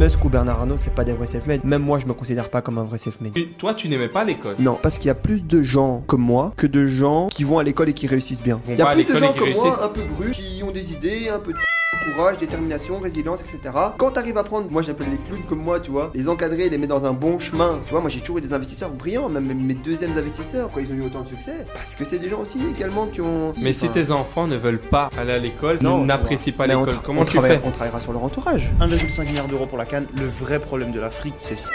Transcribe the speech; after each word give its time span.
Musk 0.00 0.24
ou 0.24 0.30
Bernard 0.30 0.60
Arnault, 0.60 0.78
c'est 0.78 0.94
pas 0.94 1.04
des 1.04 1.12
vrais 1.12 1.26
self-made. 1.26 1.62
Même 1.62 1.82
moi, 1.82 1.98
je 1.98 2.06
me 2.06 2.14
considère 2.14 2.48
pas 2.48 2.62
comme 2.62 2.78
un 2.78 2.84
vrai 2.84 2.96
self-made. 2.96 3.36
Et 3.36 3.48
Toi, 3.58 3.74
tu 3.74 3.86
n'aimais 3.90 4.08
pas 4.08 4.24
l'école? 4.24 4.56
Non, 4.58 4.78
parce 4.80 4.96
qu'il 4.96 5.08
y 5.08 5.10
a 5.10 5.14
plus 5.14 5.44
de 5.44 5.60
gens 5.60 6.02
comme 6.06 6.22
moi 6.22 6.54
que 6.56 6.66
de 6.66 6.86
gens 6.86 7.28
qui 7.28 7.44
vont 7.44 7.58
à 7.58 7.62
l'école 7.62 7.90
et 7.90 7.92
qui 7.92 8.06
réussissent 8.06 8.42
bien. 8.42 8.62
Il 8.66 8.78
y 8.78 8.80
a 8.80 8.86
plus 8.86 9.04
de 9.04 9.14
gens 9.14 9.34
comme 9.34 9.52
moi, 9.52 9.84
un 9.84 9.88
peu 9.88 10.00
brus, 10.04 10.38
qui 10.38 10.62
ont 10.62 10.70
des 10.70 10.94
idées, 10.94 11.28
un 11.28 11.38
peu 11.38 11.52
de 11.52 11.58
courage, 12.14 12.38
détermination, 12.38 12.98
résilience, 13.00 13.42
etc. 13.42 13.74
Quand 13.98 14.10
t'arrives 14.12 14.38
à 14.38 14.44
prendre, 14.44 14.70
moi 14.70 14.82
j'appelle 14.82 15.08
les 15.10 15.18
clowns 15.18 15.42
comme 15.48 15.62
moi, 15.62 15.80
tu 15.80 15.90
vois, 15.90 16.10
les 16.14 16.28
encadrer, 16.28 16.68
les 16.68 16.78
mettre 16.78 16.94
dans 16.94 17.04
un 17.04 17.12
bon 17.12 17.38
chemin. 17.38 17.80
Tu 17.84 17.90
vois, 17.90 18.00
moi 18.00 18.10
j'ai 18.10 18.20
toujours 18.20 18.38
eu 18.38 18.40
des 18.40 18.52
investisseurs 18.54 18.90
brillants, 18.90 19.28
même 19.28 19.46
mes 19.46 19.74
deuxièmes 19.74 20.16
investisseurs, 20.16 20.70
quand 20.72 20.80
ils 20.80 20.90
ont 20.92 20.96
eu 20.96 21.02
autant 21.02 21.22
de 21.22 21.28
succès. 21.28 21.66
Parce 21.74 21.94
que 21.94 22.04
c'est 22.04 22.18
des 22.18 22.28
gens 22.28 22.40
aussi 22.40 22.58
également 22.70 23.06
qui 23.06 23.20
ont. 23.20 23.52
Mais 23.62 23.72
si 23.72 23.88
tes 23.88 24.10
enfants 24.10 24.46
ne 24.46 24.56
veulent 24.56 24.80
pas 24.80 25.10
aller 25.16 25.32
à 25.32 25.38
l'école, 25.38 25.78
Non, 25.82 26.04
n'apprécient 26.04 26.52
pas 26.52 26.66
l'école, 26.66 26.96
comment 27.04 27.22
on 27.22 27.24
tu 27.24 27.40
fais 27.40 27.60
On 27.64 27.70
travaillera 27.70 28.00
sur 28.00 28.12
leur 28.12 28.24
entourage. 28.24 28.72
1,5 28.80 29.24
milliard 29.26 29.46
d'euros 29.48 29.66
pour 29.66 29.78
la 29.78 29.84
canne. 29.84 30.06
Le 30.16 30.26
vrai 30.26 30.58
problème 30.58 30.92
de 30.92 31.00
l'Afrique, 31.00 31.34
c'est 31.38 31.58
ça. 31.58 31.70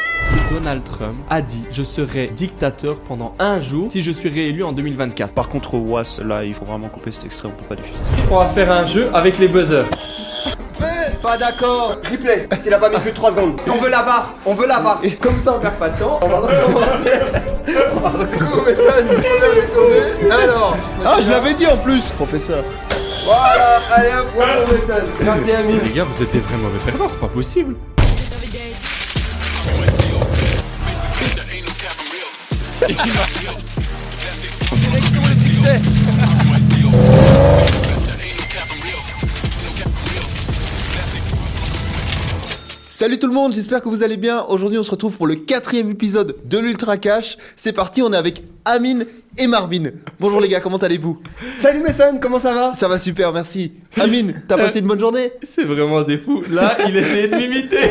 Donald 0.50 0.84
Trump 0.84 1.16
a 1.30 1.42
dit 1.42 1.66
Je 1.72 1.84
serai 1.84 2.28
dictateur 2.28 3.00
pendant 3.00 3.34
un 3.40 3.60
jour 3.60 3.88
si 3.92 4.02
je 4.02 4.12
suis 4.12 4.30
réélu 4.30 4.64
en 4.64 4.72
2024. 4.72 5.34
Par 5.34 5.50
contre, 5.50 5.76
Was, 5.76 6.22
là, 6.24 6.44
il 6.44 6.54
faut 6.54 6.66
vraiment 6.66 6.88
couper 6.88 7.12
cet 7.12 7.26
extrait, 7.26 7.48
on 7.48 7.52
peut 7.52 7.66
pas 7.68 7.76
diffuser. 7.76 7.98
On 8.32 8.40
va 8.40 8.48
faire 8.50 8.72
un 8.72 8.86
jeu 8.86 9.10
avec 9.14 9.38
les 9.38 9.48
buzzers. 9.48 9.86
Pas 11.22 11.38
d'accord. 11.38 11.98
Replay. 12.10 12.48
S'il 12.62 12.72
a 12.72 12.78
pas 12.78 12.90
mis 12.90 12.98
plus 12.98 13.10
de 13.10 13.16
3 13.16 13.32
secondes. 13.32 13.60
On 13.68 13.78
veut 13.78 13.90
la 13.90 14.04
barre 14.04 14.36
On 14.46 14.54
veut 14.54 14.68
la 14.68 14.80
barre 14.80 15.02
Comme 15.20 15.40
ça 15.40 15.56
on 15.56 15.60
perd 15.60 15.74
pas 15.76 15.90
de 15.90 15.98
temps. 15.98 16.20
On 16.22 16.28
va 16.28 16.40
recommencer. 16.40 17.20
On 17.96 18.00
va 18.00 18.10
recommencer. 18.10 18.76
Ça 18.76 19.00
une 19.02 19.08
première 19.08 19.56
détournée 19.56 20.32
Alors. 20.32 20.78
Ah, 21.04 21.18
je 21.22 21.32
l'avais 21.32 21.56
dit 21.56 21.66
en 21.66 21.78
plus, 21.78 22.04
professeur. 22.12 22.64
Voilà. 23.26 23.82
Allez 23.92 24.10
hop 24.10 24.28
voilà 24.36 24.56
Merci 25.22 25.52
Amine. 25.52 25.80
Les 25.84 25.92
gars, 25.92 26.04
vous 26.04 26.22
êtes 26.22 26.32
des 26.32 26.40
vrais 26.40 26.58
mauvais 26.58 26.80
perdants, 26.86 27.10
c'est 27.10 27.20
pas 27.20 27.28
possible. 27.28 27.76
Direction 34.76 35.22
le 35.28 35.34
succès 35.34 35.82
Salut 42.98 43.20
tout 43.20 43.28
le 43.28 43.34
monde, 43.34 43.54
j'espère 43.54 43.82
que 43.82 43.90
vous 43.90 44.04
allez 44.04 44.16
bien. 44.16 44.46
Aujourd'hui, 44.48 44.80
on 44.80 44.84
se 44.84 44.90
retrouve 44.90 45.18
pour 45.18 45.28
le 45.28 45.36
quatrième 45.36 45.92
épisode 45.92 46.38
de 46.46 46.58
l'Ultra 46.60 46.96
Cash. 46.96 47.36
C'est 47.58 47.74
parti, 47.74 48.02
on 48.02 48.14
est 48.14 48.16
avec 48.16 48.42
Amine 48.64 49.06
et 49.38 49.48
Marvin. 49.48 49.90
Bonjour 50.18 50.40
les 50.40 50.48
gars, 50.48 50.62
comment 50.62 50.78
allez-vous? 50.78 51.22
Salut 51.56 51.82
Messon, 51.82 52.20
comment 52.22 52.40
ça 52.40 52.54
va? 52.54 52.74
Ça 52.74 52.88
va 52.88 52.98
super, 52.98 53.34
merci. 53.34 53.74
Amine, 54.00 54.44
t'as 54.48 54.56
passé 54.56 54.80
une 54.80 54.88
bonne 54.88 55.02
journée? 55.02 55.34
C'est 55.44 55.66
vraiment 55.66 56.04
des 56.04 56.18
fous. 56.18 56.42
Là, 56.50 56.78
il 56.88 56.96
essayait 56.96 57.28
de 57.28 57.36
m'imiter. 57.36 57.80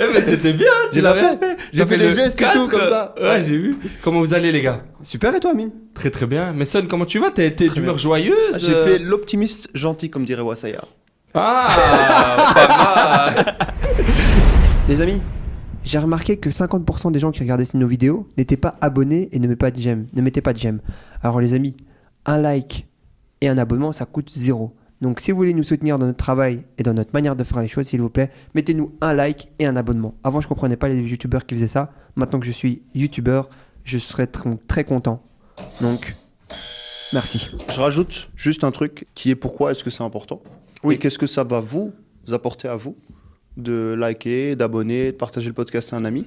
Eh, 0.00 0.04
mais 0.12 0.22
c'était 0.22 0.52
bien, 0.54 0.66
tu 0.90 0.94
J'ai 0.96 1.00
l'avais 1.02 1.20
fait. 1.20 1.36
fait. 1.36 1.56
J'ai 1.72 1.80
T'as 1.80 1.86
fait 1.86 1.96
le 1.96 2.08
les 2.08 2.14
gestes 2.14 2.40
et 2.40 2.44
tout, 2.46 2.66
4. 2.66 2.70
comme 2.70 2.88
ça. 2.88 3.14
Ouais, 3.20 3.44
j'ai 3.46 3.56
vu. 3.56 3.76
Comment 4.02 4.18
vous 4.20 4.34
allez, 4.34 4.50
les 4.50 4.60
gars? 4.60 4.82
Super 5.02 5.32
et 5.34 5.38
toi 5.38 5.52
Amine? 5.52 5.70
Très 5.94 6.10
très 6.10 6.26
bien. 6.26 6.52
Mais 6.52 6.64
Son, 6.64 6.86
comment 6.88 7.04
tu 7.04 7.20
vas? 7.20 7.30
T'es 7.30 7.54
t'es 7.54 7.66
Très 7.66 7.78
d'humeur 7.78 7.98
joyeuse 7.98 8.34
Ah, 8.54 8.58
J'ai 8.58 8.74
euh? 8.74 8.84
fait 8.84 8.98
l'optimiste 8.98 9.68
gentil, 9.74 10.10
comme 10.10 10.24
dirait 10.24 10.42
Wasaya. 10.42 10.82
Ah. 11.34 11.68
Les 14.88 15.00
amis, 15.00 15.22
j'ai 15.84 15.98
remarqué 15.98 16.36
que 16.36 16.50
50% 16.50 17.12
des 17.12 17.18
gens 17.18 17.30
qui 17.30 17.40
regardaient 17.40 17.64
nos 17.74 17.86
vidéos 17.86 18.28
n'étaient 18.36 18.56
pas 18.56 18.72
abonnés 18.80 19.28
et 19.32 19.38
ne 19.38 19.46
mettaient 19.48 19.56
pas 19.56 19.70
de 19.70 19.78
j'aime. 19.78 20.06
Pas 20.42 20.52
de 20.52 20.58
j'aime. 20.58 20.80
Alors 21.22 21.40
les 21.40 21.54
amis, 21.54 21.74
un 22.26 22.38
like 22.38 22.86
et 23.40 23.48
un 23.48 23.58
abonnement, 23.58 23.92
ça 23.92 24.04
coûte 24.04 24.30
zéro. 24.34 24.74
Donc 25.00 25.20
si 25.20 25.30
vous 25.32 25.36
voulez 25.38 25.54
nous 25.54 25.64
soutenir 25.64 25.98
dans 25.98 26.06
notre 26.06 26.18
travail 26.18 26.64
et 26.78 26.82
dans 26.82 26.94
notre 26.94 27.12
manière 27.12 27.34
de 27.36 27.42
faire 27.44 27.60
les 27.60 27.68
choses, 27.68 27.86
s'il 27.86 28.00
vous 28.00 28.10
plaît, 28.10 28.30
mettez-nous 28.54 28.92
un 29.00 29.14
like 29.14 29.50
et 29.58 29.66
un 29.66 29.76
abonnement. 29.76 30.14
Avant, 30.22 30.40
je 30.40 30.48
comprenais 30.48 30.76
pas 30.76 30.88
les 30.88 30.96
youtubeurs 30.96 31.44
qui 31.46 31.54
faisaient 31.54 31.66
ça. 31.68 31.92
Maintenant 32.14 32.38
que 32.40 32.46
je 32.46 32.52
suis 32.52 32.82
youtubeur, 32.94 33.48
je 33.84 33.98
serais 33.98 34.26
tr- 34.26 34.58
très 34.68 34.84
content. 34.84 35.22
Donc, 35.80 36.14
merci. 37.12 37.48
Je 37.72 37.80
rajoute 37.80 38.30
juste 38.36 38.64
un 38.64 38.70
truc 38.70 39.06
qui 39.14 39.30
est 39.30 39.36
pourquoi 39.36 39.72
est-ce 39.72 39.84
que 39.84 39.90
c'est 39.90 40.02
important 40.02 40.42
Oui. 40.82 40.94
Et 40.94 40.98
qu'est-ce 40.98 41.18
que 41.18 41.26
ça 41.26 41.44
va 41.44 41.60
vous 41.60 41.92
apporter 42.30 42.68
à 42.68 42.76
vous 42.76 42.96
de 43.56 43.94
liker, 43.98 44.56
d'abonner, 44.56 45.12
de 45.12 45.16
partager 45.16 45.48
le 45.48 45.54
podcast 45.54 45.92
à 45.92 45.96
un 45.96 46.04
ami. 46.04 46.24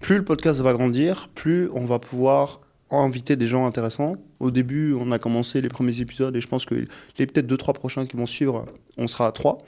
Plus 0.00 0.18
le 0.18 0.24
podcast 0.24 0.60
va 0.60 0.72
grandir, 0.72 1.28
plus 1.34 1.68
on 1.72 1.84
va 1.84 1.98
pouvoir 1.98 2.60
inviter 2.90 3.36
des 3.36 3.46
gens 3.46 3.66
intéressants. 3.66 4.16
Au 4.40 4.50
début, 4.50 4.94
on 4.94 5.12
a 5.12 5.18
commencé 5.18 5.60
les 5.60 5.68
premiers 5.68 6.00
épisodes 6.00 6.34
et 6.34 6.40
je 6.40 6.48
pense 6.48 6.64
que 6.64 6.74
les 7.18 7.26
peut-être 7.26 7.46
deux 7.46 7.56
trois 7.56 7.74
prochains 7.74 8.06
qui 8.06 8.16
vont 8.16 8.26
suivre, 8.26 8.64
on 8.96 9.08
sera 9.08 9.26
à 9.26 9.32
trois. 9.32 9.58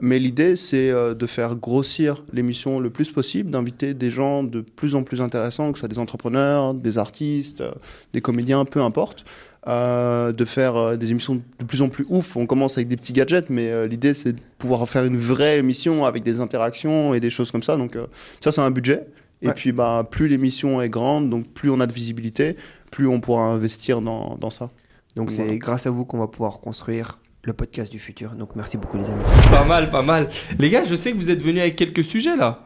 Mais 0.00 0.18
l'idée, 0.18 0.56
c'est 0.56 0.90
euh, 0.90 1.14
de 1.14 1.26
faire 1.26 1.54
grossir 1.54 2.24
l'émission 2.32 2.80
le 2.80 2.90
plus 2.90 3.10
possible, 3.12 3.50
d'inviter 3.50 3.94
des 3.94 4.10
gens 4.10 4.42
de 4.42 4.60
plus 4.60 4.96
en 4.96 5.04
plus 5.04 5.20
intéressants, 5.20 5.70
que 5.70 5.78
ce 5.78 5.80
soit 5.80 5.88
des 5.88 6.00
entrepreneurs, 6.00 6.74
des 6.74 6.98
artistes, 6.98 7.60
euh, 7.60 7.72
des 8.12 8.20
comédiens, 8.20 8.64
peu 8.64 8.82
importe. 8.82 9.24
Euh, 9.66 10.32
de 10.32 10.44
faire 10.44 10.76
euh, 10.76 10.96
des 10.96 11.10
émissions 11.10 11.36
de 11.36 11.64
plus 11.64 11.80
en 11.80 11.88
plus 11.88 12.04
ouf. 12.10 12.36
On 12.36 12.44
commence 12.44 12.76
avec 12.76 12.86
des 12.88 12.96
petits 12.96 13.14
gadgets, 13.14 13.48
mais 13.48 13.70
euh, 13.70 13.86
l'idée 13.86 14.12
c'est 14.12 14.34
de 14.34 14.40
pouvoir 14.58 14.86
faire 14.86 15.04
une 15.04 15.16
vraie 15.16 15.58
émission 15.58 16.04
avec 16.04 16.22
des 16.22 16.38
interactions 16.40 17.14
et 17.14 17.20
des 17.20 17.30
choses 17.30 17.50
comme 17.50 17.62
ça. 17.62 17.78
Donc 17.78 17.96
euh, 17.96 18.06
ça 18.42 18.52
c'est 18.52 18.60
un 18.60 18.70
budget. 18.70 19.06
Et 19.40 19.46
Ouais. 19.48 19.54
puis 19.54 19.72
bah, 19.72 20.06
plus 20.10 20.28
l'émission 20.28 20.82
est 20.82 20.90
grande, 20.90 21.30
donc 21.30 21.48
plus 21.48 21.70
on 21.70 21.80
a 21.80 21.86
de 21.86 21.94
visibilité, 21.94 22.56
plus 22.90 23.06
on 23.06 23.20
pourra 23.20 23.44
investir 23.46 24.02
dans, 24.02 24.36
dans 24.38 24.50
ça. 24.50 24.68
Donc 25.16 25.30
c'est 25.30 25.44
Voilà. 25.44 25.56
grâce 25.56 25.86
à 25.86 25.90
vous 25.90 26.04
qu'on 26.04 26.18
va 26.18 26.26
pouvoir 26.26 26.60
construire 26.60 27.18
le 27.42 27.54
podcast 27.54 27.90
du 27.90 27.98
futur. 27.98 28.32
Donc 28.32 28.56
merci 28.56 28.76
beaucoup 28.76 28.98
les 28.98 29.06
amis. 29.08 29.24
Pas 29.50 29.64
mal, 29.64 29.90
pas 29.90 30.02
mal. 30.02 30.28
Les 30.58 30.68
gars, 30.68 30.84
je 30.84 30.94
sais 30.94 31.10
que 31.12 31.16
vous 31.16 31.30
êtes 31.30 31.40
venus 31.42 31.60
avec 31.62 31.76
quelques 31.76 32.04
sujets 32.04 32.36
là. 32.36 32.60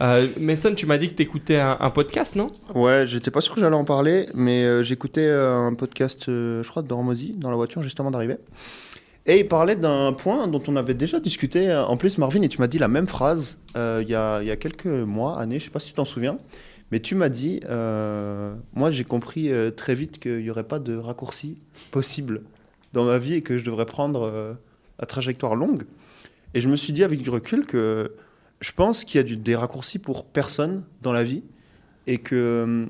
Euh, 0.00 0.26
Mason, 0.40 0.74
tu 0.74 0.86
m'as 0.86 0.96
dit 0.96 1.08
que 1.08 1.14
t'écoutais 1.14 1.58
un, 1.58 1.76
un 1.78 1.90
podcast, 1.90 2.34
non? 2.34 2.46
Ouais, 2.74 3.04
j'étais 3.06 3.30
pas 3.30 3.40
sûr 3.40 3.54
que 3.54 3.60
j'allais 3.60 3.76
en 3.76 3.84
parler, 3.84 4.26
mais 4.34 4.64
euh, 4.64 4.82
j'écoutais 4.82 5.26
euh, 5.26 5.54
un 5.54 5.74
podcast, 5.74 6.28
euh, 6.28 6.62
je 6.62 6.68
crois, 6.68 6.82
de 6.82 6.88
Dormozy, 6.88 7.34
dans 7.36 7.50
la 7.50 7.56
voiture 7.56 7.82
juste 7.82 8.00
avant 8.00 8.10
d'arriver. 8.10 8.36
Et 9.26 9.40
il 9.40 9.48
parlait 9.48 9.76
d'un 9.76 10.12
point 10.12 10.48
dont 10.48 10.62
on 10.66 10.76
avait 10.76 10.94
déjà 10.94 11.20
discuté. 11.20 11.72
En 11.72 11.96
plus, 11.96 12.18
Marvin, 12.18 12.42
et 12.42 12.48
tu 12.48 12.58
m'as 12.58 12.66
dit 12.66 12.78
la 12.78 12.88
même 12.88 13.06
phrase 13.06 13.58
il 13.76 14.08
y, 14.08 14.14
a, 14.14 14.56
quelques 14.56 14.86
mois, 14.86 15.38
années, 15.38 15.60
je 15.60 15.66
sais 15.66 15.70
pas 15.70 15.78
si 15.78 15.88
tu 15.88 15.92
t'en 15.92 16.04
souviens. 16.04 16.38
Mais 16.90 16.98
tu 16.98 17.14
m'as 17.14 17.28
dit, 17.28 17.60
moi 17.70 18.90
j'ai 18.90 19.04
compris 19.04 19.48
très 19.76 19.94
vite 19.94 20.18
qu'il 20.18 20.38
n'y 20.38 20.50
aurait 20.50 20.64
pas 20.64 20.80
de 20.80 20.96
raccourci 20.96 21.56
possible 21.92 22.42
dans 22.92 23.04
ma 23.04 23.18
vie 23.18 23.34
et 23.34 23.42
que 23.42 23.58
je 23.58 23.64
devrais 23.64 23.86
prendre 23.86 24.56
la 24.98 25.06
trajectoire 25.06 25.54
longue. 25.54 25.84
Et 26.54 26.60
je 26.60 26.68
me 26.68 26.74
suis 26.74 26.92
dit 26.92 27.04
avec 27.04 27.22
du 27.22 27.30
recul 27.30 27.64
que 27.64 28.10
je 28.62 28.72
pense 28.72 29.04
qu'il 29.04 29.18
y 29.18 29.20
a 29.20 29.24
du- 29.24 29.36
des 29.36 29.54
raccourcis 29.56 29.98
pour 29.98 30.24
personne 30.24 30.82
dans 31.02 31.12
la 31.12 31.24
vie 31.24 31.42
et 32.06 32.16
que 32.18 32.62
hum, 32.64 32.88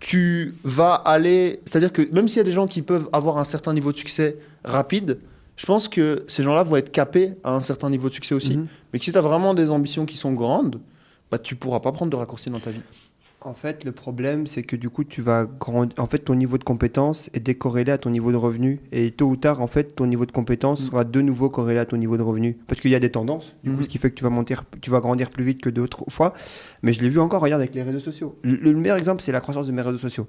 tu 0.00 0.54
vas 0.62 0.94
aller. 0.94 1.60
C'est-à-dire 1.64 1.92
que 1.92 2.02
même 2.12 2.28
s'il 2.28 2.36
y 2.38 2.40
a 2.40 2.44
des 2.44 2.52
gens 2.52 2.66
qui 2.66 2.82
peuvent 2.82 3.08
avoir 3.12 3.38
un 3.38 3.44
certain 3.44 3.72
niveau 3.74 3.90
de 3.92 3.98
succès 3.98 4.36
rapide, 4.64 5.18
je 5.56 5.66
pense 5.66 5.88
que 5.88 6.24
ces 6.28 6.42
gens-là 6.44 6.62
vont 6.62 6.76
être 6.76 6.92
capés 6.92 7.32
à 7.42 7.54
un 7.54 7.62
certain 7.62 7.90
niveau 7.90 8.08
de 8.08 8.14
succès 8.14 8.34
aussi. 8.34 8.56
Mhm. 8.56 8.68
Mais 8.92 8.98
que 9.00 9.04
si 9.04 9.10
tu 9.10 9.18
as 9.18 9.22
vraiment 9.22 9.54
des 9.54 9.70
ambitions 9.70 10.06
qui 10.06 10.16
sont 10.16 10.32
grandes, 10.32 10.78
bah, 11.30 11.38
tu 11.38 11.56
pourras 11.56 11.80
pas 11.80 11.90
prendre 11.90 12.10
de 12.12 12.16
raccourcis 12.16 12.48
dans 12.50 12.60
ta 12.60 12.70
vie. 12.70 12.80
En 13.40 13.54
fait, 13.54 13.84
le 13.84 13.92
problème, 13.92 14.48
c'est 14.48 14.64
que 14.64 14.74
du 14.74 14.90
coup, 14.90 15.04
tu 15.04 15.22
vas 15.22 15.44
grandir. 15.44 15.94
En 15.98 16.06
fait, 16.06 16.18
ton 16.18 16.34
niveau 16.34 16.58
de 16.58 16.64
compétence 16.64 17.30
est 17.34 17.40
décorrélé 17.40 17.92
à 17.92 17.96
ton 17.98 18.10
niveau 18.10 18.32
de 18.32 18.36
revenu. 18.36 18.80
Et 18.90 19.12
tôt 19.12 19.26
ou 19.26 19.36
tard, 19.36 19.62
en 19.62 19.68
fait, 19.68 19.94
ton 19.94 20.06
niveau 20.06 20.26
de 20.26 20.32
compétence 20.32 20.82
Mm. 20.82 20.86
sera 20.86 21.04
de 21.04 21.20
nouveau 21.20 21.48
corrélé 21.48 21.78
à 21.78 21.84
ton 21.84 21.96
niveau 21.96 22.16
de 22.16 22.22
revenu. 22.24 22.56
Parce 22.66 22.80
qu'il 22.80 22.90
y 22.90 22.96
a 22.96 22.98
des 23.00 23.10
tendances, 23.12 23.54
du 23.62 23.70
coup, 23.70 23.76
Mhm. 23.76 23.82
ce 23.84 23.88
qui 23.88 23.98
fait 23.98 24.10
que 24.10 24.16
tu 24.16 24.24
vas, 24.24 24.30
monter, 24.30 24.56
tu 24.80 24.90
vas 24.90 24.98
grandir 24.98 25.30
plus 25.30 25.44
vite 25.44 25.60
que 25.60 25.70
d'autres 25.70 26.02
fois. 26.08 26.34
Mais 26.82 26.92
je 26.92 27.00
l'ai 27.00 27.08
vu 27.08 27.20
encore, 27.20 27.40
regarde, 27.40 27.60
avec 27.62 27.76
les 27.76 27.82
réseaux 27.84 28.00
sociaux. 28.00 28.36
Le, 28.42 28.56
le 28.56 28.74
meilleur 28.74 28.96
exemple, 28.98 29.22
c'est 29.22 29.30
la 29.32 29.40
croissance 29.40 29.68
de 29.68 29.72
mes 29.72 29.82
réseaux 29.82 29.98
sociaux. 29.98 30.26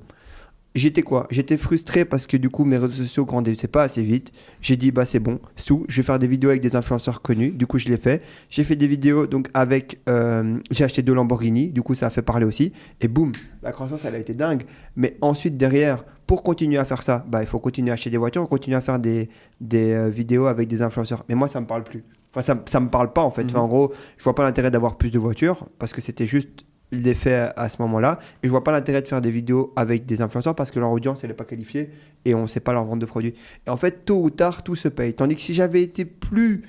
J'étais 0.75 1.01
quoi? 1.01 1.25
J'étais 1.31 1.57
frustré 1.57 2.05
parce 2.05 2.27
que 2.27 2.37
du 2.37 2.49
coup, 2.49 2.63
mes 2.63 2.77
réseaux 2.77 3.03
sociaux 3.03 3.25
grandissaient 3.25 3.67
pas 3.67 3.83
assez 3.83 4.03
vite. 4.03 4.31
J'ai 4.61 4.77
dit, 4.77 4.91
bah 4.91 5.03
c'est 5.03 5.19
bon, 5.19 5.39
sous, 5.55 5.83
je 5.89 5.95
vais 5.97 6.03
faire 6.03 6.19
des 6.19 6.27
vidéos 6.27 6.51
avec 6.51 6.61
des 6.61 6.75
influenceurs 6.75 7.21
connus. 7.23 7.49
Du 7.49 7.65
coup, 7.65 7.79
je 7.79 7.89
l'ai 7.89 7.97
fait. 7.97 8.21
J'ai 8.49 8.63
fait 8.63 8.75
des 8.75 8.85
vidéos 8.87 9.25
donc 9.25 9.49
avec. 9.53 9.99
euh, 10.07 10.59
j'ai 10.69 10.83
acheté 10.83 11.01
deux 11.01 11.13
Lamborghini, 11.13 11.69
du 11.69 11.81
coup, 11.81 11.95
ça 11.95 12.05
a 12.07 12.09
fait 12.11 12.21
parler 12.21 12.45
aussi. 12.45 12.71
Et 13.01 13.07
boum, 13.07 13.31
la 13.63 13.71
croissance, 13.71 14.05
elle 14.05 14.15
a 14.15 14.19
été 14.19 14.35
dingue. 14.35 14.63
Mais 14.95 15.17
ensuite, 15.21 15.57
derrière, 15.57 16.05
pour 16.27 16.43
continuer 16.43 16.77
à 16.77 16.85
faire 16.85 17.01
ça, 17.01 17.25
bah, 17.27 17.41
il 17.41 17.47
faut 17.47 17.59
continuer 17.59 17.89
à 17.89 17.93
acheter 17.93 18.11
des 18.11 18.17
voitures, 18.17 18.47
continuer 18.47 18.77
à 18.77 18.81
faire 18.81 18.99
des, 18.99 19.29
des 19.59 19.93
euh, 19.93 20.09
vidéos 20.09 20.45
avec 20.45 20.67
des 20.67 20.83
influenceurs. 20.83 21.25
Mais 21.27 21.35
moi, 21.35 21.47
ça 21.47 21.59
me 21.59 21.65
parle 21.65 21.83
plus. 21.83 22.03
Enfin, 22.31 22.43
ça, 22.43 22.61
ça 22.67 22.79
me 22.79 22.89
parle 22.89 23.11
pas 23.11 23.23
en 23.23 23.31
fait. 23.31 23.43
Mhm. 23.43 23.49
Enfin, 23.49 23.59
en 23.61 23.67
gros, 23.67 23.91
je 24.17 24.23
vois 24.23 24.35
pas 24.35 24.43
l'intérêt 24.43 24.69
d'avoir 24.69 24.97
plus 24.97 25.09
de 25.09 25.17
voitures 25.17 25.67
parce 25.79 25.93
que 25.93 26.01
c'était 26.01 26.27
juste 26.27 26.65
l'effet 26.91 27.33
à, 27.33 27.53
à 27.55 27.69
ce 27.69 27.81
moment-là. 27.81 28.19
Et 28.43 28.47
je 28.47 28.49
vois 28.49 28.63
pas 28.63 28.71
l'intérêt 28.71 29.01
de 29.01 29.07
faire 29.07 29.21
des 29.21 29.31
vidéos 29.31 29.73
avec 29.75 30.05
des 30.05 30.21
influenceurs 30.21 30.55
parce 30.55 30.71
que 30.71 30.79
leur 30.79 30.91
audience, 30.91 31.23
elle 31.23 31.31
est 31.31 31.35
pas 31.35 31.45
qualifiée 31.45 31.89
et 32.25 32.35
on 32.35 32.47
sait 32.47 32.59
pas 32.59 32.73
leur 32.73 32.85
vente 32.85 32.99
de 32.99 33.05
produits. 33.05 33.33
Et 33.67 33.69
en 33.69 33.77
fait, 33.77 34.05
tôt 34.05 34.21
ou 34.21 34.29
tard, 34.29 34.63
tout 34.63 34.75
se 34.75 34.87
paye. 34.87 35.13
Tandis 35.13 35.35
que 35.35 35.41
si 35.41 35.53
j'avais 35.53 35.83
été 35.83 36.05
plus 36.05 36.63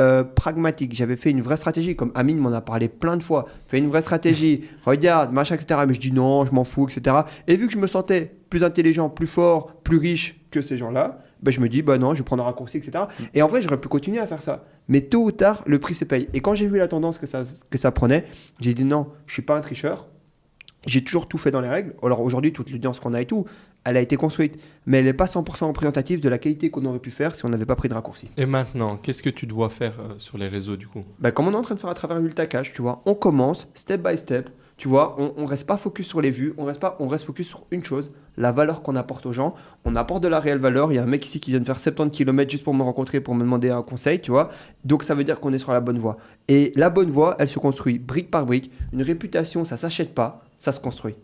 euh, 0.00 0.24
pragmatique, 0.24 0.94
j'avais 0.94 1.16
fait 1.16 1.30
une 1.30 1.42
vraie 1.42 1.56
stratégie, 1.56 1.96
comme 1.96 2.12
Amine 2.14 2.38
m'en 2.38 2.52
a 2.52 2.60
parlé 2.60 2.88
plein 2.88 3.16
de 3.16 3.22
fois, 3.22 3.46
fait 3.66 3.78
une 3.78 3.88
vraie 3.88 4.02
stratégie, 4.02 4.64
regarde, 4.84 5.32
machin, 5.32 5.54
etc. 5.54 5.80
Mais 5.86 5.94
je 5.94 6.00
dis 6.00 6.12
non, 6.12 6.44
je 6.44 6.52
m'en 6.52 6.64
fous, 6.64 6.88
etc. 6.88 7.16
Et 7.46 7.56
vu 7.56 7.66
que 7.66 7.72
je 7.72 7.78
me 7.78 7.86
sentais 7.86 8.32
plus 8.48 8.64
intelligent, 8.64 9.10
plus 9.10 9.26
fort, 9.26 9.74
plus 9.84 9.98
riche 9.98 10.40
que 10.50 10.62
ces 10.62 10.76
gens-là, 10.76 11.22
bah, 11.42 11.50
je 11.50 11.60
me 11.60 11.68
dis, 11.68 11.82
bah 11.82 11.98
non, 11.98 12.14
je 12.14 12.18
vais 12.18 12.24
prendre 12.24 12.42
un 12.42 12.46
raccourci, 12.46 12.78
etc. 12.78 13.04
Et 13.34 13.42
en 13.42 13.48
vrai, 13.48 13.62
j'aurais 13.62 13.80
pu 13.80 13.88
continuer 13.88 14.20
à 14.20 14.26
faire 14.26 14.42
ça. 14.42 14.64
Mais 14.88 15.00
tôt 15.00 15.24
ou 15.24 15.32
tard, 15.32 15.62
le 15.66 15.78
prix 15.78 15.94
se 15.94 16.04
paye. 16.04 16.28
Et 16.34 16.40
quand 16.40 16.54
j'ai 16.54 16.66
vu 16.66 16.78
la 16.78 16.88
tendance 16.88 17.18
que 17.18 17.26
ça, 17.26 17.44
que 17.70 17.78
ça 17.78 17.90
prenait, 17.90 18.24
j'ai 18.60 18.74
dit 18.74 18.84
non, 18.84 19.08
je 19.26 19.32
suis 19.32 19.42
pas 19.42 19.56
un 19.56 19.60
tricheur. 19.60 20.08
J'ai 20.86 21.04
toujours 21.04 21.28
tout 21.28 21.38
fait 21.38 21.50
dans 21.50 21.60
les 21.60 21.68
règles. 21.68 21.94
Alors 22.02 22.20
aujourd'hui, 22.20 22.52
toute 22.52 22.70
l'audience 22.70 22.98
qu'on 22.98 23.14
a 23.14 23.20
et 23.20 23.26
tout, 23.26 23.46
elle 23.84 23.96
a 23.96 24.00
été 24.00 24.16
construite. 24.16 24.58
Mais 24.86 24.98
elle 24.98 25.04
n'est 25.04 25.12
pas 25.12 25.26
100% 25.26 25.66
représentative 25.66 26.20
de 26.20 26.28
la 26.28 26.38
qualité 26.38 26.70
qu'on 26.70 26.84
aurait 26.84 26.98
pu 26.98 27.10
faire 27.10 27.34
si 27.34 27.44
on 27.44 27.48
n'avait 27.48 27.66
pas 27.66 27.76
pris 27.76 27.88
de 27.88 27.94
raccourci. 27.94 28.30
Et 28.36 28.46
maintenant, 28.46 28.96
qu'est-ce 28.96 29.22
que 29.22 29.30
tu 29.30 29.46
dois 29.46 29.68
faire 29.68 30.00
euh, 30.00 30.14
sur 30.18 30.38
les 30.38 30.48
réseaux 30.48 30.76
du 30.76 30.88
coup? 30.88 31.04
Bah, 31.20 31.30
comme 31.30 31.46
on 31.46 31.52
est 31.52 31.56
en 31.56 31.62
train 31.62 31.76
de 31.76 31.80
faire 31.80 31.90
à 31.90 31.94
travers 31.94 32.18
l'ultacage, 32.18 32.72
tu 32.72 32.82
vois, 32.82 33.02
on 33.06 33.14
commence 33.14 33.68
step 33.74 34.02
by 34.02 34.16
step. 34.16 34.50
Tu 34.82 34.88
vois, 34.88 35.14
on, 35.16 35.32
on 35.36 35.46
reste 35.46 35.64
pas 35.68 35.76
focus 35.76 36.08
sur 36.08 36.20
les 36.20 36.32
vues, 36.32 36.54
on 36.58 36.64
reste 36.64 36.80
pas, 36.80 36.96
on 36.98 37.06
reste 37.06 37.24
focus 37.24 37.46
sur 37.46 37.62
une 37.70 37.84
chose, 37.84 38.10
la 38.36 38.50
valeur 38.50 38.82
qu'on 38.82 38.96
apporte 38.96 39.26
aux 39.26 39.32
gens. 39.32 39.54
On 39.84 39.94
apporte 39.94 40.24
de 40.24 40.26
la 40.26 40.40
réelle 40.40 40.58
valeur. 40.58 40.90
Il 40.90 40.96
y 40.96 40.98
a 40.98 41.04
un 41.04 41.06
mec 41.06 41.24
ici 41.24 41.38
qui 41.38 41.50
vient 41.52 41.60
de 41.60 41.64
faire 41.64 41.78
70 41.78 42.10
km 42.10 42.50
juste 42.50 42.64
pour 42.64 42.74
me 42.74 42.82
rencontrer, 42.82 43.20
pour 43.20 43.36
me 43.36 43.42
demander 43.42 43.70
un 43.70 43.82
conseil, 43.82 44.20
tu 44.20 44.32
vois. 44.32 44.50
Donc 44.84 45.04
ça 45.04 45.14
veut 45.14 45.22
dire 45.22 45.38
qu'on 45.38 45.52
est 45.52 45.58
sur 45.58 45.70
la 45.72 45.78
bonne 45.80 45.98
voie. 46.00 46.16
Et 46.48 46.72
la 46.74 46.90
bonne 46.90 47.10
voie, 47.10 47.36
elle 47.38 47.46
se 47.46 47.60
construit 47.60 48.00
brique 48.00 48.28
par 48.28 48.44
brique. 48.44 48.72
Une 48.92 49.02
réputation, 49.02 49.64
ça 49.64 49.76
s'achète 49.76 50.16
pas, 50.16 50.42
ça 50.58 50.72
se 50.72 50.80
construit. 50.80 51.14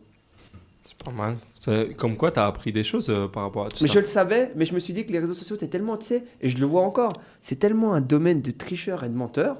C'est 0.85 1.03
pas 1.05 1.11
mal. 1.11 1.37
C'est- 1.59 1.97
Comme 1.97 2.17
quoi, 2.17 2.31
tu 2.31 2.39
as 2.39 2.47
appris 2.47 2.71
des 2.73 2.85
choses 2.85 3.11
euh, 3.11 3.27
par 3.27 3.43
rapport 3.43 3.67
à 3.67 3.71
tout 3.71 3.79
Mais 3.81 3.89
ça. 3.89 3.95
je 3.95 3.99
le 3.99 4.05
savais, 4.07 4.53
mais 4.55 4.67
je 4.67 4.75
me 4.75 4.79
suis 4.79 4.93
dit 4.93 5.05
que 5.05 5.11
les 5.11 5.19
réseaux 5.19 5.35
sociaux, 5.35 5.57
c'est 5.59 5.67
tellement, 5.67 5.97
tu 5.97 6.07
sais, 6.07 6.23
et 6.41 6.49
je 6.49 6.59
le 6.59 6.65
vois 6.67 6.83
encore, 6.83 7.13
c'est 7.41 7.57
tellement 7.57 7.93
un 7.93 8.01
domaine 8.01 8.41
de 8.41 8.53
tricheurs 8.53 9.03
et 9.03 9.09
de 9.09 9.17
menteurs 9.17 9.57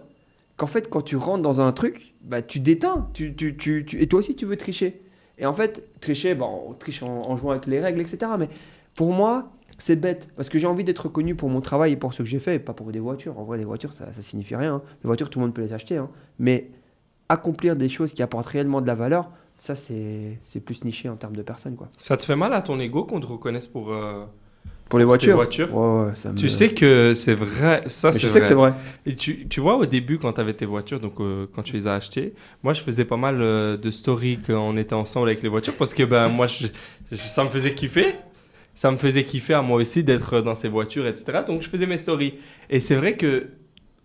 qu'en 0.57 0.69
fait, 0.69 0.89
quand 0.89 1.03
tu 1.03 1.17
rentres 1.17 1.43
dans 1.43 1.61
un 1.61 1.73
truc, 1.73 2.08
bah, 2.23 2.43
tu 2.43 2.61
déteins. 2.61 3.09
Tu, 3.15 3.35
tu, 3.35 3.57
tu, 3.57 3.85
tu- 3.87 4.01
et 4.01 4.07
toi 4.07 4.21
aussi, 4.21 4.35
tu 4.37 4.47
veux 4.47 4.57
tricher. 4.57 5.03
Et 5.39 5.47
en 5.47 5.55
fait, 5.55 5.89
tricher, 6.01 6.35
bon, 6.35 6.65
on 6.69 6.75
triche 6.75 7.03
en, 7.03 7.37
jouant 7.37 7.53
avec 7.53 7.67
les 7.67 7.81
règles, 7.81 8.01
etc. 8.01 8.33
Mais 8.39 8.49
pour 8.95 9.13
moi, 9.13 9.53
c'est 9.79 9.95
bête. 9.97 10.29
Parce 10.37 10.49
que 10.49 10.59
j'ai 10.59 10.67
envie 10.67 10.83
d'être 10.85 11.07
reconnu 11.07 11.35
pour 11.37 11.49
mon 11.49 11.61
travail 11.61 11.93
et 11.93 11.97
pour 11.97 12.13
ce 12.13 12.19
que 12.23 12.29
j'ai 12.29 12.39
fait, 12.41 12.57
et 12.57 12.59
pas 12.59 12.73
pour 12.75 12.91
des 12.91 12.99
voitures. 13.01 13.39
En 13.39 13.45
vrai, 13.45 13.57
les 13.59 13.65
voitures, 13.65 13.93
ça, 13.93 14.13
ça 14.13 14.23
signifie 14.23 14.57
rien. 14.57 14.75
hein. 14.77 14.83
Les 15.05 15.07
voitures, 15.07 15.31
tout 15.31 15.39
le 15.39 15.45
monde 15.47 15.55
peut 15.55 15.63
les 15.63 15.73
acheter. 15.73 15.97
hein. 15.97 16.11
Mais 16.41 16.71
accomplir 17.29 17.77
des 17.77 17.89
choses 17.89 18.13
qui 18.13 18.23
apportent 18.23 18.47
réellement 18.47 18.81
de 18.81 18.87
la 18.87 18.95
valeur, 18.95 19.31
ça, 19.57 19.75
c'est 19.77 20.39
c'est 20.43 20.61
plus 20.61 20.85
niché 20.85 21.09
en 21.09 21.17
termes 21.17 21.37
de 21.37 21.43
personnes. 21.43 21.77
Quoi. 21.77 21.89
Ça 21.99 22.17
te 22.17 22.25
fait 22.25 22.37
mal 22.37 22.53
à 22.55 22.63
ton 22.63 22.79
ego 22.81 23.05
qu'on 23.05 23.21
te 23.21 23.27
reconnaisse 23.27 23.67
pour 23.67 23.93
euh, 23.93 24.25
Pour 24.89 24.99
les 24.99 25.05
voitures 25.05 25.35
voitures 25.37 25.75
Ouais, 25.77 26.07
ouais, 26.07 26.15
ça 26.15 26.31
me- 26.33 26.37
Tu 26.37 26.49
sais 26.49 26.71
que 26.71 27.13
c'est 27.15 27.35
vrai. 27.35 27.83
Ça, 27.89 28.11
c'est 28.13 28.19
je 28.21 28.29
sais 28.29 28.41
que 28.41 28.47
c'est 28.47 28.55
vrai. 28.55 28.73
Et 29.07 29.15
tu, 29.15 29.47
tu 29.49 29.61
vois, 29.61 29.77
au 29.77 29.85
début, 29.87 30.19
quand 30.19 30.33
tu 30.33 30.41
avais 30.41 30.55
tes 30.55 30.65
voitures, 30.67 30.99
donc 31.01 31.21
euh, 31.21 31.47
quand 31.55 31.63
tu 31.63 31.75
les 31.75 31.87
as 31.89 31.95
achetées, 31.95 32.33
moi, 32.63 32.73
je 32.73 32.81
faisais 32.81 33.05
pas 33.05 33.17
mal 33.19 33.39
euh, 33.41 33.77
de 33.77 33.91
stories 33.91 34.39
quand 34.47 34.55
on 34.59 34.77
était 34.77 34.95
ensemble 34.95 35.29
avec 35.29 35.43
les 35.43 35.49
voitures 35.49 35.75
parce 35.77 35.93
que 35.95 36.03
ben, 36.05 36.29
moi, 36.29 36.47
je- 36.47 36.69
je- 37.13 37.17
ça 37.17 37.45
me 37.45 37.51
faisait 37.51 37.75
kiffer. 37.75 38.15
Ça 38.75 38.91
me 38.91 38.97
faisait 38.97 39.25
kiffer 39.25 39.55
à 39.55 39.63
moi 39.63 39.79
aussi 39.81 40.05
d'être 40.05 40.41
dans 40.41 40.55
ces 40.55 40.69
voitures, 40.69 41.07
etc. 41.07 41.41
Donc, 41.47 41.63
je 41.63 41.69
faisais 41.69 41.87
mes 41.87 41.99
stories. 41.99 42.35
Et 42.71 42.81
c'est 42.81 42.95
vrai 42.97 43.17
que 43.17 43.49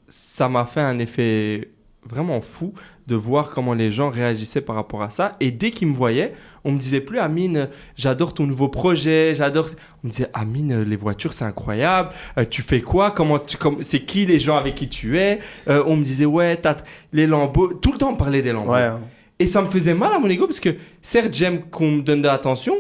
ça 0.10 0.50
m'a 0.50 0.66
fait 0.66 0.82
un 0.82 0.98
effet 1.00 1.70
vraiment 2.10 2.42
fou 2.42 2.74
de 3.08 3.16
voir 3.16 3.52
comment 3.52 3.74
les 3.74 3.92
gens 3.92 4.10
réagissaient 4.10 4.62
par 4.62 4.76
rapport 4.76 5.02
à 5.04 5.10
ça. 5.10 5.36
Et 5.40 5.52
dès 5.52 5.72
qu'ils 5.72 5.90
me 5.90 5.94
voyaient, 5.96 6.34
on 6.64 6.72
me 6.72 6.78
disait 6.78 7.02
plus 7.02 7.20
Amine, 7.20 7.70
j'adore 7.98 8.34
ton 8.34 8.46
nouveau 8.48 8.70
projet, 8.70 9.34
j'adore. 9.36 9.68
On 10.04 10.08
me 10.08 10.12
disait 10.12 10.30
Amine, 10.34 10.82
les 10.84 10.96
voitures, 10.96 11.34
c'est 11.34 11.44
incroyable. 11.46 12.10
Euh, 12.38 12.46
tu 12.50 12.62
fais 12.62 12.82
quoi? 12.82 13.12
Comment 13.12 13.40
tu, 13.40 13.58
comme, 13.58 13.84
c'est 13.84 14.00
qui 14.06 14.26
les 14.26 14.40
gens 14.40 14.56
avec 14.56 14.76
qui 14.76 14.88
tu 14.88 15.20
es? 15.20 15.40
Euh, 15.68 15.84
On 15.86 15.98
me 15.98 16.04
disait 16.04 16.26
ouais, 16.26 16.56
t'as 16.58 16.78
les 17.12 17.28
lambeaux. 17.28 17.74
Tout 17.74 17.92
le 17.92 17.98
temps 17.98 18.12
on 18.12 18.16
parlait 18.16 18.42
des 18.42 18.52
lambeaux. 18.54 18.72
Ouais. 18.72 18.82
hein. 18.84 19.02
Et 19.40 19.48
ça 19.48 19.62
me 19.62 19.70
faisait 19.70 19.94
mal 19.96 20.14
à 20.14 20.20
mon 20.20 20.30
ego 20.30 20.46
parce 20.46 20.60
que 20.62 20.70
certes 21.02 21.34
j'aime 21.34 21.64
qu'on 21.64 21.90
me 21.92 22.02
donne 22.02 22.22
de 22.22 22.28
l'attention, 22.28 22.76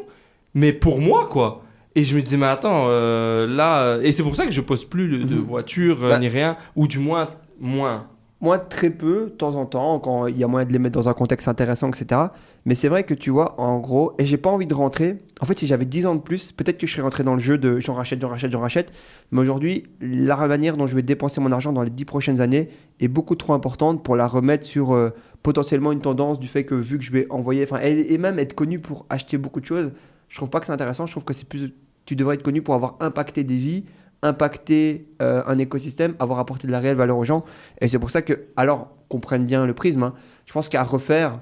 mais 0.53 0.71
pour 0.71 1.01
moi 1.01 1.27
quoi. 1.29 1.63
Et 1.95 2.03
je 2.05 2.15
me 2.15 2.21
disais 2.21 2.37
mais 2.37 2.45
attends 2.45 2.85
euh, 2.87 3.45
là 3.47 3.97
et 4.01 4.11
c'est 4.11 4.23
pour 4.23 4.35
ça 4.35 4.45
que 4.45 4.51
je 4.51 4.61
pose 4.61 4.85
plus 4.85 5.07
de 5.25 5.35
Mhm. 5.35 5.41
voiture 5.41 6.03
euh, 6.03 6.09
Bah. 6.11 6.19
ni 6.19 6.27
rien 6.29 6.55
ou 6.75 6.87
du 6.87 6.99
moins 6.99 7.29
moins. 7.59 8.07
Moi, 8.43 8.59
très 8.59 8.89
peu, 8.89 9.27
de 9.27 9.29
temps 9.29 9.55
en 9.55 9.65
temps, 9.65 9.99
quand 9.99 10.27
il 10.27 10.37
y 10.37 10.43
a 10.43 10.47
moyen 10.47 10.67
de 10.67 10.73
les 10.73 10.77
mettre 10.77 10.99
dans 10.99 11.07
un 11.07 11.13
contexte 11.13 11.47
intéressant, 11.47 11.87
etc. 11.87 12.23
Mais 12.65 12.75
c'est 12.75 12.89
vrai 12.89 13.05
que 13.05 13.13
tu 13.13 13.29
vois, 13.29 13.57
en 13.57 13.79
gros, 13.79 14.15
et 14.19 14.25
j'ai 14.25 14.35
pas 14.35 14.49
envie 14.49 14.67
de 14.67 14.73
rentrer. 14.73 15.17
En 15.39 15.45
fait, 15.45 15.57
si 15.57 15.65
j'avais 15.65 15.85
10 15.85 16.07
ans 16.07 16.15
de 16.15 16.19
plus, 16.19 16.51
peut-être 16.51 16.77
que 16.77 16.85
je 16.85 16.91
serais 16.91 17.03
rentré 17.03 17.23
dans 17.23 17.35
le 17.35 17.39
jeu 17.39 17.57
de 17.57 17.79
j'en 17.79 17.93
rachète, 17.93 18.19
j'en 18.19 18.27
rachète, 18.27 18.51
j'en 18.51 18.59
rachète. 18.59 18.91
Mais 19.31 19.39
aujourd'hui, 19.39 19.85
la 20.01 20.35
manière 20.45 20.75
dont 20.75 20.87
je 20.87 20.93
vais 20.93 21.01
dépenser 21.03 21.39
mon 21.39 21.53
argent 21.53 21.71
dans 21.71 21.83
les 21.83 21.89
10 21.89 22.03
prochaines 22.03 22.41
années 22.41 22.67
est 22.99 23.07
beaucoup 23.07 23.35
trop 23.35 23.53
importante 23.53 24.03
pour 24.03 24.17
la 24.17 24.27
remettre 24.27 24.65
sur 24.65 24.93
euh, 24.93 25.11
potentiellement 25.41 25.93
une 25.93 26.01
tendance 26.01 26.37
du 26.37 26.49
fait 26.49 26.65
que 26.65 26.75
vu 26.75 26.97
que 26.97 27.05
je 27.05 27.13
vais 27.13 27.27
envoyer, 27.29 27.63
enfin, 27.63 27.79
et, 27.81 28.13
et 28.13 28.17
même 28.17 28.39
être 28.39 28.55
connu 28.55 28.77
pour 28.77 29.05
acheter 29.09 29.37
beaucoup 29.37 29.61
de 29.61 29.65
choses, 29.65 29.93
je 30.27 30.35
trouve 30.35 30.49
pas 30.49 30.59
que 30.59 30.65
c'est 30.65 30.73
intéressant. 30.73 31.05
Je 31.05 31.13
trouve 31.13 31.23
que 31.23 31.33
c'est 31.33 31.47
plus. 31.47 31.71
Tu 32.05 32.17
devrais 32.17 32.35
être 32.35 32.43
connu 32.43 32.61
pour 32.61 32.73
avoir 32.73 32.97
impacté 32.99 33.45
des 33.45 33.55
vies, 33.55 33.85
impacté 34.23 35.05
euh, 35.21 35.43
un 35.45 35.57
écosystème, 35.59 36.15
avoir 36.19 36.39
apporté 36.39 36.65
de 36.67 36.71
la 36.71 36.79
réelle 36.79 36.97
valeur 36.97 37.17
aux 37.17 37.23
gens. 37.23 37.45
Et 37.81 37.87
c'est 37.87 37.99
pour 37.99 38.09
ça 38.09 38.21
que, 38.21 38.45
alors 38.55 38.89
qu'on 39.09 39.19
prenne 39.19 39.45
bien 39.45 39.65
le 39.65 39.73
prisme, 39.73 40.03
hein, 40.03 40.13
je 40.45 40.53
pense 40.53 40.69
qu'à 40.69 40.83
refaire, 40.83 41.39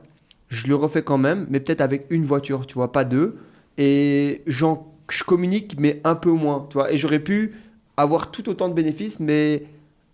je 0.49 0.67
le 0.67 0.75
refais 0.75 1.01
quand 1.03 1.17
même, 1.17 1.47
mais 1.49 1.59
peut-être 1.61 1.81
avec 1.81 2.07
une 2.09 2.23
voiture, 2.25 2.67
tu 2.67 2.73
vois, 2.73 2.91
pas 2.91 3.05
deux. 3.05 3.37
Et 3.77 4.41
j'en- 4.47 4.87
je 5.09 5.23
communique, 5.23 5.75
mais 5.79 6.01
un 6.03 6.15
peu 6.15 6.31
moins, 6.31 6.67
tu 6.69 6.73
vois. 6.73 6.91
Et 6.91 6.97
j'aurais 6.97 7.19
pu 7.19 7.53
avoir 7.97 8.31
tout 8.31 8.49
autant 8.49 8.67
de 8.67 8.73
bénéfices, 8.73 9.19
mais 9.19 9.63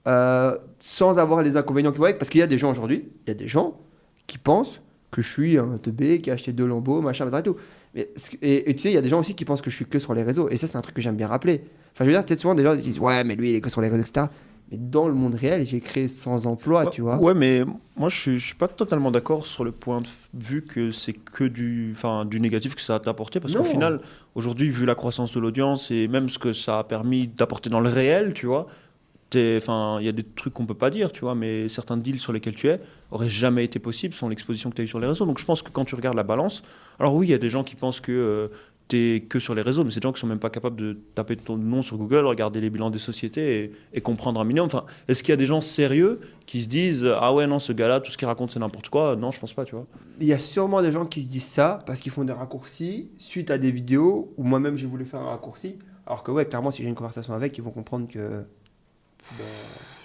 euh, 0.08 0.56
sans 0.80 1.18
avoir 1.20 1.42
les 1.42 1.58
inconvénients 1.58 1.92
qui 1.92 1.98
vont 1.98 2.06
avec. 2.06 2.20
Parce 2.20 2.30
qu'il 2.30 2.40
y 2.40 2.44
a 2.44 2.48
des 2.48 2.58
gens 2.58 2.70
aujourd'hui, 2.70 3.06
il 3.26 3.30
y 3.30 3.32
a 3.32 3.34
des 3.34 3.48
gens 3.48 3.78
qui 4.28 4.38
pensent 4.38 4.82
que 5.12 5.22
je 5.22 5.32
suis 5.32 5.58
un 5.58 5.78
teubé 5.78 6.20
qui 6.20 6.30
a 6.30 6.34
acheté 6.34 6.52
deux 6.52 6.66
lambeaux, 6.66 7.02
machin, 7.02 7.26
machin 7.26 7.40
et 7.40 7.44
tout. 7.44 7.56
Et, 7.96 8.70
et 8.70 8.76
tu 8.76 8.82
sais, 8.82 8.92
il 8.92 8.94
y 8.94 8.98
a 8.98 9.02
des 9.02 9.10
gens 9.10 9.20
aussi 9.20 9.36
qui 9.36 9.46
pensent 9.46 9.62
que 9.62 9.70
je 9.70 9.76
suis 9.76 9.86
que 9.86 10.00
sur 10.00 10.14
les 10.14 10.24
réseaux. 10.24 10.50
Et 10.50 10.58
ça, 10.58 10.68
c'est 10.68 10.78
un 10.78 10.82
truc 10.82 10.96
que 10.96 11.02
j'aime 11.02 11.16
bien 11.16 11.28
rappeler. 11.28 11.62
Enfin, 11.94 12.04
je 12.04 12.06
veux 12.06 12.16
dire, 12.16 12.26
peut-être 12.26 12.42
souvent 12.42 12.56
des 12.56 12.64
gens 12.64 12.76
disent 12.76 13.00
Ouais, 13.00 13.24
mais 13.24 13.36
lui, 13.36 13.52
il 13.52 13.56
est 13.56 13.62
que 13.62 13.70
sur 13.70 13.82
les 13.82 13.90
réseaux, 13.90 14.04
etc. 14.04 14.28
Mais 14.72 14.78
dans 14.78 15.08
le 15.08 15.14
monde 15.14 15.36
réel, 15.36 15.66
j'ai 15.66 15.80
créé 15.80 16.10
sans 16.10 16.46
emploi, 16.46 16.88
tu 16.88 17.02
vois. 17.02 17.18
Ouais, 17.18 17.34
mais 17.34 17.64
moi 17.96 18.10
je 18.10 18.18
suis, 18.18 18.40
je 18.40 18.46
suis 18.48 18.56
pas 18.56 18.68
totalement 18.68 19.12
d'accord 19.12 19.46
sur 19.46 19.64
le 19.64 19.72
point 19.72 20.02
de 20.02 20.08
vue 20.44 20.62
que 20.62 20.92
c'est 20.92 21.14
que 21.14 21.46
du, 21.46 21.94
enfin, 21.96 22.26
du 22.26 22.42
négatif 22.42 22.76
que 22.76 22.82
ça 22.82 22.96
a 22.96 23.10
apporté 23.10 23.40
parce 23.40 23.56
qu'au 23.56 23.64
final, 23.64 24.02
aujourd'hui, 24.36 24.70
vu 24.70 24.86
la 24.86 24.96
croissance 24.96 25.34
de 25.34 25.40
l'audience 25.40 25.90
et 25.90 26.10
même 26.10 26.30
ce 26.30 26.38
que 26.38 26.52
ça 26.52 26.80
a 26.80 26.84
permis 26.84 27.28
d'apporter 27.28 27.70
dans 27.70 27.80
le 27.80 27.90
réel, 27.90 28.34
tu 28.34 28.46
vois, 28.46 28.68
il 29.34 29.40
y 30.02 30.10
a 30.10 30.12
des 30.12 30.24
trucs 30.24 30.54
qu'on 30.54 30.66
peut 30.66 30.74
pas 30.74 30.90
dire, 30.90 31.14
tu 31.14 31.22
vois, 31.22 31.36
mais 31.36 31.70
certains 31.70 31.98
deals 31.98 32.20
sur 32.20 32.34
lesquels 32.34 32.56
tu 32.56 32.68
es 32.68 32.82
auraient 33.12 33.30
jamais 33.30 33.64
été 33.64 33.80
possibles 33.80 34.14
sans 34.14 34.30
l'exposition 34.30 34.70
que 34.70 34.76
tu 34.76 34.82
as 34.82 34.86
eu 34.86 34.88
sur 34.88 35.00
les 35.00 35.08
réseaux. 35.08 35.26
Donc 35.26 35.40
je 35.40 35.46
pense 35.46 35.62
que 35.62 35.70
quand 35.70 35.86
tu 35.86 35.96
regardes 35.96 36.18
la 36.18 36.24
balance, 36.24 36.64
alors 37.00 37.16
oui, 37.16 37.28
il 37.28 37.30
y 37.32 37.34
a 37.34 37.38
des 37.38 37.50
gens 37.50 37.64
qui 37.64 37.76
pensent 37.76 38.00
que 38.00 38.50
tu 38.88 38.98
es 38.98 39.22
que 39.22 39.40
sur 39.40 39.56
les 39.56 39.62
réseaux, 39.62 39.84
mais 39.84 39.92
c'est 39.92 40.00
des 40.00 40.08
gens 40.08 40.14
qui 40.14 40.20
sont 40.20 40.28
même 40.28 40.40
pas 40.40 40.50
capables 40.50 40.76
de 40.76 40.98
taper 41.16 41.36
ton 41.36 41.58
nom 41.58 41.82
sur 41.82 41.98
Google, 41.98 42.26
regarder 42.26 42.62
les 42.62 42.70
bilans 42.70 42.90
des 42.90 43.00
sociétés 43.00 43.74
et, 43.94 44.02
comprendre 44.02 44.40
un 44.40 44.46
minimum. 44.46 44.68
Enfin, 44.68 44.86
est-ce 45.08 45.24
qu'il 45.24 45.32
y 45.32 45.34
a 45.34 45.38
des 45.38 45.46
gens 45.46 45.62
sérieux 45.62 46.22
qui 46.46 46.64
se 46.64 46.68
disent 46.68 47.06
ah 47.20 47.34
ouais 47.34 47.48
non 47.48 47.60
ce 47.60 47.74
gars-là 47.74 48.00
tout 48.00 48.12
ce 48.12 48.18
qu'il 48.18 48.28
raconte 48.28 48.52
c'est 48.52 48.60
n'importe 48.60 48.90
quoi? 48.90 49.16
Non, 49.16 49.32
je 49.32 49.40
pense 49.40 49.54
pas, 49.54 49.66
tu 49.66 49.76
vois. 49.76 49.86
Il 50.20 50.28
y 50.28 50.34
a 50.34 50.40
sûrement 50.40 50.82
des 50.82 50.92
gens 50.92 51.06
qui 51.06 51.22
se 51.22 51.30
disent 51.30 51.46
ça 51.46 51.80
parce 51.86 52.00
qu'ils 52.00 52.12
font 52.12 52.24
des 52.24 52.34
raccourcis 52.34 53.10
suite 53.18 53.52
à 53.52 53.58
des 53.58 53.72
vidéos 53.72 54.34
où 54.38 54.44
moi-même 54.44 54.78
j'ai 54.78 54.88
voulu 54.88 55.06
faire 55.06 55.22
un 55.22 55.30
raccourci. 55.30 55.78
Alors 56.06 56.24
que, 56.24 56.32
ouais, 56.32 56.46
clairement, 56.46 56.72
si 56.72 56.84
j'ai 56.84 56.90
une 56.90 56.96
conversation 56.96 57.34
avec, 57.34 57.58
ils 57.58 57.64
vont 57.64 57.72
comprendre 57.72 58.08
que. 58.08 58.44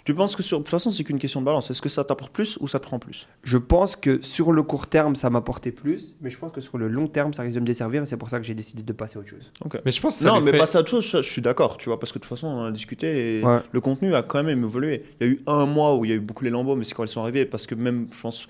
Tu 0.05 0.15
penses 0.15 0.35
que 0.35 0.43
sur 0.43 0.59
de 0.59 0.65
toute 0.65 0.71
façon 0.71 0.91
c'est 0.91 1.05
qu'une 1.05 1.19
question 1.19 1.41
de 1.41 1.47
balance. 1.47 1.71
Est-ce 1.71 1.81
que 1.81 1.89
ça 1.89 2.03
t'apporte 2.03 2.33
plus 2.33 2.57
ou 2.61 2.67
ça 2.69 2.81
te 2.81 2.85
prend 2.87 2.99
plus? 2.99 3.29
Je 3.45 3.57
pense 3.59 3.95
que 3.95 4.21
sur 4.21 4.51
le 4.53 4.63
court 4.63 4.87
terme, 4.89 5.15
ça 5.15 5.31
m'apportait 5.31 5.71
plus, 5.71 6.17
mais 6.21 6.29
je 6.31 6.39
pense 6.39 6.51
que 6.53 6.61
sur 6.61 6.77
le 6.79 6.89
long 6.89 7.07
terme, 7.07 7.33
ça 7.33 7.43
risque 7.43 7.55
de 7.55 7.61
me 7.61 7.67
desservir 7.67 8.03
et 8.03 8.07
c'est 8.07 8.17
pour 8.17 8.29
ça 8.29 8.39
que 8.39 8.45
j'ai 8.45 8.55
décidé 8.55 8.83
de 8.83 8.93
passer 8.93 9.17
à 9.19 9.21
autre 9.21 9.29
chose. 9.31 9.53
Mais 9.85 9.93
je 9.93 10.01
pense 10.01 10.17
que 10.19 10.25
ça 10.25 10.29
Non, 10.33 10.41
mais 10.41 10.51
fait- 10.51 10.59
passer 10.59 10.77
à 10.77 10.81
autre 10.81 10.91
chose, 10.91 11.07
je 11.09 11.21
suis 11.23 11.43
d'accord, 11.43 11.77
tu 11.77 11.89
vois, 11.89 12.01
parce 12.01 12.11
que 12.13 12.19
de 12.19 12.23
toute 12.25 12.29
façon, 12.31 12.49
on 12.49 12.61
en 12.61 12.65
a 12.65 12.71
discuté 12.73 13.39
et 13.41 13.45
Ouais. 13.45 13.61
le 13.71 13.81
contenu 13.81 14.15
a 14.15 14.23
quand 14.23 14.43
même 14.43 14.65
évolué. 14.65 15.05
Il 15.21 15.27
y 15.27 15.31
a 15.31 15.33
eu 15.35 15.43
un 15.47 15.67
mois 15.67 15.97
où 15.97 16.05
il 16.05 16.11
y 16.11 16.13
a 16.13 16.17
eu 16.17 16.21
beaucoup 16.21 16.43
les 16.45 16.51
lambeaux, 16.51 16.75
mais 16.75 16.85
c'est 16.85 16.95
quand 16.95 17.03
elles 17.05 17.09
sont 17.09 17.21
arrivées, 17.23 17.47
parce 17.47 17.67
que 17.67 17.75
même, 17.77 18.09
je 18.13 18.21
pense, 18.23 18.49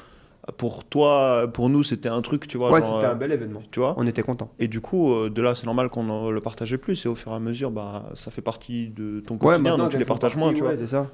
pour 0.56 0.84
toi, 0.84 1.48
pour 1.52 1.68
nous, 1.68 1.84
c'était 1.84 2.08
un 2.08 2.22
truc, 2.22 2.48
tu 2.48 2.56
vois. 2.56 2.70
ouais, 2.72 2.80
c'était 2.80 2.94
euh, 2.94 3.12
un 3.12 3.14
bel 3.14 3.30
événement. 3.30 3.62
Tu 3.70 3.78
vois 3.78 3.94
On 3.98 4.06
était 4.06 4.22
contents. 4.22 4.50
Et 4.58 4.68
du 4.68 4.80
coup, 4.80 5.12
euh, 5.12 5.28
de 5.28 5.42
là, 5.42 5.54
c'est 5.54 5.66
normal 5.66 5.90
qu'on 5.90 6.30
le 6.30 6.40
partageait 6.40 6.78
plus, 6.78 7.04
et 7.04 7.08
au 7.08 7.14
fur 7.14 7.30
et 7.32 7.34
à 7.34 7.38
mesure, 7.40 7.70
bah, 7.70 8.06
ça 8.14 8.30
fait 8.30 8.40
partie 8.42 8.88
de 8.88 9.20
ton 9.20 9.36
quotidien, 9.36 9.76
donc 9.76 9.90
tu 9.90 9.98
les 9.98 10.04
partages 10.06 10.32
partie, 10.32 10.38
moins, 10.44 10.54
tu 10.54 10.60
vois. 10.60 10.70
ouais, 10.70 10.76
c'est 10.78 10.88
ça. 10.88 11.08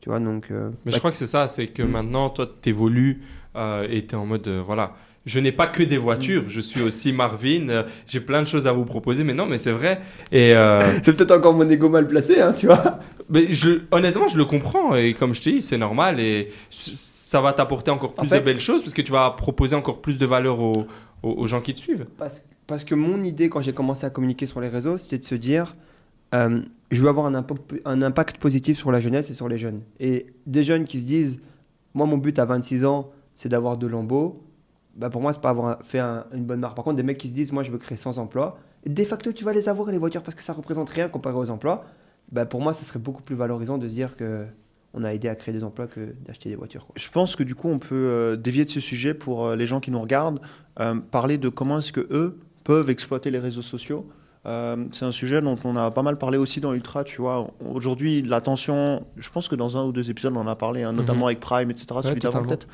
Tu 0.00 0.08
vois, 0.08 0.18
donc. 0.20 0.46
euh, 0.50 0.70
Mais 0.84 0.92
bah, 0.92 0.96
je 0.96 0.98
crois 0.98 1.10
que 1.10 1.16
c'est 1.16 1.26
ça, 1.26 1.46
c'est 1.48 1.66
que 1.66 1.82
maintenant, 1.82 2.30
toi, 2.30 2.46
t'évolues 2.62 3.20
euh, 3.56 3.86
et 3.90 4.06
t'es 4.06 4.16
en 4.16 4.24
mode, 4.26 4.46
euh, 4.48 4.62
voilà, 4.64 4.94
je 5.26 5.38
n'ai 5.38 5.52
pas 5.52 5.66
que 5.66 5.82
des 5.82 5.98
voitures, 5.98 6.44
je 6.48 6.60
suis 6.62 6.80
aussi 6.80 7.12
Marvin, 7.12 7.84
j'ai 8.06 8.20
plein 8.20 8.40
de 8.42 8.48
choses 8.48 8.66
à 8.66 8.72
vous 8.72 8.84
proposer, 8.86 9.22
mais 9.24 9.34
non, 9.34 9.44
mais 9.44 9.58
c'est 9.58 9.72
vrai. 9.72 10.00
Et 10.32 10.54
C'est 11.02 11.14
peut-être 11.16 11.32
encore 11.32 11.52
mon 11.52 11.68
ego 11.68 11.88
mal 11.90 12.06
placé, 12.08 12.40
hein, 12.40 12.54
tu 12.54 12.66
vois. 12.66 13.00
mais 13.28 13.52
je, 13.52 13.80
honnêtement, 13.90 14.28
je 14.28 14.38
le 14.38 14.46
comprends, 14.46 14.94
et 14.96 15.12
comme 15.12 15.34
je 15.34 15.42
t'ai 15.42 15.52
dit, 15.52 15.60
c'est 15.60 15.76
normal, 15.76 16.18
et 16.20 16.48
ça 16.70 17.40
va 17.42 17.52
t'apporter 17.52 17.90
encore 17.90 18.14
En 18.16 18.22
plus 18.22 18.28
fait- 18.28 18.40
de 18.40 18.44
belles 18.44 18.60
choses, 18.60 18.80
parce 18.82 18.94
que 18.94 19.02
tu 19.02 19.12
vas 19.12 19.30
proposer 19.32 19.76
encore 19.76 20.00
plus 20.00 20.16
de 20.16 20.24
valeur 20.24 20.58
aux, 20.60 20.86
aux- 21.22 21.32
aux 21.32 21.46
gens 21.46 21.60
qui 21.60 21.74
te 21.74 21.78
suivent. 21.78 22.06
Parce, 22.16 22.46
parce 22.66 22.84
que 22.84 22.94
mon 22.94 23.22
idée, 23.22 23.50
quand 23.50 23.60
j'ai 23.60 23.74
commencé 23.74 24.06
à 24.06 24.10
communiquer 24.10 24.46
sur 24.46 24.60
les 24.62 24.68
réseaux, 24.68 24.96
c'était 24.96 25.18
de 25.18 25.24
se 25.24 25.34
dire 25.34 25.76
euh, 26.34 26.62
je 26.90 27.02
veux 27.02 27.08
avoir 27.08 27.26
un 27.26 28.02
impact, 28.02 28.38
positif 28.38 28.78
sur 28.78 28.90
la 28.92 29.00
jeunesse 29.00 29.30
et 29.30 29.34
sur 29.34 29.48
les 29.48 29.58
jeunes. 29.58 29.80
Et 30.00 30.26
des 30.46 30.62
jeunes 30.62 30.84
qui 30.84 31.00
se 31.00 31.04
disent 31.04 31.40
moi, 31.94 32.06
mon 32.06 32.18
but 32.18 32.38
à 32.38 32.44
26 32.44 32.84
ans, 32.84 33.10
c'est 33.34 33.48
d'avoir 33.48 33.76
de 33.78 33.86
lambeaux. 33.86 34.42
Bah 34.96 35.08
pour 35.10 35.20
moi, 35.22 35.32
c'est 35.32 35.40
pas 35.40 35.50
avoir 35.50 35.78
fait 35.84 35.98
un- 36.00 36.26
une 36.34 36.44
bonne 36.44 36.60
marque. 36.60 36.74
Par 36.76 36.84
contre, 36.84 36.96
des 36.96 37.02
mecs 37.02 37.18
qui 37.18 37.28
se 37.28 37.34
disent 37.34 37.52
moi, 37.52 37.62
je 37.62 37.70
veux 37.70 37.78
créer 37.78 37.96
100 37.98 38.18
emplois. 38.18 38.58
de 38.86 39.04
facto, 39.04 39.30
tu 39.32 39.44
vas 39.44 39.52
les 39.52 39.68
avoir, 39.68 39.90
les 39.90 39.98
voitures, 39.98 40.22
parce 40.22 40.34
que 40.34 40.42
ça 40.42 40.52
représente 40.54 40.88
rien 40.90 41.08
comparé 41.08 41.36
aux 41.36 41.50
emplois. 41.50 41.84
Bah, 42.32 42.46
pour 42.46 42.60
moi, 42.62 42.72
ce 42.74 42.84
serait 42.84 42.98
beaucoup 42.98 43.22
plus 43.22 43.34
valorisant 43.36 43.76
de 43.78 43.86
se 43.86 43.92
dire 43.92 44.16
que 44.16 44.46
on 44.94 45.04
a 45.04 45.12
aidé 45.14 45.28
à 45.28 45.34
créer 45.36 45.52
des 45.54 45.62
emplois 45.62 45.86
que 45.86 46.14
d'acheter 46.26 46.48
des 46.48 46.56
voitures. 46.56 46.86
Je 46.96 47.08
pense 47.10 47.36
que 47.36 47.42
du 47.44 47.54
coup, 47.54 47.68
on 47.68 47.78
peut 47.78 47.94
euh, 47.94 48.36
dévier 48.36 48.64
de 48.64 48.70
ce 48.70 48.80
sujet 48.80 49.14
pour 49.14 49.46
euh, 49.46 49.54
les 49.56 49.66
gens 49.66 49.78
qui 49.80 49.90
nous 49.92 50.00
regardent, 50.00 50.40
parler 51.10 51.38
de 51.38 51.48
comment 51.48 51.78
est-ce 51.78 51.92
que 51.92 52.06
eux 52.10 52.38
peuvent 52.64 52.88
exploiter 52.90 53.30
les 53.30 53.38
réseaux 53.38 53.62
sociaux. 53.62 54.08
Euh, 54.46 54.86
c'est 54.92 55.04
un 55.04 55.12
sujet 55.12 55.40
dont 55.40 55.58
on 55.64 55.76
a 55.76 55.90
pas 55.90 56.02
mal 56.02 56.16
parlé 56.16 56.38
aussi 56.38 56.60
dans 56.60 56.72
Ultra, 56.72 57.04
tu 57.04 57.20
vois. 57.20 57.50
Aujourd'hui, 57.74 58.22
l'attention, 58.22 59.06
je 59.16 59.28
pense 59.28 59.48
que 59.48 59.54
dans 59.54 59.76
un 59.76 59.84
ou 59.84 59.92
deux 59.92 60.08
épisodes, 60.10 60.32
on 60.34 60.40
en 60.40 60.46
a 60.46 60.56
parlé, 60.56 60.82
hein, 60.82 60.92
notamment 60.92 61.20
Mhm. 61.20 61.26
avec 61.26 61.40
Prime, 61.40 61.70
etc., 61.70 61.86
Ouais, 61.94 62.02
celui 62.02 62.20
d'avant 62.20 62.38
totalement. 62.40 62.48
peut-être, 62.48 62.66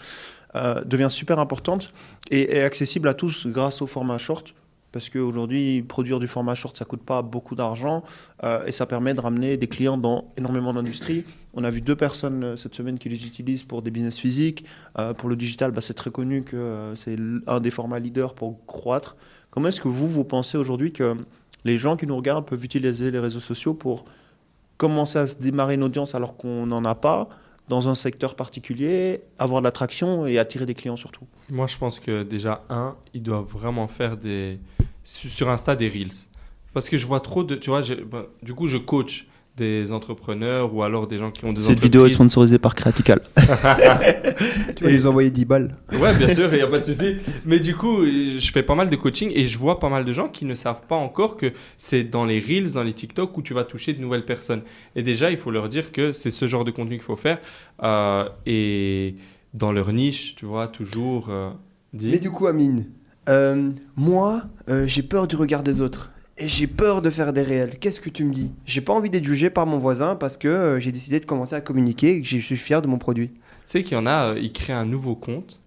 euh, 0.54 0.85
devient 0.85 1.08
super 1.11 1.38
importante 1.40 1.92
et 2.30 2.56
est 2.56 2.62
accessible 2.62 3.08
à 3.08 3.14
tous 3.14 3.46
grâce 3.49 3.82
au 3.82 3.87
format 3.87 4.18
short. 4.18 4.54
Parce 4.92 5.11
qu'aujourd'hui, 5.11 5.82
produire 5.82 6.20
du 6.20 6.26
format 6.26 6.54
short, 6.54 6.78
ça 6.78 6.87
coûte 6.87 7.02
pas 7.02 7.20
beaucoup 7.20 7.54
d'argent 7.54 8.02
euh, 8.44 8.64
et 8.64 8.73
ça 8.73 8.87
permet 8.87 9.12
de 9.12 9.20
ramener 9.20 9.56
des 9.58 9.66
clients 9.66 9.99
dans 9.99 10.32
énormément 10.38 10.73
d'industries. 10.73 11.25
On 11.52 11.64
a 11.64 11.70
vu 11.70 11.82
deux 11.82 11.96
personnes 11.96 12.56
cette 12.56 12.75
semaine 12.76 12.99
qui 12.99 13.11
les 13.11 13.26
utilisent 13.26 13.64
pour 13.64 13.82
des 13.82 13.90
business 13.90 14.18
physiques. 14.18 14.64
Pour 15.18 15.28
le 15.28 15.37
digital, 15.37 15.73
bah, 15.73 15.80
c'est 15.82 15.92
très 15.94 16.11
connu 16.11 16.44
que 16.44 16.92
c'est 16.94 17.18
un 17.46 17.61
des 17.61 17.70
formats 17.70 17.99
leaders 17.99 18.32
pour 18.35 18.64
croître. 18.66 19.16
Comment 19.50 19.68
est-ce 19.68 19.80
que 19.82 19.88
vous, 19.88 20.08
vous 20.08 20.25
pensez 20.25 20.56
aujourd'hui 20.56 20.92
que 20.92 21.14
les 21.66 21.78
gens 21.78 21.96
qui 21.96 22.06
nous 22.06 22.16
regardent 22.16 22.46
peuvent 22.46 22.64
utiliser 22.64 23.11
les 23.11 23.18
réseaux 23.18 23.40
sociaux 23.40 23.75
pour 23.75 24.04
commencer 24.78 25.18
à 25.18 25.26
se 25.26 25.37
démarrer 25.37 25.75
une 25.75 25.82
audience 25.85 26.14
alors 26.14 26.37
qu'on 26.37 26.66
n'en 26.66 26.85
a 26.85 26.94
pas 26.94 27.28
dans 27.68 27.88
un 27.88 27.94
secteur 27.96 28.37
particulier, 28.37 29.23
avoir 29.40 29.61
de 29.61 29.66
l'attraction 29.66 30.26
et 30.26 30.38
attirer 30.38 30.66
des 30.66 30.75
clients 30.75 30.96
surtout 30.96 31.26
Moi, 31.50 31.66
je 31.66 31.76
pense 31.76 31.99
que 31.99 32.23
déjà, 32.23 32.62
un, 32.70 32.94
ils 33.12 33.23
doivent 33.23 33.46
vraiment 33.49 33.88
faire 33.88 34.16
des. 34.16 34.61
su- 35.02 35.28
sur 35.28 35.49
Insta 35.50 35.75
des 35.75 35.88
Reels. 35.88 36.12
Parce 36.73 36.88
que 36.88 36.96
je 36.96 37.06
vois 37.06 37.20
trop 37.20 37.42
de. 37.42 37.56
Tu 37.56 37.70
vois, 37.70 37.82
bah, 38.11 38.26
du 38.42 38.54
coup, 38.54 38.66
je 38.68 38.76
coach 38.78 39.26
des 39.56 39.90
entrepreneurs 39.92 40.75
ou 40.75 40.82
alors 40.82 41.06
des 41.06 41.16
gens 41.18 41.30
qui 41.30 41.44
ont 41.46 41.52
des 41.52 41.60
Cette 41.62 41.80
vidéo 41.80 42.02
est 42.02 42.04
entreprises. 42.04 42.14
sponsorisée 42.14 42.58
par 42.58 42.75
Creatical. 42.75 43.20
Tu 44.76 44.84
vas 44.84 44.92
nous 44.92 45.06
envoyer 45.06 45.30
10 45.30 45.44
balles. 45.44 45.76
Ouais, 45.92 46.14
bien 46.16 46.28
sûr, 46.34 46.48
il 46.52 46.56
n'y 46.56 46.62
a 46.62 46.66
pas 46.66 46.78
de 46.78 46.84
souci. 46.84 47.16
Mais 47.44 47.58
du 47.60 47.75
coup, 47.75 48.04
je 48.04 48.50
fais 48.52 48.62
pas 48.62 48.75
mal 48.75 48.90
de 48.90 48.96
coaching 48.96 49.30
et 49.34 49.46
je 49.46 49.58
vois 49.58 49.78
pas 49.80 49.88
mal 49.88 50.04
de 50.04 50.12
gens 50.12 50.28
qui 50.28 50.44
ne 50.44 50.54
savent 50.54 50.82
pas 50.86 50.96
encore 50.96 51.36
que 51.36 51.52
c'est 51.78 52.04
dans 52.04 52.25
les 52.25 52.38
Reels, 52.38 52.72
dans 52.72 52.82
les 52.82 52.92
TikTok 52.92 53.36
où 53.38 53.42
tu 53.42 53.54
vas 53.54 53.64
toucher 53.64 53.92
de 53.94 54.00
nouvelles 54.00 54.25
personnes. 54.25 54.62
Et 54.94 55.02
déjà, 55.02 55.30
il 55.30 55.36
faut 55.36 55.50
leur 55.50 55.68
dire 55.68 55.92
que 55.92 56.12
c'est 56.12 56.30
ce 56.30 56.46
genre 56.46 56.64
de 56.64 56.70
contenu 56.70 56.96
qu'il 56.96 57.04
faut 57.04 57.16
faire. 57.16 57.38
euh, 57.82 58.28
et 58.46 59.14
dans 59.54 59.72
leur 59.72 59.92
niche, 59.92 60.34
tu 60.36 60.44
vois, 60.44 60.68
toujours. 60.68 61.28
euh, 61.30 61.50
dit. 61.94 62.10
Mais 62.10 62.18
du 62.18 62.30
coup, 62.30 62.46
Amine, 62.46 62.86
euh, 63.28 63.70
moi, 63.96 64.42
euh, 64.68 64.86
j'ai 64.86 65.02
peur 65.02 65.26
du 65.26 65.36
regard 65.36 65.62
des 65.62 65.80
autres. 65.80 66.10
Et 66.38 66.49
j'ai 66.49 66.66
peur 66.66 67.00
de 67.00 67.09
faire 67.09 67.33
des 67.33 67.43
réels. 67.43 67.78
Qu'est-ce 67.78 68.00
que 68.00 68.11
tu 68.11 68.25
me 68.25 68.33
dis? 68.33 68.52
J'ai 68.66 68.83
pas 68.83 68.93
envie 68.93 69.09
d'être 69.09 69.25
jugé 69.25 69.49
par 69.49 69.66
mon 69.66 69.78
voisin 69.78 70.16
parce 70.16 70.37
que 70.37 70.49
euh, 70.49 70.81
j'ai 70.81 70.93
décidé 70.93 71.19
de 71.19 71.25
commencer 71.25 71.55
à 71.55 71.61
communiquer 71.62 72.16
et 72.16 72.21
que 72.21 72.28
je 72.28 72.38
suis 72.38 72.57
fier 72.57 72.83
de 72.83 72.87
mon 72.88 72.99
produit. 72.99 73.28
Tu 73.31 73.37
sais 73.64 73.83
qu'il 73.83 73.95
y 73.97 74.00
en 74.00 74.07
a, 74.07 74.33
euh, 74.35 74.38
ils 74.38 74.52
créent 74.52 74.75
un 74.75 74.85
nouveau 74.85 75.16
compte 75.16 75.61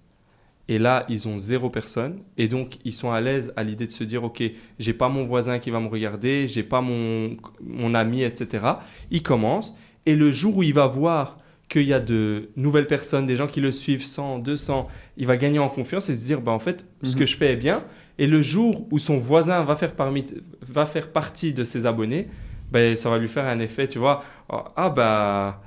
et 0.67 0.77
là, 0.77 1.05
ils 1.09 1.27
ont 1.27 1.39
zéro 1.39 1.71
personne 1.71 2.19
et 2.37 2.47
donc 2.47 2.77
ils 2.85 2.93
sont 2.93 3.11
à 3.11 3.19
l'aise 3.19 3.51
à 3.55 3.63
l'idée 3.63 3.87
de 3.87 3.91
se 3.91 4.03
dire 4.03 4.23
Ok, 4.23 4.43
j'ai 4.77 4.93
pas 4.93 5.09
mon 5.09 5.25
voisin 5.25 5.57
qui 5.57 5.71
va 5.71 5.79
me 5.79 5.87
regarder, 5.87 6.47
j'ai 6.47 6.61
pas 6.63 6.81
mon, 6.81 7.35
mon 7.65 7.95
ami, 7.95 8.21
etc. 8.21 8.65
Il 9.09 9.23
commence 9.23 9.75
et 10.05 10.15
le 10.15 10.29
jour 10.29 10.57
où 10.57 10.63
il 10.63 10.73
va 10.75 10.85
voir 10.85 11.39
qu'il 11.67 11.83
y 11.83 11.93
a 11.93 11.99
de 11.99 12.49
nouvelles 12.55 12.87
personnes, 12.87 13.25
des 13.25 13.35
gens 13.35 13.47
qui 13.47 13.61
le 13.61 13.71
suivent, 13.71 14.03
100, 14.05 14.39
200, 14.39 14.87
il 15.17 15.25
va 15.27 15.37
gagner 15.37 15.59
en 15.59 15.69
confiance 15.69 16.09
et 16.09 16.15
se 16.15 16.23
dire 16.25 16.41
bah, 16.41 16.51
En 16.51 16.59
fait, 16.59 16.85
ce 17.03 17.13
Mhm. 17.13 17.15
que 17.19 17.25
je 17.25 17.35
fais 17.37 17.53
est 17.53 17.57
bien. 17.57 17.83
Et 18.19 18.27
le 18.27 18.41
jour 18.41 18.85
où 18.91 18.99
son 18.99 19.17
voisin 19.17 19.63
va 19.63 19.75
faire, 19.75 19.93
parmi, 19.93 20.25
va 20.61 20.85
faire 20.85 21.11
partie 21.11 21.53
de 21.53 21.63
ses 21.63 21.85
abonnés, 21.85 22.27
ben, 22.71 22.95
ça 22.95 23.09
va 23.09 23.17
lui 23.17 23.29
faire 23.29 23.45
un 23.45 23.59
effet, 23.59 23.87
tu 23.87 23.97
vois. 23.97 24.23
Ah, 24.49 24.89
bah. 24.89 25.61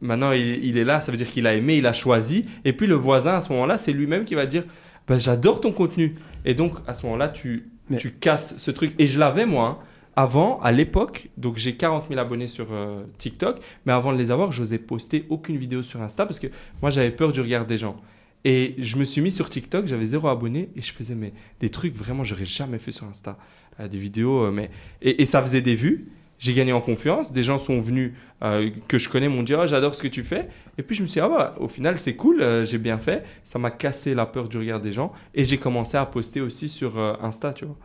Maintenant, 0.00 0.32
il, 0.32 0.64
il 0.64 0.76
est 0.78 0.84
là, 0.84 1.00
ça 1.00 1.12
veut 1.12 1.16
dire 1.16 1.30
qu'il 1.30 1.46
a 1.46 1.54
aimé, 1.54 1.76
il 1.76 1.86
a 1.86 1.92
choisi. 1.92 2.44
Et 2.64 2.72
puis 2.72 2.88
le 2.88 2.96
voisin, 2.96 3.34
à 3.36 3.40
ce 3.40 3.52
moment-là, 3.52 3.76
c'est 3.78 3.92
lui-même 3.92 4.24
qui 4.24 4.34
va 4.34 4.46
dire 4.46 4.64
bah, 5.06 5.16
J'adore 5.16 5.60
ton 5.60 5.70
contenu. 5.70 6.16
Et 6.44 6.54
donc, 6.54 6.74
à 6.88 6.94
ce 6.94 7.06
moment-là, 7.06 7.28
tu, 7.28 7.70
Mais- 7.88 7.98
tu 7.98 8.10
casses 8.10 8.56
ce 8.56 8.72
truc. 8.72 8.94
Et 8.98 9.06
je 9.06 9.20
l'avais, 9.20 9.46
moi, 9.46 9.78
hein. 9.80 9.84
avant, 10.16 10.60
à 10.60 10.72
l'époque. 10.72 11.30
Donc, 11.36 11.56
j'ai 11.56 11.76
40 11.76 12.08
000 12.08 12.18
abonnés 12.20 12.48
sur 12.48 12.66
euh, 12.72 13.04
TikTok. 13.16 13.60
Mais 13.86 13.92
avant 13.92 14.12
de 14.12 14.18
les 14.18 14.32
avoir, 14.32 14.50
j'osais 14.50 14.78
poster 14.78 15.24
aucune 15.28 15.56
vidéo 15.56 15.82
sur 15.82 16.02
Insta 16.02 16.26
parce 16.26 16.40
que 16.40 16.48
moi, 16.82 16.90
j'avais 16.90 17.12
peur 17.12 17.30
du 17.30 17.40
regard 17.40 17.64
des 17.64 17.78
gens. 17.78 17.96
Et 18.44 18.74
je 18.78 18.96
me 18.96 19.04
suis 19.04 19.20
mis 19.20 19.30
sur 19.30 19.48
TikTok, 19.48 19.86
j'avais 19.86 20.06
zéro 20.06 20.28
abonné 20.28 20.70
et 20.74 20.80
je 20.80 20.92
faisais 20.92 21.14
mais, 21.14 21.32
des 21.60 21.70
trucs 21.70 21.94
vraiment, 21.94 22.24
j'aurais 22.24 22.44
jamais 22.44 22.78
fait 22.78 22.90
sur 22.90 23.06
Insta. 23.06 23.38
Euh, 23.80 23.88
des 23.88 23.98
vidéos, 23.98 24.44
euh, 24.44 24.50
mais. 24.50 24.70
Et, 25.00 25.22
et 25.22 25.24
ça 25.24 25.40
faisait 25.42 25.62
des 25.62 25.74
vues. 25.74 26.08
J'ai 26.38 26.54
gagné 26.54 26.72
en 26.72 26.80
confiance. 26.80 27.32
Des 27.32 27.42
gens 27.42 27.56
sont 27.56 27.80
venus 27.80 28.12
euh, 28.42 28.70
que 28.88 28.98
je 28.98 29.08
connais 29.08 29.28
m'ont 29.28 29.44
dit 29.44 29.54
oh, 29.54 29.64
j'adore 29.64 29.94
ce 29.94 30.02
que 30.02 30.08
tu 30.08 30.24
fais. 30.24 30.48
Et 30.76 30.82
puis 30.82 30.96
je 30.96 31.02
me 31.02 31.06
suis 31.06 31.20
dit 31.20 31.24
ah 31.24 31.28
bah 31.28 31.54
au 31.60 31.68
final 31.68 31.98
c'est 31.98 32.16
cool, 32.16 32.64
j'ai 32.64 32.78
bien 32.78 32.98
fait. 32.98 33.24
Ça 33.44 33.60
m'a 33.60 33.70
cassé 33.70 34.12
la 34.14 34.26
peur 34.26 34.48
du 34.48 34.58
regard 34.58 34.80
des 34.80 34.90
gens 34.90 35.12
et 35.34 35.44
j'ai 35.44 35.58
commencé 35.58 35.96
à 35.96 36.04
poster 36.04 36.40
aussi 36.40 36.68
sur 36.68 36.98
Insta, 36.98 37.52
tu 37.52 37.64
vois. 37.64 37.76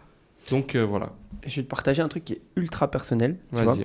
Donc 0.50 0.76
voilà. 0.76 1.14
Je 1.46 1.58
vais 1.58 1.64
te 1.64 1.68
partager 1.68 2.02
un 2.02 2.08
truc 2.08 2.26
qui 2.26 2.34
est 2.34 2.42
ultra 2.56 2.90
personnel. 2.90 3.38
tu 3.56 3.64
vois. 3.64 3.76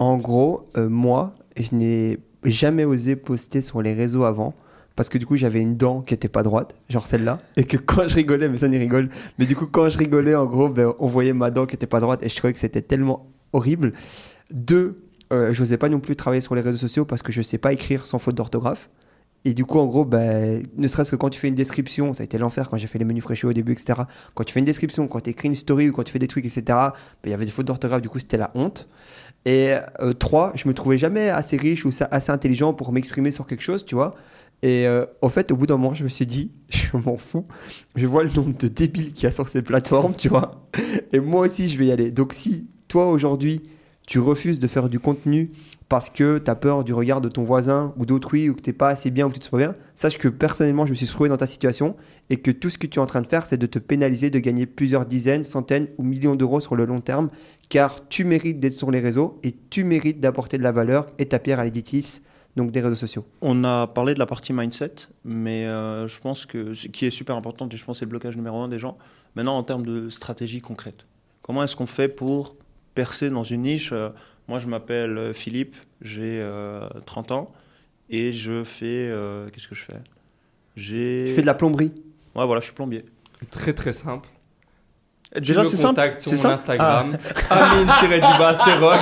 En 0.00 0.18
gros, 0.18 0.68
moi, 0.76 1.34
je 1.58 1.74
n'ai 1.74 2.18
jamais 2.44 2.84
osé 2.84 3.16
poster 3.16 3.62
sur 3.62 3.80
les 3.80 3.94
réseaux 3.94 4.24
avant. 4.24 4.54
Parce 5.00 5.08
que 5.08 5.16
du 5.16 5.24
coup, 5.24 5.36
j'avais 5.36 5.62
une 5.62 5.78
dent 5.78 6.02
qui 6.02 6.12
était 6.12 6.28
pas 6.28 6.42
droite, 6.42 6.74
genre 6.90 7.06
celle-là. 7.06 7.40
Et 7.56 7.64
que 7.64 7.78
quand 7.78 8.06
je 8.06 8.16
rigolais, 8.16 8.50
mais 8.50 8.58
ça 8.58 8.68
n'y 8.68 8.76
rigole. 8.76 9.08
Mais 9.38 9.46
du 9.46 9.56
coup, 9.56 9.66
quand 9.66 9.88
je 9.88 9.96
rigolais, 9.96 10.34
en 10.34 10.44
gros, 10.44 10.68
ben, 10.68 10.92
on 10.98 11.06
voyait 11.06 11.32
ma 11.32 11.50
dent 11.50 11.64
qui 11.64 11.74
était 11.74 11.86
pas 11.86 12.00
droite. 12.00 12.22
Et 12.22 12.28
je 12.28 12.36
trouvais 12.36 12.52
que 12.52 12.58
c'était 12.58 12.82
tellement 12.82 13.32
horrible. 13.54 13.94
Deux, 14.52 15.02
euh, 15.32 15.54
je 15.54 15.60
n'osais 15.62 15.78
pas 15.78 15.88
non 15.88 16.00
plus 16.00 16.16
travailler 16.16 16.42
sur 16.42 16.54
les 16.54 16.60
réseaux 16.60 16.76
sociaux 16.76 17.06
parce 17.06 17.22
que 17.22 17.32
je 17.32 17.40
sais 17.40 17.56
pas 17.56 17.72
écrire 17.72 18.04
sans 18.04 18.18
faute 18.18 18.34
d'orthographe. 18.34 18.90
Et 19.46 19.54
du 19.54 19.64
coup, 19.64 19.78
en 19.78 19.86
gros, 19.86 20.04
ben, 20.04 20.66
ne 20.76 20.86
serait-ce 20.86 21.12
que 21.12 21.16
quand 21.16 21.30
tu 21.30 21.40
fais 21.40 21.48
une 21.48 21.54
description, 21.54 22.12
ça 22.12 22.22
a 22.22 22.24
été 22.24 22.36
l'enfer 22.36 22.68
quand 22.68 22.76
j'ai 22.76 22.86
fait 22.86 22.98
les 22.98 23.06
menus 23.06 23.22
fraîchés 23.22 23.46
au 23.46 23.54
début, 23.54 23.72
etc. 23.72 24.00
Quand 24.34 24.44
tu 24.44 24.52
fais 24.52 24.60
une 24.60 24.66
description, 24.66 25.08
quand 25.08 25.20
tu 25.20 25.30
écris 25.30 25.48
une 25.48 25.54
story 25.54 25.88
ou 25.88 25.94
quand 25.94 26.02
tu 26.02 26.12
fais 26.12 26.18
des 26.18 26.28
trucs, 26.28 26.44
etc., 26.44 26.62
ben, 26.66 26.92
il 27.24 27.30
y 27.30 27.32
avait 27.32 27.46
des 27.46 27.50
fautes 27.50 27.64
d'orthographe, 27.64 28.02
du 28.02 28.10
coup, 28.10 28.18
c'était 28.18 28.36
la 28.36 28.50
honte. 28.54 28.86
Et 29.46 29.72
euh, 30.00 30.12
trois, 30.12 30.52
je 30.56 30.68
me 30.68 30.74
trouvais 30.74 30.98
jamais 30.98 31.30
assez 31.30 31.56
riche 31.56 31.86
ou 31.86 31.90
assez 32.10 32.30
intelligent 32.30 32.74
pour 32.74 32.92
m'exprimer 32.92 33.30
sur 33.30 33.46
quelque 33.46 33.62
chose, 33.62 33.86
tu 33.86 33.94
vois. 33.94 34.14
Et 34.62 34.86
euh, 34.86 35.06
fait, 35.28 35.50
au 35.52 35.56
bout 35.56 35.66
d'un 35.66 35.76
moment, 35.76 35.94
je 35.94 36.04
me 36.04 36.08
suis 36.08 36.26
dit, 36.26 36.50
je 36.68 36.96
m'en 36.96 37.16
fous. 37.16 37.46
Je 37.96 38.06
vois 38.06 38.24
le 38.24 38.30
nombre 38.30 38.56
de 38.56 38.68
débiles 38.68 39.12
qu'il 39.12 39.24
y 39.24 39.26
a 39.26 39.32
sur 39.32 39.48
ces 39.48 39.62
plateformes, 39.62 40.14
tu 40.14 40.28
vois. 40.28 40.66
Et 41.12 41.20
moi 41.20 41.42
aussi, 41.42 41.68
je 41.68 41.78
vais 41.78 41.86
y 41.86 41.92
aller. 41.92 42.10
Donc 42.10 42.32
si 42.32 42.66
toi, 42.88 43.10
aujourd'hui, 43.10 43.62
tu 44.06 44.18
refuses 44.18 44.58
de 44.58 44.66
faire 44.66 44.88
du 44.88 44.98
contenu 44.98 45.50
parce 45.88 46.10
que 46.10 46.38
tu 46.38 46.50
as 46.50 46.54
peur 46.54 46.84
du 46.84 46.92
regard 46.92 47.20
de 47.20 47.28
ton 47.28 47.42
voisin 47.42 47.92
ou 47.96 48.06
d'autrui 48.06 48.48
ou 48.48 48.54
que 48.54 48.60
tu 48.60 48.72
pas 48.72 48.88
assez 48.88 49.10
bien 49.10 49.26
ou 49.26 49.28
que 49.28 49.34
tu 49.34 49.40
te 49.40 49.46
sens 49.46 49.58
bien, 49.58 49.74
sache 49.94 50.18
que 50.18 50.28
personnellement, 50.28 50.84
je 50.84 50.90
me 50.90 50.94
suis 50.94 51.06
trouvé 51.06 51.28
dans 51.28 51.36
ta 51.36 51.48
situation 51.48 51.96
et 52.28 52.36
que 52.36 52.50
tout 52.52 52.70
ce 52.70 52.78
que 52.78 52.86
tu 52.86 52.98
es 52.98 53.02
en 53.02 53.06
train 53.06 53.22
de 53.22 53.26
faire, 53.26 53.46
c'est 53.46 53.56
de 53.56 53.66
te 53.66 53.78
pénaliser 53.78 54.30
de 54.30 54.38
gagner 54.38 54.66
plusieurs 54.66 55.04
dizaines, 55.04 55.42
centaines 55.42 55.88
ou 55.98 56.04
millions 56.04 56.36
d'euros 56.36 56.60
sur 56.60 56.76
le 56.76 56.84
long 56.84 57.00
terme 57.00 57.28
car 57.68 58.08
tu 58.08 58.24
mérites 58.24 58.60
d'être 58.60 58.72
sur 58.72 58.90
les 58.90 59.00
réseaux 59.00 59.38
et 59.42 59.54
tu 59.70 59.82
mérites 59.84 60.20
d'apporter 60.20 60.58
de 60.58 60.62
la 60.62 60.72
valeur 60.72 61.06
et 61.18 61.26
ta 61.26 61.38
pierre 61.38 61.60
à 61.60 61.64
l'édifice 61.64 62.24
donc 62.60 62.70
des 62.70 62.80
réseaux 62.80 62.94
sociaux. 62.96 63.24
On 63.40 63.64
a 63.64 63.86
parlé 63.86 64.14
de 64.14 64.18
la 64.18 64.26
partie 64.26 64.52
mindset, 64.52 64.92
mais 65.24 65.66
euh, 65.66 66.06
je 66.08 66.20
pense 66.20 66.46
que 66.46 66.74
ce 66.74 66.86
qui 66.88 67.06
est 67.06 67.10
super 67.10 67.34
importante, 67.36 67.72
et 67.74 67.76
je 67.76 67.84
pense 67.84 67.96
que 67.96 67.98
c'est 68.00 68.04
le 68.04 68.10
blocage 68.10 68.36
numéro 68.36 68.58
un 68.60 68.68
des 68.68 68.78
gens, 68.78 68.96
maintenant 69.34 69.56
en 69.58 69.62
termes 69.64 69.84
de 69.84 70.08
stratégie 70.10 70.60
concrète. 70.60 71.06
Comment 71.42 71.64
est-ce 71.64 71.74
qu'on 71.76 71.86
fait 71.86 72.08
pour 72.08 72.56
percer 72.94 73.30
dans 73.30 73.44
une 73.44 73.62
niche 73.62 73.92
Euh, 73.92 74.10
Moi, 74.48 74.58
je 74.58 74.66
m'appelle 74.68 75.16
euh, 75.18 75.32
Philippe, 75.32 75.76
j'ai 76.02 76.40
euh, 76.40 76.88
30 77.06 77.30
ans, 77.32 77.46
et 78.08 78.32
je 78.32 78.64
fais... 78.64 79.08
euh, 79.10 79.48
Qu'est-ce 79.50 79.68
que 79.68 79.74
je 79.74 79.84
fais? 79.84 80.00
J'ai... 80.76 81.24
Tu 81.28 81.34
fais 81.34 81.40
de 81.42 81.46
la 81.46 81.54
plomberie. 81.54 81.92
Ouais, 82.36 82.46
voilà, 82.46 82.60
je 82.60 82.66
suis 82.66 82.74
plombier. 82.74 83.04
Très 83.50 83.72
très 83.72 83.92
simple. 83.92 84.28
Déjà, 85.38 85.60
tu 85.62 85.68
c'est 85.68 85.72
me 85.74 85.76
simple. 85.82 85.88
contactes 85.94 86.20
sur 86.20 86.30
C'est 86.32 86.48
mon 86.48 86.56
simple. 86.56 86.76
Ah. 86.80 87.04
Instagram, 87.04 87.16
Amine-du-bas, 87.50 88.58
c'est 88.64 88.74
rock. 88.74 89.00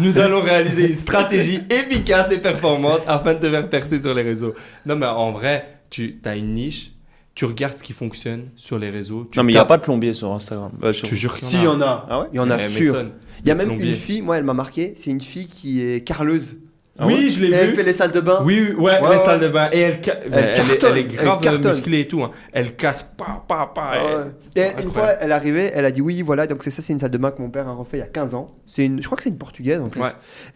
Nous 0.00 0.18
allons 0.18 0.40
réaliser 0.40 0.88
une 0.90 0.94
stratégie 0.96 1.60
efficace 1.70 2.30
et 2.30 2.38
performante 2.38 3.00
afin 3.06 3.34
de 3.34 3.40
te 3.40 3.50
faire 3.50 3.68
percer 3.68 3.98
sur 4.00 4.14
les 4.14 4.22
réseaux. 4.22 4.54
Non, 4.86 4.96
mais 4.96 5.06
en 5.06 5.32
vrai, 5.32 5.78
tu 5.90 6.20
as 6.24 6.36
une 6.36 6.54
niche, 6.54 6.92
tu 7.34 7.44
regardes 7.46 7.76
ce 7.76 7.82
qui 7.82 7.92
fonctionne 7.92 8.48
sur 8.56 8.78
les 8.78 8.90
réseaux. 8.90 9.26
tu 9.30 9.38
Non, 9.38 9.44
mais 9.44 9.52
il 9.52 9.56
n'y 9.56 9.60
a 9.60 9.64
pas 9.64 9.76
de 9.78 9.82
plombier 9.82 10.14
sur 10.14 10.32
Instagram. 10.32 10.70
Euh, 10.84 10.92
Je 10.92 11.02
te 11.02 11.14
jure 11.14 11.34
qu'il 11.34 11.48
Si, 11.48 11.56
il 11.56 11.64
y 11.64 11.68
en 11.68 11.80
a. 11.80 12.06
Ah 12.08 12.20
ouais 12.20 12.26
Il 12.32 12.36
y 12.36 12.40
en 12.40 12.48
a 12.50 12.56
Mais 12.56 12.68
sûr. 12.68 13.04
Il 13.42 13.48
y 13.48 13.50
a 13.50 13.54
même 13.56 13.66
plombier. 13.68 13.90
une 13.90 13.94
fille, 13.96 14.22
moi 14.22 14.38
elle 14.38 14.44
m'a 14.44 14.54
marqué, 14.54 14.92
c'est 14.96 15.10
une 15.10 15.20
fille 15.20 15.48
qui 15.48 15.82
est 15.82 16.00
carleuse. 16.02 16.58
Ah 16.98 17.06
oui, 17.06 17.14
ouais 17.14 17.30
je 17.30 17.44
l'ai 17.44 17.48
Et 17.48 17.54
elle 17.54 17.68
vu. 17.70 17.74
fait 17.74 17.82
les 17.82 17.92
salles 17.92 18.10
de 18.12 18.20
bain. 18.20 18.40
Oui, 18.44 18.68
oui, 18.70 18.74
ouais, 18.84 19.00
Ouais, 19.00 19.12
les 19.14 19.18
salles 19.18 19.40
de 19.40 19.48
bain. 19.48 19.68
Et 19.72 19.80
elle, 19.80 20.00
elle, 20.32 20.44
est- 20.48 20.52
cartonne, 20.54 20.92
elle 20.92 20.98
est 20.98 21.00
elle 21.00 21.16
grave 21.16 21.66
musclée 21.72 22.00
et 22.00 22.08
tout. 22.08 22.22
hein. 22.22 22.30
Elle 22.52 22.74
casse 22.74 23.02
pas, 23.02 23.44
pas, 23.46 23.70
pas. 23.74 23.90
Ah 23.94 24.60
une 24.82 24.90
fois, 24.90 25.08
elle 25.20 25.32
arrivait, 25.32 25.70
elle 25.74 25.84
a 25.84 25.90
dit 25.90 26.00
oui, 26.00 26.22
voilà, 26.22 26.46
donc 26.46 26.62
c'est 26.62 26.70
ça, 26.70 26.80
c'est 26.80 26.92
une 26.94 26.98
salle 26.98 27.10
de 27.10 27.18
bain 27.18 27.30
que 27.30 27.42
mon 27.42 27.50
père 27.50 27.68
a 27.68 27.72
refait 27.72 27.98
il 27.98 28.00
y 28.00 28.02
a 28.02 28.06
15 28.06 28.34
ans. 28.34 28.54
C'est 28.66 28.86
une, 28.86 29.02
je 29.02 29.06
crois 29.06 29.16
que 29.16 29.22
c'est 29.22 29.28
une 29.30 29.36
portugaise 29.36 29.80
en 29.80 29.88
plus. 29.88 30.00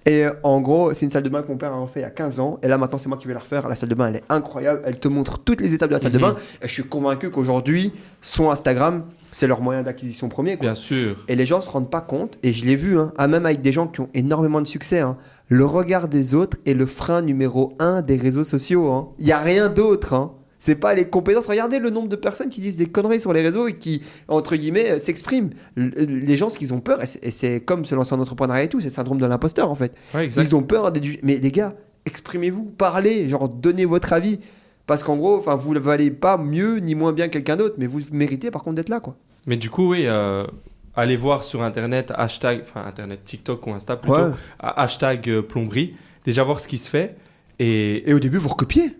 Et 0.06 0.24
euh, 0.24 0.32
en 0.42 0.60
gros, 0.62 0.94
c'est 0.94 1.04
une 1.04 1.10
salle 1.10 1.22
de 1.22 1.28
bain 1.28 1.42
que 1.42 1.48
mon 1.48 1.58
père 1.58 1.72
a 1.72 1.76
refait 1.78 2.00
il 2.00 2.04
y 2.04 2.06
a 2.06 2.10
15 2.10 2.40
ans. 2.40 2.58
Et 2.62 2.68
là, 2.68 2.78
maintenant, 2.78 2.98
c'est 2.98 3.08
moi 3.10 3.18
qui 3.18 3.26
vais 3.28 3.34
la 3.34 3.40
refaire. 3.40 3.68
La 3.68 3.76
salle 3.76 3.90
de 3.90 3.94
bain, 3.94 4.06
elle 4.08 4.16
est 4.16 4.24
incroyable. 4.30 4.80
Elle 4.86 4.98
te 4.98 5.08
montre 5.08 5.38
toutes 5.38 5.60
les 5.60 5.74
étapes 5.74 5.90
de 5.90 5.94
la 5.94 6.00
salle 6.00 6.12
de 6.12 6.18
Mhm. 6.18 6.22
bain. 6.24 6.36
Et 6.62 6.68
je 6.68 6.72
suis 6.72 6.84
convaincu 6.84 7.30
qu'aujourd'hui, 7.30 7.92
son 8.22 8.50
Instagram, 8.50 9.04
c'est 9.32 9.46
leur 9.46 9.60
moyen 9.60 9.82
d'acquisition 9.82 10.28
premier. 10.28 10.56
Quoi. 10.56 10.66
Bien 10.68 10.74
sûr. 10.74 11.16
Et 11.28 11.36
les 11.36 11.44
gens 11.46 11.60
se 11.60 11.68
rendent 11.70 11.90
pas 11.90 12.00
compte, 12.00 12.38
et 12.42 12.52
je 12.52 12.64
l'ai 12.64 12.76
vu, 12.76 12.98
hein, 12.98 13.12
ah, 13.18 13.28
même 13.28 13.44
avec 13.46 13.60
des 13.60 13.72
gens 13.72 13.86
qui 13.86 14.00
ont 14.00 14.08
énormément 14.14 14.60
de 14.60 14.66
succès, 14.66 15.00
hein, 15.00 15.16
le 15.50 15.66
regard 15.66 16.08
des 16.08 16.34
autres 16.34 16.56
est 16.64 16.72
le 16.74 16.86
frein 16.86 17.20
numéro 17.22 17.74
un 17.78 18.00
des 18.00 18.16
réseaux 18.16 18.44
sociaux. 18.44 18.90
hein. 18.90 19.08
Il 19.18 19.26
y 19.26 19.32
a 19.32 19.38
rien 19.38 19.68
d'autre. 19.68 20.14
Hein. 20.14 20.32
C'est 20.58 20.76
pas 20.76 20.94
les 20.94 21.06
compétences. 21.08 21.46
Regardez 21.46 21.78
le 21.78 21.90
nombre 21.90 22.08
de 22.08 22.16
personnes 22.16 22.48
qui 22.50 22.60
disent 22.60 22.76
des 22.76 22.86
conneries 22.86 23.20
sur 23.20 23.32
les 23.32 23.42
réseaux 23.42 23.66
et 23.66 23.72
qui, 23.74 24.02
entre 24.28 24.56
guillemets, 24.56 24.90
euh, 24.92 24.98
s'expriment. 24.98 25.50
L- 25.76 25.92
Les 25.96 26.36
gens, 26.36 26.50
ce 26.50 26.56
qu'ils 26.58 26.72
ont 26.72 26.80
peur, 26.80 27.02
et 27.02 27.06
c'est- 27.06 27.18
et 27.24 27.30
c'est 27.30 27.60
comme 27.60 27.84
se 27.84 27.94
lancer 27.94 28.14
en 28.14 28.20
entrepreneuriat 28.20 28.64
et 28.64 28.68
tout, 28.68 28.78
c'est 28.80 28.86
le 28.88 28.92
syndrome 28.92 29.18
de 29.18 29.26
l'imposteur 29.26 29.70
en 29.70 29.74
fait. 29.74 29.92
Ouais. 30.14 30.28
Ils 30.28 30.54
ont 30.54 30.62
peur 30.62 30.92
des... 30.92 31.18
Mais 31.22 31.38
les 31.38 31.50
gars, 31.50 31.74
exprimez-vous, 32.06 32.64
parlez, 32.64 33.28
genre 33.28 33.48
donnez 33.48 33.84
votre 33.86 34.12
avis. 34.12 34.38
Parce 34.86 35.02
qu'en 35.02 35.16
gros, 35.16 35.40
vous 35.40 35.74
ne 35.74 35.78
valez 35.78 36.10
pas 36.10 36.36
mieux 36.36 36.76
ni 36.78 36.94
moins 36.94 37.12
bien 37.12 37.26
que 37.28 37.32
quelqu'un 37.34 37.56
d'autre, 37.56 37.76
mais 37.78 37.86
vous 37.86 38.00
méritez 38.12 38.50
par 38.50 38.62
contre 38.62 38.76
d'être 38.76 38.88
là, 38.88 39.00
quoi. 39.00 39.16
Mais 39.46 39.56
du 39.56 39.70
coup, 39.70 39.90
oui, 39.90 40.02
euh, 40.06 40.44
allez 40.94 41.16
voir 41.16 41.44
sur 41.44 41.62
Internet, 41.62 42.12
hashtag, 42.16 42.60
enfin 42.62 42.84
Internet, 42.86 43.24
TikTok 43.24 43.66
ou 43.66 43.72
Insta 43.72 43.96
plutôt, 43.96 44.16
Ouais. 44.16 44.30
hashtag 44.60 45.28
euh, 45.30 45.42
plomberie. 45.42 45.94
Déjà 46.24 46.42
voir 46.44 46.60
ce 46.60 46.68
qui 46.68 46.78
se 46.78 46.88
fait. 46.90 47.16
Et 47.58 48.08
Et 48.10 48.14
au 48.14 48.18
début, 48.18 48.38
vous 48.38 48.48
recopiez. 48.48 48.92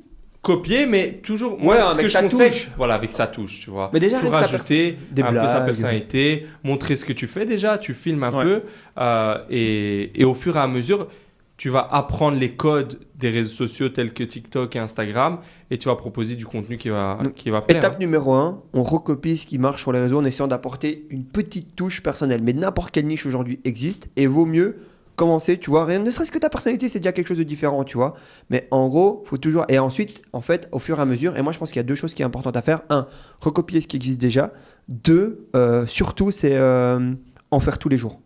copier, 0.43 0.87
mais 0.87 1.21
toujours. 1.23 1.53
Ouais, 1.59 1.65
Moi, 1.65 1.77
ce 1.89 1.93
avec 1.95 2.03
que 2.03 2.09
je 2.09 2.19
conseille, 2.19 2.51
touche. 2.51 2.71
voilà, 2.79 2.95
avec 2.95 3.13
sa 3.13 3.27
touche, 3.27 3.61
tu 3.61 3.69
vois. 3.71 3.91
Mais 3.93 4.01
déjà, 4.01 4.19
sa 4.21 4.29
rajouter 4.31 4.97
des 5.11 5.23
un 5.23 5.33
peu 5.33 5.47
sa 5.47 5.61
personnalité, 5.61 6.47
montrer 6.65 6.97
ce 6.97 7.05
que 7.05 7.13
tu 7.13 7.27
fais 7.27 7.45
déjà, 7.45 7.77
tu 7.77 7.93
filmes 7.93 8.23
un 8.25 8.33
Ouais. 8.33 8.45
peu, 8.45 8.63
euh, 8.99 9.39
et, 9.51 10.19
et 10.19 10.25
au 10.25 10.35
fur 10.35 10.57
et 10.57 10.61
à 10.61 10.67
mesure, 10.67 11.09
tu 11.59 11.69
vas 11.69 11.87
apprendre 11.93 12.39
les 12.39 12.53
codes 12.53 12.99
des 13.17 13.29
réseaux 13.29 13.51
sociaux 13.67 13.91
tels 13.91 14.15
que 14.15 14.25
TikTok 14.25 14.77
et 14.77 14.79
Instagram, 14.79 15.41
et 15.71 15.79
tu 15.79 15.89
vas 15.89 15.97
proposer 15.97 16.35
du 16.35 16.47
contenu 16.47 16.79
qui 16.79 16.89
va, 16.89 17.19
Donc, 17.23 17.35
qui 17.35 17.51
va 17.51 17.63
plaire. 17.63 17.79
Étape 17.79 18.01
numéro 18.01 18.35
1, 18.35 18.61
on 18.73 18.83
recopie 18.83 19.37
ce 19.37 19.47
qui 19.47 19.59
marche 19.59 19.83
sur 19.83 19.93
les 19.93 20.01
réseaux 20.01 20.19
en 20.19 20.25
essayant 20.25 20.49
d'apporter 20.49 21.07
une 21.11 21.25
petite 21.25 21.77
touche 21.77 22.03
personnelle. 22.03 22.43
Mais 22.43 22.53
n'importe 22.53 22.91
quelle 22.91 23.07
niche 23.07 23.25
aujourd'hui 23.27 23.61
existe 23.65 24.09
et 24.17 24.27
vaut 24.27 24.47
mieux 24.47 24.79
commencer, 25.21 25.59
tu 25.59 25.69
vois, 25.69 25.85
rien, 25.85 25.99
ne 25.99 26.11
serait-ce 26.11 26.33
que 26.33 26.39
ta 26.39 26.49
personnalité, 26.49 26.89
c'est 26.89 26.99
déjà 26.99 27.13
quelque 27.13 27.29
chose 27.29 27.39
de 27.39 27.43
différent, 27.43 27.85
tu 27.85 27.99
vois. 27.99 28.15
Mais 28.49 28.67
en 28.71 28.89
gros, 28.89 29.23
faut 29.27 29.37
toujours. 29.37 29.67
Et 29.69 29.79
ensuite, 29.79 30.23
en 30.33 30.41
fait, 30.41 30.67
au 30.73 30.79
fur 30.79 30.99
et 30.99 31.03
à 31.03 31.05
mesure, 31.05 31.37
et 31.37 31.43
moi 31.43 31.53
je 31.53 31.59
pense 31.59 31.71
qu'il 31.71 31.79
y 31.79 31.81
a 31.81 31.85
deux 31.85 31.95
choses 31.95 32.15
qui 32.15 32.23
sont 32.23 32.27
importantes 32.27 32.57
à 32.57 32.63
faire. 32.63 32.83
Un, 32.89 33.07
recopier 33.43 33.83
ce 33.83 33.87
qui 33.87 33.97
existe 33.97 34.19
déjà. 34.19 34.51
Deux, 34.89 35.47
euh, 35.55 35.87
surtout, 35.87 36.31
c'est 36.31 36.57
euh, 36.57 37.13
en 37.51 37.61
faire 37.61 37.79
tous 37.79 37.91
les 37.91 37.99
jours. 37.99 38.19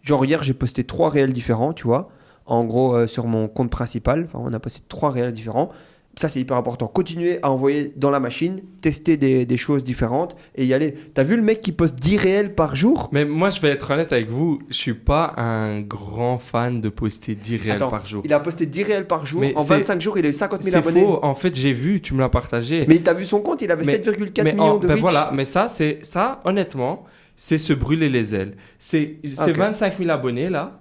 Genre 0.00 0.24
hier, 0.24 0.42
j'ai 0.42 0.54
posté 0.54 0.84
trois 0.84 1.10
réels 1.10 1.34
différents, 1.34 1.74
tu 1.74 1.86
vois. 1.86 2.08
En 2.46 2.64
gros, 2.64 2.96
euh, 2.96 3.06
sur 3.06 3.26
mon 3.26 3.46
compte 3.46 3.70
principal, 3.70 4.24
enfin, 4.24 4.40
on 4.42 4.52
a 4.54 4.58
posté 4.58 4.80
trois 4.88 5.10
réels 5.10 5.32
différents. 5.32 5.70
Ça, 6.14 6.28
c'est 6.28 6.40
hyper 6.40 6.58
important. 6.58 6.88
Continuer 6.88 7.38
à 7.42 7.50
envoyer 7.50 7.94
dans 7.96 8.10
la 8.10 8.20
machine, 8.20 8.60
tester 8.82 9.16
des, 9.16 9.46
des 9.46 9.56
choses 9.56 9.82
différentes 9.82 10.36
et 10.56 10.66
y 10.66 10.74
aller. 10.74 10.92
T'as 11.14 11.22
vu 11.22 11.36
le 11.36 11.42
mec 11.42 11.62
qui 11.62 11.72
poste 11.72 11.94
10 11.94 12.18
réels 12.18 12.54
par 12.54 12.76
jour? 12.76 13.08
Mais 13.12 13.24
moi, 13.24 13.48
je 13.48 13.62
vais 13.62 13.70
être 13.70 13.90
honnête 13.90 14.12
avec 14.12 14.28
vous, 14.28 14.58
je 14.68 14.74
suis 14.74 14.92
pas 14.92 15.32
un 15.38 15.80
grand 15.80 16.36
fan 16.36 16.82
de 16.82 16.90
poster 16.90 17.34
10 17.34 17.56
réels 17.56 17.76
Attends, 17.76 17.88
par 17.88 18.04
jour. 18.04 18.20
Il 18.26 18.32
a 18.34 18.40
posté 18.40 18.66
10 18.66 18.82
réels 18.82 19.06
par 19.06 19.24
jour. 19.24 19.40
Mais 19.40 19.54
en 19.56 19.60
c'est- 19.60 19.74
25 19.78 20.00
jours, 20.02 20.18
il 20.18 20.26
a 20.26 20.28
eu 20.28 20.34
50 20.34 20.62
000 20.62 20.70
C'est 20.72 20.78
abonnés. 20.86 21.02
faux. 21.02 21.18
En 21.22 21.34
fait, 21.34 21.54
j'ai 21.54 21.72
vu, 21.72 22.02
tu 22.02 22.12
me 22.12 22.20
l'as 22.20 22.28
partagé. 22.28 22.84
Mais 22.88 22.98
t'as 22.98 23.14
vu 23.14 23.24
son 23.24 23.40
compte, 23.40 23.62
il 23.62 23.70
avait 23.70 23.86
Mais- 23.86 23.92
7,4 23.92 24.44
mais 24.44 24.52
millions 24.52 24.64
en- 24.72 24.76
de 24.78 24.86
ben 24.86 24.92
reach. 24.92 25.00
voilà, 25.00 25.30
mais 25.34 25.46
ça, 25.46 25.66
c'est 25.68 25.98
ça, 26.02 26.42
honnêtement, 26.44 27.04
c'est 27.36 27.56
se 27.56 27.72
brûler 27.72 28.10
les 28.10 28.34
ailes. 28.34 28.54
C'est 28.78 29.16
c'est 29.34 29.50
Ok. 29.52 29.56
25 29.56 29.96
000 29.96 30.10
abonnés 30.10 30.50
là. 30.50 30.78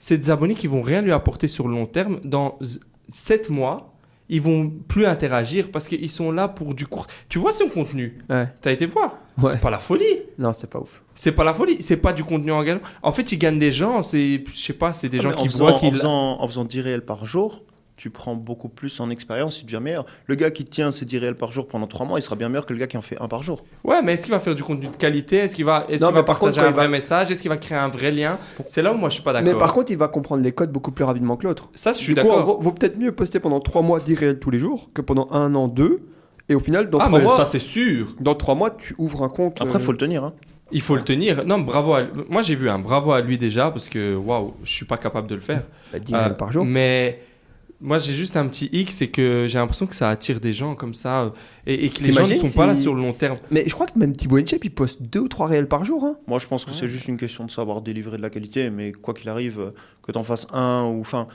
C'est 0.00 0.18
des 0.18 0.32
abonnés 0.32 0.56
qui 0.56 0.66
vont 0.66 0.82
rien 0.82 1.02
lui 1.02 1.12
apporter 1.12 1.46
sur 1.46 1.68
le 1.68 1.74
long 1.74 1.86
terme. 1.86 2.18
Dans 2.24 2.58
7 3.08 3.48
mois, 3.50 3.94
ils 4.28 4.40
vont 4.40 4.70
plus 4.88 5.06
interagir 5.06 5.70
parce 5.70 5.88
qu'ils 5.88 6.10
sont 6.10 6.32
là 6.32 6.48
pour 6.48 6.74
du 6.74 6.86
court. 6.86 7.06
Tu 7.28 7.38
vois 7.38 7.52
son 7.52 7.68
contenu? 7.68 8.18
Ouais. 8.30 8.46
T'as 8.60 8.72
été 8.72 8.86
voir? 8.86 9.18
Ouais. 9.40 9.50
C'est 9.52 9.60
pas 9.60 9.70
la 9.70 9.78
folie. 9.78 10.04
Non, 10.38 10.52
c'est 10.52 10.68
pas 10.70 10.78
ouf. 10.78 11.02
C'est 11.14 11.32
pas 11.32 11.44
la 11.44 11.54
folie. 11.54 11.76
C'est 11.80 11.96
pas 11.96 12.12
du 12.12 12.24
contenu 12.24 12.52
engageant. 12.52 12.80
En 13.02 13.12
fait, 13.12 13.30
ils 13.32 13.38
gagnent 13.38 13.58
des 13.58 13.72
gens. 13.72 14.02
C'est, 14.02 14.42
je 14.54 14.58
sais 14.58 14.72
pas, 14.72 14.92
c'est 14.92 15.08
des 15.08 15.18
Ah, 15.18 15.22
gens 15.22 15.32
qui 15.32 15.48
voient 15.48 15.74
en 15.74 15.78
qu'ils. 15.78 15.92
faisant, 15.92 16.40
en 16.40 16.46
faisant 16.46 16.64
10 16.64 16.80
réels 16.80 17.04
par 17.04 17.26
jour, 17.26 17.62
tu 17.96 18.10
prends 18.10 18.34
beaucoup 18.34 18.68
plus 18.68 18.98
en 19.00 19.10
expérience, 19.10 19.60
il 19.60 19.66
devient 19.66 19.80
meilleur. 19.80 20.06
Le 20.26 20.34
gars 20.34 20.50
qui 20.50 20.64
tient 20.64 20.90
ses 20.92 21.04
10 21.04 21.18
réels 21.18 21.34
par 21.36 21.52
jour 21.52 21.68
pendant 21.68 21.86
3 21.86 22.06
mois, 22.06 22.18
il 22.18 22.22
sera 22.22 22.36
bien 22.36 22.48
meilleur 22.48 22.66
que 22.66 22.72
le 22.72 22.78
gars 22.80 22.86
qui 22.86 22.96
en 22.96 23.00
fait 23.02 23.16
un 23.20 23.28
par 23.28 23.42
jour. 23.42 23.64
Ouais, 23.84 24.02
mais 24.02 24.14
est-ce 24.14 24.24
qu'il 24.24 24.32
va 24.32 24.40
faire 24.40 24.54
du 24.54 24.62
contenu 24.64 24.88
de 24.88 24.96
qualité? 24.96 25.36
Est-ce 25.38 25.54
qu'il 25.54 25.64
va, 25.64 25.84
est-ce 25.88 26.02
Non, 26.02 26.08
qu'il 26.08 26.14
va 26.14 26.20
mais 26.22 26.24
par 26.24 26.38
contre, 26.38 26.52
partager 26.54 26.60
quand 26.60 26.66
un 26.66 26.70
il 26.70 26.74
va- 26.74 26.82
vrai 26.82 26.88
message? 26.88 27.30
Est-ce 27.30 27.42
qu'il 27.42 27.50
va 27.50 27.56
créer 27.58 27.78
un 27.78 27.88
vrai 27.88 28.10
lien? 28.10 28.38
C'est 28.66 28.82
là 28.82 28.92
où 28.92 28.96
moi 28.96 29.08
je 29.08 29.14
suis 29.14 29.22
pas 29.22 29.32
d'accord. 29.32 29.52
Mais 29.52 29.58
par 29.58 29.72
contre, 29.72 29.92
il 29.92 29.98
va 29.98 30.08
comprendre 30.08 30.42
les 30.42 30.52
codes 30.52 30.72
beaucoup 30.72 30.90
plus 30.90 31.04
rapidement 31.04 31.36
que 31.36 31.46
l'autre. 31.46 31.70
ça, 31.74 31.92
je 31.92 31.98
suis 31.98 32.14
Du 32.14 32.20
coup, 32.20 32.26
en 32.28 32.36
d'accord. 32.38 32.54
gros, 32.56 32.60
vaut 32.62 32.72
peut-être 32.72 32.98
mieux 32.98 33.12
poster 33.12 33.40
pendant 33.40 33.60
3 33.60 33.82
mois 33.82 34.00
10 34.00 34.14
réels 34.14 34.38
tous 34.40 34.50
les 34.50 34.58
jours 34.58 34.90
que 34.94 35.00
pendant 35.02 35.28
un 35.30 35.54
an, 35.54 35.68
deux. 35.68 36.00
Et 36.48 36.54
au 36.54 36.60
final, 36.60 36.90
dans 36.90 36.98
Ah, 36.98 37.04
3 37.06 37.18
mais 37.18 37.24
mois, 37.24 37.36
ça 37.36 37.46
c'est 37.46 37.58
sûr. 37.60 38.08
dans 38.20 38.34
trois 38.34 38.54
mois, 38.56 38.70
tu 38.70 38.94
ouvres 38.98 39.22
un 39.22 39.28
compte. 39.28 39.60
Après, 39.62 39.76
euh, 39.78 39.80
faut 39.82 39.92
le 39.92 39.98
tenir. 39.98 40.24
Hein. 40.24 40.32
Il 40.72 40.80
faut 40.80 40.96
le 40.96 41.02
tenir. 41.02 41.44
Non, 41.46 41.58
bravo 41.60 41.92
à 41.94 42.02
lui. 42.02 42.08
Moi 42.30 42.40
j'ai 42.42 42.54
vu 42.54 42.68
un 42.70 42.78
bravo 42.78 43.12
à 43.12 43.20
lui 43.20 43.36
déjà 43.38 43.70
parce 43.70 43.88
que 43.90 44.14
waouh, 44.16 44.54
je 44.64 44.72
suis 44.72 44.86
pas 44.86 44.96
capable 44.96 45.28
de 45.28 45.34
le 45.34 45.40
faire. 45.42 45.62
bah, 45.92 45.98
10 45.98 46.14
Euh, 46.14 46.18
réels 46.18 46.36
par 46.36 46.50
jour. 46.50 46.64
Mais 46.64 47.20
moi 47.82 47.98
j'ai 47.98 48.14
juste 48.14 48.36
un 48.36 48.46
petit 48.46 48.70
hic, 48.72 48.90
c'est 48.92 49.08
que 49.08 49.46
j'ai 49.48 49.58
l'impression 49.58 49.86
que 49.86 49.94
ça 49.94 50.08
attire 50.08 50.38
des 50.40 50.52
gens 50.52 50.74
comme 50.74 50.94
ça 50.94 51.22
euh, 51.24 51.30
et, 51.66 51.86
et 51.86 51.90
que 51.90 52.02
les 52.04 52.12
gens 52.12 52.26
ne 52.26 52.34
sont 52.34 52.56
pas 52.58 52.66
là 52.66 52.76
sur 52.76 52.94
le 52.94 53.00
long 53.02 53.12
terme. 53.12 53.36
Mais 53.50 53.64
je 53.66 53.74
crois 53.74 53.86
que 53.86 53.98
même 53.98 54.14
Thibaut 54.16 54.36
Inchep, 54.38 54.64
il 54.64 54.70
poste 54.70 55.02
2 55.02 55.20
ou 55.20 55.28
3 55.28 55.48
réels 55.48 55.68
par 55.68 55.84
jour. 55.84 56.04
Hein. 56.04 56.16
Moi, 56.26 56.38
je 56.38 56.46
pense 56.46 56.64
que 56.64 56.70
c'est 56.72 56.88
juste 56.88 57.08
une 57.08 57.18
question 57.18 57.44
de 57.44 57.50
savoir 57.50 57.82
délivrer 57.82 58.16
de 58.16 58.22
la 58.22 58.30
qualité, 58.30 58.70
mais 58.70 58.92
quoi 58.92 59.12
qu'il 59.14 59.28
arrive, 59.28 59.58
euh, 59.60 59.70
que 60.02 60.12
t'en 60.12 60.22
fasses 60.22 60.46
un 60.52 60.84
ou. 60.84 61.00
Enfin. 61.00 61.26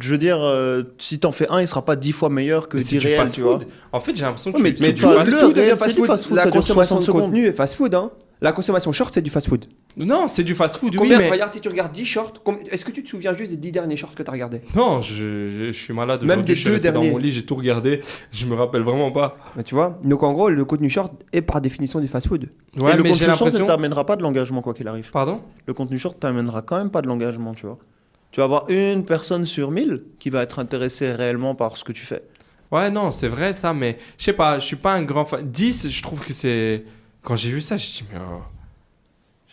Je 0.00 0.10
veux 0.10 0.18
dire, 0.18 0.38
euh, 0.42 0.82
si 0.98 1.20
t'en 1.20 1.30
fais 1.30 1.46
un, 1.50 1.60
il 1.60 1.68
sera 1.68 1.84
pas 1.84 1.94
10 1.94 2.10
fois 2.10 2.28
meilleur 2.28 2.68
que 2.68 2.76
Mais 2.76 2.82
10 2.82 2.88
c'est 2.88 2.98
du 2.98 3.06
réels, 3.06 3.20
fast 3.20 3.34
tu 3.36 3.42
vois. 3.42 3.58
food. 3.60 3.68
En 3.92 4.00
fait, 4.00 4.16
j'ai 4.16 4.24
l'impression 4.24 4.50
que 4.50 4.56
Ouais, 4.56 4.62
mais 4.64 4.74
tu- 4.74 4.82
mais 4.82 4.88
c'est 4.88 4.94
tu 4.96 5.02
fast 5.02 5.30
le- 5.30 5.38
food. 5.38 5.54
Réel, 5.56 5.76
fast 5.76 5.82
c'est 5.84 5.88
du 5.94 6.00
food. 6.00 6.06
fast 6.08 6.24
food, 6.26 6.36
La 6.36 6.46
consommation 6.50 7.00
60 7.00 7.06
de 7.06 7.12
contenu 7.20 7.46
est 7.46 7.52
fast 7.52 7.76
food. 7.76 7.94
Hein. 7.94 8.10
La 8.44 8.52
consommation 8.52 8.92
short, 8.92 9.12
c'est 9.14 9.22
du 9.22 9.30
fast 9.30 9.48
food. 9.48 9.64
Non, 9.96 10.28
c'est 10.28 10.44
du 10.44 10.54
fast 10.54 10.76
food, 10.76 10.92
oui, 10.92 10.98
Combien 10.98 11.18
mais 11.18 11.30
Regarde, 11.30 11.52
si 11.54 11.60
tu 11.62 11.68
regardes 11.70 11.92
10 11.92 12.04
shorts, 12.04 12.34
est-ce 12.70 12.84
que 12.84 12.90
tu 12.90 13.02
te 13.02 13.08
souviens 13.08 13.32
juste 13.32 13.50
des 13.50 13.56
10 13.56 13.72
derniers 13.72 13.96
shorts 13.96 14.14
que 14.14 14.22
tu 14.22 14.28
as 14.28 14.32
regardés? 14.32 14.60
Non, 14.76 15.00
je, 15.00 15.14
je- 15.48 15.66
je 15.68 15.70
suis 15.72 15.94
malade. 15.94 16.22
Même 16.24 16.42
des 16.42 16.54
je 16.54 16.60
suis 16.60 16.66
deux 16.68 16.74
resté 16.74 16.92
dans 16.92 17.02
mon 17.02 17.16
lit, 17.16 17.32
j'ai 17.32 17.46
tout 17.46 17.54
regardé. 17.54 18.00
Je 18.32 18.44
me 18.44 18.54
rappelle 18.54 18.82
vraiment 18.82 19.10
pas. 19.12 19.38
Bah, 19.56 19.62
Tu 19.62 19.74
vois 19.74 19.98
Donc 20.04 20.22
en 20.22 20.32
gros, 20.34 20.50
le 20.50 20.62
contenu 20.66 20.90
short 20.90 21.12
est 21.32 21.40
par 21.40 21.62
définition 21.62 22.00
du 22.00 22.06
fast 22.06 22.28
food. 22.28 22.50
Ouais, 22.78 22.92
Et 22.92 22.96
le 22.96 23.02
mais 23.02 23.14
j'ai 23.14 23.24
contenu 23.24 23.38
short 23.38 23.54
ne 23.54 23.66
t'amènera 23.66 24.04
pas 24.04 24.16
de 24.16 24.22
l'engagement, 24.22 24.60
quoi 24.60 24.74
qu'il 24.74 24.88
arrive. 24.88 25.10
Pardon? 25.10 25.40
Le 25.66 25.72
contenu 25.72 25.98
short 25.98 26.20
t'amènera 26.20 26.60
quand 26.60 26.76
même 26.76 26.90
pas 26.90 27.00
de 27.00 27.08
l'engagement, 27.08 27.54
tu 27.54 27.64
vois. 27.64 27.78
Tu 28.30 28.40
vas 28.40 28.44
avoir 28.44 28.68
une 28.68 29.06
personne 29.06 29.46
sur 29.46 29.70
1000 29.70 30.02
qui 30.18 30.28
va 30.28 30.42
être 30.42 30.58
intéressée 30.58 31.12
réellement 31.12 31.54
par 31.54 31.78
ce 31.78 31.84
que 31.84 31.92
tu 31.92 32.04
fais. 32.04 32.22
Ouais, 32.70 32.90
non, 32.90 33.10
c'est 33.10 33.28
vrai 33.28 33.54
ça, 33.54 33.72
mais 33.72 33.96
je 34.18 34.24
sais 34.24 34.32
pas, 34.34 34.58
je 34.58 34.66
suis 34.66 34.76
pas 34.76 34.92
un 34.92 35.02
grand 35.02 35.24
fan. 35.24 35.48
10, 35.50 35.88
je 35.88 36.02
trouve 36.02 36.20
que 36.20 36.34
c'est. 36.34 36.84
Quand 37.24 37.36
j'ai 37.36 37.50
vu 37.50 37.60
ça, 37.60 37.76
j'ai 37.76 37.88
dit, 37.90 38.04
mais. 38.12 38.18
oh, 38.20 38.42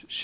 je- 0.08 0.16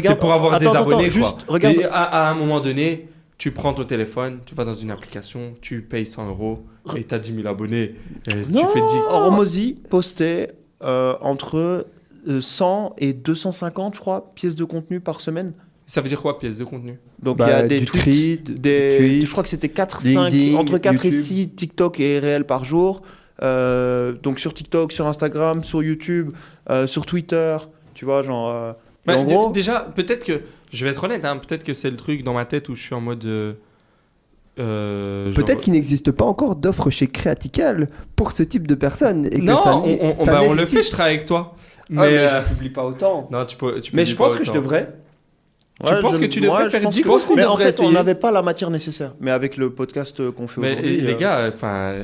C'est 0.00 0.18
pour 0.18 0.32
avoir 0.32 0.58
des 0.60 0.66
attends, 0.66 0.80
attends, 0.80 0.90
abonnés, 0.90 1.08
quoi. 1.08 1.10
juste, 1.10 1.36
regarde, 1.48 1.76
Et 1.76 1.84
à, 1.84 2.02
à 2.02 2.30
un 2.30 2.34
moment 2.34 2.60
donné, 2.60 3.08
tu 3.38 3.50
prends 3.50 3.72
ton 3.74 3.84
téléphone, 3.84 4.40
tu 4.46 4.54
vas 4.54 4.64
dans 4.64 4.74
une 4.74 4.90
application, 4.90 5.54
tu 5.60 5.82
payes 5.82 6.06
100 6.06 6.28
euros 6.28 6.64
et 6.96 7.04
t'as 7.04 7.18
10 7.18 7.34
000 7.34 7.48
abonnés. 7.48 7.96
Et 8.28 8.42
tu 8.42 8.52
Non. 8.52 8.66
fais 8.68 8.80
10. 8.80 8.86
Hormozy 9.10 9.78
postait 9.90 10.52
euh, 10.82 11.16
entre 11.20 11.86
euh, 12.28 12.40
100 12.40 12.94
et 12.98 13.12
250, 13.14 13.94
je 13.94 14.00
crois, 14.00 14.32
pièces 14.34 14.54
de 14.54 14.64
contenu 14.64 15.00
par 15.00 15.20
semaine. 15.20 15.52
Ça 15.86 16.00
veut 16.00 16.08
dire 16.08 16.22
quoi, 16.22 16.38
pièce 16.38 16.56
de 16.58 16.64
contenu? 16.64 16.98
Donc 17.22 17.38
Bah, 17.38 17.46
il 17.46 17.50
y 17.50 17.54
a 17.54 17.62
des 17.62 17.80
du 17.80 17.86
tweets, 17.86 18.02
tweet, 18.44 18.60
des, 18.60 18.98
du 18.98 19.04
tweet, 19.18 19.26
je 19.26 19.30
crois 19.32 19.42
que 19.42 19.48
c'était 19.50 19.68
4, 19.68 20.00
5, 20.02 20.30
LinkedIn, 20.30 20.56
entre 20.58 20.78
4 20.78 21.04
et 21.04 21.08
YouTube. 21.08 21.20
6 21.22 21.48
TikTok 21.50 22.00
et 22.00 22.18
réels 22.20 22.46
par 22.46 22.64
jour. 22.64 23.02
Euh, 23.42 24.12
donc 24.12 24.38
sur 24.38 24.54
TikTok, 24.54 24.92
sur 24.92 25.06
Instagram, 25.06 25.64
sur 25.64 25.82
YouTube, 25.82 26.30
euh, 26.70 26.86
sur 26.86 27.04
Twitter, 27.06 27.56
tu 27.94 28.04
vois, 28.04 28.22
genre. 28.22 28.48
euh, 28.50 28.72
Bah, 29.06 29.16
en 29.18 29.24
gros, 29.24 29.50
Déjà, 29.50 29.80
peut-être 29.94 30.24
que. 30.24 30.42
Je 30.72 30.84
vais 30.84 30.90
être 30.92 31.04
honnête, 31.04 31.24
hein, 31.24 31.36
peut-être 31.36 31.62
que 31.64 31.72
c'est 31.72 31.90
le 31.90 31.96
truc 31.96 32.24
dans 32.24 32.34
ma 32.34 32.44
tête 32.46 32.68
où 32.68 32.74
je 32.74 32.82
suis 32.82 32.94
en 32.94 33.00
mode. 33.00 33.24
euh, 33.24 33.52
euh, 34.58 35.30
genre- 35.32 35.44
Peut-être 35.44 35.60
qu'il 35.62 35.72
n'existe 35.72 36.10
pas 36.12 36.24
encore 36.24 36.56
d'offres 36.56 36.90
chez 36.90 37.06
Créatical 37.08 37.88
pour 38.16 38.32
ce 38.32 38.42
type 38.42 38.66
de 38.66 38.74
personnes. 38.74 39.26
Et 39.26 39.30
que 39.40 39.44
Non, 39.44 39.56
ça, 39.56 39.76
on, 39.76 39.82
on- 40.00 40.24
ça 40.24 40.32
bah, 40.32 40.40
on 40.48 40.52
le 40.54 40.64
fait, 40.64 40.82
je 40.82 40.90
travaille 40.90 41.14
avec 41.14 41.26
toi. 41.26 41.54
Mais. 41.90 42.00
Ah, 42.00 42.06
mais 42.06 42.18
euh, 42.18 42.40
je 42.42 42.48
publie 42.48 42.70
pas 42.70 42.84
autant. 42.84 43.28
Non, 43.30 43.44
tu 43.44 43.56
peux. 43.56 43.80
tu 43.80 43.94
Mais 43.94 44.04
je 44.04 44.14
pense 44.16 44.36
que 44.36 44.44
je 44.44 44.52
devrais. 44.52 44.94
Tu 45.84 45.92
penses 46.00 46.18
que 46.18 46.24
tu 46.26 46.40
devrais 46.40 46.70
faire 46.70 46.80
je 46.80 46.84
pense 46.84 46.94
10 46.94 47.02
que- 47.02 47.34
Mais 47.36 47.44
en 47.44 47.56
fait, 47.56 47.78
on 47.80 47.90
n'avait 47.90 48.14
pas 48.14 48.30
la 48.30 48.42
matière 48.42 48.70
nécessaire. 48.70 49.14
Mais 49.20 49.32
avec 49.32 49.56
le 49.56 49.70
podcast 49.70 50.30
qu'on 50.30 50.46
fait 50.46 50.60
aujourd'hui. 50.60 51.00
les 51.00 51.12
euh, 51.12 51.16
gars, 51.16 51.50
enfin, 51.52 52.02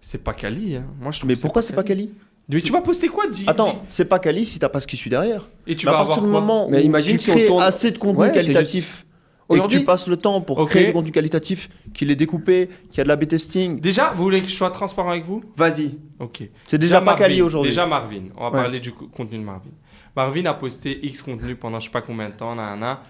c'est 0.00 0.22
pas 0.24 0.32
quali. 0.34 0.76
Hein. 0.76 0.84
Moi, 1.00 1.10
je 1.12 1.18
trouve 1.18 1.28
Mais 1.28 1.34
que 1.36 1.40
pourquoi 1.40 1.62
c'est 1.62 1.72
pas 1.74 1.82
Kali 1.82 2.12
Mais 2.48 2.60
tu 2.60 2.72
vas 2.72 2.80
poster 2.80 3.08
quoi 3.08 3.26
dis, 3.28 3.44
Attends, 3.46 3.82
c'est 3.88 4.04
pas 4.06 4.18
Kali 4.18 4.46
si 4.46 4.58
t'as 4.58 4.68
pas 4.68 4.80
ce 4.80 4.86
qui 4.86 4.96
suit 4.96 5.10
derrière. 5.10 5.48
Et 5.66 5.76
tu 5.76 5.86
Mais 5.86 5.92
vas 5.92 6.00
à 6.00 6.04
partir 6.06 6.22
du 6.22 6.28
moment 6.28 6.68
Mais 6.70 6.78
où 6.82 6.84
imagine 6.86 7.16
tu 7.16 7.24
si 7.24 7.30
on 7.30 7.34
crées 7.34 7.46
tourne- 7.46 7.62
assez 7.62 7.90
de 7.90 7.98
contenu 7.98 8.20
Ouais, 8.20 8.28
c'est 8.28 8.34
qualitatif 8.42 9.04
et 9.50 9.54
que 9.54 9.54
Aujourd'hui- 9.60 9.78
tu 9.80 9.84
passes 9.86 10.06
le 10.06 10.16
temps 10.18 10.40
pour 10.42 10.58
Ok. 10.58 10.68
créer 10.68 10.86
du 10.88 10.92
contenu 10.92 11.10
qualitatif, 11.10 11.68
qu'il 11.94 12.10
est 12.10 12.16
découpé, 12.16 12.68
qu'il 12.90 12.98
y 12.98 13.00
a 13.00 13.04
de 13.04 13.08
la 13.08 13.16
B-testing, 13.16 13.80
Déjà, 13.80 14.12
vous 14.14 14.22
voulez 14.22 14.40
que 14.42 14.46
je 14.48 14.52
sois 14.54 14.70
transparent 14.70 15.10
avec 15.10 15.24
vous? 15.24 15.42
Vas-y. 15.56 15.96
Ok. 16.20 16.48
c'est 16.66 16.76
déjà, 16.78 16.98
pas 17.00 17.06
Marvin, 17.06 17.18
quali 17.24 17.40
aujourd'hui. 17.42 17.70
Déjà 17.70 17.86
Marvin, 17.86 18.24
on 18.36 18.42
va 18.42 18.46
Ouais. 18.50 18.62
parler 18.62 18.80
du 18.80 18.92
co- 18.92 19.06
contenu 19.08 19.38
de 19.38 19.44
Marvin. 19.44 19.70
Marvin 20.14 20.44
a 20.46 20.54
posté 20.54 20.98
X 21.06 21.22
contenu 21.22 21.54
pendant 21.54 21.80
je 21.80 21.86
sais 21.86 21.90
pas 21.92 22.02
combien 22.02 22.28
de 22.28 22.34
temps, 22.34 22.54
nanana. 22.54 23.00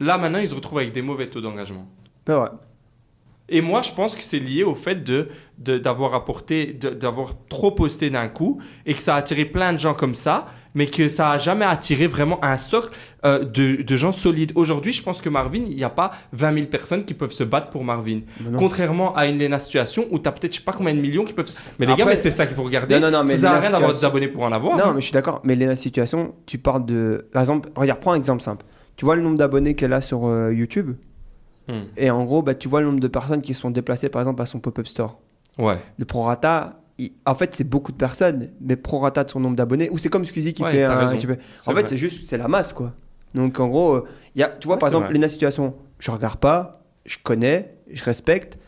Là 0.00 0.18
maintenant, 0.18 0.38
il 0.40 0.48
se 0.48 0.54
retrouve 0.54 0.78
avec 0.78 0.92
des 0.92 1.02
mauvais 1.02 1.28
taux 1.28 1.40
d'engagement. 1.40 1.86
C'est 2.26 2.32
vrai. 2.34 2.48
Et 3.48 3.60
moi, 3.60 3.82
je 3.82 3.92
pense 3.92 4.16
que 4.16 4.22
c'est 4.22 4.38
lié 4.38 4.64
au 4.64 4.74
fait 4.74 5.04
de 5.04 5.28
d'avoir 5.58 6.14
apporté, 6.14 6.72
d'avoir 6.72 7.34
trop 7.48 7.70
posté 7.70 8.10
d'un 8.10 8.26
coup 8.28 8.60
et 8.86 8.94
que 8.94 9.00
ça 9.00 9.14
a 9.14 9.18
attiré 9.18 9.44
plein 9.44 9.72
de 9.72 9.78
gens 9.78 9.94
comme 9.94 10.14
ça, 10.14 10.46
mais 10.74 10.86
que 10.88 11.08
ça 11.08 11.30
a 11.30 11.38
jamais 11.38 11.64
attiré 11.64 12.08
vraiment 12.08 12.42
un 12.44 12.58
socle 12.58 12.90
euh, 13.24 13.44
de, 13.44 13.82
de 13.82 13.96
gens 13.96 14.10
solides. 14.10 14.50
Aujourd'hui, 14.56 14.92
je 14.92 15.02
pense 15.02 15.20
que 15.20 15.28
Marvin, 15.28 15.62
il 15.64 15.76
n'y 15.76 15.84
a 15.84 15.90
pas 15.90 16.10
20 16.32 16.54
000 16.54 16.66
personnes 16.66 17.04
qui 17.04 17.14
peuvent 17.14 17.30
se 17.32 17.44
battre 17.44 17.68
pour 17.70 17.84
Marvin. 17.84 18.20
Contrairement 18.58 19.14
à 19.14 19.26
une 19.26 19.38
Lena 19.38 19.58
situation 19.60 20.06
où 20.10 20.18
tu 20.18 20.28
as 20.28 20.32
peut-être 20.32 20.54
je 20.54 20.58
sais 20.58 20.64
pas 20.64 20.72
combien 20.72 20.94
de 20.94 21.00
millions 21.00 21.24
qui 21.24 21.34
peuvent. 21.34 21.48
Mais 21.78 21.86
les 21.86 21.92
Après- 21.92 22.04
gars, 22.04 22.10
mais 22.10 22.16
c'est 22.16 22.32
ça 22.32 22.46
qu'il 22.46 22.56
faut 22.56 22.64
regarder. 22.64 22.94
Non, 22.98 23.02
non, 23.02 23.18
non, 23.18 23.24
mais 23.24 23.36
ça 23.36 23.42
sert 23.42 23.50
à 23.50 23.54
Lena 23.56 23.60
rien 23.60 23.70
d'avoir 23.70 23.92
des 23.92 24.04
abonnés 24.04 24.28
pour 24.28 24.42
en 24.42 24.52
avoir. 24.52 24.76
Non, 24.76 24.84
hein. 24.86 24.92
mais 24.94 25.00
je 25.00 25.04
suis 25.06 25.12
d'accord. 25.12 25.40
Mais 25.44 25.54
la 25.54 25.76
situation, 25.76 26.34
tu 26.46 26.58
parles 26.58 26.84
de. 26.86 27.28
Par 27.32 27.42
exemple, 27.42 27.68
regarde, 27.76 28.00
prends 28.00 28.12
un 28.12 28.16
exemple 28.16 28.42
simple. 28.42 28.64
Tu 28.96 29.04
vois 29.04 29.14
le 29.14 29.22
nombre 29.22 29.38
d'abonnés 29.38 29.74
qu'elle 29.74 29.92
a 29.92 30.00
sur 30.00 30.26
euh, 30.26 30.52
YouTube? 30.52 30.94
Hmm. 31.68 31.84
Et 31.96 32.10
en 32.10 32.24
gros, 32.24 32.42
bah, 32.42 32.54
tu 32.54 32.68
vois 32.68 32.80
le 32.80 32.86
nombre 32.86 33.00
de 33.00 33.08
personnes 33.08 33.40
qui 33.40 33.54
sont 33.54 33.70
déplacées, 33.70 34.08
par 34.08 34.20
exemple, 34.22 34.42
à 34.42 34.46
son 34.46 34.60
pop-up 34.60 34.86
store. 34.86 35.18
Ouais. 35.58 35.78
Le 35.98 36.04
prorata, 36.04 36.80
il- 36.98 37.12
en 37.26 37.34
fait, 37.34 37.54
c'est 37.54 37.64
beaucoup 37.68 37.92
de 37.92 37.96
personnes, 37.96 38.50
mais 38.60 38.76
prorata 38.76 39.24
de 39.24 39.30
son 39.30 39.40
nombre 39.40 39.56
d'abonnés. 39.56 39.88
Ou 39.90 39.98
c'est 39.98 40.08
comme 40.08 40.24
Squeezie 40.24 40.52
qui 40.54 40.62
Ouais, 40.62 40.70
fait 40.72 40.84
un. 40.84 41.06
En 41.66 41.74
fait, 41.74 41.88
c'est 41.88 41.96
juste, 41.96 42.28
c'est 42.28 42.38
la 42.38 42.48
masse, 42.48 42.72
quoi. 42.72 42.92
Donc, 43.34 43.58
en 43.60 43.68
gros, 43.68 43.94
euh, 43.94 44.04
il 44.34 44.40
y 44.40 44.44
a, 44.44 44.48
tu 44.48 44.66
vois, 44.66 44.76
Ouais, 44.76 44.80
par 44.80 44.88
exemple, 44.90 45.12
les 45.12 45.28
Situation, 45.28 45.74
je 45.98 46.10
regarde 46.10 46.38
pas, 46.38 46.82
je 47.04 47.16
connais, 47.22 47.74
je 47.90 48.04
respecte, 48.04 48.58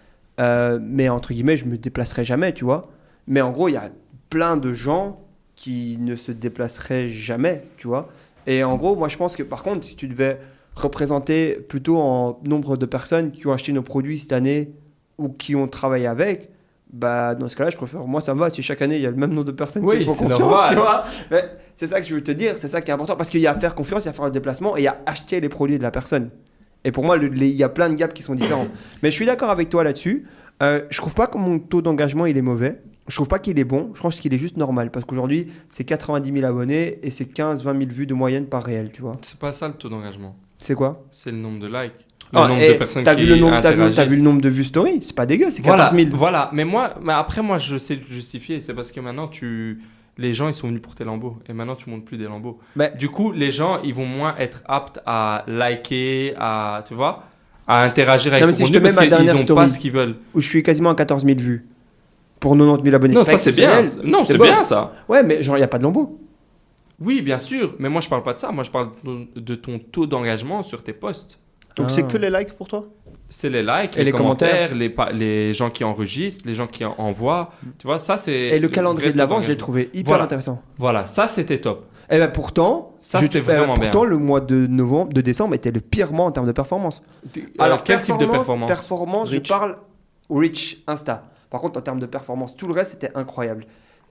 euh, 0.41 0.79
mais 0.83 1.09
entre 1.09 1.33
guillemets, 1.33 1.57
je 1.57 1.67
me 1.67 1.77
déplacerai 1.79 2.25
jamais, 2.25 2.53
tu 2.53 2.65
vois. 2.65 2.91
Mais 3.27 3.41
en 3.41 3.51
gros, 3.51 3.69
il 3.69 3.73
y 3.73 3.77
a 3.77 3.91
plein 4.31 4.57
de 4.57 4.73
gens 4.73 5.21
qui 5.55 5.99
ne 6.01 6.17
se 6.17 6.33
déplaceraient 6.33 7.09
jamais, 7.11 7.63
tu 7.77 7.87
vois. 7.87 8.09
Et 8.47 8.63
en 8.65 8.77
gros, 8.77 8.95
moi, 8.97 9.09
je 9.09 9.17
pense 9.17 9.37
que 9.37 9.43
par 9.43 9.63
contre, 9.63 9.85
si 9.87 9.97
tu 9.97 10.07
devais 10.09 10.39
représenter 10.77 11.55
plutôt 11.55 11.99
en 11.99 12.41
nombre 12.45 12.77
de 12.77 12.87
personnes 12.87 13.33
qui 13.33 13.47
ont 13.47 13.53
acheté 13.53 13.73
nos 13.73 13.83
produits 13.83 14.19
cette 14.19 14.33
année 14.33 14.73
ou 15.19 15.29
qui 15.31 15.57
ont 15.57 15.67
travaillé 15.67 16.07
avec, 16.07 16.51
bah 16.93 17.35
dans 17.35 17.49
ce 17.49 17.57
cas-là, 17.57 17.71
je 17.71 17.77
préfère. 17.77 18.07
Moi, 18.07 18.21
ça 18.21 18.35
me 18.35 18.39
va. 18.41 18.51
Si 18.51 18.63
chaque 18.63 18.83
année 18.83 18.97
il 18.97 19.03
y 19.03 19.07
a 19.07 19.11
le 19.11 19.17
même 19.17 19.31
nombre 19.31 19.45
de 19.47 19.53
personnes 19.53 19.85
Oui, 19.85 19.99
qui 20.01 20.05
font 20.05 20.15
confiance, 20.15 20.39
normal. 20.41 20.69
tu 20.71 20.77
vois. 20.77 21.05
C'est 21.75 21.87
ça 21.87 22.01
que 22.01 22.07
je 22.07 22.15
veux 22.15 22.23
te 22.23 22.31
dire. 22.31 22.55
C'est 22.57 22.69
ça 22.69 22.81
qui 22.83 22.91
est 22.91 22.95
important 22.95 23.17
parce 23.17 23.31
qu'il 23.31 23.41
y 23.41 23.47
a 23.47 23.53
à 23.53 23.55
faire 23.55 23.75
confiance, 23.75 24.03
il 24.05 24.07
y 24.07 24.09
a 24.09 24.11
à 24.11 24.15
faire 24.15 24.25
le 24.27 24.31
déplacement 24.31 24.77
et 24.77 24.81
il 24.81 24.85
y 24.85 24.89
a 24.89 24.99
à 25.07 25.11
acheter 25.11 25.41
les 25.41 25.49
produits 25.49 25.79
de 25.79 25.83
la 25.83 25.91
personne. 25.91 26.31
Et 26.85 26.93
pour 26.93 27.05
moi, 27.05 27.17
le- 27.17 27.29
les- 27.29 27.49
il 27.49 27.57
y 27.57 27.65
a 27.65 27.69
plein 27.69 27.89
de 27.89 27.95
gaps 27.95 28.15
qui 28.15 28.23
sont 28.23 28.35
différents. 28.35 28.69
Mais 29.03 29.11
je 29.11 29.15
suis 29.17 29.27
d'accord 29.27 29.51
avec 29.51 29.69
toi 29.71 29.83
là-dessus. 29.83 30.27
Euh, 30.63 30.83
je 30.91 30.97
trouve 30.99 31.15
pas 31.15 31.27
que 31.27 31.37
mon 31.39 31.59
taux 31.59 31.83
d'engagement 31.83 32.25
il 32.27 32.37
est 32.39 32.43
mauvais. 32.43 32.81
Je 33.09 33.15
trouve 33.15 33.29
pas 33.29 33.39
qu'il 33.39 33.59
est 33.59 33.65
bon. 33.65 33.91
Je 33.95 34.01
pense 34.01 34.19
qu'il 34.21 34.33
est 34.35 34.39
juste 34.39 34.57
normal 34.57 34.91
parce 34.91 35.05
qu'aujourd'hui 35.05 35.49
c'est 35.69 35.85
90 35.85 36.33
000 36.33 36.45
abonnés 36.47 36.99
et 37.07 37.11
c'est 37.11 37.25
15-20 37.31 37.63
000 37.79 37.91
vues 37.93 38.07
de 38.07 38.15
moyenne 38.15 38.47
par 38.47 38.63
réel, 38.65 38.91
tu 38.93 39.03
vois. 39.03 39.17
C'est 39.23 39.39
pas 39.39 39.53
ça 39.53 39.69
le 39.69 39.75
taux 39.75 39.89
d'engagement. 39.89 40.35
C'est 40.67 40.75
quoi 40.75 41.05
C'est 41.13 41.31
le 41.31 41.37
nombre 41.37 41.61
de 41.61 41.67
likes. 41.69 41.93
Le 42.33 42.39
Ah, 42.41 42.49
nombre 42.49 42.61
de 42.61 42.73
personnes 42.73 43.05
t'as 43.05 43.15
qui 43.15 43.21
vu 43.23 43.29
le 43.29 43.37
nombre, 43.37 43.61
t'as 43.61 43.71
vu, 43.71 43.75
interagissent. 43.83 43.97
t'as 43.97 44.05
vu 44.05 44.17
le 44.17 44.23
nombre 44.23 44.41
de 44.43 44.49
vues 44.49 44.65
story? 44.65 44.99
C'est 45.01 45.15
pas 45.15 45.27
dégueu, 45.27 45.49
c'est 45.51 45.63
14 45.63 45.91
voilà, 45.93 46.05
000. 46.05 46.17
Voilà, 46.17 46.51
mais 46.53 46.65
moi, 46.65 46.95
mais 47.01 47.13
après, 47.13 47.41
moi, 47.41 47.59
je 47.59 47.79
sais 47.79 47.95
le 47.95 48.01
justifier. 48.11 48.61
C'est 48.61 48.75
parce 48.75 48.91
que 48.91 48.99
maintenant, 48.99 49.29
tu... 49.29 49.81
les 50.19 50.35
gens, 50.35 50.49
ils 50.49 50.55
sont 50.55 50.67
venus 50.67 50.83
pour 50.83 50.97
tes 50.97 51.05
lambeaux. 51.05 51.37
Et 51.49 51.53
maintenant, 51.53 51.77
tu 51.77 51.89
montes 51.89 52.05
plus 52.05 52.17
des 52.17 52.25
lambeaux. 52.25 52.59
Mais- 52.75 52.93
Du 52.99 53.09
coup, 53.11 53.31
les 53.31 53.53
gens, 53.53 53.79
ils 53.85 53.95
vont 53.95 54.07
moins 54.07 54.35
être 54.39 54.63
aptes 54.67 54.99
à 55.07 55.45
liker, 55.47 56.35
à, 56.37 56.83
tu 56.89 56.95
vois, 56.95 57.23
à 57.69 57.83
interagir 57.85 58.33
avec 58.33 58.41
Non, 58.43 58.49
mais 58.49 58.53
ton 58.55 58.59
si 58.59 58.67
je 58.67 58.73
te 58.73 58.79
mets 58.79 58.83
parce 58.93 58.97
ma 58.97 59.07
dernière 59.07 59.35
qu'ils 59.35 59.43
ont 59.53 59.55
pas 59.55 59.69
story. 59.69 59.71
ce 59.71 59.79
qu'ils 59.79 59.93
veulent. 59.93 60.17
Où 60.35 60.41
je 60.41 60.49
suis 60.49 60.63
quasiment 60.65 60.91
à 60.91 60.95
14 60.97 61.25
000 61.25 61.39
vues 61.39 61.65
pour 62.41 62.57
90 62.57 62.83
000 62.83 62.97
abonnés. 62.97 63.15
Non, 63.15 63.21
pas 63.25 63.31
ça, 63.31 63.39
c'est 63.39 63.53
bien. 63.53 63.85
Non, 64.05 64.25
c'est 64.25 64.37
bon. 64.37 64.45
bien, 64.45 64.65
ça. 64.65 64.95
Ouais, 65.09 65.23
mais 65.23 65.45
genre, 65.45 65.57
il 65.57 65.61
n'y 65.61 65.65
a 65.65 65.69
pas 65.69 65.79
de 65.79 65.85
lambeau. 65.85 66.19
Oui, 67.01 67.21
bien 67.23 67.39
sûr. 67.39 67.75
Mais 67.79 67.89
moi, 67.89 68.01
je 68.01 68.09
parle 68.09 68.23
pas 68.23 68.33
de 68.35 68.39
ça. 68.39 68.51
Moi, 68.53 68.65
je 68.65 68.71
parle 68.71 68.91
de 69.35 69.55
ton 69.55 69.79
taux 69.79 70.07
d'engagement 70.07 70.63
sur 70.63 70.83
tes 70.83 70.93
posts. 70.93 71.41
Donc 71.77 71.89
Ah. 71.91 71.93
c'est 71.93 72.07
que 72.07 72.17
les 72.17 72.31
likes 72.31 72.55
pour 72.55 72.69
toi? 72.69 72.87
C'est 73.29 73.51
les 73.51 73.63
likes, 73.63 73.95
Et 73.97 73.99
les, 73.99 74.05
les 74.07 74.13
commentaires, 74.13 74.73
les, 74.75 75.53
gens 75.53 75.69
qui 75.69 75.85
enregistrent, 75.85 76.47
les 76.47 76.55
gens 76.55 76.67
qui 76.67 76.85
en- 76.85 76.95
envoient. 76.97 77.51
Tu 77.79 77.87
vois, 77.87 77.99
ça, 77.99 78.17
c'est. 78.17 78.33
Et 78.33 78.59
le 78.59 78.69
calendrier 78.69 79.13
de 79.13 79.19
l'avant, 79.19 79.43
je 79.43 79.49
l'ai 79.49 79.57
trouvé 79.59 79.91
hyper 79.93 80.05
Voilà. 80.13 80.25
intéressant. 80.25 80.63
Voilà, 80.79 81.07
ça, 81.07 81.27
c'était 81.27 81.61
top. 81.61 81.85
Et 82.09 82.19
ben 82.19 82.29
pourtant, 82.29 82.95
Ça, 83.03 83.19
je- 83.19 83.25
c'était 83.25 83.41
euh, 83.41 83.43
vraiment 83.43 83.75
bien. 83.75 83.91
pourtant, 83.91 84.05
le 84.05 84.17
mois 84.17 84.41
de 84.41 84.67
novembre, 84.69 85.13
de 85.13 85.21
décembre 85.21 85.55
était 85.55 85.73
le 85.73 85.81
pire 85.81 86.13
mois 86.13 86.25
en 86.27 86.31
termes 86.31 86.47
de 86.47 86.53
performance. 86.53 87.03
Alors, 87.59 87.83
quel 87.83 88.01
type 88.01 88.17
de 88.17 88.27
performance 88.27 88.69
Performance, 88.69 89.29
je 89.31 89.35
Rich. 89.35 89.49
parle 89.49 89.77
reach, 90.31 90.79
Insta. 90.87 91.25
Par 91.51 91.61
contre, 91.61 91.79
en 91.79 91.83
termes 91.83 92.01
de 92.01 92.07
performance, 92.07 92.57
tout 92.57 92.67
le 92.69 92.73
reste 92.75 92.93
c'était 92.93 93.11
incroyable. 93.17 93.67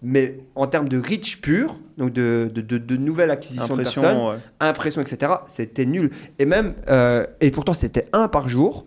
Mais 0.07 0.37
en 0.53 0.67
termes 0.67 0.87
de 0.87 0.99
reach 0.99 1.41
pur, 1.41 1.79
donc 1.97 2.13
de, 2.13 2.51
de, 2.53 2.61
de, 2.61 2.77
de 2.77 2.95
nouvelles 2.95 3.31
acquisitions 3.31 3.75
de 3.75 3.81
personnes, 3.81 4.03
Impression, 4.05 4.29
ouais. 4.29 4.37
impression, 4.59 5.01
etc., 5.01 5.31
c'était 5.47 5.85
nul. 5.87 6.11
Et 6.37 6.45
même, 6.45 6.75
euh, 6.87 7.25
et 7.41 7.49
pourtant 7.49 7.73
c'était 7.73 8.07
un 8.13 8.27
par 8.27 8.47
jour. 8.47 8.85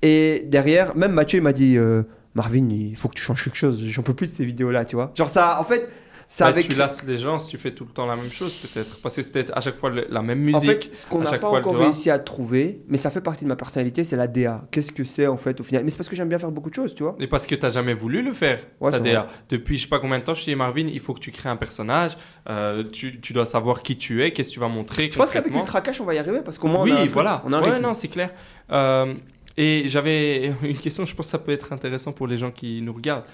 Et 0.00 0.44
derrière, 0.48 0.96
même 0.96 1.12
Mathieu 1.12 1.38
il 1.38 1.42
m'a 1.42 1.52
dit, 1.52 1.76
euh, 1.76 2.02
Marvin, 2.34 2.66
il 2.70 2.96
faut 2.96 3.08
que 3.08 3.14
tu 3.14 3.22
changes 3.22 3.44
quelque 3.44 3.56
chose. 3.56 3.78
J'en 3.84 4.02
peux 4.02 4.14
plus 4.14 4.26
de 4.28 4.32
ces 4.32 4.44
vidéos-là, 4.44 4.86
tu 4.86 4.96
vois. 4.96 5.12
Genre 5.14 5.28
ça, 5.28 5.60
en 5.60 5.64
fait, 5.64 5.88
ça 6.28 6.44
Bah, 6.46 6.50
avec. 6.50 6.68
Tu 6.68 6.74
lasses 6.74 7.04
les 7.04 7.16
gens 7.16 7.38
si 7.38 7.48
tu 7.50 7.58
fais 7.58 7.70
tout 7.72 7.84
le 7.84 7.90
temps 7.90 8.06
la 8.06 8.16
même 8.16 8.30
chose, 8.32 8.52
peut-être. 8.54 8.98
Parce 9.00 9.16
que 9.16 9.22
c'était 9.22 9.46
à 9.52 9.60
chaque 9.60 9.74
fois 9.74 9.90
le- 9.90 10.06
la 10.10 10.22
même 10.22 10.40
En 10.40 10.58
musique. 10.60 10.84
fait, 10.84 10.94
ce 10.94 11.06
qu'on 11.06 11.20
n'a 11.20 11.38
pas 11.38 11.48
encore 11.48 11.76
réussi 11.76 12.10
à 12.10 12.18
trouver, 12.18 12.80
mais 12.88 12.98
ça 12.98 13.10
fait 13.10 13.20
partie 13.20 13.44
de 13.44 13.48
ma 13.48 13.56
personnalité, 13.56 14.04
c'est 14.04 14.16
la 14.16 14.26
DA. 14.26 14.64
Qu'est-ce 14.70 14.92
que 14.92 15.04
c'est 15.04 15.26
en 15.26 15.36
fait 15.36 15.60
au 15.60 15.62
final? 15.64 15.84
Mais 15.84 15.90
c'est 15.90 15.96
parce 15.98 16.08
que 16.08 16.16
j'aime 16.16 16.28
bien 16.28 16.38
faire 16.38 16.50
beaucoup 16.50 16.70
de 16.70 16.74
choses, 16.74 16.94
tu 16.94 17.02
vois. 17.02 17.16
Et 17.20 17.26
parce 17.26 17.46
que 17.46 17.54
tu 17.54 17.62
n'as 17.62 17.70
jamais 17.70 17.94
voulu 17.94 18.22
le 18.22 18.32
faire, 18.32 18.58
Ouais, 18.80 18.90
ta 18.90 18.98
DA. 19.00 19.26
Depuis 19.48 19.76
je 19.76 19.82
sais 19.82 19.88
pas 19.88 19.98
combien 19.98 20.18
de 20.18 20.24
temps, 20.24 20.34
je 20.34 20.44
dis 20.44 20.54
Marvin, 20.54 20.86
il 20.86 21.00
faut 21.00 21.14
que 21.14 21.20
tu 21.20 21.30
crées 21.30 21.48
un 21.48 21.56
personnage, 21.56 22.16
euh, 22.48 22.84
tu, 22.84 23.20
tu 23.20 23.32
dois 23.32 23.46
savoir 23.46 23.82
qui 23.82 23.96
tu 23.96 24.22
es, 24.22 24.32
qu'est-ce 24.32 24.48
que 24.50 24.54
tu 24.54 24.60
vas 24.60 24.68
montrer. 24.68 25.10
Je 25.10 25.16
pense 25.16 25.30
qu'avec. 25.30 25.54
Ultra 25.54 25.80
Cash, 25.80 26.00
on 26.00 26.04
va 26.04 26.14
y 26.14 26.18
arriver 26.18 26.40
parce 26.44 26.58
qu'au 26.58 26.68
moins 26.68 26.80
on 26.80 26.84
oui, 26.84 26.92
a 26.92 27.00
un 27.00 27.06
voilà. 27.06 27.42
on 27.44 27.52
a 27.52 27.58
un 27.58 27.62
ouais, 27.62 27.80
non, 27.80 27.94
c'est 27.94 28.08
clair. 28.08 28.30
Euh, 28.72 29.14
et 29.56 29.84
j'avais 29.88 30.52
une 30.62 30.78
question, 30.78 31.04
je 31.04 31.14
pense 31.14 31.26
que 31.26 31.30
ça 31.30 31.38
peut 31.38 31.52
être 31.52 31.72
intéressant 31.72 32.12
pour 32.12 32.26
les 32.26 32.36
gens 32.36 32.50
qui 32.50 32.80
nous 32.82 32.92
regardent. 32.92 33.24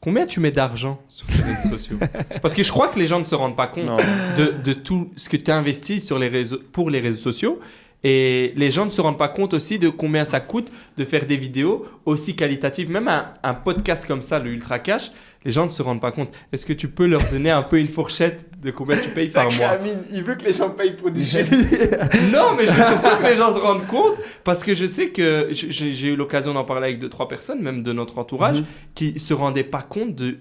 Combien 0.00 0.26
tu 0.26 0.40
mets 0.40 0.52
d'argent 0.52 1.00
sur 1.08 1.26
les 1.36 1.42
réseaux 1.42 1.76
sociaux? 1.76 1.98
Parce 2.42 2.54
que 2.54 2.62
je 2.62 2.70
crois 2.70 2.88
que 2.88 2.98
les 2.98 3.06
gens 3.06 3.18
ne 3.18 3.24
se 3.24 3.34
rendent 3.34 3.56
pas 3.56 3.66
compte 3.66 3.90
de, 4.36 4.54
de 4.62 4.72
tout 4.72 5.10
ce 5.16 5.28
que 5.28 5.36
tu 5.36 5.50
investis 5.50 6.04
sur 6.04 6.18
les 6.18 6.28
réseaux, 6.28 6.58
pour 6.72 6.88
les 6.90 7.00
réseaux 7.00 7.18
sociaux. 7.32 7.60
Et 8.04 8.52
les 8.54 8.70
gens 8.70 8.84
ne 8.84 8.90
se 8.90 9.00
rendent 9.00 9.18
pas 9.18 9.28
compte 9.28 9.54
aussi 9.54 9.80
de 9.80 9.88
combien 9.88 10.24
ça 10.24 10.38
coûte 10.38 10.70
de 10.96 11.04
faire 11.04 11.26
des 11.26 11.36
vidéos 11.36 11.84
aussi 12.04 12.36
qualitatives. 12.36 12.90
Même 12.90 13.08
un, 13.08 13.34
un 13.42 13.54
podcast 13.54 14.06
comme 14.06 14.22
ça, 14.22 14.38
le 14.38 14.52
Ultra 14.52 14.78
Cash, 14.78 15.10
les 15.44 15.50
gens 15.52 15.64
ne 15.64 15.70
se 15.70 15.82
rendent 15.82 16.00
pas 16.00 16.10
compte. 16.12 16.30
Est-ce 16.52 16.66
que 16.66 16.72
tu 16.72 16.88
peux 16.88 17.06
leur 17.06 17.22
donner 17.30 17.50
un 17.50 17.62
peu 17.62 17.78
une 17.78 17.88
fourchette 17.88 18.46
de 18.60 18.70
combien 18.72 18.96
tu 18.98 19.08
payes 19.10 19.28
par 19.30 19.50
mois 19.52 19.66
Amine, 19.68 20.00
il 20.10 20.24
veut 20.24 20.34
que 20.34 20.44
les 20.44 20.52
gens 20.52 20.70
payent 20.70 20.96
pour 20.96 21.10
du 21.10 21.22
génie. 21.22 21.48
non, 22.32 22.54
mais 22.56 22.66
je 22.66 22.72
veux 22.72 22.82
surtout 22.82 23.16
que 23.22 23.26
les 23.28 23.36
gens 23.36 23.52
se 23.52 23.58
rendent 23.58 23.86
compte 23.86 24.16
parce 24.44 24.64
que 24.64 24.74
je 24.74 24.84
sais 24.84 25.10
que 25.10 25.48
j'ai 25.52 26.08
eu 26.08 26.16
l'occasion 26.16 26.54
d'en 26.54 26.64
parler 26.64 26.88
avec 26.88 26.98
deux, 26.98 27.08
trois 27.08 27.28
personnes, 27.28 27.62
même 27.62 27.82
de 27.82 27.92
notre 27.92 28.18
entourage, 28.18 28.58
Mhm. 28.60 28.66
qui 28.94 29.20
se 29.20 29.32
rendaient 29.32 29.62
pas 29.64 29.82
compte 29.82 30.14
de, 30.16 30.38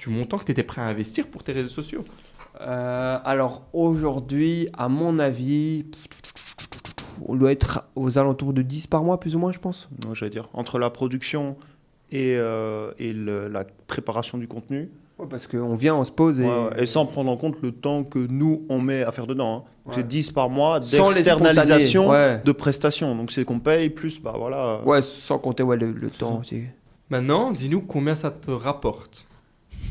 du 0.00 0.08
montant 0.10 0.38
que 0.38 0.44
tu 0.44 0.52
étais 0.52 0.62
prêt 0.64 0.82
à 0.82 0.86
investir 0.86 1.28
pour 1.28 1.44
tes 1.44 1.52
réseaux 1.52 1.70
sociaux. 1.70 2.04
Euh, 2.60 3.18
alors 3.24 3.68
aujourd'hui, 3.72 4.68
à 4.76 4.88
mon 4.88 5.18
avis, 5.18 5.86
on 7.26 7.36
doit 7.36 7.52
être 7.52 7.84
aux 7.94 8.18
alentours 8.18 8.52
de 8.52 8.62
10 8.62 8.86
par 8.88 9.02
mois, 9.04 9.20
plus 9.20 9.36
ou 9.36 9.38
moins, 9.38 9.52
je 9.52 9.58
pense. 9.58 9.88
Non, 10.04 10.14
j'allais 10.14 10.30
dire, 10.30 10.48
entre 10.52 10.78
la 10.78 10.90
production 10.90 11.56
et, 12.14 12.36
euh, 12.38 12.92
et 12.98 13.12
le- 13.12 13.48
la 13.48 13.64
préparation 13.86 14.38
du 14.38 14.48
contenu, 14.48 14.90
Ouais, 15.18 15.26
parce 15.30 15.46
qu'on 15.46 15.74
vient, 15.74 15.94
on 15.94 16.04
se 16.04 16.10
pose 16.10 16.40
et. 16.40 16.44
ouais, 16.44 16.48
ouais, 16.48 16.82
et 16.82 16.86
sans 16.86 17.06
prendre 17.06 17.30
en 17.30 17.36
compte 17.36 17.56
le 17.62 17.70
temps 17.70 18.02
que 18.02 18.18
nous, 18.18 18.64
on 18.68 18.80
met 18.80 19.02
à 19.04 19.12
faire 19.12 19.26
dedans. 19.28 19.64
hein. 19.66 19.70
Ouais. 19.86 19.92
C'est 19.96 20.08
10 20.08 20.30
par 20.32 20.48
mois 20.50 20.80
d'externalisation 20.80 22.08
de 22.44 22.52
prestations. 22.52 23.14
Donc 23.14 23.30
c'est 23.30 23.44
qu'on 23.44 23.60
paye 23.60 23.90
plus, 23.90 24.20
bah 24.20 24.34
voilà. 24.36 24.80
Ouais, 24.84 25.02
sans 25.02 25.38
compter 25.38 25.62
ouais, 25.62 25.76
le, 25.76 25.92
le 25.92 26.10
temps 26.10 26.40
aussi. 26.40 26.62
Maintenant, 27.10 27.52
dis-nous 27.52 27.82
combien 27.82 28.14
ça 28.14 28.30
te 28.30 28.50
rapporte. 28.50 29.26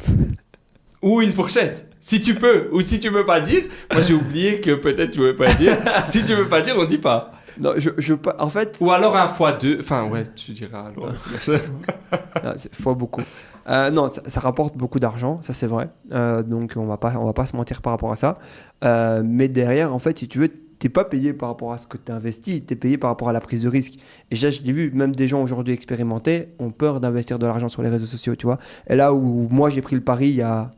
Ou 1.02 1.22
une 1.22 1.34
fourchette, 1.34 1.88
si 2.00 2.22
tu 2.22 2.34
peux. 2.36 2.70
Ou 2.72 2.82
si 2.82 3.00
tu 3.00 3.10
veux 3.10 3.26
pas 3.26 3.42
dire, 3.42 3.64
moi 3.92 4.02
j'ai 4.02 4.14
oublié 4.14 4.62
que 4.62 4.72
peut-être 4.72 5.12
tu 5.12 5.20
veux 5.20 5.36
pas 5.36 5.54
dire. 5.54 5.78
si 6.06 6.24
tu 6.24 6.34
veux 6.34 6.48
pas 6.48 6.62
dire, 6.62 6.76
on 6.78 6.86
dit 6.86 6.98
pas. 6.98 7.33
Non, 7.60 7.72
je, 7.78 7.90
je 7.98 8.14
pas- 8.14 8.36
en 8.40 8.50
fait, 8.50 8.78
Ou 8.82 8.92
alors 8.92 9.16
un 9.16 9.28
fois 9.28 9.54
deux. 9.54 9.78
Enfin, 9.80 10.08
ouais, 10.10 10.24
tu 10.36 10.52
diras 10.52 10.88
alors. 10.88 11.14
C'est 12.58 12.74
fois 12.76 12.94
beaucoup. 12.94 13.22
Euh, 13.70 13.90
non, 13.92 14.12
ça, 14.12 14.22
ça 14.26 14.40
rapporte 14.40 14.76
beaucoup 14.78 15.00
d'argent, 15.00 15.40
ça 15.42 15.54
c'est 15.54 15.68
vrai. 15.68 15.90
Euh, 16.12 16.44
donc 16.44 16.74
on 16.76 16.86
va 16.86 16.98
pas, 16.98 17.14
on 17.18 17.26
va 17.26 17.34
pas 17.34 17.46
se 17.46 17.56
mentir 17.56 17.82
par 17.82 17.92
rapport 17.94 18.12
à 18.12 18.16
ça. 18.16 18.38
Euh, 18.84 19.22
mais 19.26 19.48
derrière, 19.48 19.94
en 19.94 20.00
fait, 20.00 20.18
si 20.20 20.28
tu 20.28 20.40
veux, 20.40 20.50
t'es 20.80 20.90
pas 20.90 21.06
payé 21.06 21.32
par 21.34 21.50
rapport 21.50 21.72
à 21.72 21.78
ce 21.78 21.88
que 21.88 21.98
tu 21.98 22.12
investi, 22.12 22.64
tu 22.66 22.74
es 22.74 22.76
payé 22.76 22.98
par 22.98 23.10
rapport 23.10 23.30
à 23.30 23.34
la 23.34 23.40
prise 23.40 23.62
de 23.62 23.70
risque. 23.70 23.94
Et 24.32 24.36
ça, 24.36 24.50
je 24.50 24.62
l'ai 24.64 24.74
vu, 24.74 24.92
même 24.94 25.16
des 25.16 25.28
gens 25.30 25.42
aujourd'hui 25.42 25.74
expérimentés 25.74 26.50
ont 26.60 26.72
peur 26.72 27.00
d'investir 27.00 27.40
de 27.40 27.46
l'argent 27.46 27.70
sur 27.70 27.84
les 27.84 27.90
réseaux 27.90 28.06
sociaux, 28.06 28.36
tu 28.36 28.46
vois. 28.46 28.58
Et 28.88 28.96
là 28.96 29.14
où 29.14 29.48
moi 29.50 29.70
j'ai 29.70 29.82
pris 29.82 29.96
le 29.96 30.02
pari 30.02 30.28
il 30.30 30.36
y 30.36 30.42
a 30.42 30.72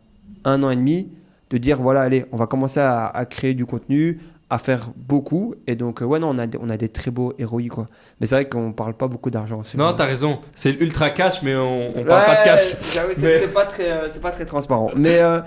un 0.44 0.62
an 0.62 0.70
et 0.70 0.76
demi, 0.76 1.10
de 1.50 1.58
dire 1.58 1.82
voilà, 1.82 2.02
allez, 2.02 2.26
on 2.32 2.38
va 2.38 2.46
commencer 2.46 2.80
à, 2.80 3.08
à 3.08 3.26
créer 3.26 3.56
du 3.56 3.66
contenu, 3.66 4.20
à 4.50 4.60
faire 4.60 4.90
beaucoup. 4.96 5.56
Et 5.68 5.76
donc, 5.76 6.02
euh, 6.02 6.06
ouais, 6.06 6.20
non, 6.20 6.30
on 6.30 6.38
a, 6.38 6.46
des- 6.48 6.60
on 6.62 6.70
a 6.70 6.78
des 6.78 6.90
très 6.90 7.10
beaux 7.12 7.34
héroïs, 7.40 7.70
quoi. 7.70 7.88
Mais 8.20 8.28
c'est 8.28 8.36
vrai 8.36 8.46
qu'on 8.48 8.74
parle 8.74 8.94
pas 8.94 9.08
beaucoup 9.08 9.30
d'argent. 9.32 9.62
Non, 9.76 9.94
t'as 9.94 10.06
raison. 10.06 10.40
C'est 10.54 10.72
ultra 10.72 11.10
cash, 11.10 11.42
mais 11.42 11.56
on, 11.56 11.98
on 11.98 12.04
parle 12.04 12.26
pas 12.26 12.36
de 12.42 12.44
cash. 12.46 12.76
C'est 12.80 13.22
Mais- 13.22 13.48
pas, 13.48 13.66
très, 13.66 13.92
euh, 13.92 14.08
c'est 14.10 14.22
pas 14.22 14.32
très 14.32 14.46
transparent. 14.46 14.92
Mais 14.96 15.20
euh, 15.20 15.42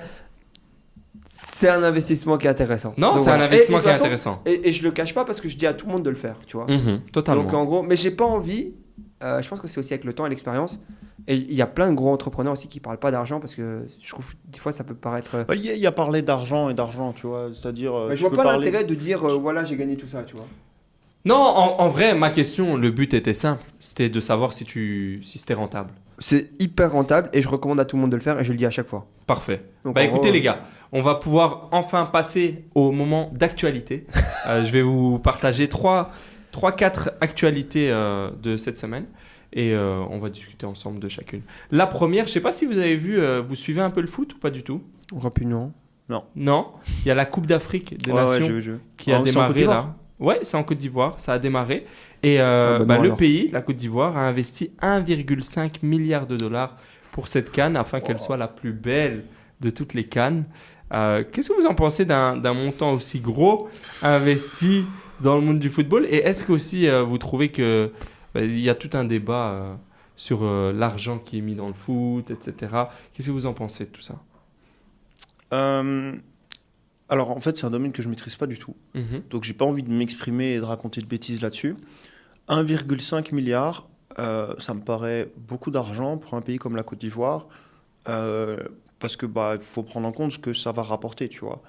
c'est 1.52 1.68
un 1.68 1.82
investissement 1.82 2.38
qui 2.38 2.46
est 2.46 2.50
intéressant. 2.50 2.94
Non, 2.96 3.18
c'est 3.18 3.30
un 3.30 3.40
investissement 3.40 3.78
Et- 3.78 3.80
et 3.80 3.82
qui 3.84 3.88
est 3.88 3.92
intéressant. 3.92 4.42
Et, 4.46 4.68
et 4.68 4.72
je 4.72 4.82
le 4.82 4.90
cache 4.90 5.14
pas 5.14 5.24
parce 5.24 5.40
que 5.40 5.48
je 5.48 5.56
dis 5.56 5.66
à 5.66 5.74
tout 5.74 5.86
le 5.86 5.92
monde 5.92 6.02
de 6.04 6.10
le 6.10 6.16
faire, 6.16 6.36
tu 6.46 6.56
vois. 6.56 6.66
Mhm, 6.68 7.00
totalement. 7.12 7.42
Donc 7.44 7.52
en 7.54 7.64
gros, 7.64 7.82
mais 7.82 7.96
j'ai 7.96 8.10
pas 8.10 8.24
envie. 8.24 8.74
Euh, 9.22 9.42
je 9.42 9.48
pense 9.48 9.60
que 9.60 9.68
c'est 9.68 9.78
aussi 9.80 9.92
avec 9.92 10.04
le 10.04 10.12
temps 10.12 10.26
et 10.26 10.28
l'expérience. 10.28 10.78
Et 11.26 11.34
il 11.34 11.52
y 11.54 11.62
a 11.62 11.66
plein 11.66 11.90
de 11.90 11.94
gros 11.96 12.12
entrepreneurs 12.12 12.52
aussi 12.54 12.68
qui 12.68 12.80
parlent 12.80 12.98
pas 12.98 13.10
d'argent 13.10 13.38
parce 13.40 13.54
que 13.54 13.86
je 14.00 14.08
trouve 14.10 14.30
que 14.30 14.36
des 14.46 14.58
fois 14.58 14.72
ça 14.72 14.84
peut 14.84 14.94
paraître. 14.94 15.34
euh, 15.34 15.44
Bah, 15.44 15.54
Il 15.56 15.64
y, 15.64 15.70
a- 15.70 15.74
il 15.74 15.80
y 15.80 15.86
a 15.86 15.92
parlé 15.92 16.22
d'argent 16.22 16.70
et 16.70 16.74
d'argent, 16.74 17.12
tu 17.12 17.26
vois. 17.26 17.50
C'est-à-dire. 17.52 17.94
euh, 17.94 18.06
mais 18.10 18.16
je 18.16 18.20
vois 18.22 18.30
pas 18.30 18.42
parler- 18.44 18.66
l'intérêt 18.66 18.84
de 18.84 18.94
dire 18.94 19.24
euh, 19.28 19.36
voilà 19.36 19.64
j'ai 19.64 19.76
gagné 19.76 19.96
tout 19.96 20.08
ça, 20.08 20.22
tu 20.24 20.36
vois. 20.36 20.46
Non, 21.24 21.34
en, 21.36 21.80
en 21.80 21.88
vrai, 21.88 22.14
ma 22.14 22.30
question, 22.30 22.76
le 22.76 22.90
but 22.90 23.12
était 23.12 23.34
simple. 23.34 23.62
C'était 23.80 24.08
de 24.08 24.20
savoir 24.20 24.52
si, 24.54 24.64
tu, 24.64 25.20
si 25.22 25.38
c'était 25.38 25.52
rentable. 25.54 25.90
C'est 26.20 26.50
hyper 26.60 26.92
rentable 26.92 27.28
et 27.32 27.42
je 27.42 27.48
recommande 27.48 27.80
à 27.80 27.84
tout 27.84 27.96
le 27.96 28.02
monde 28.02 28.10
de 28.10 28.16
le 28.16 28.22
faire 28.22 28.40
et 28.40 28.44
je 28.44 28.52
le 28.52 28.56
dis 28.58 28.64
à 28.66 28.70
chaque 28.70 28.86
fois. 28.88 29.06
Parfait. 29.26 29.62
Donc, 29.84 29.94
Bah 29.96 30.04
écoutez 30.04 30.28
gros, 30.28 30.32
les 30.32 30.40
gars, 30.40 30.60
on 30.92 31.02
va 31.02 31.16
pouvoir 31.16 31.68
enfin 31.72 32.06
passer 32.06 32.64
au 32.74 32.92
moment 32.92 33.30
d'actualité. 33.34 34.06
Euh, 34.46 34.64
je 34.64 34.70
vais 34.72 34.80
vous 34.80 35.18
partager 35.18 35.68
trois, 35.68 36.10
trois 36.58 36.72
quatre 36.72 37.12
actualités 37.20 37.88
euh, 37.92 38.30
de 38.42 38.56
cette 38.56 38.76
semaine 38.76 39.04
et 39.52 39.72
euh, 39.74 40.00
on 40.10 40.18
va 40.18 40.28
discuter 40.28 40.66
ensemble 40.66 40.98
de 40.98 41.08
chacune. 41.08 41.42
La 41.70 41.86
première, 41.86 42.26
je 42.26 42.32
sais 42.32 42.40
pas 42.40 42.50
si 42.50 42.66
vous 42.66 42.78
avez 42.78 42.96
vu, 42.96 43.20
euh, 43.20 43.40
vous 43.40 43.54
suivez 43.54 43.80
un 43.80 43.90
peu 43.90 44.00
le 44.00 44.08
foot 44.08 44.34
ou 44.34 44.38
pas 44.38 44.50
du 44.50 44.64
tout? 44.64 44.82
Rapidement. 45.16 45.72
Non, 46.34 46.66
il 47.04 47.08
y 47.08 47.10
a 47.10 47.14
la 47.14 47.26
Coupe 47.26 47.46
d'Afrique 47.46 47.96
des 48.02 48.10
Ouais, 48.10 48.16
ouais, 48.18 48.24
Nations 48.40 48.46
j'ai 48.46 48.52
vu, 48.54 48.62
j'ai 48.62 48.70
vu. 48.72 48.78
qui 48.96 49.12
a 49.12 49.18
Ah, 49.18 49.22
c'est 49.24 49.36
en 49.36 49.46
Côte 49.46 49.54
démarré 49.54 49.60
d'Ivoire? 49.60 49.84
Là. 49.86 49.94
Ouais, 50.18 50.38
c'est 50.42 50.56
en 50.56 50.64
Côte 50.64 50.78
d'Ivoire, 50.78 51.20
ça 51.20 51.34
a 51.34 51.38
démarré. 51.38 51.86
Et 52.24 52.40
euh, 52.40 52.76
Ah 52.76 52.78
bah 52.80 52.84
bah, 52.86 52.96
non, 52.96 53.02
le 53.02 53.06
alors. 53.10 53.18
pays, 53.18 53.48
la 53.52 53.62
Côte 53.62 53.76
d'Ivoire, 53.76 54.16
a 54.16 54.26
investi 54.26 54.72
1,5 54.82 55.74
milliard 55.84 56.26
de 56.26 56.36
dollars 56.36 56.76
pour 57.12 57.28
cette 57.28 57.52
canne 57.52 57.76
afin 57.76 58.00
qu'elle 58.00 58.18
soit 58.18 58.36
la 58.36 58.48
plus 58.48 58.72
belle 58.72 59.24
de 59.60 59.70
toutes 59.70 59.94
les 59.94 60.04
cannes. 60.04 60.44
Euh, 60.92 61.22
Qu'est-ce 61.30 61.50
que 61.50 61.60
vous 61.60 61.66
en 61.66 61.74
pensez 61.74 62.04
d'un 62.04 62.36
d'un 62.36 62.54
montant 62.54 62.92
aussi 62.94 63.20
gros 63.20 63.68
investi 64.02 64.84
dans 65.20 65.36
le 65.36 65.40
monde 65.40 65.58
du 65.58 65.70
football 65.70 66.06
Et 66.06 66.16
est-ce 66.16 66.44
que 66.44 66.52
aussi 66.52 66.88
euh, 66.88 67.02
vous 67.02 67.18
trouvez 67.18 67.50
que 67.50 67.92
bah, 68.34 68.42
il 68.42 68.58
y 68.58 68.68
a 68.68 68.74
tout 68.74 68.90
un 68.94 69.04
débat 69.04 69.50
euh, 69.50 69.74
sur 70.16 70.40
euh, 70.42 70.72
l'argent 70.72 71.18
qui 71.18 71.38
est 71.38 71.40
mis 71.40 71.54
dans 71.54 71.68
le 71.68 71.74
foot, 71.74 72.30
etc. 72.30 72.54
Qu'est-ce 73.12 73.28
que 73.28 73.32
vous 73.32 73.46
en 73.46 73.54
pensez 73.54 73.84
de 73.84 73.90
tout 73.90 74.02
ça? 74.02 74.16
Alors, 77.10 77.30
en 77.30 77.40
fait, 77.40 77.56
c'est 77.56 77.64
un 77.64 77.70
domaine 77.70 77.92
que 77.92 78.02
je 78.02 78.08
maîtrise 78.10 78.36
pas 78.36 78.46
du 78.46 78.58
tout. 78.58 78.76
Mhm. 78.94 79.22
Donc, 79.30 79.44
j'ai 79.44 79.54
pas 79.54 79.64
envie 79.64 79.82
de 79.82 79.90
m'exprimer 79.90 80.54
et 80.54 80.58
de 80.58 80.64
raconter 80.64 81.00
de 81.00 81.06
bêtises 81.06 81.40
là-dessus. 81.40 81.74
1,5 82.48 83.34
milliard, 83.34 83.88
ça 84.16 84.74
me 84.74 84.80
paraît 84.80 85.32
beaucoup 85.38 85.70
d'argent 85.70 86.18
pour 86.18 86.34
un 86.34 86.42
pays 86.42 86.58
comme 86.58 86.76
la 86.76 86.82
Côte 86.82 86.98
d'Ivoire. 86.98 87.46
parce 88.04 89.16
que 89.16 89.24
bah, 89.24 89.56
faut 89.58 89.82
prendre 89.82 90.06
en 90.06 90.12
compte 90.12 90.32
ce 90.32 90.38
que 90.38 90.52
ça 90.52 90.70
va 90.70 90.82
rapporter, 90.82 91.30
tu 91.30 91.40
vois. 91.40 91.62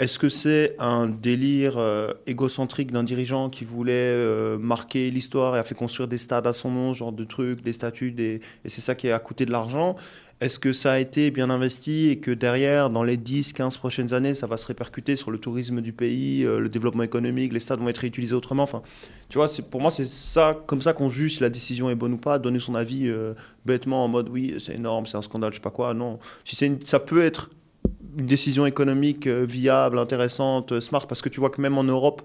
Est-ce 0.00 0.18
que 0.18 0.30
c'est 0.30 0.74
un 0.78 1.08
délire 1.08 1.74
euh, 1.76 2.14
égocentrique 2.26 2.90
d'un 2.90 3.02
dirigeant 3.04 3.50
qui 3.50 3.66
voulait 3.66 3.92
euh, 3.92 4.56
marquer 4.56 5.10
l'histoire 5.10 5.56
et 5.56 5.58
a 5.58 5.62
fait 5.62 5.74
construire 5.74 6.08
des 6.08 6.16
stades 6.16 6.46
à 6.46 6.54
son 6.54 6.70
nom, 6.70 6.94
genre 6.94 7.12
de 7.12 7.22
trucs, 7.24 7.60
des 7.60 7.74
statues, 7.74 8.14
et 8.18 8.40
c'est 8.64 8.80
ça 8.80 8.94
qui 8.94 9.10
a 9.10 9.18
coûté 9.18 9.44
de 9.44 9.52
l'argent? 9.52 9.96
Est-ce 10.40 10.58
que 10.58 10.72
ça 10.72 10.92
a 10.92 10.98
été 10.98 11.30
bien 11.30 11.50
investi 11.50 12.08
et 12.08 12.18
que 12.18 12.30
derrière, 12.30 12.88
dans 12.88 13.02
les 13.02 13.18
10-15 13.18 13.76
prochaines 13.76 14.14
années, 14.14 14.34
ça 14.34 14.46
va 14.46 14.56
se 14.56 14.66
répercuter 14.66 15.16
sur 15.16 15.30
le 15.30 15.36
tourisme 15.36 15.82
du 15.82 15.92
pays, 15.92 16.44
euh, 16.46 16.60
le 16.60 16.70
développement 16.70 17.02
économique, 17.02 17.52
les 17.52 17.60
stades 17.60 17.80
vont 17.80 17.88
être 17.90 17.98
réutilisés 17.98 18.32
autrement? 18.34 18.62
Enfin, 18.62 18.80
Tu 19.28 19.36
vois, 19.36 19.48
pour 19.70 19.82
moi, 19.82 19.90
c'est 19.90 20.06
ça, 20.06 20.58
comme 20.66 20.80
ça 20.80 20.94
qu'on 20.94 21.10
juge 21.10 21.34
si 21.34 21.40
la 21.42 21.50
décision 21.50 21.90
est 21.90 21.94
bonne 21.94 22.14
ou 22.14 22.18
pas, 22.18 22.38
donner 22.38 22.58
son 22.58 22.74
avis 22.74 23.12
bêtement 23.66 24.02
en 24.02 24.08
mode 24.08 24.30
oui, 24.30 24.54
c'est 24.60 24.74
énorme, 24.76 25.04
c'est 25.04 25.18
un 25.18 25.22
scandale, 25.22 25.52
je 25.52 25.56
sais 25.58 25.62
pas 25.62 25.70
quoi. 25.70 25.92
Non, 25.92 26.18
si 26.46 26.64
une- 26.64 26.80
ça 26.86 27.00
peut 27.00 27.22
être 27.22 27.50
une 28.18 28.26
décision 28.26 28.66
économique 28.66 29.26
euh, 29.26 29.44
viable, 29.44 29.98
intéressante, 29.98 30.72
euh, 30.72 30.80
smart, 30.80 31.06
parce 31.06 31.22
que 31.22 31.28
tu 31.28 31.40
vois 31.40 31.50
que 31.50 31.60
même 31.60 31.78
en 31.78 31.84
Europe, 31.84 32.22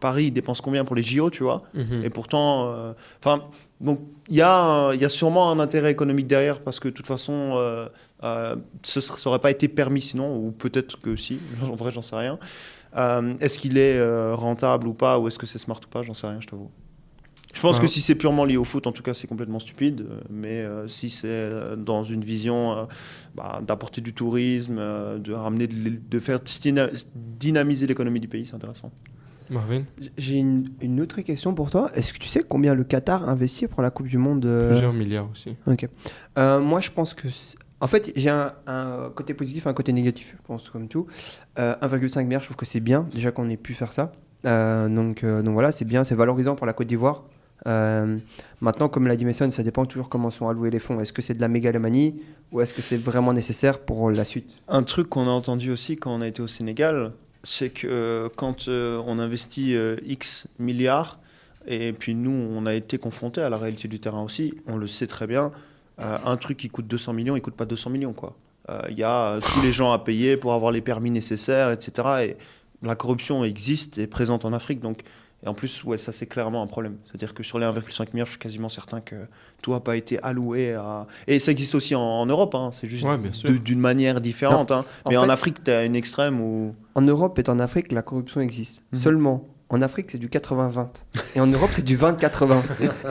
Paris 0.00 0.30
dépense 0.30 0.60
combien 0.60 0.84
pour 0.84 0.96
les 0.96 1.02
JO, 1.02 1.30
tu 1.30 1.42
vois 1.42 1.62
Mhm. 1.72 2.04
Et 2.04 2.10
pourtant, 2.10 2.70
euh, 2.72 2.92
enfin, 3.20 3.44
donc 3.80 4.00
il 4.28 4.36
y, 4.36 4.42
a 4.42 4.92
y 4.94 5.04
a 5.04 5.08
sûrement 5.08 5.50
un 5.50 5.58
intérêt 5.60 5.90
économique 5.90 6.26
derrière, 6.26 6.60
parce 6.60 6.80
que 6.80 6.88
de 6.88 6.94
toute 6.94 7.06
façon, 7.06 7.52
euh, 7.54 8.56
ce 8.82 9.00
n'aurait 9.24 9.38
pas 9.38 9.50
été 9.50 9.68
permis 9.68 10.02
sinon, 10.02 10.36
ou 10.36 10.50
peut-être 10.50 11.00
que 11.00 11.16
si, 11.16 11.38
en 11.62 11.74
vrai, 11.74 11.92
j'en 11.92 12.02
sais 12.02 12.16
rien. 12.16 12.38
Est-ce 13.40 13.58
qu'il 13.58 13.76
est 13.76 14.00
rentable 14.34 14.86
ou 14.86 14.94
pas, 14.94 15.18
ou 15.18 15.26
est-ce 15.28 15.38
que 15.38 15.46
c'est 15.46 15.58
smart 15.58 15.80
ou 15.84 15.88
pas, 15.88 16.02
j'en 16.02 16.14
sais 16.14 16.28
rien, 16.28 16.40
je 16.40 16.46
t'avoue. 16.46 16.70
Je 17.54 17.60
pense 17.60 17.76
Ouais. 17.76 17.82
que 17.82 17.88
si 17.88 18.02
c'est 18.02 18.14
purement 18.16 18.44
lié 18.44 18.56
au 18.58 18.64
foot, 18.64 18.86
en 18.86 18.92
tout 18.92 19.02
cas, 19.02 19.14
c'est 19.14 19.26
complètement 19.26 19.58
stupide. 19.60 20.02
euh, 20.02 20.20
Mais 20.28 20.60
euh, 20.60 20.86
si 20.88 21.08
c'est 21.08 21.26
euh, 21.28 21.76
dans 21.76 22.02
une 22.04 22.22
vision 22.22 22.72
euh, 22.76 22.84
bah, 23.34 23.62
d'apporter 23.66 24.00
du 24.02 24.12
tourisme, 24.12 24.76
euh, 24.78 25.18
de 25.18 25.32
ramener, 25.32 25.66
de, 25.66 26.18
faire 26.18 26.40
dyna- 26.40 26.90
dynamiser 27.14 27.86
l'économie 27.86 28.20
du 28.20 28.28
pays, 28.28 28.44
c'est 28.44 28.54
intéressant. 28.56 28.90
Marvin? 29.50 29.84
J'ai 30.18 30.36
une, 30.36 30.64
une 30.80 31.00
autre 31.00 31.20
question 31.20 31.54
pour 31.54 31.70
toi. 31.70 31.90
Est-ce 31.94 32.12
que 32.12 32.18
tu 32.18 32.28
sais 32.28 32.42
combien 32.42 32.74
le 32.74 32.82
Qatar 32.82 33.28
investit 33.28 33.66
pour 33.68 33.82
la 33.82 33.90
Coupe 33.90 34.08
du 34.08 34.18
Monde 34.18 34.40
Plusieurs 34.70 34.92
milliards 34.92 35.28
aussi. 35.30 35.54
Ok. 35.66 35.86
Euh, 36.38 36.60
moi, 36.60 36.80
je 36.80 36.90
pense 36.90 37.14
que. 37.14 37.28
En 37.80 37.86
fait, 37.86 38.12
j'ai 38.16 38.30
un, 38.30 38.52
un 38.66 39.10
côté 39.14 39.34
positif 39.34 39.66
et 39.66 39.68
un 39.68 39.74
côté 39.74 39.92
négatif, 39.92 40.34
je 40.38 40.42
pense, 40.46 40.70
comme 40.70 40.88
tout. 40.88 41.06
Euh, 41.58 41.74
1,5 41.82 42.24
milliard, 42.24 42.40
je 42.40 42.46
trouve 42.46 42.56
que 42.56 42.64
c'est 42.64 42.80
bien, 42.80 43.06
déjà 43.12 43.30
qu'on 43.30 43.48
ait 43.50 43.58
pu 43.58 43.74
faire 43.74 43.92
ça. 43.92 44.12
Euh, 44.46 44.88
donc, 44.88 45.22
euh, 45.22 45.42
donc 45.42 45.52
voilà, 45.52 45.70
c'est 45.72 45.84
bien, 45.84 46.02
c'est 46.04 46.14
valorisant 46.14 46.54
pour 46.56 46.66
la 46.66 46.72
Côte 46.72 46.86
d'Ivoire. 46.86 47.24
Euh, 47.66 48.18
maintenant, 48.60 48.88
comme 48.88 49.06
l'a 49.06 49.16
dit 49.16 49.24
Mason, 49.24 49.50
ça 49.50 49.62
dépend 49.62 49.86
toujours 49.86 50.08
comment 50.08 50.30
sont 50.30 50.48
alloués 50.48 50.70
les 50.70 50.78
fonds. 50.78 51.00
Est-ce 51.00 51.12
que 51.12 51.22
c'est 51.22 51.34
de 51.34 51.40
la 51.40 51.48
mégalomanie 51.48 52.20
ou 52.52 52.60
est-ce 52.60 52.74
que 52.74 52.82
c'est 52.82 52.98
vraiment 52.98 53.32
nécessaire 53.32 53.80
pour 53.80 54.10
la 54.10 54.24
suite? 54.24 54.62
Un 54.68 54.82
truc 54.82 55.08
qu'on 55.08 55.26
a 55.26 55.30
entendu 55.30 55.70
aussi 55.70 55.96
quand 55.96 56.14
on 56.14 56.20
a 56.20 56.26
été 56.26 56.42
au 56.42 56.46
Sénégal, 56.46 57.12
c'est 57.44 57.70
que 57.70 57.86
euh, 57.86 58.28
quand 58.34 58.68
euh, 58.68 59.00
on 59.06 59.18
investit 59.18 59.76
euh, 59.76 59.96
X 60.04 60.48
milliards, 60.58 61.20
et 61.66 61.92
puis 61.92 62.14
nous, 62.14 62.30
on 62.30 62.66
a 62.66 62.74
été 62.74 62.98
confrontés 62.98 63.40
à 63.40 63.48
la 63.48 63.56
réalité 63.56 63.88
du 63.88 64.00
terrain 64.00 64.22
aussi, 64.22 64.54
on 64.66 64.76
le 64.76 64.86
sait 64.86 65.06
très 65.06 65.26
bien, 65.26 65.52
un 65.96 66.36
truc 66.36 66.58
qui 66.58 66.68
coûte 66.68 66.88
200 66.88 67.12
millions, 67.12 67.36
il 67.36 67.40
coûte 67.40 67.54
pas 67.54 67.64
200 67.64 67.88
millions. 67.88 68.14
Il 68.90 68.98
y 68.98 69.04
a 69.04 69.38
tous 69.54 69.62
les 69.62 69.72
gens 69.72 69.92
à 69.92 69.98
payer 69.98 70.36
pour 70.36 70.52
avoir 70.52 70.72
les 70.72 70.82
permis 70.82 71.10
nécessaires, 71.10 71.70
etc. 71.70 72.08
Et 72.22 72.36
la 72.82 72.96
corruption 72.96 73.44
existe 73.44 73.96
et 73.96 74.02
est 74.02 74.06
présente 74.06 74.44
en 74.44 74.52
Afrique. 74.52 74.80
Donc, 74.80 75.04
et 75.44 75.48
en 75.48 75.54
plus, 75.54 75.84
ouais, 75.84 75.98
ça 75.98 76.10
c'est 76.10 76.26
clairement 76.26 76.62
un 76.62 76.66
problème. 76.66 76.96
C'est-à-dire 77.06 77.34
que 77.34 77.42
sur 77.42 77.58
les 77.58 77.66
1,5 77.66 78.08
milliards, 78.12 78.26
je 78.26 78.32
suis 78.32 78.38
quasiment 78.38 78.68
certain 78.70 79.00
que 79.00 79.16
tout 79.62 79.72
n'a 79.72 79.80
pas 79.80 79.96
été 79.96 80.18
alloué 80.22 80.72
à... 80.72 81.06
Et 81.26 81.38
ça 81.38 81.50
existe 81.52 81.74
aussi 81.74 81.94
en, 81.94 82.00
en 82.00 82.24
Europe, 82.26 82.54
hein, 82.54 82.70
c'est 82.72 82.86
juste 82.88 83.04
Ouais, 83.04 83.18
d'une 83.58 83.78
manière 83.80 84.20
différente. 84.20 84.70
hein. 84.70 84.84
Mais 85.08 85.16
en 85.18 85.24
fait- 85.24 85.30
Afrique, 85.30 85.62
tu 85.64 85.70
as 85.70 85.84
une 85.84 85.96
extrême 85.96 86.40
où... 86.40 86.74
En 86.94 87.02
Europe 87.02 87.38
et 87.38 87.48
en 87.50 87.58
Afrique, 87.58 87.92
la 87.92 88.02
corruption 88.02 88.40
existe. 88.40 88.82
Mhm. 88.92 88.98
Seulement, 88.98 89.48
en 89.70 89.80
Afrique, 89.82 90.06
c'est 90.10 90.18
du 90.18 90.28
80-20. 90.28 90.86
Et 91.36 91.40
en 91.40 91.46
Europe, 91.46 91.70
c'est 91.72 91.84
du 91.84 91.96
20-80. 91.96 92.56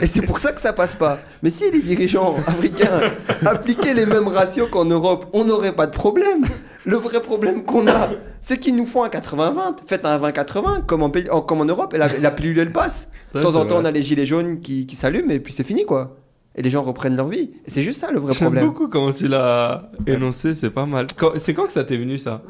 Et 0.02 0.08
c'est 0.08 0.22
pour 0.22 0.39
ça 0.39 0.52
que 0.52 0.62
ça 0.62 0.72
passe 0.72 0.94
pas. 0.94 1.20
Mais 1.42 1.50
si 1.50 1.70
les 1.72 1.82
dirigeants 1.82 2.36
africains 2.48 3.02
appliquaient 3.46 3.94
les 3.94 4.06
mêmes 4.06 4.28
ratios 4.28 4.70
qu'en 4.70 4.86
Europe, 4.86 5.26
on 5.34 5.46
n'aurait 5.46 5.76
pas 5.76 5.88
de 5.88 5.92
problème. 5.92 6.46
Le 6.86 6.98
vrai 6.98 7.22
problème 7.22 7.63
qu'on 7.63 7.88
a, 7.88 8.10
c'est 8.42 8.60
qu'ils 8.60 8.76
nous 8.76 8.86
font 8.86 9.04
un 9.04 9.10
80-20. 9.10 9.78
Faites 9.88 10.06
un 10.06 10.18
20-80, 10.20 10.86
comme 10.86 11.04
en, 11.04 11.10
comme 11.42 11.68
Europe, 11.70 11.94
et 11.94 11.98
la, 11.98 12.08
la 12.20 12.32
pilule, 12.32 12.60
elle 12.60 12.72
passe. 12.72 13.10
De 13.34 13.42
temps 13.42 13.56
en 13.56 13.66
temps, 13.66 13.78
on 13.80 13.86
a 13.86 13.92
les 13.92 14.02
gilets 14.02 14.26
jaunes 14.26 14.60
qui, 14.62 14.86
qui 14.86 14.96
s'allument, 14.96 15.32
et 15.32 15.39
puis 15.39 15.54
c'est 15.54 15.63
fini, 15.63 15.86
quoi. 15.86 16.18
Et 16.56 16.62
les 16.62 16.70
gens 16.70 16.84
reprennent 16.84 17.16
leur 17.16 17.28
vie. 17.30 17.52
Et 17.66 17.72
c'est 17.72 17.82
juste 17.82 18.00
ça, 18.00 18.12
le 18.12 18.20
vrai 18.20 18.34
J'aime 18.34 18.42
problème. 18.50 18.66
beaucoup 18.66 18.88
comment 18.88 19.12
tu 19.12 19.28
l'as 19.28 19.89
énoncé, 20.06 20.54
c'est 20.54 20.70
pas 20.70 20.86
mal. 20.86 21.08
C'est 21.38 21.54
quand 21.56 21.66
que 21.66 21.74
ça 21.74 21.84
t'est 21.84 21.98
venu 21.98 22.20
ça? 22.20 22.42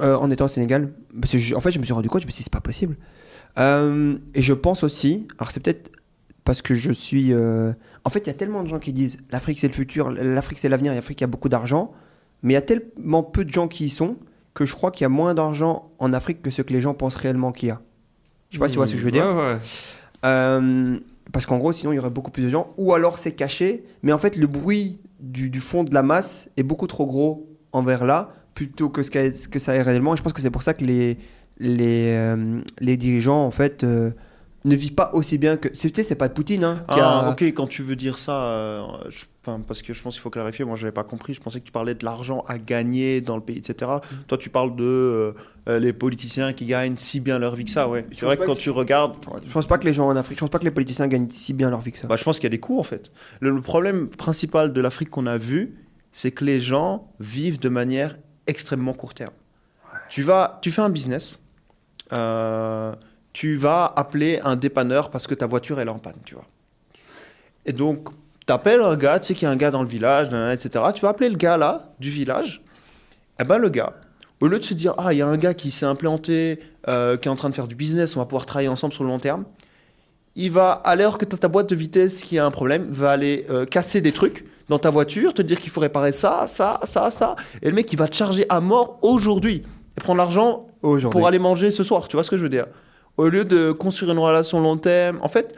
Euh, 0.00 0.16
en 0.16 0.30
étant 0.30 0.46
au 0.46 0.48
Sénégal. 0.48 0.90
Parce 1.18 1.32
que 1.32 1.38
je- 1.38 1.54
en 1.54 1.60
fait, 1.60 1.70
je 1.70 1.78
me 1.78 1.84
suis 1.84 1.92
rendu 1.94 2.08
compte, 2.08 2.20
je 2.22 2.26
me 2.26 2.30
suis 2.30 2.38
dit, 2.40 2.44
c'est 2.44 2.52
pas 2.52 2.60
possible. 2.60 2.96
Euh, 3.58 4.16
et 4.34 4.42
je 4.42 4.52
pense 4.52 4.82
aussi, 4.82 5.26
alors 5.38 5.50
c'est 5.50 5.60
peut-être 5.60 5.90
parce 6.44 6.62
que 6.62 6.74
je 6.74 6.92
suis. 6.92 7.32
euh, 7.32 7.72
En 8.04 8.10
fait, 8.10 8.20
il 8.20 8.26
y 8.26 8.30
a 8.30 8.34
tellement 8.34 8.62
de 8.62 8.68
gens 8.68 8.78
qui 8.78 8.92
disent 8.92 9.18
l'Afrique 9.30 9.58
c'est 9.60 9.68
le 9.68 9.72
futur, 9.72 10.10
l'Afrique 10.10 10.58
c'est 10.58 10.68
l'avenir, 10.68 10.94
l'Afrique 10.94 11.22
a 11.22 11.26
beaucoup 11.26 11.48
d'argent. 11.48 11.92
Mais 12.42 12.52
il 12.52 12.54
y 12.54 12.58
a 12.58 12.62
tellement 12.62 13.22
peu 13.22 13.44
de 13.44 13.50
gens 13.50 13.66
qui 13.66 13.86
y 13.86 13.90
sont 13.90 14.16
que 14.54 14.64
je 14.64 14.74
crois 14.74 14.90
qu'il 14.90 15.02
y 15.02 15.06
a 15.06 15.08
moins 15.10 15.34
d'argent 15.34 15.90
en 15.98 16.12
Afrique 16.12 16.42
que 16.42 16.50
ce 16.50 16.62
que 16.62 16.72
les 16.72 16.80
gens 16.80 16.94
pensent 16.94 17.16
réellement 17.16 17.50
qu'il 17.52 17.68
y 17.68 17.72
a. 17.72 17.80
Je 18.50 18.56
sais 18.56 18.60
pas 18.60 18.66
si 18.68 18.72
tu 18.72 18.78
vois 18.78 18.86
ce 18.86 18.92
que 18.92 18.98
je 18.98 19.04
veux 19.04 19.10
dire. 19.10 19.26
Ouais, 19.26 19.34
ouais. 19.54 19.58
Euh, 20.24 20.98
parce 21.32 21.46
qu'en 21.46 21.58
gros, 21.58 21.72
sinon, 21.72 21.92
il 21.92 21.96
y 21.96 21.98
aurait 21.98 22.10
beaucoup 22.10 22.30
plus 22.30 22.44
de 22.44 22.48
gens. 22.48 22.70
Ou 22.76 22.94
alors, 22.94 23.18
c'est 23.18 23.32
caché. 23.32 23.84
Mais 24.02 24.12
en 24.12 24.18
fait, 24.18 24.36
le 24.36 24.46
bruit 24.46 25.00
du, 25.20 25.50
du 25.50 25.60
fond 25.60 25.82
de 25.84 25.92
la 25.92 26.02
masse 26.02 26.48
est 26.56 26.62
beaucoup 26.62 26.86
trop 26.86 27.06
gros 27.06 27.48
envers 27.72 28.06
là, 28.06 28.32
plutôt 28.54 28.88
que 28.88 29.02
ce, 29.02 29.10
qu'a- 29.10 29.32
ce 29.32 29.48
que 29.48 29.58
ça 29.58 29.74
est 29.74 29.82
réellement. 29.82 30.14
Et 30.14 30.16
je 30.16 30.22
pense 30.22 30.32
que 30.32 30.40
c'est 30.40 30.50
pour 30.50 30.62
ça 30.62 30.72
que 30.74 30.84
les, 30.84 31.18
les, 31.58 32.12
euh, 32.14 32.60
les 32.80 32.96
dirigeants, 32.96 33.44
en 33.44 33.50
fait, 33.50 33.84
euh, 33.84 34.10
ne 34.64 34.74
vivent 34.74 34.94
pas 34.94 35.10
aussi 35.12 35.38
bien 35.38 35.56
que. 35.56 35.68
Tu 35.68 35.90
sais, 35.94 36.02
c'est 36.02 36.16
pas 36.16 36.26
de 36.28 36.32
Poutine. 36.34 36.64
Hein, 36.64 36.84
qui 36.92 36.98
Ah, 37.00 37.20
a- 37.26 37.30
ok, 37.30 37.42
quand 37.54 37.68
tu 37.68 37.82
veux 37.82 37.94
dire 37.94 38.18
ça, 38.18 38.42
euh, 38.44 38.82
je- 39.10 39.24
enfin, 39.46 39.60
parce 39.66 39.80
que 39.80 39.92
je 39.94 40.02
pense 40.02 40.14
qu'il 40.14 40.22
faut 40.22 40.30
clarifier, 40.30 40.64
moi 40.64 40.74
j'avais 40.74 40.90
pas 40.92 41.04
compris, 41.04 41.34
je 41.34 41.40
pensais 41.40 41.60
que 41.60 41.64
tu 41.64 41.70
parlais 41.70 41.94
de 41.94 42.04
l'argent 42.04 42.42
à 42.48 42.58
gagner 42.58 43.20
dans 43.20 43.36
le 43.36 43.42
pays, 43.42 43.58
etc. 43.58 43.88
Mm. 44.10 44.14
Toi 44.26 44.38
tu 44.38 44.50
parles 44.50 44.74
de 44.74 44.82
euh, 44.84 45.32
euh, 45.68 45.78
les 45.78 45.92
politiciens 45.92 46.52
qui 46.52 46.66
gagnent 46.66 46.96
si 46.96 47.20
bien 47.20 47.38
leur 47.38 47.54
vie 47.54 47.64
que 47.64 47.70
ça, 47.70 47.88
ouais. 47.88 48.04
C'est 48.12 48.26
vrai 48.26 48.36
que 48.36 48.44
quand 48.44 48.56
tu 48.56 48.70
regardes, 48.70 49.14
Je 49.46 49.52
pense 49.52 49.66
pas 49.66 49.78
que 49.78 49.84
les 49.86 49.92
gens 49.94 50.08
en 50.08 50.16
Afrique, 50.16 50.38
je 50.38 50.40
pense 50.40 50.50
pas 50.50 50.58
que 50.58 50.64
les 50.64 50.72
politiciens 50.72 51.06
gagnent 51.06 51.28
si 51.30 51.52
bien 51.52 51.70
leur 51.70 51.80
vie 51.80 51.92
que 51.92 51.98
ça. 51.98 52.08
bah, 52.08 52.16
je 52.16 52.24
pense 52.24 52.36
qu'il 52.40 52.44
y 52.44 52.46
a 52.48 52.50
des 52.50 52.58
coûts 52.58 52.80
en 52.80 52.84
fait. 52.84 53.12
Le, 53.38 53.50
le 53.50 53.60
problème 53.60 54.08
principal 54.08 54.72
de 54.72 54.80
l'Afrique 54.80 55.10
qu'on 55.10 55.26
a 55.26 55.38
vu, 55.38 55.76
c'est 56.10 56.32
que 56.32 56.44
les 56.44 56.60
gens 56.60 57.08
vivent 57.20 57.60
de 57.60 57.68
manière 57.68 58.16
extrêmement 58.48 58.94
court 58.94 59.14
terme. 59.14 59.32
Tu, 60.08 60.22
vas, 60.24 60.58
tu 60.60 60.72
fais 60.72 60.82
un 60.82 60.90
business, 60.90 61.38
euh, 62.12 62.94
tu 63.32 63.56
vas 63.56 63.92
appeler 63.96 64.40
un 64.44 64.56
dépanneur 64.56 65.10
parce 65.10 65.26
que 65.26 65.34
ta 65.34 65.46
voiture 65.46 65.80
est 65.80 65.88
en 65.88 65.98
panne, 65.98 66.16
tu 66.24 66.34
vois. 66.34 66.46
Et 67.66 67.72
donc, 67.72 68.08
tu 68.46 68.52
appelles 68.52 68.80
un 68.80 68.96
gars, 68.96 69.18
tu 69.18 69.26
sais 69.26 69.34
qu'il 69.34 69.46
y 69.46 69.48
a 69.48 69.50
un 69.50 69.56
gars 69.56 69.70
dans 69.70 69.82
le 69.82 69.88
village, 69.88 70.28
etc. 70.52 70.84
Tu 70.94 71.02
vas 71.02 71.08
appeler 71.08 71.28
le 71.28 71.36
gars 71.36 71.56
là, 71.56 71.92
du 71.98 72.10
village. 72.10 72.62
Et 73.40 73.44
ben 73.44 73.58
le 73.58 73.68
gars, 73.68 73.92
au 74.40 74.46
lieu 74.46 74.58
de 74.58 74.64
se 74.64 74.74
dire, 74.74 74.94
ah, 74.98 75.12
il 75.12 75.18
y 75.18 75.22
a 75.22 75.26
un 75.26 75.36
gars 75.36 75.54
qui 75.54 75.70
s'est 75.70 75.86
implanté, 75.86 76.60
euh, 76.88 77.16
qui 77.16 77.28
est 77.28 77.30
en 77.30 77.36
train 77.36 77.50
de 77.50 77.54
faire 77.54 77.68
du 77.68 77.74
business, 77.74 78.16
on 78.16 78.20
va 78.20 78.26
pouvoir 78.26 78.46
travailler 78.46 78.68
ensemble 78.68 78.94
sur 78.94 79.04
le 79.04 79.10
long 79.10 79.18
terme, 79.18 79.44
il 80.34 80.50
va, 80.50 80.72
alors 80.72 81.18
que 81.18 81.24
tu 81.24 81.34
as 81.34 81.38
ta 81.38 81.48
boîte 81.48 81.68
de 81.68 81.74
vitesse 81.74 82.22
qui 82.22 82.38
a 82.38 82.44
un 82.44 82.50
problème, 82.50 82.86
va 82.90 83.10
aller 83.10 83.46
euh, 83.50 83.64
casser 83.64 84.00
des 84.00 84.12
trucs 84.12 84.44
dans 84.68 84.78
ta 84.78 84.90
voiture, 84.90 85.32
te 85.32 85.42
dire 85.42 85.58
qu'il 85.58 85.70
faut 85.70 85.80
réparer 85.80 86.12
ça, 86.12 86.46
ça, 86.48 86.80
ça, 86.84 87.10
ça. 87.10 87.36
Et 87.62 87.68
le 87.68 87.74
mec, 87.74 87.92
il 87.92 87.98
va 87.98 88.08
te 88.08 88.16
charger 88.16 88.44
à 88.48 88.60
mort 88.60 88.98
aujourd'hui 89.02 89.64
et 89.96 90.00
prendre 90.00 90.18
l'argent 90.18 90.66
Aujourd'hui. 90.88 91.18
pour 91.18 91.26
aller 91.26 91.38
manger 91.38 91.70
ce 91.70 91.84
soir. 91.84 92.08
Tu 92.08 92.16
vois 92.16 92.24
ce 92.24 92.30
que 92.30 92.36
je 92.36 92.42
veux 92.42 92.48
dire 92.48 92.66
Au 93.16 93.28
lieu 93.28 93.44
de 93.44 93.72
construire 93.72 94.12
une 94.12 94.18
relation 94.18 94.60
long 94.60 94.76
terme. 94.76 95.18
En 95.22 95.28
fait, 95.28 95.54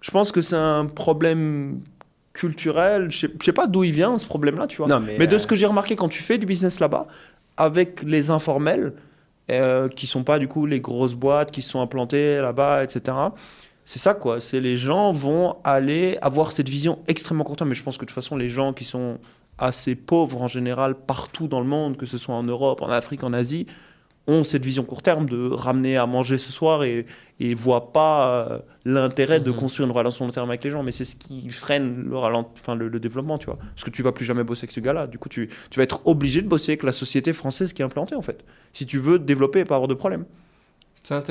je 0.00 0.10
pense 0.10 0.32
que 0.32 0.42
c'est 0.42 0.56
un 0.56 0.86
problème 0.86 1.80
culturel. 2.32 3.10
Je 3.10 3.18
sais, 3.18 3.30
je 3.40 3.44
sais 3.44 3.52
pas 3.52 3.66
d'où 3.66 3.84
il 3.84 3.92
vient 3.92 4.18
ce 4.18 4.26
problème-là, 4.26 4.66
tu 4.66 4.78
vois. 4.78 4.88
Non, 4.88 5.00
mais, 5.00 5.16
Mais 5.18 5.26
de 5.26 5.36
euh, 5.36 5.38
ce 5.38 5.46
que 5.46 5.56
j'ai 5.56 5.66
remarqué 5.66 5.96
quand 5.96 6.08
tu 6.08 6.22
fais 6.22 6.38
du 6.38 6.46
business 6.46 6.80
là-bas, 6.80 7.06
avec 7.56 8.02
les 8.02 8.30
informels, 8.30 8.92
euh, 9.50 9.88
qui 9.88 10.08
sont 10.08 10.24
pas 10.24 10.40
du 10.40 10.48
coup 10.48 10.66
les 10.66 10.80
grosses 10.80 11.14
boîtes 11.14 11.52
qui 11.52 11.62
sont 11.62 11.80
implantées 11.80 12.40
là-bas, 12.40 12.82
etc. 12.82 13.16
C'est 13.84 14.00
ça 14.00 14.12
quoi, 14.14 14.40
c'est 14.40 14.58
les 14.58 14.76
gens 14.76 15.12
vont 15.12 15.54
aller 15.62 16.18
avoir 16.20 16.50
cette 16.50 16.68
vision 16.68 16.98
extrêmement 17.06 17.44
court 17.44 17.54
terme. 17.54 17.70
Mais 17.70 17.76
je 17.76 17.84
pense 17.84 17.96
que 17.96 18.04
de 18.04 18.08
toute 18.08 18.14
façon, 18.14 18.36
les 18.36 18.50
gens 18.50 18.72
qui 18.72 18.84
sont 18.84 19.18
assez 19.58 19.94
pauvres 19.94 20.42
en 20.42 20.48
général 20.48 20.96
partout 20.96 21.46
dans 21.46 21.60
le 21.60 21.66
monde, 21.66 21.96
que 21.96 22.06
ce 22.06 22.18
soit 22.18 22.34
en 22.34 22.42
Europe, 22.42 22.82
en 22.82 22.90
Afrique, 22.90 23.22
en 23.22 23.32
Asie, 23.32 23.66
ont 24.28 24.42
cette 24.44 24.64
vision 24.64 24.82
court 24.84 25.02
terme 25.02 25.28
de 25.28 25.48
ramener 25.50 25.96
à 25.96 26.06
manger 26.06 26.38
ce 26.38 26.50
soir 26.52 26.82
et 26.84 27.06
et 27.38 27.54
voient 27.54 27.92
pas 27.92 28.46
euh, 28.50 28.58
l'intérêt 28.86 29.40
de 29.40 29.50
Mhm. 29.50 29.56
construire 29.58 29.86
une 29.88 29.94
relation 29.94 30.24
long 30.24 30.30
terme 30.32 30.48
avec 30.48 30.64
les 30.64 30.70
gens. 30.70 30.82
Mais 30.82 30.90
c'est 30.92 31.04
ce 31.04 31.16
qui 31.16 31.48
freine 31.50 32.06
le, 32.08 32.16
ralent- 32.16 32.50
enfin, 32.58 32.74
le, 32.74 32.88
le 32.88 32.98
développement, 32.98 33.36
tu 33.36 33.44
vois. 33.46 33.58
Parce 33.74 33.84
que 33.84 33.90
tu 33.90 34.02
vas 34.02 34.12
plus 34.12 34.24
jamais 34.24 34.42
bosser 34.42 34.60
avec 34.64 34.72
ce 34.72 34.80
gars-là. 34.80 35.06
Du 35.06 35.18
coup, 35.18 35.28
tu, 35.28 35.48
tu 35.70 35.78
vas 35.78 35.82
être 35.82 36.00
obligé 36.06 36.40
de 36.40 36.48
bosser 36.48 36.72
avec 36.72 36.82
la 36.82 36.92
société 36.92 37.34
française 37.34 37.72
qui 37.74 37.82
est 37.82 37.84
implantée, 37.84 38.14
en 38.14 38.22
fait. 38.22 38.42
Si 38.72 38.86
tu 38.86 38.96
veux 38.98 39.18
développer 39.18 39.60
et 39.60 39.64
pas 39.66 39.74
avoir 39.74 39.86
de 39.88 39.92
problème. 39.94 40.24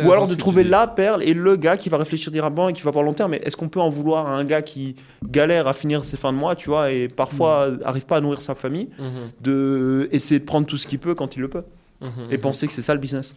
Ou 0.07 0.11
alors 0.13 0.25
de 0.27 0.35
trouver 0.35 0.63
la 0.63 0.87
perle 0.87 1.21
et 1.23 1.33
le 1.33 1.55
gars 1.57 1.75
qui 1.75 1.89
va 1.89 1.97
réfléchir 1.97 2.31
durablement 2.31 2.69
et 2.69 2.73
qui 2.73 2.81
va 2.83 2.91
voir 2.91 3.03
long 3.03 3.13
terme. 3.13 3.31
Mais 3.31 3.41
est-ce 3.43 3.57
qu'on 3.57 3.67
peut 3.67 3.81
en 3.81 3.89
vouloir 3.89 4.27
à 4.27 4.37
un 4.37 4.45
gars 4.45 4.61
qui 4.61 4.95
galère 5.27 5.67
à 5.67 5.73
finir 5.73 6.05
ses 6.05 6.15
fins 6.17 6.31
de 6.31 6.37
mois, 6.37 6.55
tu 6.55 6.69
vois, 6.69 6.91
et 6.91 7.09
parfois 7.09 7.69
arrive 7.83 8.05
pas 8.05 8.17
à 8.17 8.21
nourrir 8.21 8.41
sa 8.41 8.55
famille, 8.55 8.87
Mhm, 8.99 9.31
de 9.41 10.07
essayer 10.11 10.39
de 10.39 10.45
prendre 10.45 10.65
tout 10.67 10.77
ce 10.77 10.87
qu'il 10.87 10.99
peut 10.99 11.13
quand 11.15 11.35
il 11.35 11.41
le 11.41 11.49
peut? 11.49 11.63
Mhm, 12.01 12.09
et 12.29 12.37
mhm. 12.37 12.41
penser 12.41 12.67
que 12.67 12.73
c'est 12.73 12.81
ça 12.81 12.93
le 12.93 12.99
business 12.99 13.35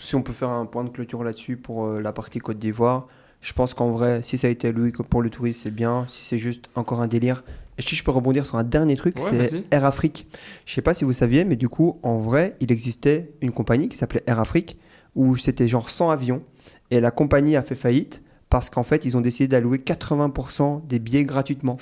si 0.00 0.14
on 0.14 0.22
peut 0.22 0.32
faire 0.32 0.50
un 0.50 0.66
point 0.66 0.84
de 0.84 0.90
clôture 0.90 1.22
là-dessus 1.24 1.56
pour 1.56 1.86
euh, 1.86 2.00
la 2.00 2.12
partie 2.12 2.38
Côte 2.38 2.58
d'Ivoire, 2.58 3.06
je 3.40 3.52
pense 3.52 3.74
qu'en 3.74 3.90
vrai, 3.90 4.22
si 4.22 4.38
ça 4.38 4.48
a 4.48 4.50
été 4.50 4.72
loué 4.72 4.92
que 4.92 5.02
pour 5.02 5.22
le 5.22 5.30
tourisme, 5.30 5.60
c'est 5.62 5.70
bien. 5.70 6.06
Si 6.10 6.24
c'est 6.24 6.38
juste 6.38 6.68
encore 6.74 7.00
un 7.00 7.06
délire. 7.06 7.44
Et 7.78 7.82
si 7.82 7.94
je 7.94 8.02
peux 8.02 8.10
rebondir 8.10 8.46
sur 8.46 8.56
un 8.56 8.64
dernier 8.64 8.96
truc, 8.96 9.16
Ouais, 9.16 9.48
c'est. 9.48 9.64
Air 9.70 9.84
Afrique. 9.84 10.26
Je 10.66 10.74
sais 10.74 10.82
pas 10.82 10.94
si 10.94 11.04
vous 11.04 11.12
saviez, 11.12 11.44
mais 11.44 11.54
du 11.54 11.68
coup, 11.68 12.00
en 12.02 12.18
vrai, 12.18 12.56
il 12.60 12.72
existait 12.72 13.30
une 13.40 13.52
compagnie 13.52 13.88
qui 13.88 13.96
s'appelait 13.96 14.24
Air 14.26 14.40
Afrique 14.40 14.76
où 15.14 15.36
c'était 15.36 15.68
genre 15.68 15.88
100 15.88 16.10
avions. 16.10 16.42
Et 16.90 17.00
la 17.00 17.12
compagnie 17.12 17.54
a 17.54 17.62
fait 17.62 17.76
faillite 17.76 18.22
parce 18.50 18.70
qu'en 18.70 18.82
fait, 18.82 19.04
ils 19.04 19.16
ont 19.16 19.20
décidé 19.20 19.46
d'allouer 19.46 19.78
80% 19.78 20.86
des 20.86 20.98
billets 20.98 21.24
gratuitement. 21.24 21.76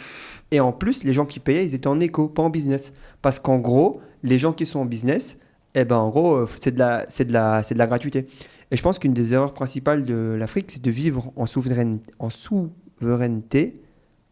Et 0.51 0.61
en 0.61 0.73
plus, 0.73 1.05
les 1.05 1.15
gens 1.15 1.25
qui 1.25 1.41
payaient, 1.41 1.65
ils 1.65 1.75
étaient 1.75 1.87
en 1.87 2.01
éco, 2.01 2.29
pas 2.29 2.43
en 2.43 2.51
business. 2.51 2.93
Parce 3.23 3.39
qu'en 3.39 3.59
gros, 3.59 4.03
les 4.23 4.39
gens 4.39 4.53
qui 4.53 4.67
sont 4.67 4.81
en 4.81 4.85
business, 4.85 5.39
eh 5.77 5.85
ben 5.85 5.97
en 5.97 6.09
gros, 6.11 6.35
euh, 6.35 6.49
c'est 6.61 6.73
de 6.73 6.79
la, 6.79 7.05
c'est 7.09 7.27
de 7.27 7.33
la, 7.33 7.63
c'est 7.63 7.75
de 7.75 7.79
la 7.79 7.87
gratuité. 7.87 8.27
Et 8.71 8.77
je 8.77 8.83
pense 8.83 8.99
qu'une 8.99 9.15
des 9.15 9.35
erreurs 9.35 9.55
principales 9.55 10.05
de 10.05 10.37
l'Afrique, 10.39 10.71
c'est 10.71 10.83
de 10.83 10.91
vivre 10.91 11.33
en, 11.37 11.45
en 11.45 12.31
souveraineté, 12.31 13.83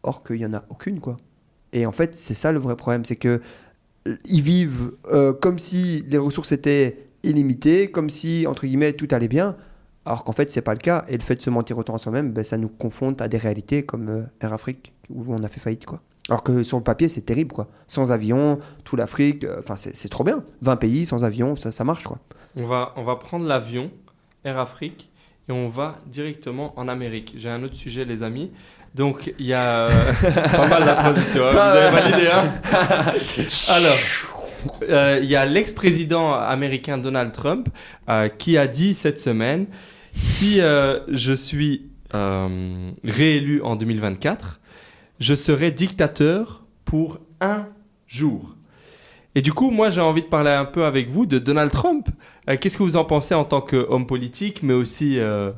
or 0.03 0.23
qu'il 0.23 0.37
n'y 0.37 0.45
en 0.45 0.53
a 0.53 0.65
aucune, 0.69 0.99
quoi. 0.99 1.17
Et 1.71 1.85
en 1.85 1.91
fait, 1.91 2.15
c'est 2.15 2.33
ça 2.33 2.51
le 2.51 2.59
vrai 2.59 2.75
problème, 2.75 3.05
c'est 3.05 3.15
que 3.15 3.41
ils 4.25 4.41
vivent 4.41 4.93
euh, 5.11 5.33
comme 5.33 5.59
si 5.59 6.03
les 6.07 6.17
ressources 6.17 6.51
étaient 6.51 7.09
illimitées, 7.23 7.89
comme 7.91 8.09
si, 8.09 8.45
entre 8.47 8.65
guillemets, 8.65 8.93
tout 8.93 9.07
allait 9.11 9.27
bien, 9.27 9.55
alors 10.05 10.23
qu'en 10.23 10.31
fait, 10.31 10.51
c'est 10.51 10.61
pas 10.61 10.73
le 10.73 10.79
cas. 10.79 11.05
Et 11.07 11.17
le 11.17 11.23
fait 11.23 11.35
de 11.35 11.41
se 11.41 11.49
mentir 11.49 11.77
autant 11.77 11.95
à 11.95 11.97
soi-même, 11.97 12.31
ben, 12.31 12.43
ça 12.43 12.57
nous 12.57 12.69
confronte 12.69 13.21
à 13.21 13.27
des 13.27 13.37
réalités 13.37 13.83
comme 13.83 14.09
euh, 14.09 14.23
Air 14.41 14.53
Afrique, 14.53 14.93
où 15.09 15.25
on 15.29 15.43
a 15.43 15.47
fait 15.47 15.59
faillite, 15.59 15.85
quoi. 15.85 16.01
Alors 16.29 16.41
que 16.41 16.63
sur 16.63 16.77
le 16.77 16.83
papier, 16.83 17.07
c'est 17.07 17.21
terrible, 17.21 17.53
quoi. 17.53 17.67
Sans 17.87 18.11
avion, 18.11 18.59
tout 18.83 18.95
l'Afrique, 18.95 19.43
euh, 19.43 19.57
enfin, 19.59 19.75
c'est 19.75 19.95
c'est 19.95 20.09
trop 20.09 20.23
bien. 20.23 20.43
20 20.61 20.75
pays 20.77 21.05
sans 21.05 21.23
avion, 21.23 21.55
ça, 21.55 21.71
ça 21.71 21.83
marche, 21.83 22.05
quoi. 22.05 22.17
On 22.55 22.65
va, 22.65 22.93
on 22.95 23.03
va 23.03 23.15
prendre 23.17 23.45
l'avion 23.45 23.91
Air 24.43 24.57
Afrique 24.57 25.11
et 25.47 25.51
on 25.51 25.69
va 25.69 25.97
directement 26.07 26.73
en 26.79 26.87
Amérique. 26.87 27.35
J'ai 27.37 27.49
un 27.49 27.61
autre 27.63 27.75
sujet, 27.75 28.05
les 28.05 28.23
amis. 28.23 28.51
Donc, 28.95 29.33
il 29.37 29.45
y 29.45 29.53
a 29.53 29.87
euh, 29.89 29.89
pas 30.51 30.67
mal 30.67 30.85
d'applaudissements. 30.85 31.47
hein. 31.47 31.51
Vous 31.51 31.57
avez 31.59 31.91
validé, 31.91 32.27
hein 32.27 32.53
Alors, 33.75 34.81
euh, 34.89 35.19
il 35.21 35.29
y 35.29 35.35
a 35.35 35.45
l'ex-président 35.45 36.33
américain 36.33 36.97
Donald 36.97 37.33
Trump 37.33 37.69
qui 38.39 38.57
a 38.57 38.67
dit 38.67 38.95
cette 38.95 39.19
semaine 39.19 39.67
si 40.13 40.59
je 40.59 41.33
suis 41.33 41.89
réélu 42.13 43.61
en 43.61 43.75
2024, 43.75 44.61
je 45.19 45.33
serai 45.35 45.71
dictateur 45.71 46.65
pour 46.83 47.19
un 47.41 47.67
jour. 48.07 48.55
Et 49.37 49.41
du 49.41 49.51
coup, 49.53 49.69
moi, 49.71 49.89
j'ai 49.89 50.01
envie 50.01 50.21
de 50.21 50.27
parler 50.27 50.51
un 50.51 50.65
peu 50.65 50.85
avec 50.85 51.09
vous 51.09 51.25
de 51.25 51.39
Donald 51.39 51.71
Trump. 51.71 52.07
Euh, 52.49 52.55
Qu'est-ce 52.59 52.77
que 52.77 52.83
vous 52.83 52.95
en 52.97 53.03
pensez 53.05 53.33
en 53.35 53.43
tant 53.43 53.59
qu'homme 53.61 54.07
politique, 54.07 54.63
mais 54.63 54.73
aussi, 54.73 55.19
euh, 55.19 55.51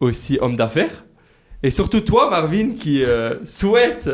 aussi 0.00 0.38
homme 0.40 0.56
d'affaires? 0.56 1.04
Et 1.62 1.70
surtout 1.70 2.00
toi, 2.00 2.30
Marvin, 2.30 2.72
qui 2.78 3.04
euh, 3.04 3.44
souhaite 3.44 4.08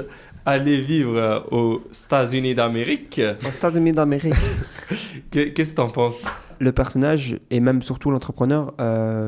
aller 0.44 0.81
vivre 0.81 1.16
euh, 1.16 1.40
aux 1.53 1.83
États-Unis 1.92 2.55
d'Amérique. 2.57 3.20
Aux 3.44 3.51
États-Unis 3.51 3.92
d'Amérique. 3.92 4.35
Qu'est- 5.31 5.53
Qu'est-ce 5.53 5.70
que 5.72 5.77
t'en 5.77 5.88
penses? 5.90 6.22
Le 6.59 6.72
personnage 6.72 7.38
et 7.51 7.61
même 7.61 7.83
surtout 7.83 8.11
l'entrepreneur, 8.11 8.72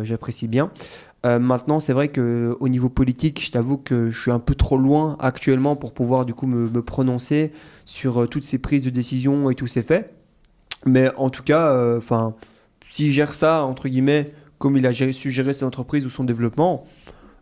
j'apprécie 0.03 0.49
bien. 0.49 0.71
Euh, 1.27 1.39
maintenant, 1.41 1.81
c'est 1.81 1.93
vrai 1.93 2.09
que 2.09 2.57
au 2.61 2.69
niveau 2.69 2.89
politique, 2.89 3.45
je 3.45 3.51
t'avoue 3.51 3.77
que 3.77 4.09
je 4.11 4.21
suis 4.21 4.31
un 4.31 4.39
peu 4.39 4.55
trop 4.55 4.77
loin 4.77 5.17
actuellement 5.19 5.75
pour 5.75 5.93
pouvoir 5.93 6.25
du 6.25 6.33
coup 6.33 6.47
me, 6.47 6.69
me 6.69 6.83
prononcer 6.83 7.53
sur 7.85 8.23
euh, 8.23 8.27
toutes 8.27 8.45
ces 8.45 8.59
prises 8.59 8.85
de 8.85 8.91
décision 8.91 9.51
et 9.51 9.57
tous 9.57 9.67
ces 9.67 9.83
faits. 9.83 10.15
Mais 10.87 11.11
en 11.17 11.29
tout 11.29 11.43
cas, 11.43 11.73
euh, 11.73 12.01
s'il 12.89 13.13
gère 13.13 13.35
ça 13.35 13.65
entre 13.65 13.89
guillemets 13.89 14.27
comme 14.59 14.77
il 14.77 14.87
a 14.87 14.93
géré- 14.93 15.13
su 15.13 15.31
gérer 15.31 15.55
son 15.55 15.67
entreprise 15.67 16.07
ou 16.07 16.11
son 16.11 16.25
développement, 16.25 16.85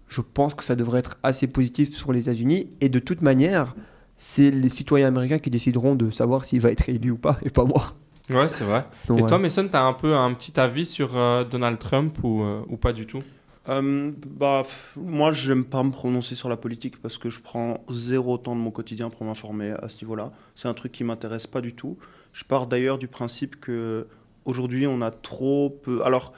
je 0.09 0.21
pense 0.21 0.55
que 0.55 0.65
ça 0.65 0.75
devrait 0.77 1.01
être 1.01 1.19
assez 1.23 1.47
positif 1.47 1.95
sur 1.95 2.12
les 2.12 2.23
États-Unis. 2.23 2.71
Et 2.81 2.89
de 2.89 2.99
toute 2.99 3.23
manière, 3.23 3.75
c'est 4.17 4.51
les 4.51 4.69
citoyens 4.69 5.09
américains 5.09 5.39
qui 5.39 5.51
décideront 5.51 5.95
de 5.95 6.11
savoir 6.11 6.45
s'il 6.45 6.61
va 6.61 6.71
être 6.71 6.89
élu 6.89 7.11
ou 7.11 7.17
pas, 7.17 7.39
et 7.43 7.51
pas 7.51 7.65
moi. 7.65 7.93
Ouais, 8.31 8.49
c'est 8.49 8.65
vrai. 8.65 8.87
Donc, 9.07 9.21
Et 9.21 9.23
toi, 9.27 9.39
Mason, 9.39 9.69
t'as 9.71 9.83
un 9.83 9.93
peu 9.93 10.17
un 10.17 10.33
petit 10.35 10.59
avis 10.59 10.85
sur 10.85 11.17
euh, 11.17 11.45
Donald 11.45 11.79
Trump 11.79 12.19
ou, 12.23 12.43
ou 12.69 12.77
pas 12.77 12.93
du 12.93 13.07
tout? 13.07 13.23
Euh, 13.69 14.13
bah, 14.27 14.63
moi, 14.97 15.33
j'aime 15.33 15.65
pas 15.65 15.83
me 15.83 15.91
prononcer 15.91 16.35
sur 16.35 16.49
la 16.49 16.57
politique 16.57 17.01
parce 17.03 17.19
que 17.19 17.31
je 17.31 17.41
prends 17.41 17.85
zéro 17.91 18.39
temps 18.39 18.55
de 18.55 18.61
mon 18.61 18.71
quotidien 18.71 19.11
pour 19.11 19.25
m'informer 19.25 19.71
à 19.71 19.89
ce 19.89 20.05
niveau-là. 20.05 20.33
C'est 20.55 20.69
un 20.69 20.75
truc 20.75 20.93
qui 20.93 21.05
m'intéresse 21.05 21.47
pas 21.47 21.61
du 21.61 21.75
tout. 21.75 21.97
Je 22.33 22.45
pars 22.45 22.67
d'ailleurs 22.67 22.99
du 22.99 23.09
principe 23.09 23.59
que 23.61 24.07
aujourd'hui, 24.45 24.87
on 24.87 25.03
a 25.03 25.11
trop 25.11 25.71
peu. 25.71 26.05
Alors, 26.05 26.33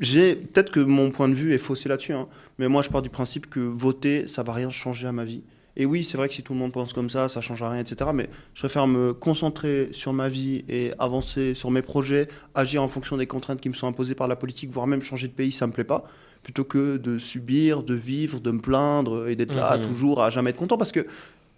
j'ai 0.00 0.34
peut-être 0.34 0.70
que 0.70 0.80
mon 0.80 1.10
point 1.10 1.28
de 1.28 1.34
vue 1.34 1.52
est 1.52 1.58
faussé 1.58 1.88
là-dessus, 1.88 2.14
hein, 2.14 2.26
mais 2.58 2.68
moi, 2.68 2.80
je 2.80 2.88
pars 2.88 3.02
du 3.02 3.10
principe 3.10 3.50
que 3.50 3.60
voter, 3.60 4.26
ça 4.26 4.42
va 4.42 4.54
rien 4.54 4.70
changer 4.70 5.06
à 5.06 5.12
ma 5.12 5.24
vie. 5.24 5.42
Et 5.76 5.86
oui, 5.86 6.04
c'est 6.04 6.16
vrai 6.16 6.28
que 6.28 6.34
si 6.34 6.42
tout 6.42 6.52
le 6.52 6.58
monde 6.58 6.72
pense 6.72 6.92
comme 6.92 7.10
ça, 7.10 7.28
ça 7.28 7.40
change 7.40 7.62
rien, 7.62 7.78
etc. 7.78 8.10
Mais 8.12 8.28
je 8.54 8.60
préfère 8.60 8.86
me 8.86 9.12
concentrer 9.12 9.90
sur 9.92 10.12
ma 10.12 10.28
vie 10.28 10.64
et 10.68 10.92
avancer 10.98 11.54
sur 11.54 11.70
mes 11.70 11.82
projets, 11.82 12.28
agir 12.54 12.82
en 12.82 12.88
fonction 12.88 13.16
des 13.16 13.26
contraintes 13.26 13.60
qui 13.60 13.68
me 13.68 13.74
sont 13.74 13.86
imposées 13.86 14.14
par 14.14 14.26
la 14.26 14.36
politique, 14.36 14.70
voire 14.70 14.86
même 14.86 15.02
changer 15.02 15.28
de 15.28 15.32
pays, 15.32 15.52
ça 15.52 15.66
me 15.66 15.72
plaît 15.72 15.84
pas 15.84 16.04
plutôt 16.42 16.64
que 16.64 16.96
de 16.96 17.18
subir, 17.18 17.82
de 17.82 17.94
vivre, 17.94 18.40
de 18.40 18.50
me 18.50 18.60
plaindre 18.60 19.28
et 19.28 19.36
d'être 19.36 19.54
là 19.54 19.76
Mhm. 19.76 19.84
toujours 19.86 20.22
à 20.22 20.30
jamais 20.30 20.50
être 20.50 20.56
content 20.56 20.78
parce 20.78 20.92
que 20.92 21.06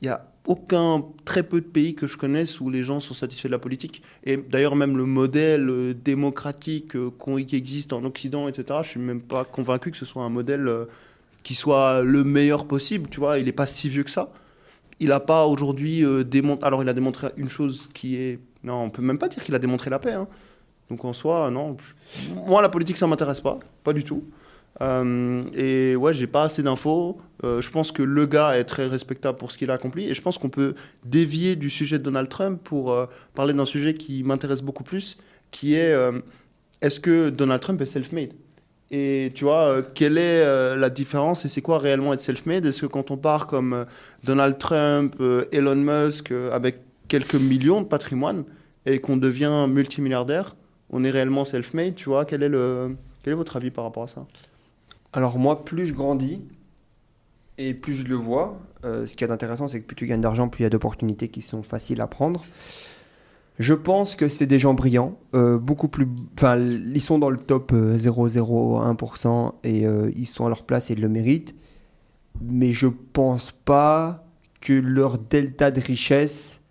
il 0.01 0.07
y 0.07 0.09
a 0.09 0.27
aucun, 0.49 1.05
très 1.25 1.45
peu 1.45 1.61
de 1.61 1.66
pays 1.66 1.95
que 1.95 2.09
je 2.09 2.16
connaisse 2.16 2.61
où 2.61 2.68
les 2.68 2.83
gens 2.83 2.99
sont 2.99 3.14
satisfaits 3.14 3.47
de 3.47 3.53
la 3.53 3.61
politique. 3.61 4.03
Et 4.25 4.37
d'ailleurs, 4.37 4.75
même 4.75 4.97
le 4.97 5.05
modèle 5.07 5.68
euh, 5.71 5.95
démocratique 5.95 6.97
euh, 6.97 7.11
qui 7.47 7.55
existe 7.55 7.92
en 7.92 8.05
Occident, 8.05 8.49
etc., 8.49 8.81
je 8.83 8.88
suis 8.88 9.01
même 9.01 9.21
pas 9.21 9.45
convaincu 9.45 9.92
que 9.92 9.97
ce 9.97 10.05
soit 10.05 10.25
un 10.25 10.29
modèle 10.29 10.66
euh, 10.66 10.87
qui 11.45 11.55
soit 11.55 12.03
le 12.03 12.24
meilleur 12.24 12.66
possible. 12.66 13.09
Tu 13.09 13.20
vois, 13.20 13.39
il 13.39 13.45
n'est 13.45 13.53
pas 13.53 13.66
si 13.68 13.89
vieux 13.89 14.03
que 14.03 14.11
ça. 14.11 14.30
Il 14.99 15.09
n'a 15.09 15.20
pas 15.20 15.47
aujourd'hui 15.47 16.05
démontré. 16.24 16.66
Alors, 16.66 16.83
il 16.83 16.89
a 16.89 16.93
démontré 16.93 17.28
une 17.37 17.49
chose 17.49 17.89
qui 17.95 18.16
est. 18.16 18.39
Non, 18.64 18.83
on 18.85 18.91
peut 18.91 19.03
même 19.03 19.18
pas 19.18 19.28
dire 19.28 19.43
qu'il 19.45 19.55
a 19.55 19.59
démontré 19.61 19.91
la 19.91 19.99
paix. 20.01 20.12
hein. 20.12 20.26
Donc 20.91 21.05
en 21.05 21.12
soi, 21.12 21.51
non. 21.51 21.76
Moi, 22.47 22.61
la 22.62 22.68
politique, 22.68 22.97
ça 22.99 23.07
m'intéresse 23.07 23.41
pas, 23.41 23.59
pas 23.85 23.93
du 23.93 24.05
tout. 24.05 24.22
Euh, 24.81 25.45
et 25.55 25.97
ouais, 25.97 26.14
j'ai 26.14 26.27
pas 26.27 26.45
assez 26.45 26.62
d'infos. 26.62 27.20
Euh, 27.45 27.61
je 27.61 27.70
pense 27.70 27.93
que 27.93 28.03
le 28.03 28.27
gars 28.27 28.57
est 28.57 28.64
très 28.64 28.87
respectable 28.87 29.39
pour 29.39 29.53
ce 29.53 29.59
qu'il 29.59 29.70
a 29.70 29.75
accompli. 29.75 30.09
Et 30.09 30.14
je 30.14 30.23
pense 30.23 30.39
qu'on 30.39 30.49
peut 30.49 30.75
dévier 31.05 31.57
du 31.57 31.70
sujet 31.70 31.99
de 31.99 32.05
Donald 32.05 32.29
Trump 32.29 32.61
pour 32.62 32.93
euh, 32.93 33.07
parler 33.35 33.53
d'un 33.53 33.66
sujet 33.66 33.95
qui 33.95 34.23
m'intéresse 34.23 34.62
beaucoup 34.62 34.85
plus, 34.85 35.18
qui 35.51 35.75
est 35.75 35.95
est-ce 36.81 36.99
que 36.99 37.29
Donald 37.29 37.61
Trump 37.61 37.81
est 37.81 37.87
self-made? 37.87 38.33
Et 38.91 39.33
tu 39.35 39.45
vois, 39.45 39.83
quelle 39.95 40.18
est 40.18 40.77
la 40.77 40.91
différence 40.91 41.45
et 41.45 41.49
c'est 41.49 41.61
quoi 41.61 41.79
réellement 41.79 42.14
être 42.14 42.23
self-made? 42.23 42.64
Est-ce 42.64 42.83
que 42.83 42.87
quand 42.87 43.11
on 43.11 43.16
part 43.18 43.47
comme 43.47 43.85
Donald 44.25 44.57
Trump, 44.59 45.14
Elon 45.53 45.77
Musk, 45.77 46.33
avec 46.53 46.79
quelques 47.09 47.35
millions 47.35 47.83
de 47.83 47.87
patrimoine 47.87 48.45
et 48.87 48.99
qu'on 48.99 49.18
devient 49.18 49.66
multimilliardaire, 49.68 50.57
on 50.91 51.05
est 51.05 51.11
réellement 51.11 51.45
self-made 51.45 51.95
Tu 51.95 52.09
vois, 52.09 52.25
quel 52.25 52.43
est, 52.43 52.49
le, 52.49 52.97
quel 53.23 53.35
est 53.35 53.37
votre 53.37 53.57
avis 53.57 53.70
par 53.70 53.85
rapport 53.85 54.05
à 54.05 54.09
ça? 54.09 54.27
Alors 55.12 55.38
moi, 55.38 55.64
plus 55.64 55.86
je 55.86 55.94
grandis 55.94 56.42
et 57.58 57.74
plus 57.74 57.92
je 57.92 58.06
le 58.06 58.14
vois, 58.14 58.60
euh, 58.84 59.06
ce 59.06 59.14
qui 59.14 59.24
est 59.24 59.30
intéressant, 59.30 59.68
c'est 59.68 59.80
que 59.80 59.86
plus 59.86 59.96
tu 59.96 60.06
gagnes 60.06 60.22
d'argent, 60.22 60.48
plus 60.48 60.62
il 60.62 60.64
y 60.64 60.66
a 60.66 60.70
d'opportunités 60.70 61.28
qui 61.28 61.42
sont 61.42 61.62
faciles 61.62 62.00
à 62.00 62.06
prendre. 62.06 62.42
Je 63.58 63.74
pense 63.74 64.16
que 64.16 64.28
c'est 64.28 64.46
des 64.46 64.58
gens 64.58 64.72
brillants, 64.72 65.18
euh, 65.34 65.58
beaucoup 65.58 65.88
plus. 65.88 66.08
Enfin, 66.38 66.56
ils 66.56 67.00
sont 67.00 67.18
dans 67.18 67.28
le 67.28 67.36
top 67.36 67.72
0,01% 67.72 69.52
euh, 69.64 70.08
et 70.08 70.18
ils 70.18 70.26
sont 70.26 70.46
à 70.46 70.48
leur 70.48 70.64
place 70.64 70.90
et 70.90 70.94
ils 70.94 71.00
le 71.00 71.08
méritent. 71.08 71.54
Mais 72.40 72.72
je 72.72 72.88
pense 72.88 73.52
pas 73.52 74.24
que 74.60 74.72
leur 74.72 75.18
delta 75.18 75.70
de 75.70 75.80
richesse 75.80 76.62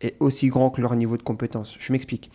est 0.00 0.14
aussi 0.20 0.48
grand 0.48 0.70
que 0.70 0.80
leur 0.80 0.94
niveau 0.94 1.16
de 1.16 1.22
compétence. 1.22 1.76
Je 1.80 1.92
m'explique. 1.92 2.30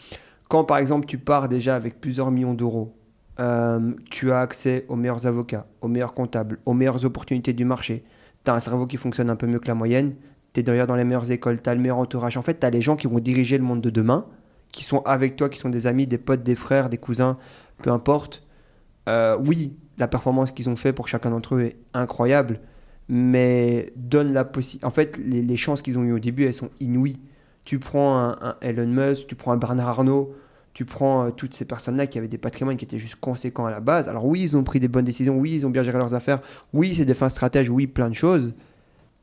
Quand 0.49 0.65
par 0.65 0.77
exemple 0.77 1.07
tu 1.07 1.17
pars 1.17 1.47
déjà 1.47 1.75
avec 1.75 2.01
plusieurs 2.01 2.29
millions 2.29 2.53
d'euros 2.53 2.93
euh, 3.39 3.93
tu 4.11 4.31
as 4.31 4.39
accès 4.39 4.85
aux 4.89 4.95
meilleurs 4.95 5.25
avocats, 5.25 5.65
aux 5.81 5.87
meilleurs 5.87 6.13
comptables, 6.13 6.59
aux 6.65 6.73
meilleures 6.73 7.03
opportunités 7.05 7.53
du 7.53 7.65
marché. 7.65 8.03
Tu 8.45 8.51
as 8.51 8.53
un 8.53 8.59
cerveau 8.59 8.85
qui 8.85 8.97
fonctionne 8.97 9.29
un 9.29 9.35
peu 9.35 9.47
mieux 9.47 9.59
que 9.59 9.67
la 9.67 9.75
moyenne. 9.75 10.15
Tu 10.53 10.59
es 10.59 10.63
d'ailleurs 10.63 10.87
dans 10.87 10.95
les 10.95 11.03
meilleures 11.03 11.31
écoles, 11.31 11.61
tu 11.61 11.69
as 11.69 11.73
le 11.73 11.81
meilleur 11.81 11.97
entourage. 11.97 12.37
En 12.37 12.41
fait, 12.41 12.59
tu 12.59 12.65
as 12.65 12.69
les 12.69 12.81
gens 12.81 12.95
qui 12.95 13.07
vont 13.07 13.19
diriger 13.19 13.57
le 13.57 13.63
monde 13.63 13.81
de 13.81 13.89
demain, 13.89 14.25
qui 14.71 14.83
sont 14.83 15.01
avec 15.03 15.35
toi, 15.35 15.49
qui 15.49 15.59
sont 15.59 15.69
des 15.69 15.87
amis, 15.87 16.05
des 16.05 16.19
potes, 16.19 16.43
des 16.43 16.55
frères, 16.55 16.89
des 16.89 16.97
cousins, 16.97 17.37
peu 17.81 17.91
importe. 17.91 18.43
Euh, 19.09 19.37
oui, 19.47 19.77
la 19.97 20.07
performance 20.07 20.51
qu'ils 20.51 20.69
ont 20.69 20.75
fait 20.75 20.93
pour 20.93 21.07
chacun 21.07 21.31
d'entre 21.31 21.55
eux 21.55 21.61
est 21.61 21.77
incroyable, 21.93 22.59
mais 23.09 23.91
donne 23.95 24.31
la 24.31 24.45
possibilité. 24.45 24.85
En 24.85 24.91
fait, 24.91 25.17
les, 25.17 25.57
chances 25.57 25.81
qu'ils 25.81 25.97
ont 25.97 26.03
eues 26.03 26.13
au 26.13 26.19
début, 26.19 26.45
elles 26.45 26.53
sont 26.53 26.69
inouïes. 26.79 27.19
Tu 27.65 27.79
prends 27.79 28.19
un, 28.19 28.37
un 28.41 28.55
Elon 28.61 28.87
Musk, 28.87 29.27
tu 29.27 29.35
prends 29.35 29.53
un 29.53 29.57
Bernard 29.57 29.87
Arnault, 29.87 30.35
tu 30.73 30.85
prends 30.85 31.27
euh, 31.27 31.29
toutes 31.31 31.53
ces 31.53 31.65
personnes-là 31.65 32.07
qui 32.07 32.17
avaient 32.17 32.27
des 32.27 32.37
patrimoines 32.37 32.77
qui 32.77 32.85
étaient 32.85 32.97
juste 32.97 33.15
conséquents 33.15 33.65
à 33.65 33.71
la 33.71 33.79
base. 33.79 34.09
Alors 34.09 34.25
oui, 34.25 34.41
ils 34.41 34.57
ont 34.57 34.63
pris 34.63 34.79
des 34.79 34.87
bonnes 34.87 35.05
décisions, 35.05 35.37
oui, 35.37 35.55
ils 35.55 35.65
ont 35.67 35.69
bien 35.69 35.83
géré 35.83 35.97
leurs 35.97 36.15
affaires, 36.15 36.41
oui, 36.73 36.95
c'est 36.95 37.05
des 37.05 37.13
fins 37.13 37.29
stratèges, 37.29 37.69
oui, 37.69 37.87
plein 37.87 38.09
de 38.09 38.15
choses. 38.15 38.53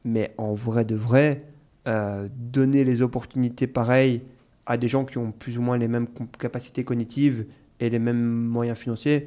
Mais 0.04 0.32
en 0.38 0.54
vrai 0.54 0.84
de 0.84 0.94
vrai, 0.94 1.44
euh, 1.88 2.28
donner 2.36 2.84
les 2.84 3.02
opportunités 3.02 3.66
pareilles 3.66 4.22
à 4.66 4.76
des 4.76 4.88
gens 4.88 5.04
qui 5.04 5.18
ont 5.18 5.32
plus 5.32 5.58
ou 5.58 5.62
moins 5.62 5.76
les 5.76 5.88
mêmes 5.88 6.06
capacités 6.38 6.84
cognitives 6.84 7.46
et 7.80 7.90
les 7.90 7.98
mêmes 7.98 8.22
moyens 8.22 8.78
financiers, 8.78 9.26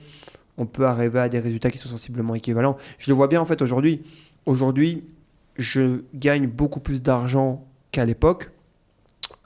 on 0.58 0.66
peut 0.66 0.86
arriver 0.86 1.20
à 1.20 1.30
des 1.30 1.40
résultats 1.40 1.72
qui 1.72 1.78
sont 1.78 1.90
sensiblement 1.90 2.36
équivalents. 2.36 2.78
Je 3.00 3.12
le 3.12 3.16
vois 3.16 3.28
bien 3.28 3.42
en 3.42 3.46
fait 3.46 3.62
aujourd'hui. 3.62 4.04
Aujourd'hui, 4.46 5.04
je 5.58 6.04
gagne 6.14 6.48
beaucoup 6.48 6.80
plus 6.80 7.02
d'argent 7.02 7.66
qu'à 7.92 8.06
l'époque 8.06 8.52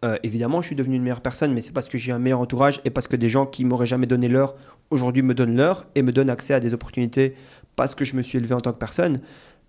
euh, 0.08 0.18
évidemment, 0.24 0.62
je 0.62 0.68
suis 0.68 0.76
devenu 0.76 0.96
une 0.96 1.04
meilleure 1.04 1.22
personne, 1.22 1.54
mais 1.54 1.62
c'est 1.62 1.74
parce 1.74 1.90
que 1.90 1.98
j'ai 1.98 2.12
un 2.12 2.20
meilleur 2.20 2.40
entourage 2.40 2.82
et 2.86 2.90
parce 2.90 3.08
que 3.08 3.16
des 3.16 3.30
gens 3.30 3.46
qui 3.46 3.66
m'auraient 3.66 3.88
jamais 3.88 4.08
donné 4.08 4.28
l'heure 4.28 4.56
aujourd'hui 4.90 5.22
me 5.22 5.34
donnent 5.34 5.56
l'heure 5.56 5.86
et 5.96 6.02
me 6.02 6.12
donnent 6.12 6.30
accès 6.30 6.54
à 6.54 6.60
des 6.60 6.74
opportunités 6.74 7.36
parce 7.76 7.94
que 7.94 8.06
je 8.06 8.16
me 8.16 8.22
suis 8.22 8.38
élevé 8.38 8.54
en 8.54 8.62
tant 8.62 8.72
que 8.72 8.78
personne. 8.78 9.20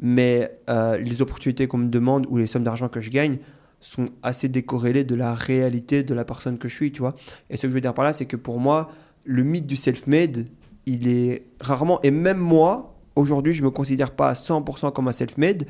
Mais 0.01 0.61
euh, 0.71 0.97
les 0.97 1.23
opportunités 1.23 1.67
qu'on 1.67 1.79
me 1.79 1.89
demande 1.89 2.27
ou 2.29 2.37
les 2.37 2.47
sommes 2.47 2.63
d'argent 2.63 2.89
que 2.89 3.01
je 3.01 3.11
gagne 3.11 3.39
sont 3.81 4.07
assez 4.23 4.49
décorrélées 4.49 5.05
de 5.05 5.15
la 5.15 5.35
réalité 5.35 6.03
de 6.03 6.15
la 6.15 6.25
personne 6.25 6.59
que 6.59 6.69
je 6.69 6.75
suis, 6.75 6.93
tu 6.93 7.01
vois. 7.01 7.15
Et 7.51 7.57
ce 7.57 7.63
que 7.63 7.69
je 7.69 7.75
veux 7.75 7.81
dire 7.81 7.95
par 7.95 8.05
là, 8.05 8.13
c'est 8.13 8.27
que 8.27 8.37
pour 8.37 8.61
moi, 8.61 8.91
le 9.25 9.43
mythe 9.43 9.67
du 9.67 9.77
self-made, 9.77 10.47
il 10.87 11.09
est 11.09 11.47
rarement, 11.61 12.01
et 12.03 12.11
même 12.11 12.39
moi, 12.39 12.97
aujourd'hui, 13.15 13.53
je 13.53 13.63
me 13.63 13.71
considère 13.71 14.13
pas 14.13 14.31
à 14.31 14.33
100% 14.33 14.93
comme 14.93 15.09
un 15.09 15.13
self-made, 15.13 15.67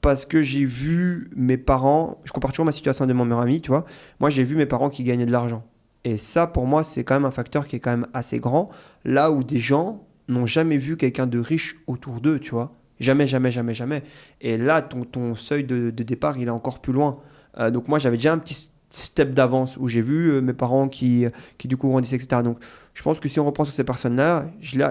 parce 0.00 0.24
que 0.24 0.42
j'ai 0.42 0.64
vu 0.64 1.30
mes 1.36 1.56
parents, 1.56 2.20
je 2.24 2.32
compare 2.32 2.52
toujours 2.52 2.64
ma 2.64 2.72
situation 2.72 3.06
de 3.06 3.12
mon 3.12 3.24
meilleur 3.24 3.40
ami, 3.40 3.60
tu 3.60 3.68
vois. 3.68 3.84
Moi, 4.18 4.30
j'ai 4.30 4.44
vu 4.44 4.56
mes 4.56 4.66
parents 4.66 4.88
qui 4.88 5.04
gagnaient 5.04 5.26
de 5.26 5.32
l'argent. 5.32 5.64
Et 6.04 6.16
ça, 6.16 6.46
pour 6.46 6.66
moi, 6.66 6.82
c'est 6.84 7.04
quand 7.04 7.14
même 7.14 7.26
un 7.26 7.30
facteur 7.30 7.66
qui 7.66 7.76
est 7.76 7.80
quand 7.80 7.90
même 7.90 8.06
assez 8.14 8.40
grand. 8.40 8.70
Là 9.04 9.30
où 9.30 9.44
des 9.44 9.58
gens 9.58 10.06
n'ont 10.28 10.46
jamais 10.46 10.78
vu 10.78 10.96
quelqu'un 10.96 11.26
de 11.26 11.38
riche 11.38 11.76
autour 11.86 12.20
d'eux, 12.20 12.38
tu 12.38 12.52
vois. 12.52 12.72
Jamais, 12.98 13.26
jamais, 13.26 13.50
jamais, 13.50 13.74
jamais. 13.74 14.02
Et 14.40 14.56
là, 14.56 14.82
ton, 14.82 15.04
ton 15.04 15.34
seuil 15.34 15.64
de, 15.64 15.90
départ, 15.90 16.38
il 16.38 16.48
est 16.48 16.50
encore 16.50 16.80
plus 16.80 16.92
loin. 16.92 17.18
Euh, 17.58 17.70
donc 17.70 17.88
moi, 17.88 17.98
j'avais 17.98 18.16
déjà 18.16 18.32
un 18.32 18.38
petit 18.38 18.70
step 18.90 19.34
d'avance 19.34 19.76
où 19.76 19.86
j'ai 19.86 20.02
vu 20.02 20.30
euh, 20.30 20.40
mes 20.40 20.52
parents 20.52 20.88
qui, 20.88 21.26
qui 21.58 21.68
du 21.68 21.76
coup 21.76 21.88
grandissaient, 21.88 22.16
etc. 22.16 22.42
Donc 22.42 22.58
je 22.94 23.02
pense 23.02 23.20
que 23.20 23.28
si 23.28 23.38
on 23.38 23.46
reprend 23.46 23.64
sur 23.64 23.72
ces 23.72 23.84
personnes-là, 23.84 24.46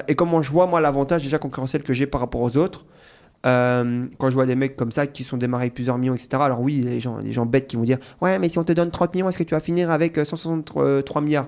et 0.08 0.16
comment 0.16 0.42
je 0.42 0.52
vois 0.52 0.68
moi 0.68 0.80
l'avantage 0.80 1.24
déjà 1.24 1.38
concurrentiel 1.38 1.84
que 1.84 1.94
j'ai 1.94 2.08
par 2.08 2.22
rapport 2.22 2.42
aux 2.42 2.56
autres, 2.56 2.86
euh, 3.46 4.08
quand 4.18 4.30
je 4.30 4.36
vois 4.36 4.46
des 4.46 4.56
mecs 4.56 4.76
comme 4.76 4.92
ça 4.92 5.08
qui 5.08 5.24
sont 5.24 5.38
démarrés 5.38 5.70
plusieurs 5.70 5.98
millions, 5.98 6.14
etc. 6.14 6.30
Alors 6.42 6.62
oui, 6.62 6.82
les 6.82 7.00
gens, 7.00 7.18
les 7.20 7.32
gens 7.32 7.46
bêtes 7.46 7.68
qui 7.68 7.78
vont 7.78 7.84
dire 7.84 7.98
Ouais, 8.22 8.38
mais 8.40 8.50
si 8.50 8.60
on 8.60 8.64
te 8.64 8.74
donne 8.74 8.92
30 8.92 9.14
millions, 9.14 9.30
est-ce 9.30 9.38
que 9.38 9.44
tu 9.44 9.54
vas 9.54 9.60
finir 9.60 9.92
avec 9.92 10.18
163 10.18 10.84
euh, 10.84 11.22
milliards? 11.22 11.48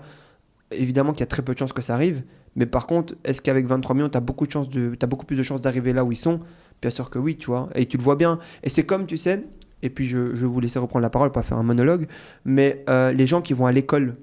Évidemment 0.72 1.12
qu'il 1.12 1.22
y 1.22 1.24
a 1.24 1.28
très 1.28 1.42
peu 1.42 1.54
de 1.54 1.60
chances 1.60 1.74
que 1.74 1.82
ça 1.82 1.94
arrive. 1.94 2.24
Mais 2.56 2.66
par 2.66 2.88
contre, 2.88 3.16
est-ce 3.24 3.42
qu'avec 3.42 3.66
23 3.66 3.96
millions, 3.96 4.10
tu 4.10 4.18
as, 4.18 4.22
beaucoup 4.22 4.48
de 4.48 4.52
chances 4.52 4.70
de, 4.70 4.96
beaucoup 5.06 5.26
plus 5.26 5.38
de 5.38 5.44
chances 5.44 5.62
d'arriver 5.62 5.94
là 5.94 6.04
où 6.06 6.12
ils 6.12 6.18
sont? 6.18 6.42
Bien 6.82 6.92
sûr 6.92 7.10
que 7.10 7.20
oui, 7.20 7.36
tu 7.38 7.48
vois. 7.48 7.70
Et 7.76 7.86
tu 7.86 7.98
le 7.98 8.04
vois 8.04 8.16
bien. 8.16 8.40
Et 8.64 8.70
c'est 8.70 8.86
comme, 8.86 9.06
tu 9.06 9.18
sais, 9.18 9.44
et 9.84 9.90
puis 9.90 10.08
je, 10.08 10.34
je, 10.34 10.46
vais 10.46 10.52
vous 10.52 10.60
laisser 10.60 10.80
reprendre 10.80 11.04
la 11.04 11.10
parole, 11.10 11.32
pas 11.32 11.44
faire 11.44 11.58
un 11.58 11.64
monologue, 11.64 12.08
mais 12.46 12.84
euh, 12.90 13.12
les 13.12 13.26
gens 13.26 13.42
qui 13.42 13.54
vont 13.54 13.66
à 13.66 13.72
l'école, 13.72 14.16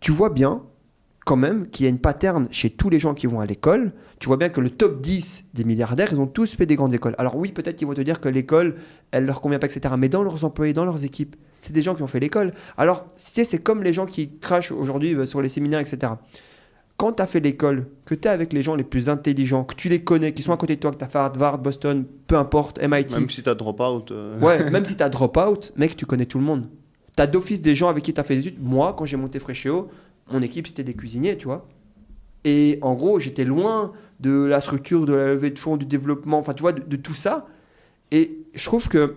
tu 0.00 0.12
vois 0.12 0.30
bien 0.30 0.62
quand 1.28 1.36
même 1.36 1.68
qu'il 1.68 1.84
y 1.84 1.86
a 1.86 1.90
une 1.90 1.98
pattern 1.98 2.48
chez 2.50 2.70
tous 2.70 2.88
les 2.88 2.98
gens 2.98 3.12
qui 3.12 3.26
vont 3.26 3.40
à 3.40 3.44
l'école. 3.44 3.92
Tu 4.18 4.28
vois 4.28 4.38
bien 4.38 4.48
que 4.48 4.62
le 4.62 4.70
top 4.70 5.02
10 5.02 5.44
des 5.52 5.64
milliardaires, 5.64 6.08
ils 6.10 6.18
ont 6.18 6.26
tous 6.26 6.54
fait 6.54 6.64
des 6.64 6.74
grandes 6.74 6.94
écoles. 6.94 7.14
Alors 7.18 7.36
oui, 7.36 7.52
peut-être 7.52 7.76
qu'ils 7.76 7.86
vont 7.86 7.92
te 7.92 8.00
dire 8.00 8.18
que 8.18 8.30
l'école, 8.30 8.76
elle 9.10 9.26
leur 9.26 9.42
convient 9.42 9.58
pas, 9.58 9.66
etc. 9.66 9.94
Mais 9.98 10.08
dans 10.08 10.22
leurs 10.22 10.46
employés, 10.46 10.72
dans 10.72 10.86
leurs 10.86 11.04
équipes, 11.04 11.36
c'est 11.60 11.74
des 11.74 11.82
gens 11.82 11.94
qui 11.94 12.02
ont 12.02 12.06
fait 12.06 12.18
l'école. 12.18 12.54
Alors, 12.78 13.08
c'est 13.14 13.62
comme 13.62 13.82
les 13.82 13.92
gens 13.92 14.06
qui 14.06 14.38
crachent 14.38 14.72
aujourd'hui 14.72 15.14
euh, 15.14 15.26
sur 15.26 15.42
les 15.42 15.50
séminaires, 15.50 15.80
etc. 15.80 16.12
Quand 16.96 17.12
tu 17.12 17.22
as 17.22 17.26
fait 17.26 17.40
l'école, 17.40 17.88
que 18.06 18.14
tu 18.14 18.26
es 18.26 18.30
avec 18.30 18.54
les 18.54 18.62
gens 18.62 18.74
les 18.74 18.82
plus 18.82 19.10
intelligents, 19.10 19.64
que 19.64 19.74
tu 19.74 19.90
les 19.90 20.02
connais, 20.02 20.32
qui 20.32 20.42
sont 20.42 20.54
à 20.54 20.56
côté 20.56 20.76
de 20.76 20.80
toi, 20.80 20.92
que 20.92 20.96
tu 20.96 21.04
as 21.04 21.08
fait 21.08 21.18
Harvard, 21.18 21.58
Boston, 21.58 22.06
peu 22.26 22.38
importe, 22.38 22.80
MIT. 22.80 23.12
Même 23.12 23.28
si 23.28 23.42
tu 23.42 23.50
as 23.50 23.54
drop-out. 23.54 24.12
Euh. 24.12 24.38
Ouais, 24.38 24.70
même 24.70 24.86
si 24.86 24.96
tu 24.96 25.02
as 25.02 25.10
drop-out, 25.10 25.74
mec, 25.76 25.94
tu 25.94 26.06
connais 26.06 26.24
tout 26.24 26.38
le 26.38 26.44
monde. 26.44 26.70
Tu 27.14 27.22
as 27.22 27.26
d'office 27.26 27.60
des 27.60 27.74
gens 27.74 27.90
avec 27.90 28.02
qui 28.02 28.14
tu 28.14 28.20
as 28.20 28.24
fait 28.24 28.36
des 28.36 28.48
études. 28.48 28.62
Moi, 28.62 28.94
quand 28.96 29.04
j'ai 29.04 29.18
monté 29.18 29.38
Fréchéo, 29.40 29.90
mon 30.30 30.42
équipe, 30.42 30.66
c'était 30.66 30.84
des 30.84 30.94
cuisiniers, 30.94 31.36
tu 31.36 31.46
vois. 31.46 31.66
Et 32.44 32.78
en 32.82 32.94
gros, 32.94 33.20
j'étais 33.20 33.44
loin 33.44 33.92
de 34.20 34.44
la 34.44 34.60
structure, 34.60 35.06
de 35.06 35.14
la 35.14 35.28
levée 35.28 35.50
de 35.50 35.58
fonds, 35.58 35.76
du 35.76 35.86
développement, 35.86 36.38
enfin, 36.38 36.54
tu 36.54 36.62
vois, 36.62 36.72
de, 36.72 36.96
tout 36.96 37.14
ça. 37.14 37.46
Et 38.10 38.44
je 38.54 38.64
trouve 38.64 38.88
que 38.88 39.16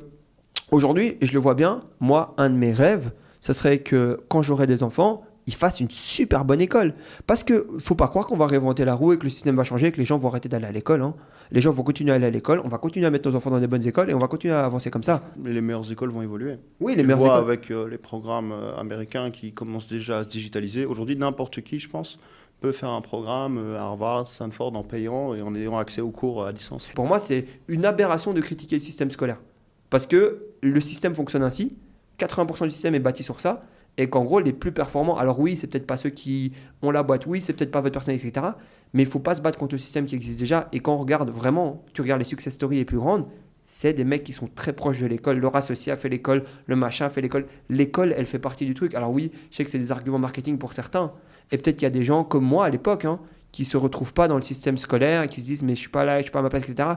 aujourd'hui, 0.72 1.18
et 1.22 1.26
je 1.26 1.34
le 1.34 1.40
vois 1.40 1.56
bien, 1.56 1.84
moi, 2.00 2.34
un 2.38 2.50
de 2.50 2.56
mes 2.56 2.74
rêves, 2.74 3.12
ce 3.40 3.54
serait 3.54 3.80
que 3.80 4.20
quand 4.28 4.42
j'aurai 4.42 4.68
des 4.68 4.84
enfants, 4.84 5.24
ils 5.48 5.56
fassent 5.56 5.80
une 5.80 5.90
super 5.90 6.46
bonne 6.46 6.62
école. 6.62 6.94
Parce 7.28 7.44
que 7.44 7.68
faut 7.80 7.96
pas 7.96 8.08
croire 8.08 8.28
qu'on 8.28 8.38
va 8.38 8.48
réinventer 8.48 8.86
la 8.86 8.94
roue 8.94 9.14
et 9.14 9.18
que 9.18 9.24
le 9.24 9.30
système 9.30 9.56
va 9.56 9.64
changer 9.64 9.88
et 9.88 9.92
que 9.92 9.98
les 9.98 10.06
gens 10.06 10.18
vont 10.18 10.30
arrêter 10.30 10.50
d'aller 10.50 10.68
à 10.68 10.72
l'école. 10.72 11.02
Hein. 11.02 11.16
Les 11.52 11.60
gens 11.60 11.72
vont 11.72 11.84
continuer 11.84 12.12
à 12.12 12.16
aller 12.16 12.28
à 12.28 12.30
l'école, 12.30 12.62
on 12.64 12.70
va 12.70 12.78
continuer 12.78 13.06
à 13.06 13.10
mettre 13.10 13.30
nos 13.30 13.36
enfants 13.36 13.50
dans 13.50 13.60
des 13.60 13.68
bonnes 13.68 13.86
écoles 13.86 14.10
et 14.10 14.14
on 14.14 14.20
va 14.20 14.28
continuer 14.28 14.54
à 14.54 14.64
avancer 14.64 14.90
comme 14.90 15.04
ça. 15.04 15.22
Les 15.44 15.62
meilleures 15.62 15.92
écoles 15.92 16.12
vont 16.12 16.22
évoluer. 16.22 16.58
Oui, 16.80 16.96
les 16.96 17.04
meilleures 17.04 17.20
vois 17.20 17.28
écoles. 17.40 17.44
avec 17.44 17.72
euh, 17.72 17.90
les 17.90 17.98
programmes 17.98 18.52
euh, 18.54 18.78
américains 18.78 19.32
qui 19.32 19.52
commencent 19.52 19.88
déjà 19.88 20.20
à 20.20 20.24
se 20.24 20.30
digitaliser. 20.30 20.86
Aujourd'hui, 20.86 21.18
n'importe 21.18 21.62
qui, 21.62 21.80
je 21.80 21.90
pense, 21.90 22.20
peut 22.62 22.72
faire 22.72 22.90
un 22.90 23.02
programme 23.02 23.58
à 23.58 23.62
euh, 23.62 23.80
Harvard, 23.80 24.32
Stanford 24.32 24.76
en 24.76 24.84
payant 24.84 25.34
et 25.34 25.42
en 25.42 25.54
ayant 25.56 25.78
accès 25.78 26.00
aux 26.00 26.12
cours 26.12 26.46
à 26.46 26.54
distance. 26.54 26.88
Pour 26.96 27.06
moi, 27.06 27.20
c'est 27.20 27.46
une 27.68 27.86
aberration 27.86 28.34
de 28.34 28.40
critiquer 28.40 28.78
le 28.78 28.82
système 28.82 29.12
scolaire. 29.12 29.42
Parce 29.90 30.06
que 30.06 30.46
le 30.62 30.80
système 30.80 31.16
fonctionne 31.16 31.44
ainsi, 31.44 31.76
80% 32.18 32.64
du 32.64 32.70
système 32.70 32.96
est 32.96 33.00
bâti 33.00 33.24
sur 33.24 33.42
ça, 33.42 33.66
et 33.98 34.10
qu'en 34.10 34.24
gros, 34.24 34.40
les 34.40 34.54
plus 34.54 34.72
performants, 34.72 35.18
alors 35.18 35.40
oui, 35.40 35.56
c'est 35.56 35.68
peut-être 35.68 35.88
pas 35.88 35.98
ceux 35.98 36.10
qui 36.10 36.54
ont 36.82 36.92
la 36.92 37.04
boîte, 37.04 37.26
oui, 37.26 37.42
c'est 37.42 37.54
peut-être 37.54 37.72
pas 37.72 37.82
votre 37.82 37.94
personnalité, 37.94 38.30
etc. 38.30 38.48
Mais 38.94 39.04
il 39.04 39.10
faut 39.10 39.20
pas 39.20 39.36
se 39.36 39.42
battre 39.42 39.58
contre 39.58 39.76
le 39.76 39.80
système 39.80 40.06
qui 40.06 40.16
existe 40.16 40.40
déjà. 40.40 40.70
Et 40.72 40.80
quand 40.80 40.94
on 40.94 40.98
regarde 40.98 41.30
vraiment, 41.30 41.84
tu 41.94 42.02
regardes 42.02 42.20
les 42.20 42.26
success 42.26 42.54
stories 42.54 42.78
les 42.78 42.86
plus 42.86 42.98
grandes, 42.98 43.26
c'est 43.66 43.94
des 43.94 44.04
mecs 44.04 44.24
qui 44.24 44.34
sont 44.34 44.50
très 44.54 44.74
proches 44.74 45.00
de 45.00 45.06
l'école. 45.06 45.40
Leur 45.40 45.56
associé 45.56 45.92
a 45.92 45.96
fait 45.96 46.10
l'école, 46.10 46.44
le 46.66 46.76
machin 46.76 47.06
a 47.06 47.10
fait 47.10 47.22
l'école. 47.22 47.46
L'école, 47.70 48.14
elle 48.18 48.26
fait 48.26 48.40
partie 48.40 48.66
du 48.66 48.74
truc. 48.74 48.96
Alors 48.96 49.12
oui, 49.12 49.32
je 49.50 49.58
sais 49.58 49.64
que 49.64 49.70
c'est 49.70 49.80
des 49.80 49.92
arguments 49.92 50.20
marketing 50.20 50.58
pour 50.58 50.74
certains. 50.74 51.12
Et 51.52 51.58
peut-être 51.58 51.76
qu'il 51.76 51.84
y 51.84 51.88
a 51.88 51.92
des 51.92 52.04
gens 52.04 52.24
comme 52.24 52.44
moi 52.44 52.66
à 52.66 52.70
l'époque 52.70 53.06
hein, 53.06 53.20
qui 53.52 53.66
se 53.66 53.78
retrouvent 53.78 54.14
pas 54.14 54.28
dans 54.28 54.36
le 54.36 54.42
système 54.42 54.78
scolaire 54.78 55.24
et 55.24 55.28
qui 55.28 55.42
se 55.42 55.46
disent 55.46 55.64
mais 55.64 55.76
je 55.76 55.80
suis 55.80 55.90
pas 55.90 56.06
là, 56.06 56.18
je 56.18 56.24
suis 56.24 56.32
pas 56.32 56.40
à 56.40 56.42
ma 56.42 56.50
place, 56.50 56.68
etc. 56.68 56.90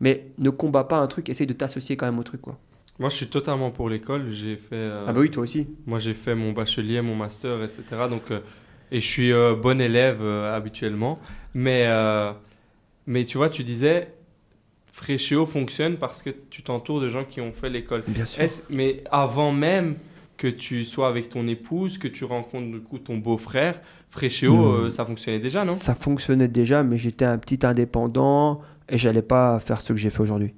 Mais 0.00 0.28
ne 0.38 0.50
combat 0.50 0.84
pas 0.84 0.98
un 0.98 1.06
truc, 1.08 1.28
essaye 1.28 1.46
de 1.46 1.52
t'associer 1.52 1.96
quand 1.96 2.06
même 2.06 2.18
au 2.18 2.22
truc. 2.22 2.40
quoi. 2.40 2.58
Moi, 2.98 3.08
je 3.10 3.14
suis 3.16 3.28
totalement 3.28 3.70
pour 3.70 3.88
l'école. 3.88 4.32
J'ai 4.32 4.56
fait. 4.56 4.74
euh, 4.74 5.04
Ah 5.06 5.12
bah 5.12 5.20
oui, 5.20 5.30
toi 5.30 5.44
aussi. 5.44 5.68
Moi, 5.86 5.98
j'ai 6.00 6.14
fait 6.14 6.34
mon 6.34 6.52
bachelier, 6.52 7.00
mon 7.00 7.14
master, 7.14 7.62
etc. 7.62 7.82
Donc, 8.10 8.30
euh, 8.30 8.40
et 8.90 9.00
je 9.00 9.06
suis 9.06 9.32
euh, 9.32 9.54
bon 9.54 9.80
élève 9.80 10.22
habituellement. 10.22 11.18
Mais, 11.54 11.86
mais 13.06 13.24
tu 13.24 13.36
vois, 13.38 13.50
tu 13.50 13.62
disais, 13.64 14.12
Fréchéo 14.92 15.46
fonctionne 15.46 15.96
parce 15.96 16.22
que 16.22 16.30
tu 16.50 16.62
t'entoures 16.62 17.00
de 17.00 17.08
gens 17.08 17.24
qui 17.24 17.40
ont 17.40 17.52
fait 17.52 17.70
l'école. 17.70 18.02
Bien 18.06 18.24
sûr. 18.24 18.42
Mais 18.70 19.04
avant 19.10 19.52
même 19.52 19.96
que 20.36 20.46
tu 20.48 20.84
sois 20.84 21.08
avec 21.08 21.28
ton 21.30 21.46
épouse, 21.48 21.98
que 21.98 22.08
tu 22.08 22.24
rencontres 22.24 22.70
du 22.70 22.80
coup 22.80 22.98
ton 22.98 23.16
beau-frère, 23.18 23.80
Fréchéo, 24.10 24.86
Hmm. 24.86 24.90
ça 24.90 25.04
fonctionnait 25.04 25.38
déjà, 25.40 25.64
non? 25.64 25.74
Ça 25.74 25.94
fonctionnait 25.94 26.48
déjà, 26.48 26.82
mais 26.82 26.96
j'étais 26.96 27.24
un 27.24 27.38
petit 27.38 27.64
indépendant 27.66 28.60
et 28.88 28.98
j'allais 28.98 29.22
pas 29.22 29.58
faire 29.60 29.80
ce 29.80 29.92
que 29.92 29.98
j'ai 29.98 30.10
fait 30.10 30.20
aujourd'hui. 30.20 30.54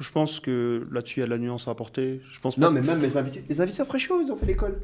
Je 0.00 0.10
pense 0.10 0.40
que 0.40 0.86
là-dessus, 0.92 1.20
il 1.20 1.22
y 1.22 1.22
a 1.22 1.26
de 1.26 1.30
la 1.30 1.38
nuance 1.38 1.68
à 1.68 1.70
apporter. 1.70 2.20
Je 2.30 2.38
pense 2.40 2.58
Non, 2.58 2.66
pas- 2.68 2.72
mais 2.72 2.80
même 2.82 3.00
les 3.00 3.16
investisseurs, 3.16 3.46
les 3.48 3.60
investisseurs 3.60 3.86
Fréchot, 3.86 4.20
ils 4.24 4.30
ont 4.30 4.36
fait 4.36 4.46
l'école. 4.46 4.80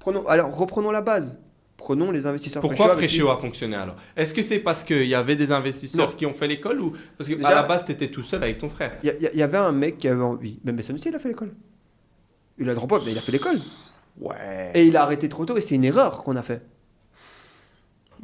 Prenons, 0.00 0.26
alors, 0.26 0.54
reprenons 0.56 0.90
la 0.90 1.00
base. 1.00 1.38
Prenons 1.76 2.10
les 2.10 2.26
investisseurs 2.26 2.60
Pourquoi 2.60 2.96
Fréchot 2.96 3.30
a 3.30 3.36
fonctionné 3.36 3.76
alors? 3.76 3.94
Est-ce 4.16 4.34
que 4.34 4.42
c'est 4.42 4.58
parce 4.58 4.82
qu'il 4.82 5.04
y 5.06 5.14
avait 5.14 5.36
des 5.36 5.52
investisseurs 5.52 6.08
Non. 6.10 6.14
qui 6.16 6.26
ont 6.26 6.34
fait 6.34 6.48
l'école 6.48 6.80
ou 6.80 6.92
parce 7.16 7.30
que 7.30 7.34
Déjà- 7.36 7.48
à 7.50 7.54
la 7.54 7.62
base 7.62 7.86
tu 7.86 7.92
étais 7.92 8.10
tout 8.10 8.24
seul 8.24 8.42
avec 8.42 8.58
ton 8.58 8.68
frère? 8.68 8.98
Il 9.04 9.14
y, 9.34 9.42
avait 9.42 9.58
un 9.58 9.70
mec 9.70 9.98
qui 9.98 10.08
avait 10.08 10.20
envie. 10.22 10.58
Même 10.64 10.76
aussi, 10.76 11.08
il 11.08 11.14
a 11.14 11.18
fait 11.20 11.28
l'école. 11.28 11.52
Il 12.58 12.68
a 12.68 12.74
drop 12.74 12.90
out, 12.90 13.02
mais 13.06 13.12
il 13.12 13.18
a 13.18 13.20
fait 13.20 13.30
l'école. 13.30 13.58
Ouais. 14.20 14.72
Et 14.74 14.86
il 14.86 14.96
a 14.96 15.02
arrêté 15.02 15.28
trop 15.28 15.44
tôt, 15.44 15.56
et 15.56 15.60
c'est 15.60 15.76
une 15.76 15.84
erreur 15.84 16.24
qu'on 16.24 16.34
a 16.34 16.42
fait. 16.42 16.62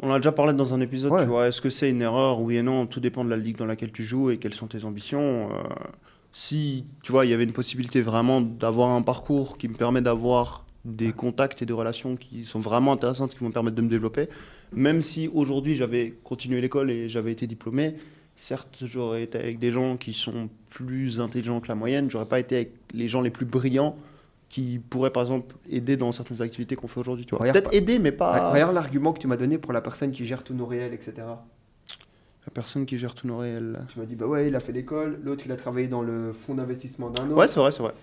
On 0.02 0.12
a 0.12 0.16
déjà 0.18 0.32
parlé 0.32 0.52
dans 0.52 0.74
un 0.74 0.80
épisode, 0.80 1.12
Ouais. 1.12 1.22
tu 1.22 1.28
vois. 1.28 1.46
Est-ce 1.46 1.60
que 1.60 1.70
c'est 1.70 1.88
une 1.90 2.02
erreur? 2.02 2.40
Oui 2.40 2.56
et 2.56 2.62
non. 2.62 2.86
Tout 2.86 2.98
dépend 2.98 3.24
de 3.24 3.30
la 3.30 3.36
ligue 3.36 3.56
dans 3.56 3.66
laquelle 3.66 3.92
tu 3.92 4.02
joues 4.02 4.30
et 4.30 4.38
quelles 4.38 4.54
sont 4.54 4.66
tes 4.66 4.84
ambitions. 4.84 5.50
Euh, 5.52 5.62
si, 6.34 6.84
tu 7.04 7.12
vois, 7.12 7.24
il 7.24 7.30
y 7.30 7.32
avait 7.32 7.44
une 7.44 7.52
possibilité 7.52 8.02
vraiment 8.02 8.40
d'avoir 8.40 8.90
un 8.90 9.02
parcours 9.02 9.56
qui 9.56 9.68
me 9.68 9.74
permet 9.74 10.00
d'avoir 10.02 10.66
des 10.84 11.12
contacts 11.12 11.62
et 11.62 11.66
des 11.66 11.72
relations 11.72 12.16
qui 12.16 12.44
sont 12.44 12.58
vraiment 12.58 12.92
intéressantes, 12.92 13.32
qui 13.32 13.38
vont 13.38 13.48
me 13.48 13.52
permettre 13.52 13.76
de 13.76 13.82
me 13.82 13.88
développer, 13.88 14.28
même 14.72 15.00
si 15.00 15.30
aujourd'hui 15.32 15.76
j'avais 15.76 16.12
continué 16.24 16.60
l'école 16.60 16.90
et 16.90 17.08
j'avais 17.08 17.30
été 17.32 17.46
diplômé, 17.46 17.94
certes, 18.36 18.82
j'aurais 18.82 19.22
été 19.22 19.38
avec 19.38 19.60
des 19.60 19.70
gens 19.70 19.96
qui 19.96 20.12
sont 20.12 20.50
plus 20.70 21.20
intelligents 21.20 21.60
que 21.60 21.68
la 21.68 21.76
moyenne, 21.76 22.10
j'aurais 22.10 22.26
pas 22.26 22.40
été 22.40 22.56
avec 22.56 22.72
les 22.92 23.06
gens 23.06 23.20
les 23.20 23.30
plus 23.30 23.46
brillants 23.46 23.96
qui 24.48 24.80
pourraient 24.90 25.10
par 25.10 25.22
exemple 25.22 25.54
aider 25.68 25.96
dans 25.96 26.10
certaines 26.12 26.42
activités 26.42 26.74
qu'on 26.76 26.88
fait 26.88 27.00
aujourd'hui, 27.00 27.26
Peut-être 27.26 27.70
pas- 27.70 27.76
aider, 27.76 27.98
mais 28.00 28.12
pas... 28.12 28.50
Regarde 28.50 28.74
l'argument 28.74 29.12
que 29.12 29.20
tu 29.20 29.26
m'as 29.28 29.36
donné 29.36 29.56
pour 29.58 29.72
la 29.72 29.80
personne 29.80 30.10
qui 30.10 30.24
gère 30.24 30.42
tous 30.42 30.54
nos 30.54 30.66
réels, 30.66 30.92
etc. 30.92 31.14
La 32.46 32.50
personne 32.52 32.84
qui 32.84 32.98
gère 32.98 33.14
tous 33.14 33.26
nos 33.26 33.38
réels. 33.38 33.80
Tu 33.92 33.98
m'as 33.98 34.04
dit, 34.04 34.16
bah 34.16 34.26
ouais, 34.26 34.48
il 34.48 34.54
a 34.56 34.60
fait 34.60 34.72
l'école, 34.72 35.18
l'autre, 35.24 35.44
il 35.46 35.52
a 35.52 35.56
travaillé 35.56 35.88
dans 35.88 36.02
le 36.02 36.32
fonds 36.32 36.54
d'investissement 36.54 37.08
d'un 37.10 37.26
autre. 37.28 37.36
Ouais, 37.36 37.48
c'est 37.48 37.58
vrai, 37.60 37.72
c'est 37.72 37.82
vrai. 37.82 37.94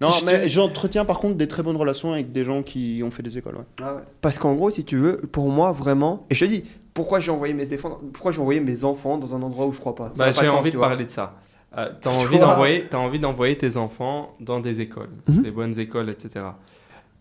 Non, 0.00 0.08
mais 0.24 0.48
j'entretiens 0.48 1.04
par 1.04 1.18
contre 1.18 1.34
des 1.36 1.46
très 1.46 1.62
bonnes 1.62 1.76
relations 1.76 2.12
avec 2.12 2.32
des 2.32 2.42
gens 2.44 2.62
qui 2.62 3.02
ont 3.04 3.10
fait 3.10 3.22
des 3.22 3.36
écoles. 3.36 3.56
ouais. 3.56 3.64
Ah 3.82 3.94
ouais. 3.96 4.00
Parce 4.22 4.38
qu'en 4.38 4.54
gros, 4.54 4.70
si 4.70 4.84
tu 4.84 4.96
veux, 4.96 5.16
pour 5.18 5.50
moi, 5.50 5.72
vraiment, 5.72 6.26
et 6.30 6.34
je 6.34 6.44
te 6.46 6.50
dis, 6.50 6.64
pourquoi 6.94 7.20
j'ai 7.20 7.30
envoyé 7.30 7.52
mes 7.54 7.72
enfants, 7.74 7.98
pourquoi 8.12 8.32
j'ai 8.32 8.40
envoyé 8.40 8.60
mes 8.60 8.82
enfants 8.84 9.18
dans 9.18 9.34
un 9.36 9.42
endroit 9.42 9.66
où 9.66 9.72
je 9.72 9.78
crois 9.78 9.94
pas? 9.94 10.10
Bah, 10.16 10.32
J'ai 10.32 10.48
envie 10.48 10.70
de 10.70 10.78
vois. 10.78 10.88
parler 10.88 11.04
de 11.04 11.10
ça. 11.10 11.36
Euh, 11.76 11.90
t'as 12.00 12.10
Tu 12.10 12.16
envie 12.16 12.38
d'envoyer, 12.38 12.86
t'as 12.88 12.98
envie 12.98 13.20
d'envoyer 13.20 13.56
tes 13.58 13.76
enfants 13.76 14.34
dans 14.40 14.58
des 14.58 14.80
écoles, 14.80 15.10
Mhm. 15.28 15.42
des 15.42 15.50
bonnes 15.52 15.78
écoles, 15.78 16.08
etc. 16.08 16.46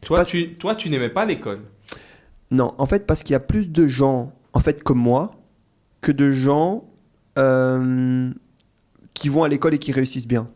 Toi, 0.02 0.18
Parce- 0.18 0.30
tu, 0.30 0.54
toi, 0.56 0.74
tu 0.74 0.90
n'aimais 0.90 1.10
pas 1.10 1.26
l'école. 1.26 1.60
Non, 2.50 2.74
en 2.78 2.86
fait, 2.86 3.06
parce 3.06 3.22
qu'il 3.24 3.34
y 3.34 3.36
a 3.36 3.40
plus 3.42 3.70
de 3.70 3.86
gens, 3.88 4.32
en 4.54 4.60
fait, 4.62 4.82
comme 4.84 4.98
moi, 5.00 5.36
que 6.02 6.12
de 6.12 6.32
gens 6.32 6.86
euh, 7.38 8.30
qui 9.14 9.30
vont 9.30 9.44
à 9.44 9.48
l'école 9.50 9.74
et 9.74 9.78
qui 9.80 9.92
réussissent 9.92 10.28
bien. 10.28 10.50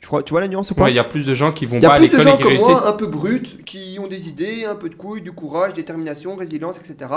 Tu 0.00 0.08
vois, 0.08 0.22
tu 0.22 0.30
vois 0.30 0.40
la 0.40 0.48
nuance 0.48 0.70
ou 0.70 0.74
pas? 0.74 0.84
Ouais, 0.84 0.92
il 0.92 0.96
y 0.96 0.98
a 0.98 1.04
plus 1.04 1.26
de 1.26 1.34
gens 1.34 1.52
qui 1.52 1.66
vont 1.66 1.76
Il 1.76 1.82
y 1.82 1.86
pas 1.86 1.92
a 1.92 1.94
à 1.94 1.98
plus 1.98 2.06
de 2.08 2.12
l'école 2.12 2.26
gens 2.26 2.34
et 2.34 2.36
qui 2.38 2.42
comme 2.42 2.52
réussissent. 2.52 2.68
moi, 2.68 2.88
un 2.88 2.92
peu 2.94 3.06
bruts, 3.06 3.42
qui 3.66 3.98
ont 4.00 4.06
des 4.06 4.28
idées, 4.28 4.64
un 4.64 4.74
peu 4.74 4.88
de 4.88 4.94
couilles, 4.94 5.20
du 5.20 5.32
courage, 5.32 5.74
détermination, 5.74 6.36
résilience, 6.36 6.78
etc. 6.78 7.10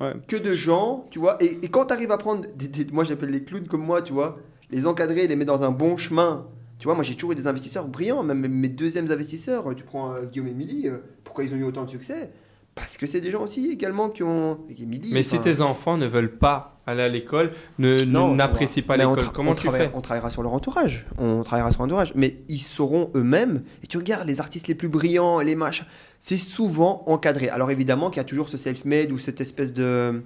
Ouais. 0.00 0.14
Que 0.26 0.36
de 0.36 0.52
gens, 0.54 1.06
tu 1.10 1.18
vois. 1.20 1.36
Et, 1.42 1.58
et 1.62 1.68
quand 1.68 1.86
tu 1.86 1.92
arrives 1.92 2.10
à 2.10 2.18
prendre, 2.18 2.46
des, 2.56 2.68
des- 2.68 2.90
moi 2.92 3.04
j'appelle 3.04 3.30
les 3.30 3.44
clowns 3.44 3.66
comme 3.68 3.84
moi, 3.84 4.02
tu 4.02 4.12
vois, 4.12 4.38
les 4.70 4.86
encadrer, 4.86 5.26
les 5.28 5.36
mettre 5.36 5.52
dans 5.52 5.62
un 5.62 5.70
bon 5.70 5.96
chemin. 5.96 6.46
Tu 6.78 6.86
vois, 6.86 6.94
moi 6.94 7.04
j'ai 7.04 7.14
toujours 7.14 7.32
eu 7.32 7.34
des 7.36 7.46
investisseurs 7.46 7.86
brillants, 7.86 8.22
même 8.24 8.46
mes 8.48 8.68
deuxièmes 8.68 9.10
investisseurs. 9.10 9.72
Tu 9.76 9.84
prends 9.84 10.12
euh, 10.14 10.24
Guillaume 10.24 10.48
et 10.48 10.52
Émilie, 10.52 10.88
euh, 10.88 10.98
pourquoi 11.24 11.44
ils 11.44 11.52
ont 11.54 11.56
eu 11.58 11.64
autant 11.64 11.84
de 11.84 11.90
succès? 11.90 12.30
Parce 12.74 12.96
que 12.96 13.06
c'est 13.06 13.20
des 13.20 13.30
gens 13.30 13.42
aussi 13.42 13.70
également 13.70 14.08
qui 14.08 14.22
ont. 14.22 14.58
Mais 15.12 15.22
si 15.22 15.40
tes 15.40 15.60
enfants 15.60 15.96
ne 15.96 16.06
veulent 16.06 16.38
pas 16.38 16.80
aller 16.86 17.02
à 17.02 17.08
l'école, 17.08 17.52
ne 17.78 18.04
n'apprécient 18.04 18.82
pas 18.82 18.96
l'école, 18.96 19.32
comment 19.32 19.54
tu 19.54 19.70
fais 19.70 19.90
On 19.94 20.00
travaillera 20.00 20.30
sur 20.30 20.42
leur 20.42 20.52
entourage. 20.52 21.06
On 21.18 21.42
travaillera 21.42 21.70
sur 21.72 21.80
leur 21.80 21.86
entourage. 21.86 22.12
Mais 22.14 22.38
ils 22.48 22.58
sauront 22.58 23.10
eux-mêmes. 23.14 23.64
Et 23.82 23.86
tu 23.86 23.98
regardes 23.98 24.26
les 24.26 24.40
artistes 24.40 24.68
les 24.68 24.74
plus 24.74 24.88
brillants, 24.88 25.40
les 25.40 25.54
machins. 25.54 25.86
C'est 26.18 26.36
souvent 26.36 27.04
encadré. 27.06 27.48
Alors 27.48 27.70
évidemment 27.70 28.10
qu'il 28.10 28.18
y 28.18 28.20
a 28.20 28.24
toujours 28.24 28.48
ce 28.48 28.56
self-made 28.56 29.12
ou 29.12 29.18
cette 29.18 29.40
espèce 29.40 29.72
de 29.72 30.22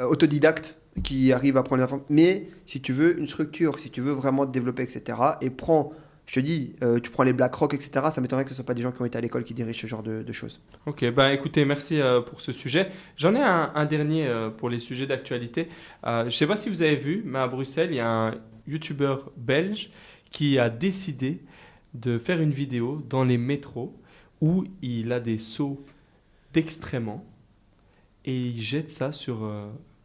euh, 0.00 0.06
autodidacte 0.06 0.76
qui 1.02 1.32
arrive 1.32 1.56
à 1.56 1.62
prendre 1.62 1.80
les 1.80 1.84
enfants. 1.84 2.04
Mais 2.08 2.48
si 2.66 2.80
tu 2.80 2.92
veux 2.92 3.18
une 3.18 3.26
structure, 3.26 3.78
si 3.78 3.90
tu 3.90 4.00
veux 4.00 4.12
vraiment 4.12 4.46
te 4.46 4.52
développer, 4.52 4.82
etc. 4.82 5.18
Et 5.40 5.50
prends, 5.50 5.90
je 6.26 6.34
te 6.34 6.40
dis, 6.40 6.74
euh, 6.82 6.98
tu 7.00 7.10
prends 7.10 7.22
les 7.22 7.32
BlackRock, 7.34 7.74
etc. 7.74 8.06
Ça 8.10 8.20
m'étonnerait 8.20 8.44
que 8.44 8.50
ce 8.50 8.54
ne 8.54 8.56
soit 8.56 8.64
pas 8.64 8.74
des 8.74 8.80
gens 8.82 8.92
qui 8.92 9.02
ont 9.02 9.04
été 9.04 9.18
à 9.18 9.20
l'école 9.20 9.44
qui 9.44 9.52
dirigent 9.54 9.78
ce 9.80 9.86
genre 9.86 10.02
de, 10.02 10.22
de 10.22 10.32
choses. 10.32 10.60
Ok, 10.86 11.04
ben 11.12 11.30
écoutez, 11.30 11.64
merci 11.66 12.00
euh, 12.00 12.20
pour 12.22 12.40
ce 12.40 12.52
sujet. 12.52 12.90
J'en 13.16 13.34
ai 13.34 13.40
un, 13.42 13.72
un 13.74 13.84
dernier 13.86 14.26
euh, 14.26 14.48
pour 14.50 14.70
les 14.70 14.78
sujets 14.78 15.06
d'actualité. 15.06 15.68
Je 16.04 16.24
ne 16.24 16.30
sais 16.30 16.46
pas 16.46 16.56
si 16.56 16.70
vous 16.70 16.82
avez 16.82 16.96
vu, 16.96 17.22
mais 17.26 17.38
à 17.40 17.46
Bruxelles, 17.48 17.90
il 17.92 17.96
y 17.96 18.00
a 18.00 18.08
un 18.10 18.34
YouTuber 18.66 19.16
belge 19.36 19.90
qui 20.30 20.58
a 20.58 20.70
décidé 20.70 21.42
de 21.92 22.18
faire 22.18 22.40
une 22.40 22.52
vidéo 22.52 23.02
dans 23.10 23.22
les 23.24 23.36
métros 23.38 23.94
où 24.40 24.64
il 24.82 25.12
a 25.12 25.20
des 25.20 25.38
seaux 25.38 25.84
d'excréments 26.52 27.24
et 28.24 28.34
il 28.34 28.60
jette 28.62 28.90
ça 28.90 29.12
sur 29.12 29.48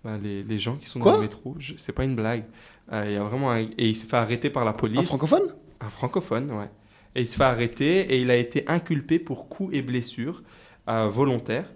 ben, 0.03 0.17
les, 0.17 0.43
les 0.43 0.59
gens 0.59 0.75
qui 0.75 0.85
sont 0.87 0.99
Quoi? 0.99 1.11
dans 1.13 1.17
le 1.19 1.23
métro. 1.23 1.55
Je- 1.59 1.73
C'est 1.77 1.93
pas 1.93 2.03
une 2.03 2.15
blague. 2.15 2.43
Il 2.91 3.11
y 3.11 3.15
a 3.15 3.23
vraiment 3.23 3.51
un- 3.51 3.59
Et 3.59 3.71
il 3.89 3.95
s'est 3.95 4.07
fait 4.07 4.17
arrêter 4.17 4.49
par 4.49 4.65
la 4.65 4.73
police. 4.73 4.99
Un 4.99 5.03
francophone? 5.03 5.53
Un 5.81 5.89
francophone, 5.89 6.51
ouais. 6.51 6.69
Et 7.15 7.21
il 7.21 7.27
se 7.27 7.35
fait 7.35 7.43
arrêter 7.43 8.13
et 8.13 8.21
il 8.21 8.29
a 8.31 8.35
été 8.35 8.63
inculpé 8.67 9.17
pour 9.19 9.49
coups 9.49 9.73
et 9.75 9.81
blessures 9.81 10.43
euh, 10.89 11.07
volontaires. 11.09 11.73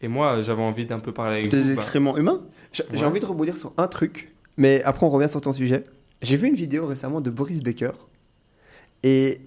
Et 0.00 0.08
moi, 0.08 0.42
j'avais 0.42 0.62
envie 0.62 0.86
d'un 0.86 0.98
peu 0.98 1.12
parler 1.12 1.38
avec 1.38 1.50
Des 1.50 1.60
vous. 1.62 1.74
bah, 1.76 1.82
humains? 2.16 2.42
J'ai 2.72 2.82
Ouais. 2.90 3.04
envie 3.04 3.20
de 3.20 3.26
rebondir 3.26 3.56
sur 3.56 3.72
un 3.76 3.86
truc, 3.86 4.34
mais 4.56 4.82
après 4.82 5.06
on 5.06 5.10
revient 5.10 5.28
sur 5.28 5.40
ton 5.40 5.52
sujet. 5.52 5.84
J'ai 6.22 6.36
vu 6.36 6.48
une 6.48 6.54
vidéo 6.54 6.86
récemment 6.86 7.20
de 7.20 7.30
Boris 7.30 7.60
Becker. 7.60 7.92
Et 9.02 9.40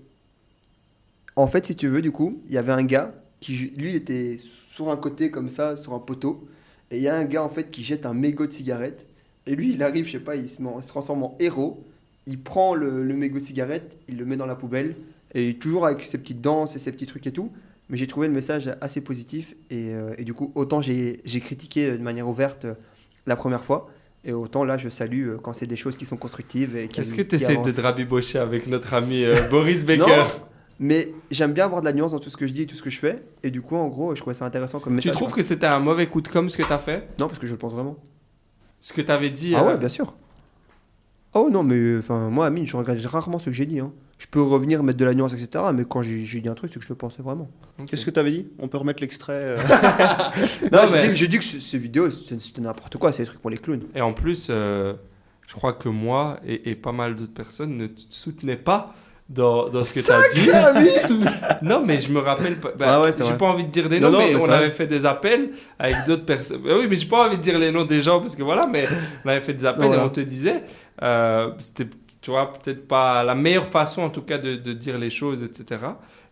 en 1.36 1.48
fait, 1.48 1.66
si 1.66 1.76
tu 1.76 1.88
veux, 1.88 2.02
du 2.02 2.12
coup, 2.12 2.42
il 2.46 2.54
y 2.54 2.58
avait 2.58 2.72
un 2.72 2.84
gars 2.84 3.14
qui, 3.40 3.74
lui, 3.78 3.96
était 3.96 4.38
sur 4.40 4.90
un 4.90 4.98
côté 4.98 5.32
comme 5.32 5.50
ça, 5.50 5.78
sur 5.78 5.94
un 5.94 6.00
poteau. 6.00 6.48
Et 6.92 6.98
il 6.98 7.04
y 7.04 7.08
a 7.08 7.16
un 7.16 7.26
gars, 7.26 7.44
en 7.44 7.50
fait, 7.50 7.72
qui 7.72 7.84
jette 7.84 8.06
un 8.06 8.14
mégot 8.14 8.48
de 8.48 8.52
cigarette. 8.54 9.08
Et 9.46 9.56
lui, 9.56 9.74
il 9.74 9.84
arrive, 9.84 10.06
je 10.06 10.14
sais 10.14 10.20
pas, 10.20 10.36
se, 10.38 10.42
il 10.42 10.50
se 10.50 10.88
transforme 10.88 11.24
en 11.24 11.36
héros. 11.40 11.84
Il 12.28 12.42
prend 12.42 12.74
le, 12.76 13.04
le 13.04 13.14
mégot 13.16 13.40
de 13.40 13.44
cigarette, 13.44 13.98
il 14.08 14.18
le 14.18 14.26
met 14.26 14.38
dans 14.38 14.46
la 14.46 14.56
poubelle. 14.56 14.96
Et 15.34 15.56
toujours 15.56 15.86
avec 15.86 16.02
ses 16.02 16.18
petites 16.18 16.42
danses 16.42 16.76
et 16.76 16.80
ses 16.80 16.92
petits 16.92 17.06
trucs 17.06 17.28
et 17.28 17.32
tout. 17.32 17.52
Mais 17.90 17.98
j'ai 17.98 18.08
trouvé 18.08 18.28
le 18.28 18.34
message 18.34 18.74
assez 18.82 19.02
positif. 19.02 19.54
Et, 19.70 19.94
euh, 19.94 20.16
et 20.18 20.24
du 20.24 20.34
coup, 20.34 20.52
autant 20.56 20.82
j'ai 20.82 21.22
critiqué 21.42 21.92
de 21.98 22.02
manière 22.02 22.28
ouverte 22.28 22.66
euh, 22.66 22.74
la 23.28 23.36
première 23.36 23.64
fois. 23.64 23.90
Et 24.24 24.34
autant 24.34 24.64
là, 24.64 24.78
je 24.78 24.90
salue 24.90 25.28
euh, 25.28 25.38
quand 25.42 25.54
c'est 25.54 25.68
des 25.68 25.76
choses 25.76 25.98
qui 25.98 26.06
sont 26.08 26.18
constructives. 26.18 26.76
et 26.76 26.86
Est-ce 26.86 27.14
que 27.14 27.22
tu 27.22 27.36
essaies 27.36 27.58
de 27.58 27.70
te 27.72 27.82
rabibocher 27.82 28.40
avec 28.40 28.66
notre 28.66 28.94
ami 28.96 29.24
euh, 29.24 29.48
Boris 29.50 29.86
Becker? 29.86 30.08
Non, 30.08 30.24
mais 30.80 31.14
j'aime 31.30 31.54
bien 31.54 31.66
avoir 31.66 31.82
de 31.82 31.86
la 31.86 31.94
nuance 31.94 32.12
dans 32.14 32.20
tout 32.20 32.32
ce 32.32 32.38
que 32.38 32.48
je 32.48 32.52
dis 32.54 32.64
et 32.64 32.66
tout 32.66 32.76
ce 32.76 32.82
que 32.82 32.90
je 32.90 32.98
fais. 32.98 33.22
Et 33.44 33.52
du 33.52 33.62
coup, 33.62 33.76
en 33.76 33.88
gros, 33.88 34.16
je 34.16 34.22
trouvais 34.22 34.34
ça 34.34 34.46
intéressant 34.46 34.80
comme 34.80 34.94
Tu 34.94 35.10
message. 35.10 35.14
trouves 35.22 35.32
que 35.34 35.44
c'était 35.44 35.68
un 35.68 35.80
mauvais 35.80 36.08
coup 36.08 36.22
de 36.22 36.28
com 36.28 36.50
ce 36.50 36.58
que 36.58 36.64
tu 36.64 36.74
as 36.74 36.80
fait? 36.80 37.08
Non, 37.20 37.28
parce 37.28 37.38
que 37.40 37.46
je 37.46 37.52
le 37.52 37.60
pense 37.60 37.74
vraiment. 37.74 37.98
Ce 38.80 38.94
que 38.94 39.02
tu 39.02 39.12
avais 39.12 39.30
dit 39.30 39.54
Ah 39.56 39.62
euh, 39.64 39.68
ouais, 39.68 39.78
bien 39.78 39.90
sûr. 39.90 40.16
Oh 41.36 41.50
non, 41.52 41.64
mais 41.64 41.98
enfin, 42.00 42.30
moi, 42.30 42.46
Amine, 42.48 42.66
je 42.66 42.76
regrette 42.78 43.06
rarement 43.06 43.38
ce 43.40 43.46
que 43.46 43.52
j'ai 43.52 43.66
dit. 43.66 43.80
hein. 43.80 43.92
Je 44.18 44.28
peux 44.28 44.42
revenir 44.42 44.82
mettre 44.82 44.98
de 44.98 45.04
la 45.06 45.14
nuance, 45.14 45.34
etc. 45.34 45.66
Mais 45.74 45.84
quand 45.84 46.02
j'ai 46.02 46.40
dit 46.40 46.48
un 46.48 46.54
truc, 46.54 46.72
c'est 46.74 46.80
que 46.80 46.86
je 46.86 46.90
le 46.90 46.96
pensais 46.96 47.22
vraiment. 47.22 47.50
Qu'est-ce 47.88 48.06
que 48.06 48.12
tu 48.12 48.20
avais 48.20 48.32
dit? 48.32 48.48
On 48.60 48.70
peut 48.70 48.78
remettre 48.78 49.02
l'extrait 49.02 49.34
euh, 49.42 49.58
Non, 50.72 50.80
mais- 50.92 51.10
dit, 51.10 51.16
j'ai 51.16 51.28
dit 51.28 51.38
que 51.38 51.44
ce- 51.44 51.60
ces 51.60 51.78
vidéos, 51.78 52.10
c'était 52.10 52.62
n'importe 52.62 52.98
quoi. 52.98 53.12
C'est 53.12 53.24
des 53.24 53.28
trucs 53.28 53.42
pour 53.42 53.50
les 53.50 53.58
clowns. 53.58 53.84
Et 53.94 54.02
en 54.02 54.14
plus, 54.14 54.48
euh, 54.50 54.94
je 55.48 55.54
crois 55.54 55.74
que 55.74 55.90
moi 55.90 56.40
et, 56.48 56.70
et 56.72 56.76
pas 56.76 56.94
mal 56.94 57.16
d'autres 57.16 57.34
personnes 57.34 57.76
ne 57.78 57.88
te 57.88 58.02
soutenaient 58.10 58.56
pas 58.56 58.94
dans, 59.28 59.70
dans 59.70 59.84
ce 59.84 60.00
que 60.00 60.06
tu 60.06 60.12
as 60.54 60.74
dit. 60.80 61.26
Non, 61.62 61.84
mais 61.86 62.00
je 62.00 62.12
me 62.14 62.20
rappelle 62.20 62.60
pas. 62.60 62.72
bah, 62.78 62.86
Ah 62.90 63.02
ouais, 63.02 63.12
j'ai 63.12 63.34
pas 63.34 63.46
envie 63.48 63.66
de 63.66 63.72
dire 63.72 63.90
des 63.90 64.00
noms, 64.00 64.12
non, 64.12 64.20
mais, 64.20 64.34
mais 64.34 64.40
on 64.40 64.50
avait 64.50 64.70
fait 64.70 64.88
des 64.88 65.06
appels 65.06 65.50
avec 65.80 65.96
d'autres 66.08 66.26
personnes. 66.26 66.62
Bah 66.64 66.72
oui, 66.80 66.86
mais 66.90 66.96
j'ai 66.96 67.08
pas 67.08 67.28
envie 67.28 67.38
de 67.38 67.42
dire 67.42 67.58
les 67.58 67.72
noms 67.72 67.86
des 67.86 68.02
gens 68.02 68.20
parce 68.20 68.36
que 68.36 68.44
voilà, 68.44 68.68
mais 68.72 68.86
on 69.26 69.30
avait 69.30 69.42
fait 69.42 69.54
des 69.54 69.66
appels 69.66 69.82
Non, 69.82 69.88
et 69.88 69.96
voilà. 69.96 70.06
on 70.06 70.10
te 70.10 70.20
disait, 70.22 70.64
euh, 71.02 71.52
c'était 71.60 71.88
tu 72.22 72.32
vois, 72.32 72.52
peut-être 72.54 72.88
pas 72.88 73.24
la 73.24 73.36
meilleure 73.36 73.68
façon 73.68 74.02
en 74.02 74.10
tout 74.10 74.24
cas 74.24 74.40
de, 74.40 74.56
de 74.56 74.74
dire 74.74 74.98
les 74.98 75.12
choses, 75.12 75.44
etc. 75.44 75.86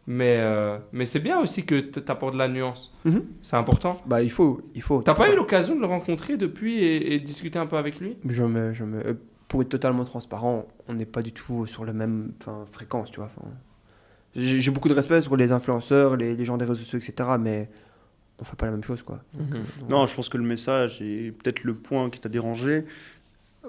Mais, 0.07 0.37
euh, 0.39 0.77
mais 0.91 1.05
c'est 1.05 1.19
bien 1.19 1.39
aussi 1.39 1.65
que 1.65 1.79
tu 1.79 1.99
apportes 2.07 2.33
de 2.33 2.39
la 2.39 2.47
nuance. 2.47 2.91
Mhm. 3.05 3.23
C'est 3.41 3.55
important. 3.55 3.91
Bah, 4.05 4.21
il 4.23 4.31
faut. 4.31 4.61
Il 4.75 4.81
faut. 4.81 5.01
T'as 5.01 5.13
pas 5.13 5.31
eu 5.31 5.35
l'occasion 5.35 5.75
de 5.75 5.81
le 5.81 5.85
rencontrer 5.85 6.35
depuis 6.35 6.83
et, 6.83 7.13
et 7.13 7.19
discuter 7.19 7.59
un 7.59 7.67
peu 7.67 7.77
avec 7.77 7.99
lui? 7.99 8.17
Je 8.27 8.43
me, 8.43 8.73
je 8.73 8.83
me, 8.83 9.05
euh, 9.05 9.13
pour 9.47 9.61
être 9.61 9.69
totalement 9.69 10.03
transparent, 10.03 10.65
on 10.87 10.93
n'est 10.93 11.05
pas 11.05 11.21
du 11.21 11.31
tout 11.31 11.67
sur 11.67 11.85
la 11.85 11.93
même 11.93 12.33
fréquence, 12.71 13.11
tu 13.11 13.19
vois. 13.19 13.29
J'ai 14.35 14.71
beaucoup 14.71 14.89
de 14.89 14.95
respect 14.95 15.21
sur 15.21 15.37
les 15.37 15.51
influenceurs, 15.51 16.17
les, 16.17 16.35
les 16.35 16.45
gens 16.45 16.57
des 16.57 16.65
réseaux 16.65 16.81
sociaux, 16.81 16.97
etc. 16.97 17.29
Mais 17.39 17.69
on 18.39 18.43
fait 18.43 18.55
pas 18.55 18.65
la 18.65 18.71
même 18.71 18.83
chose, 18.83 19.03
quoi. 19.03 19.19
Mhm. 19.35 19.49
Donc, 19.79 19.89
Non, 19.89 20.05
je 20.07 20.15
pense 20.15 20.27
que 20.27 20.37
le 20.37 20.43
message 20.43 21.01
est 21.01 21.31
peut-être 21.31 21.63
le 21.63 21.75
point 21.75 22.09
qui 22.09 22.19
t'a 22.19 22.29
dérangé. 22.29 22.83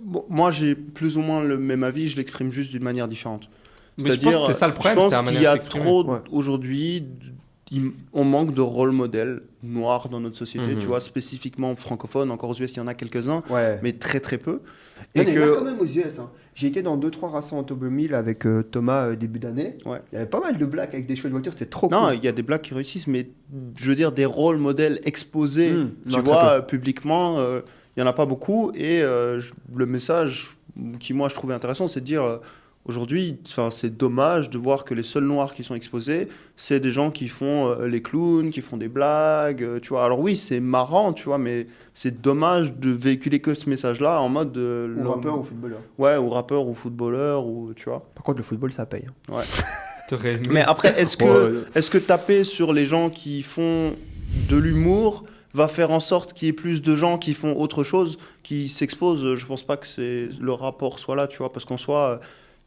Bon, 0.03 0.25
moi, 0.29 0.51
j'ai 0.51 0.75
plus 0.75 1.17
ou 1.17 1.21
moins 1.23 1.43
le 1.43 1.57
même 1.57 1.85
avis, 1.85 2.09
je 2.09 2.17
l'exprime 2.17 2.51
juste 2.51 2.71
d'une 2.71 2.83
manière 2.83 3.09
différente. 3.09 3.49
Mais 3.97 4.11
je 4.13 4.21
pense 4.21 4.35
que 4.35 4.41
c'était 4.41 4.53
ça 4.55 4.67
le 4.67 4.75
problème. 4.75 4.97
Je 5.01 5.09
pense 5.17 5.31
qu'il 5.31 5.41
y 5.41 5.47
a 5.47 5.57
trop, 5.57 6.05
Ouais. 6.05 6.19
aujourd'hui, 6.33 7.05
il- 7.71 7.93
on 8.13 8.25
manque 8.25 8.53
de 8.55 8.61
rôle 8.61 8.91
modèle 8.91 9.43
noir 9.63 10.09
dans 10.09 10.19
notre 10.21 10.37
société, 10.37 10.75
Mhm. 10.75 10.81
tu 10.81 10.87
vois, 10.89 11.01
spécifiquement 11.01 11.77
francophone. 11.77 12.33
Encore 12.33 12.51
aux 12.51 12.55
US, 12.61 12.73
il 12.73 12.79
y 12.79 12.81
en 12.81 12.89
a 12.89 12.95
quelques-uns, 12.95 13.43
Ouais. 13.49 13.79
mais 13.85 13.93
très 13.93 14.19
très 14.19 14.37
peu. 14.37 14.61
Il 15.15 15.23
Et 15.23 15.33
y 15.33 15.39
en 15.39 15.43
a 15.43 15.57
quand 15.59 15.65
même 15.65 15.79
aux 15.81 15.85
US. 15.87 16.19
hein. 16.19 16.29
J'ai 16.57 16.67
été 16.67 16.83
dans 16.83 16.97
2-3 16.97 17.31
rassemblements 17.31 17.61
automobiles 17.63 18.15
avec 18.15 18.47
euh, 18.47 18.63
Thomas 18.65 19.07
euh, 19.11 19.17
début 19.17 19.39
d'année. 19.39 19.77
Ouais. 19.87 20.01
Il 20.13 20.17
y 20.17 20.19
avait 20.19 20.27
pas 20.31 20.41
mal 20.41 20.59
de 20.59 20.67
blagues 20.67 20.91
avec 20.93 21.07
des 21.07 21.15
cheveux 21.15 21.29
de 21.29 21.35
voiture, 21.35 21.53
c'était 21.53 21.67
trop 21.67 21.89
non, 21.89 22.07
cool. 22.07 22.15
il 22.17 22.25
y 22.25 22.29
a 22.29 22.33
des 22.33 22.43
blagues 22.43 22.61
qui 22.63 22.75
réussissent, 22.75 23.07
mais 23.07 23.29
je 23.79 23.89
veux 23.89 23.95
dire, 23.97 24.11
des 24.13 24.27
rôles 24.27 24.59
modèles 24.59 24.99
exposés, 25.05 25.71
Mhm. 25.73 25.91
tu 26.09 26.17
Non, 26.17 26.23
vois, 26.23 26.45
euh, 26.45 26.61
publiquement, 26.61 27.39
euh, 27.39 27.61
il 27.97 28.01
y 28.01 28.03
en 28.03 28.07
a 28.07 28.13
pas 28.13 28.27
beaucoup. 28.27 28.71
Et 28.75 29.03
euh, 29.03 29.41
je- 29.41 29.53
le 29.75 29.87
message 29.87 30.57
qui, 31.01 31.13
moi, 31.15 31.29
je 31.29 31.35
trouvais 31.35 31.55
intéressant, 31.55 31.89
c'est 31.89 32.01
de 32.01 32.07
dire. 32.07 32.23
euh, 32.25 32.39
Aujourd'hui, 32.87 33.39
enfin, 33.47 33.71
c'est 33.71 33.97
dommage 33.97 34.51
de 34.51 34.59
voir 34.59 34.85
que 34.85 34.93
les 34.93 35.03
seuls 35.05 35.25
noirs 35.25 35.55
qui 35.55 35.65
sont 35.65 35.75
exposés, 35.75 36.29
c'est 36.55 36.81
des 36.81 36.93
gens 36.93 37.11
qui 37.11 37.29
font 37.29 37.71
euh, 37.71 37.87
les 37.89 38.03
clowns, 38.03 38.51
qui 38.51 38.61
font 38.61 38.77
des 38.77 38.89
blagues, 38.89 39.63
euh, 39.63 39.81
tu 39.81 39.89
vois. 39.89 40.05
Alors 40.05 40.21
oui, 40.21 40.37
c'est 40.37 40.61
marrant, 40.61 41.15
tu 41.15 41.25
vois, 41.25 41.39
mais 41.39 41.67
c'est 41.95 42.21
dommage 42.21 42.75
de 42.75 42.91
véhiculer 42.91 43.39
que 43.39 43.55
ce 43.55 43.71
message-là 43.71 44.21
en 44.21 44.29
mode 44.29 44.55
euh, 44.59 45.03
Ou 45.03 45.09
rappeur 45.09 45.39
ou 45.39 45.45
footballeur. 45.45 45.79
ouais, 45.97 46.19
ou 46.19 46.29
rappeur 46.29 46.67
ou 46.67 46.75
footballeur 46.75 47.47
ou 47.47 47.73
tu 47.75 47.85
vois. 47.89 48.05
Par 48.15 48.23
contre, 48.23 48.37
le 48.37 48.45
football, 48.45 48.71
ça 48.71 48.85
paye. 48.85 49.07
hein. 49.33 49.41
Aimé- 50.25 50.49
Mais 50.51 50.61
après, 50.63 51.01
est-ce 51.01 51.17
que 51.17 51.25
Ouais, 51.25 51.57
ouais. 51.57 51.63
est-ce 51.75 51.89
que 51.91 51.97
taper 51.97 52.45
sur 52.45 52.75
les 52.75 52.85
gens 52.85 53.09
qui 53.09 53.43
font 53.43 53.95
de 54.51 54.57
l'humour 54.59 55.25
va 55.55 55.69
faire 55.69 55.91
en 55.93 56.01
sorte 56.01 56.33
qu'il 56.33 56.47
y 56.47 56.49
ait 56.51 56.53
plus 56.55 56.83
de 56.83 56.97
gens 56.97 57.17
qui 57.19 57.33
font 57.35 57.57
autre 57.57 57.85
chose, 57.85 58.19
qui 58.43 58.69
s'exposent 58.69 59.35
Je 59.37 59.47
pense 59.47 59.63
pas 59.63 59.77
que 59.77 59.87
c'est 59.87 60.29
le 60.41 60.53
rapport 60.53 60.99
soit 60.99 61.17
là, 61.17 61.27
tu 61.27 61.39
vois, 61.39 61.53
parce 61.53 61.65
qu'en 61.65 61.77
soi, 61.79 62.21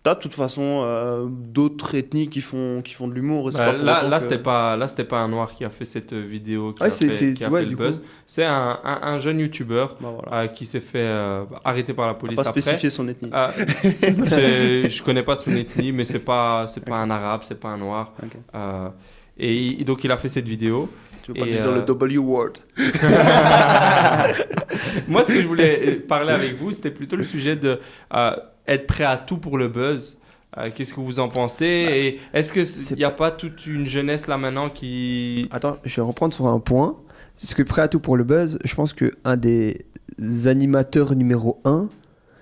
t'as 0.03 0.15
de 0.15 0.19
toute 0.21 0.33
façon 0.33 0.83
euh, 0.85 1.25
d'autres 1.29 1.95
ethnies 1.95 2.29
qui 2.29 2.39
font 2.39 2.81
qui 2.81 2.93
font 2.93 3.09
de 3.09 3.13
l'humour. 3.13 3.51
Bah, 3.51 3.73
là, 3.73 4.03
là 4.03 4.17
que- 4.17 4.23
c'était 4.23 4.37
pas, 4.39 4.77
là, 4.77 4.87
c'était 4.87 5.03
pas 5.03 5.19
un 5.19 5.27
noir 5.27 5.53
qui 5.53 5.65
a 5.65 5.69
fait 5.69 5.83
cette 5.83 6.13
euh, 6.13 6.21
vidéo, 6.21 6.71
qui 6.71 6.81
Ouais, 6.81 6.87
a 6.87 6.91
fait, 6.91 7.07
qui 7.09 7.11
a 7.11 7.11
c'est- 7.35 7.47
ouais, 7.49 7.59
fait 7.59 7.65
le 7.65 7.69
du 7.71 7.75
buzz. 7.75 8.01
C'est 8.25 8.45
un, 8.45 8.79
un, 8.83 8.99
un 9.03 9.19
jeune 9.19 9.39
youtubeur 9.39 9.97
Bah, 9.99 10.13
voilà. 10.23 10.43
euh, 10.43 10.47
qui 10.47 10.65
s'est 10.65 10.79
fait 10.79 10.99
euh, 10.99 11.43
arrêter 11.65 11.93
par 11.93 12.07
la 12.07 12.13
police 12.13 12.35
pas 12.37 12.43
après. 12.47 12.61
spécifier 12.61 12.89
son 12.89 13.07
ethnie. 13.09 13.29
Ah, 13.33 13.51
je 14.21 15.03
connais 15.03 15.23
pas 15.23 15.35
son 15.35 15.51
ethnie, 15.51 15.91
mais 15.91 16.05
c'est 16.05 16.19
pas, 16.23 16.67
c'est 16.67 16.85
pas 16.85 16.97
un 16.97 17.09
arabe, 17.09 17.41
c'est 17.43 17.59
pas 17.59 17.69
un 17.69 17.77
noir. 17.77 18.13
Euh, 18.55 18.89
et 19.37 19.83
donc 19.83 20.03
il 20.03 20.11
a 20.11 20.17
fait 20.17 20.29
cette 20.29 20.47
vidéo. 20.47 20.89
Tu 21.27 21.33
veux 21.33 21.39
pas 21.39 21.51
dire 21.51 21.67
euh, 21.67 21.75
le 21.75 21.81
W 21.81 22.17
word. 22.19 22.53
Moi, 25.09 25.23
ce 25.23 25.27
que 25.27 25.41
je 25.41 25.45
voulais 25.45 25.95
parler 26.07 26.31
avec 26.31 26.55
vous, 26.55 26.71
c'était 26.71 26.89
plutôt 26.89 27.17
le 27.17 27.25
sujet 27.25 27.57
de 27.57 27.81
euh, 28.13 28.31
être 28.65 28.87
prêt 28.87 29.03
à 29.03 29.17
tout 29.17 29.35
pour 29.35 29.57
le 29.57 29.67
buzz. 29.67 30.17
Euh, 30.57 30.69
Qu'est-ce 30.73 30.93
que 30.93 31.01
vous 31.01 31.19
en 31.19 31.27
pensez? 31.27 31.65
Et 31.65 32.21
est-ce 32.33 32.53
que 32.53 32.63
c'est 32.63 32.93
il 32.93 32.99
n'y 32.99 33.03
a 33.03 33.11
pas 33.11 33.31
toute 33.31 33.65
une 33.67 33.85
jeunesse 33.85 34.27
là 34.27 34.37
maintenant 34.37 34.69
qui 34.69 35.49
Attends, 35.51 35.75
je 35.83 35.97
vais 35.97 36.01
reprendre 36.01 36.33
sur 36.33 36.47
un 36.47 36.61
point. 36.61 36.95
Parce 37.35 37.53
que 37.53 37.63
prêt 37.63 37.81
à 37.81 37.89
tout 37.89 37.99
pour 37.99 38.15
le 38.15 38.23
buzz, 38.23 38.57
je 38.63 38.73
pense 38.73 38.93
que 38.93 39.11
un 39.25 39.35
des 39.35 39.85
animateurs 40.45 41.13
numéro 41.13 41.59
1, 41.65 41.89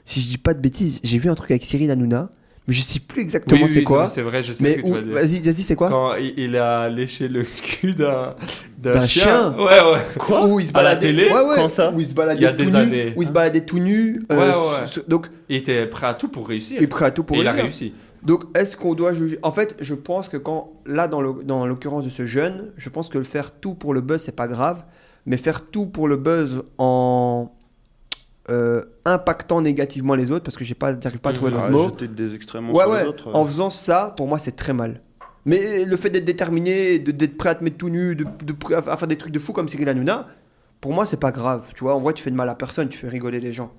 si 0.05 0.21
je 0.21 0.27
dis 0.27 0.37
pas 0.37 0.53
de 0.53 0.59
bêtises, 0.59 0.99
j'ai 1.03 1.17
vu 1.17 1.31
un 1.31 1.35
truc 1.35 1.49
avec 1.49 1.65
Cyril 1.65 1.89
Hanouna, 1.89 2.29
mais 2.67 2.73
je 2.73 2.81
sais 2.81 2.99
plus 2.99 3.21
exactement 3.21 3.57
Oui, 3.61 3.67
oui, 3.67 3.73
c'est 3.73 3.83
quoi. 3.83 4.07
C'est 4.07 4.21
vrai, 4.21 4.41
je 4.43 4.51
sais 4.53 4.63
Mais 4.63 4.71
ce 4.71 4.77
que 4.79 4.81
tu 4.85 4.91
vas 4.91 5.01
dire. 5.01 5.13
vas-y, 5.13 5.39
vas-y, 5.39 5.63
c'est 5.63 5.75
quoi 5.75 5.89
Quand 5.89 6.15
il, 6.15 6.33
il 6.37 6.55
a 6.57 6.89
léché 6.89 7.27
le 7.27 7.43
cul 7.43 7.93
d'un 7.93 8.35
D'un 8.77 9.05
chien 9.05 9.55
Ouais, 9.57 9.63
ouais. 9.81 9.99
Quoi 10.17 10.45
Où 10.47 10.59
il 10.59 10.67
se 10.67 10.71
À 10.73 10.77
la 10.77 10.89
baladait 10.95 11.07
télé 11.07 11.25
ouais, 11.29 11.41
ouais. 11.41 11.55
Quand 11.55 11.69
ça 11.69 11.91
Où 11.91 11.99
il 11.99 12.07
se 12.07 12.13
baladait 12.13 12.39
Il 12.39 12.43
y 12.43 12.47
a 12.47 12.51
tout 12.53 12.63
des 12.63 12.71
nu, 12.71 12.75
années. 12.77 13.13
Où 13.15 13.21
il 13.21 13.27
se 13.27 13.31
baladait 13.31 13.61
tout 13.65 13.79
nu. 13.79 14.23
euh, 14.31 14.35
Ouais, 14.35 14.49
ouais. 14.57 15.03
donc, 15.07 15.27
Il 15.49 15.57
était 15.57 15.85
prêt 15.85 16.07
à 16.07 16.13
tout 16.13 16.27
pour 16.27 16.47
réussir. 16.47 16.77
il 16.79 16.83
est 16.83 16.87
prêt 16.87 17.05
à 17.05 17.11
tout 17.11 17.23
pour 17.23 17.37
et 17.37 17.39
il 17.41 17.47
a 17.47 17.51
réussir. 17.51 17.63
réussi. 17.65 17.93
Donc, 18.23 18.45
est-ce 18.57 18.75
qu'on 18.75 18.95
doit 18.95 19.13
juger? 19.13 19.37
En 19.43 19.51
fait, 19.51 19.75
je 19.79 19.93
pense 19.93 20.27
que 20.29 20.37
quand, 20.37 20.71
là, 20.87 21.07
dans 21.07 21.21
l'occurrence 21.21 22.05
de 22.05 22.09
ce 22.09 22.25
jeune, 22.25 22.71
je 22.77 22.89
pense 22.89 23.07
que 23.09 23.19
le 23.19 23.23
faire 23.23 23.51
tout 23.51 23.75
pour 23.75 23.93
le 23.93 24.01
buzz, 24.01 24.19
c'est 24.21 24.35
pas 24.35 24.47
grave, 24.47 24.83
mais 25.27 25.37
faire 25.37 25.61
tout 25.69 25.85
pour 25.85 26.07
le 26.07 26.17
buzz 26.17 26.63
en 26.79 27.51
euh, 28.49 28.83
impactant 29.05 29.61
négativement 29.61 30.15
les 30.15 30.31
autres, 30.31 30.43
parce 30.43 30.55
que 30.57 30.63
j'ai 30.63 30.75
pas, 30.75 30.93
j'arrive 30.99 31.19
pas 31.19 31.31
à 31.31 31.33
trouver 31.33 31.51
Mhm. 31.51 31.57
d'autres 31.57 31.67
Ah, 31.69 31.71
mots. 31.71 31.83
jeter 31.89 32.07
des 32.07 32.35
extrêmement 32.35 32.73
Ouais, 32.73 32.83
sur 32.83 32.91
ouais. 32.91 33.03
les 33.03 33.09
autres. 33.09 33.27
euh. 33.29 33.33
En 33.33 33.45
faisant 33.45 33.69
ça, 33.69 34.13
pour 34.17 34.27
moi, 34.27 34.37
c'est 34.39 34.55
très 34.55 34.73
mal. 34.73 35.01
Mais 35.45 35.85
le 35.85 35.97
fait 35.97 36.09
d'être 36.09 36.25
déterminé, 36.25 36.99
d'être 36.99 37.37
prêt 37.37 37.49
à 37.49 37.55
te 37.55 37.63
mettre 37.63 37.77
tout 37.77 37.89
nu, 37.89 38.15
de, 38.15 38.23
de- 38.23 38.75
à 38.75 38.97
faire 38.97 39.07
des 39.07 39.17
trucs 39.17 39.31
de 39.33 39.39
fou 39.39 39.53
comme 39.53 39.67
Cyril 39.69 39.87
Hanouna, 39.89 40.27
pour 40.81 40.93
moi, 40.93 41.05
c'est 41.05 41.19
pas 41.19 41.31
grave. 41.31 41.63
Tu 41.75 41.83
vois, 41.83 41.95
en 41.95 41.99
vrai, 41.99 42.13
tu 42.13 42.23
fais 42.23 42.31
de 42.31 42.35
mal 42.35 42.49
à 42.49 42.55
personne, 42.55 42.89
tu 42.89 42.97
fais 42.97 43.07
rigoler 43.09 43.39
les 43.39 43.53
gens. 43.53 43.71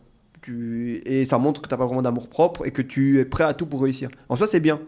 Tu... 0.43 1.01
Et 1.07 1.25
ça 1.25 1.39
montre 1.39 1.61
que 1.63 1.69
t'as 1.69 1.77
pas 1.77 1.87
vraiment 1.87 2.03
d'amour 2.03 2.29
propre 2.29 2.67
et 2.67 2.71
que 2.71 2.83
tu 2.83 3.19
es 3.21 3.25
prêt 3.25 3.45
à 3.45 3.53
tout 3.55 3.67
pour 3.67 3.83
réussir. 3.83 4.11
En 4.29 4.37
soi, 4.37 4.47
c'est 4.47 4.61
bien. 4.61 4.81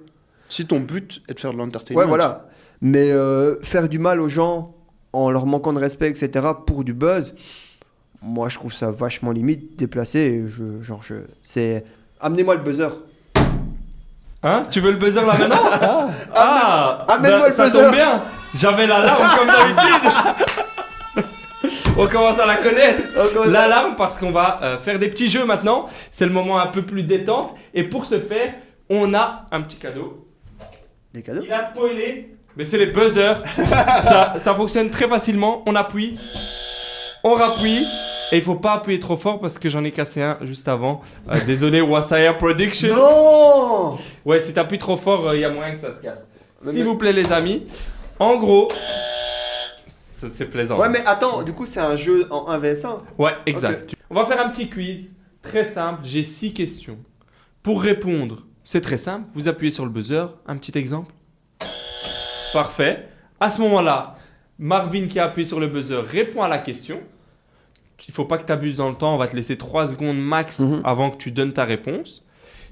Si 0.49 0.67
ton 0.67 0.79
but 0.81 1.21
est 1.29 1.35
de 1.35 1.41
faire 1.41 1.53
de 1.53 1.59
l'entertainment. 1.59 2.01
Ouais, 2.01 2.07
voilà. 2.07 2.49
Mais 2.81 3.11
euh, 3.11 3.57
faire 3.63 3.89
du 3.89 3.99
mal 3.99 4.21
aux 4.21 4.29
gens 4.29 4.75
en 5.13 5.31
leur 5.31 5.47
manquant 5.47 5.73
de 5.73 5.81
respect, 5.81 6.09
etc., 6.11 6.47
pour 6.67 6.85
du 6.85 6.95
buzz, 6.95 7.35
moi, 8.23 8.49
je 8.49 8.57
trouve 8.57 8.73
ça 8.73 8.91
vachement 8.91 9.31
limite, 9.31 9.79
déplacé. 9.79 10.45
Je, 10.47 10.83
genre, 10.83 11.03
je, 11.03 11.15
c'est. 11.43 11.85
Amenez-moi 12.21 12.57
le 12.57 12.63
buzzer. 12.63 12.89
Hein? 14.43 14.67
Tu 14.71 14.81
veux 14.81 14.91
le 14.93 14.97
buzzer 14.99 15.25
là 15.27 15.37
maintenant? 15.37 15.57
Ah 16.35 17.05
amène-moi 17.09 17.41
bah, 17.41 17.49
le 17.49 17.55
Ça 17.55 17.65
buzzer. 17.65 17.83
tombe 17.83 17.93
bien 17.95 18.23
J'avais 18.55 18.87
l'alarme 18.87 19.37
comme 19.37 19.47
d'habitude 19.49 20.11
On 21.99 22.07
commence 22.07 22.39
à 22.39 22.47
la 22.47 22.55
connaître 22.57 23.03
L'alarme 23.49 23.97
parce 23.97 24.19
qu'on 24.19 24.31
va 24.31 24.61
euh, 24.63 24.79
faire 24.79 24.99
des 25.01 25.09
petits 25.09 25.29
jeux 25.29 25.45
maintenant. 25.45 25.87
C'est 26.13 26.27
le 26.27 26.33
moment 26.33 26.61
un 26.61 26.69
peu 26.69 26.83
plus 26.83 27.03
détente. 27.03 27.55
Et 27.75 27.83
pour 27.83 28.05
ce 28.05 28.21
faire, 28.21 28.55
on 28.89 29.13
a 29.15 29.47
un 29.51 29.63
petit 29.63 29.77
cadeau. 29.77 30.25
Des 31.13 31.23
cadeaux? 31.23 31.43
Il 31.45 31.53
a 31.53 31.65
spoilé, 31.69 32.37
mais 32.57 32.65
c'est 32.65 32.79
les 32.79 32.87
buzzers. 32.87 33.43
ça, 34.05 34.35
ça 34.37 34.55
fonctionne 34.55 34.91
très 34.91 35.09
facilement. 35.09 35.63
On 35.67 35.75
appuie, 35.75 36.19
on 37.29 37.35
rappuie. 37.35 37.85
Et 38.31 38.37
il 38.37 38.43
faut 38.43 38.57
pas 38.57 38.75
appuyer 38.75 39.01
trop 39.01 39.17
fort 39.17 39.41
parce 39.41 39.59
que 39.59 39.69
j'en 39.69 39.83
ai 39.85 39.91
cassé 39.91 40.21
un 40.23 40.37
juste 40.43 40.69
avant. 40.69 41.01
Euh, 41.31 41.39
désolé, 41.47 41.81
Wasaya 41.81 42.35
Production. 42.35 42.95
Non 42.95 43.97
Ouais, 44.25 44.39
si 44.39 44.53
t'appuies 44.53 44.79
trop 44.79 44.97
fort, 44.99 45.35
il 45.35 45.41
y 45.41 45.45
a 45.45 45.51
moyen 45.51 45.73
que 45.73 45.81
ça 45.81 45.93
se 45.93 46.03
casse. 46.03 46.29
S'il 46.57 46.85
vous 46.85 46.97
plaît, 46.97 47.13
les 47.13 47.33
amis. 47.33 47.67
En 48.19 48.37
gros, 48.37 48.69
c'est 49.87 50.51
plaisant. 50.51 50.79
Ouais, 50.79 50.89
mais 50.89 51.03
attends, 51.07 51.43
du 51.43 51.53
coup, 51.53 51.65
c'est 51.65 51.81
un 51.81 51.97
jeu 51.97 52.27
en 52.31 52.59
1vs1. 52.59 52.99
Ouais, 53.17 53.33
exact. 53.47 53.95
On 54.11 54.15
va 54.15 54.25
faire 54.25 54.45
un 54.45 54.51
petit 54.51 54.69
quiz 54.69 55.17
très 55.43 55.65
simple. 55.65 56.01
J'ai 56.05 56.23
six 56.25 56.53
questions. 56.53 56.99
Pour 57.63 57.83
répondre, 57.83 58.47
c'est 58.65 58.81
très 58.81 58.99
simple. 58.99 59.27
Vous 59.35 59.49
appuyez 59.49 59.71
sur 59.71 59.85
le 59.85 59.91
buzzer. 59.91 60.27
Un 60.47 60.57
petit 60.57 60.77
exemple. 60.77 61.15
Parfait. 62.53 63.09
À 63.41 63.51
ce 63.51 63.61
moment-là, 63.63 64.17
Marvin 64.59 65.07
qui 65.07 65.21
a 65.21 65.25
appuyé 65.25 65.47
sur 65.47 65.61
le 65.61 65.69
buzzer 65.69 66.01
répond 66.05 66.43
à 66.43 66.49
la 66.49 66.59
question. 66.59 67.01
Il 68.07 68.15
faut 68.15 68.25
pas 68.25 68.39
que 68.39 68.45
tu 68.47 68.53
abuses 68.53 68.77
dans 68.77 68.89
le 68.89 68.95
temps. 68.95 69.15
On 69.15 69.19
va 69.19 69.27
te 69.27 69.35
laisser 69.35 69.57
3 69.59 69.89
secondes 69.89 70.19
max 70.19 70.61
Mhm. 70.61 70.83
avant 70.85 71.11
que 71.11 71.17
tu 71.17 71.31
donnes 71.33 71.53
ta 71.53 71.65
réponse. 71.65 72.25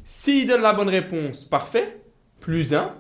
S'il 0.05 0.47
donne 0.47 0.63
la 0.63 0.73
bonne 0.73 0.89
réponse, 0.89 1.45
parfait. 1.45 2.01
Plus 2.41 2.75
1. 2.75 2.93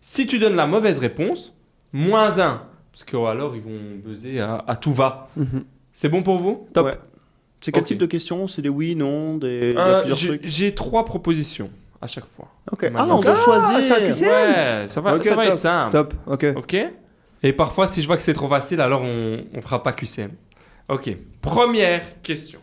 Si 0.00 0.26
tu 0.26 0.38
donnes 0.38 0.56
la 0.56 0.66
mauvaise 0.66 0.98
réponse, 0.98 1.54
moins 1.92 2.38
1. 2.40 2.62
Parce 2.90 3.04
que 3.04 3.16
alors 3.16 3.54
ils 3.54 3.62
vont 3.62 3.78
buzzer 4.04 4.40
à, 4.40 4.64
à 4.66 4.76
tout 4.76 4.92
va. 4.92 5.28
C'est 5.92 6.08
bon 6.08 6.22
pour 6.22 6.38
vous? 6.38 6.66
Top. 6.72 6.86
Ouais. 6.86 6.94
C'est 7.60 7.72
quel 7.72 7.84
type 7.84 7.98
de 7.98 8.06
questions? 8.06 8.46
C'est 8.48 8.62
des 8.62 8.68
oui, 8.68 8.94
non 8.96 9.36
des... 9.36 9.74
Euh, 9.76 9.98
plusieurs 10.00 10.16
j'ai- 10.16 10.28
trucs. 10.28 10.46
J'ai 10.46 10.74
trois 10.74 11.04
propositions 11.04 11.70
à 12.00 12.06
chaque 12.06 12.26
fois. 12.26 12.48
Ok. 12.70 12.90
Ah, 12.94 13.06
on 13.10 13.20
doit 13.20 13.34
Ah, 13.36 13.44
choisir. 13.44 13.80
c'est 13.80 14.04
un 14.04 14.08
QC. 14.08 14.24
Ouais, 14.24 14.84
ça 14.88 15.00
va, 15.00 15.16
Ok, 15.16 15.24
ça 15.24 15.34
va 15.34 15.42
top, 15.42 15.52
être 15.52 15.58
simple. 15.58 15.92
Top, 15.92 16.14
ok. 16.26 16.46
Ok 16.56 16.76
Et 17.42 17.52
parfois, 17.52 17.86
si 17.88 18.00
je 18.00 18.06
vois 18.06 18.16
que 18.16 18.22
c'est 18.22 18.32
trop 18.34 18.48
facile, 18.48 18.80
alors 18.80 19.02
on, 19.02 19.38
on 19.54 19.60
fera 19.60 19.82
pas 19.82 19.92
QCM. 19.92 20.30
Ok. 20.88 21.16
Première 21.42 22.22
question. 22.22 22.60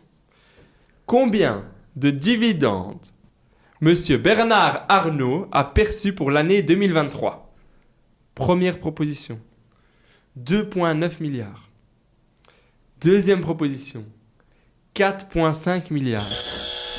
Combien 1.06 1.66
de 1.96 2.10
dividendes 2.10 3.06
Monsieur 3.82 4.18
Bernard 4.18 4.86
Arnault 4.90 5.48
a 5.52 5.64
perçu 5.64 6.14
pour 6.14 6.32
l'année 6.32 6.64
2023 6.64 7.54
Première 8.34 8.80
proposition. 8.80 9.40
2,9 10.40 11.22
milliards. 11.22 11.70
Deuxième 13.00 13.42
proposition. 13.42 14.06
4,5 14.96 15.94
milliards. 15.94 16.32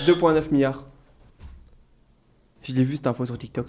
2,9 0.06 0.52
milliards. 0.52 0.84
Je 2.62 2.72
l'ai 2.72 2.84
vu 2.84 2.96
cette 2.96 3.06
info 3.06 3.26
sur 3.26 3.36
TikTok. 3.36 3.66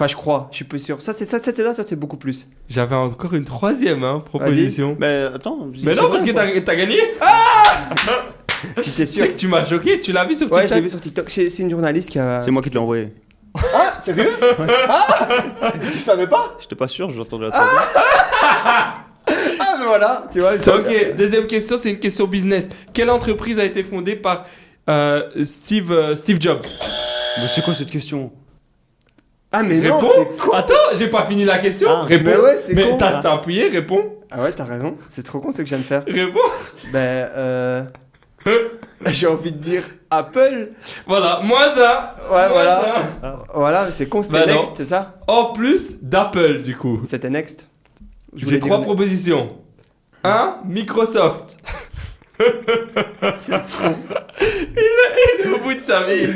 Enfin, 0.00 0.08
je 0.08 0.16
crois, 0.16 0.48
je 0.50 0.56
suis 0.56 0.64
pas 0.64 0.78
sûr. 0.78 1.02
Ça, 1.02 1.12
c'est 1.12 1.30
ça, 1.30 1.38
c'était 1.42 1.62
là, 1.62 1.74
ça, 1.74 1.82
c'est 1.86 1.94
beaucoup 1.94 2.16
plus. 2.16 2.48
J'avais 2.70 2.96
encore 2.96 3.34
une 3.34 3.44
troisième 3.44 4.02
hein, 4.02 4.22
proposition. 4.24 4.96
Mais 4.98 5.24
attends. 5.34 5.68
Mais 5.84 5.94
non, 5.94 6.08
parce 6.08 6.22
que 6.22 6.30
t'as 6.30 6.58
t'as 6.62 6.74
gagné. 6.74 6.96
J'étais 8.82 9.04
Tu 9.04 9.12
sûr. 9.12 9.20
sais 9.26 9.28
que 9.32 9.36
tu 9.38 9.46
m'as 9.46 9.62
choqué, 9.66 10.00
tu 10.00 10.12
l'as 10.12 10.24
vu 10.24 10.34
sur 10.34 10.50
Ouais, 10.52 10.66
je 10.66 10.74
l'ai 10.74 10.80
TikTok 10.80 10.82
vu 10.84 10.88
sur 10.88 11.00
TikTok. 11.02 11.28
C'est 11.28 11.50
c'est 11.50 11.62
une 11.64 11.70
journaliste 11.70 12.08
qui 12.08 12.18
a. 12.18 12.40
C'est 12.40 12.50
moi 12.50 12.62
qui 12.62 12.70
te 12.70 12.74
l'ai 12.76 12.80
envoyé. 12.80 13.12
Ah, 13.74 14.00
sérieux 14.00 14.30
Ah 14.88 15.06
Tu 15.92 15.98
savais 15.98 16.26
pas? 16.26 16.56
J'étais 16.60 16.76
pas 16.76 16.88
sûr, 16.88 17.10
j'entendais 17.10 17.44
la 17.44 17.50
troisième. 17.50 17.78
Ah, 19.60 19.76
mais 19.78 19.84
voilà, 19.84 20.24
tu 20.32 20.40
vois. 20.40 20.58
ça- 20.58 20.76
Ok, 20.78 21.14
deuxième 21.14 21.46
question, 21.46 21.76
c'est 21.76 21.90
une 21.90 21.98
question 21.98 22.26
business. 22.26 22.70
Quelle 22.94 23.10
entreprise 23.10 23.58
a 23.58 23.64
été 23.66 23.82
fondée 23.82 24.16
par 24.16 24.46
euh, 24.88 25.24
Steve, 25.44 25.92
euh, 25.92 26.16
Steve 26.16 26.38
Jobs? 26.40 26.64
Mais 27.38 27.48
c'est 27.48 27.62
quoi 27.62 27.74
cette 27.74 27.90
question? 27.90 28.32
Ah, 29.52 29.62
mais 29.64 29.78
non, 29.78 29.98
Réponds 29.98 30.10
c'est 30.14 30.36
con. 30.36 30.52
Attends, 30.52 30.74
j'ai 30.94 31.08
pas 31.08 31.22
fini 31.24 31.44
la 31.44 31.58
question. 31.58 31.88
Ah, 31.90 32.02
réponds. 32.02 32.30
mais 32.30 32.36
ouais, 32.36 32.56
c'est 32.58 32.74
Mais 32.74 32.90
con. 32.90 32.96
t'as 32.96 33.20
t'as 33.20 33.34
appuyé, 33.34 33.68
réponds. 33.68 34.16
Ah 34.30 34.42
ouais, 34.42 34.52
t'as 34.52 34.64
raison. 34.64 34.96
C'est 35.08 35.24
trop 35.24 35.40
con 35.40 35.50
ce 35.50 35.62
que 35.62 35.74
de 35.74 35.82
faire. 35.82 36.04
Réponds. 36.06 36.38
Ben, 36.92 37.28
euh. 37.36 37.82
J'ai 39.06 39.26
envie 39.26 39.50
de 39.50 39.58
dire 39.58 39.82
Apple. 40.08 40.68
Voilà, 41.06 41.40
moins 41.42 41.66
un. 41.66 42.32
Ouais, 42.32 42.48
voilà. 42.48 43.02
un. 43.22 43.38
Voilà, 43.52 43.86
mais 43.86 43.92
c'est 43.92 44.06
con, 44.08 44.22
c'était 44.22 44.38
Bah 44.38 44.46
non. 44.46 44.60
Next, 44.60 44.72
c'est 44.76 44.84
ça? 44.84 45.18
En 45.26 45.46
plus 45.46 45.96
d'Apple, 46.00 46.60
du 46.60 46.76
coup. 46.76 47.00
C'était 47.04 47.30
Next. 47.30 47.68
Je 48.36 48.46
J'ai 48.46 48.60
trois 48.60 48.80
propositions. 48.80 49.48
Un, 50.22 50.58
Microsoft. 50.64 51.58
il, 52.40 52.44
est, 52.44 52.60
il 55.40 55.46
est 55.46 55.54
au 55.54 55.58
bout 55.58 55.74
de 55.74 55.80
sa 55.80 56.04
vie. 56.04 56.28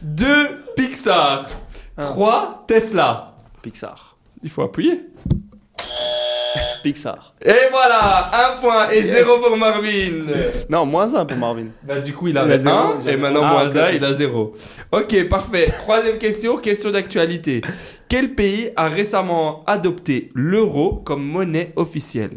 Deux, 0.00 0.64
Pixar. 0.76 1.46
Un. 1.96 2.04
Trois, 2.06 2.64
Tesla. 2.66 3.36
Pixar. 3.62 4.16
Il 4.42 4.50
faut 4.50 4.62
appuyer. 4.62 5.00
Pixar. 6.82 7.32
Et 7.42 7.54
voilà, 7.70 8.30
un 8.52 8.60
point 8.60 8.90
et 8.90 8.96
Yes. 9.00 9.06
zéro 9.06 9.38
pour 9.38 9.56
Marvin. 9.56 10.26
Non, 10.68 10.84
moins 10.84 11.14
un 11.14 11.24
pour 11.24 11.38
Marvin. 11.38 11.68
Bah 11.82 12.00
du 12.00 12.12
coup 12.12 12.28
il 12.28 12.32
Il 12.32 12.38
a 12.38 12.42
avait 12.42 12.58
zéro, 12.58 12.94
j'avais- 12.98 13.14
et 13.14 13.16
maintenant 13.16 13.40
Ah, 13.42 13.52
moins 13.52 13.68
ok, 13.70 13.76
un, 13.76 13.88
ok. 13.88 13.92
il 13.94 14.04
a 14.04 14.12
zéro. 14.12 14.52
Ok, 14.92 15.28
parfait. 15.28 15.64
Troisième 15.66 16.18
question, 16.18 16.58
question 16.58 16.90
d'actualité. 16.90 17.62
Quel 18.08 18.34
pays 18.34 18.70
a 18.76 18.88
récemment 18.88 19.64
adopté 19.66 20.30
l'euro 20.34 20.96
comme 20.96 21.24
monnaie 21.24 21.72
officielle? 21.76 22.36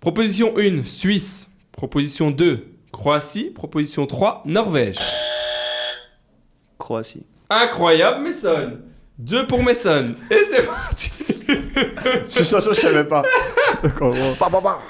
Proposition 0.00 0.54
1, 0.56 0.84
Suisse. 0.84 1.48
Proposition 1.72 2.30
2, 2.30 2.68
Croatie. 2.92 3.50
Proposition 3.50 4.06
3, 4.06 4.42
Norvège. 4.46 4.98
Croatie. 6.78 7.26
Incroyable, 7.50 8.22
Messon. 8.22 8.78
Deux 9.18 9.46
pour 9.46 9.62
Messon. 9.62 10.14
Et 10.30 10.42
c'est 10.48 10.66
parti. 10.66 11.12
Je 12.28 12.42
sûr, 12.60 12.74
je 12.74 12.80
savais 12.80 13.04
pas. 13.04 13.22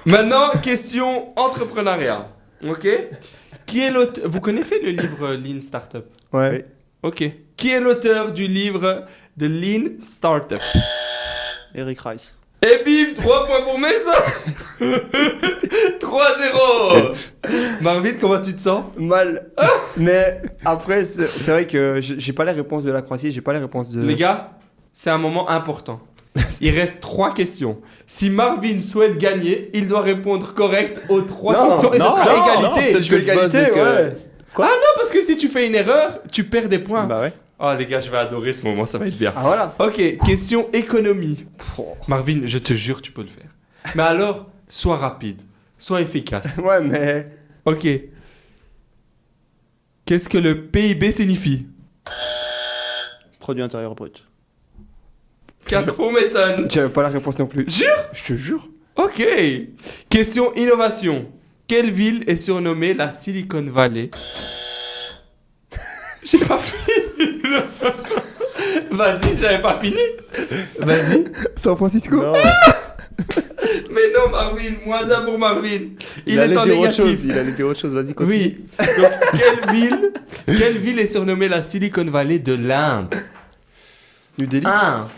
Maintenant, 0.07 0.51
question 0.63 1.39
entrepreneuriat. 1.39 2.29
Ok? 2.65 2.87
Qui 3.67 3.81
est 3.81 3.91
l'auteur 3.91 4.29
Vous 4.29 4.41
connaissez 4.41 4.81
le 4.81 4.91
livre 4.91 5.35
Lean 5.35 5.61
Startup? 5.61 6.05
Ouais. 6.33 6.65
Ok. 7.03 7.25
Qui 7.57 7.71
est 7.71 7.81
l'auteur 7.81 8.33
du 8.33 8.47
livre 8.47 9.05
The 9.39 9.43
Lean 9.45 9.99
Startup? 9.99 10.61
Eric 11.75 12.01
Rice. 12.01 12.35
Et 12.65 12.85
bim, 12.85 13.15
3 13.15 13.47
points 13.47 13.63
pour 13.63 13.79
Maison 13.79 14.11
3-0 16.01 17.17
Marvin, 17.81 18.13
comment 18.21 18.41
tu 18.41 18.55
te 18.55 18.61
sens? 18.61 18.85
Mal. 18.97 19.49
Mais 19.97 20.43
après, 20.65 21.05
c'est 21.05 21.27
c'est 21.27 21.51
vrai 21.51 21.67
que 21.67 22.01
j'ai 22.01 22.19
j'ai 22.19 22.33
pas 22.33 22.45
les 22.45 22.53
réponses 22.53 22.85
de 22.85 22.91
la 22.93 23.03
Croatie, 23.03 23.33
j'ai 23.33 23.41
pas 23.41 23.53
les 23.53 23.59
réponses 23.59 23.91
de. 23.93 24.01
Les 24.03 24.15
gars, 24.15 24.51
c'est 24.93 25.11
un 25.11 25.19
moment 25.19 25.49
important. 25.49 26.01
Il 26.61 26.71
reste 26.79 27.01
3 27.01 27.35
questions. 27.35 27.79
Si 28.07 28.31
Marvin 28.31 28.81
souhaite 28.81 29.19
gagner, 29.19 29.71
il 29.75 29.87
doit 29.89 30.01
répondre 30.01 30.55
correct 30.55 31.03
aux 31.09 31.21
3 31.23 31.53
Non, 31.53 31.69
questions 31.69 31.93
et 31.95 31.99
non, 31.99 32.11
ce 32.17 32.23
sera 32.25 32.37
non, 32.37 32.45
égalité. 32.45 32.93
peut-être 32.93 33.09
que 33.09 33.19
je 33.19 33.59
et 33.59 33.71
que- 33.71 33.75
ouais. 33.79 34.15
Non, 34.59 34.93
parce 34.97 35.11
que 35.11 35.21
si 35.21 35.37
tu 35.37 35.49
fais 35.49 35.67
une 35.67 35.75
erreur, 35.75 36.21
tu 36.33 36.45
perds 36.45 36.69
des 36.69 36.79
points. 36.79 37.05
Bah 37.05 37.21
ouais. 37.21 37.33
Oh 37.65 37.73
les 37.79 37.87
gars, 37.87 38.01
je 38.01 38.11
vais 38.11 38.17
adorer 38.17 38.53
ce 38.53 38.65
moment, 38.65 38.85
ça 38.87 38.99
va 38.99 39.07
être 39.07 39.17
bien. 39.17 39.33
Ah 39.37 39.43
voilà. 39.43 39.77
Ok, 39.79 40.19
question 40.27 40.69
économie. 40.73 41.47
Marvin, 42.09 42.41
je 42.45 42.59
te 42.59 42.75
jure, 42.75 43.01
tu 43.01 43.13
peux 43.13 43.23
le 43.23 43.29
faire. 43.29 43.51
Mais 43.95 44.03
alors, 44.03 44.51
sois 44.69 44.97
rapide, 44.97 45.41
sois 45.79 46.01
efficace. 46.01 46.59
Ouais, 46.65 46.81
mais. 46.81 47.29
Ok. 47.65 47.87
Qu'est-ce 50.05 50.29
que 50.29 50.39
le 50.39 50.67
PIB 50.67 51.13
signifie? 51.13 51.67
Produit 53.39 53.63
intérieur 53.63 53.95
brut. 53.95 54.25
4 55.67 55.95
pour 55.95 56.11
Mason. 56.11 56.63
J'avais 56.69 56.89
pas 56.93 57.03
la 57.03 57.11
réponse 57.11 57.39
non 57.39 57.47
plus. 57.47 57.65
Jure? 57.71 57.87
Je 58.13 58.25
te 58.27 58.33
jure. 58.33 58.69
Ok. 58.97 59.23
Question 60.09 60.53
innovation. 60.55 61.31
Quelle 61.69 61.93
ville 61.93 62.25
est 62.27 62.37
surnommée 62.37 62.93
la 62.93 63.13
Silicon 63.13 63.65
Valley? 63.71 64.11
J'ai 66.25 66.39
pas 66.39 66.59
fini. 66.59 67.41
Vas-y, 68.91 69.39
j'avais 69.39 69.61
pas 69.61 69.75
fini. 69.75 69.97
Vas-y. 70.79 71.25
San 71.57 71.77
Francisco 71.77 72.17
Non, 72.17 72.35
Mais 73.91 74.11
non, 74.15 74.31
Marvin, 74.31 74.71
moins 74.87 75.11
un 75.11 75.23
pour 75.25 75.39
Marvin. 75.39 75.69
Il, 75.69 76.35
il, 76.35 76.39
est 76.39 76.43
allait 76.43 76.57
en 76.57 76.65
dire 76.65 76.79
autre 76.79 76.89
négatif. 76.89 77.05
chose. 77.05 77.21
Il 77.25 77.33
allait 77.39 77.53
dire 77.53 77.67
autre 77.67 77.81
chose. 77.81 77.95
Vas-y, 77.95 78.15
continue. 78.15 78.37
Oui. 78.39 78.65
Donc, 78.79 79.11
quelle 79.39 79.75
ville, 79.75 80.13
quelle 80.47 80.79
ville 80.79 80.99
est 80.99 81.07
surnommée 81.07 81.49
la 81.49 81.63
Silicon 81.63 82.05
Valley 82.05 82.39
de 82.39 82.55
l'Inde? 82.55 83.15
New 84.39 84.47
Delhi 84.47 84.67
1. 84.67 85.09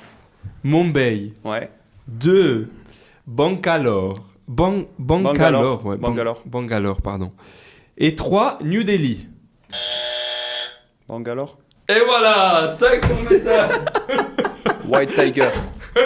Mumbai. 0.64 1.34
Ouais. 1.44 1.70
2. 2.08 2.68
Bangalore. 3.26 4.14
Ban- 4.48 4.84
Bangalore. 4.98 5.32
Bangalore. 5.34 5.86
ouais, 5.86 5.96
Bangalore. 5.96 6.42
Bangalore, 6.44 7.00
pardon. 7.02 7.32
Et 7.96 8.14
3. 8.14 8.58
New 8.64 8.82
Delhi. 8.84 9.28
Bangalore. 11.08 11.58
Et 11.88 12.00
voilà 12.06 12.68
5 12.68 13.00
pour 13.00 13.36
ça. 13.38 13.68
White 14.88 15.14
Tiger. 15.14 15.48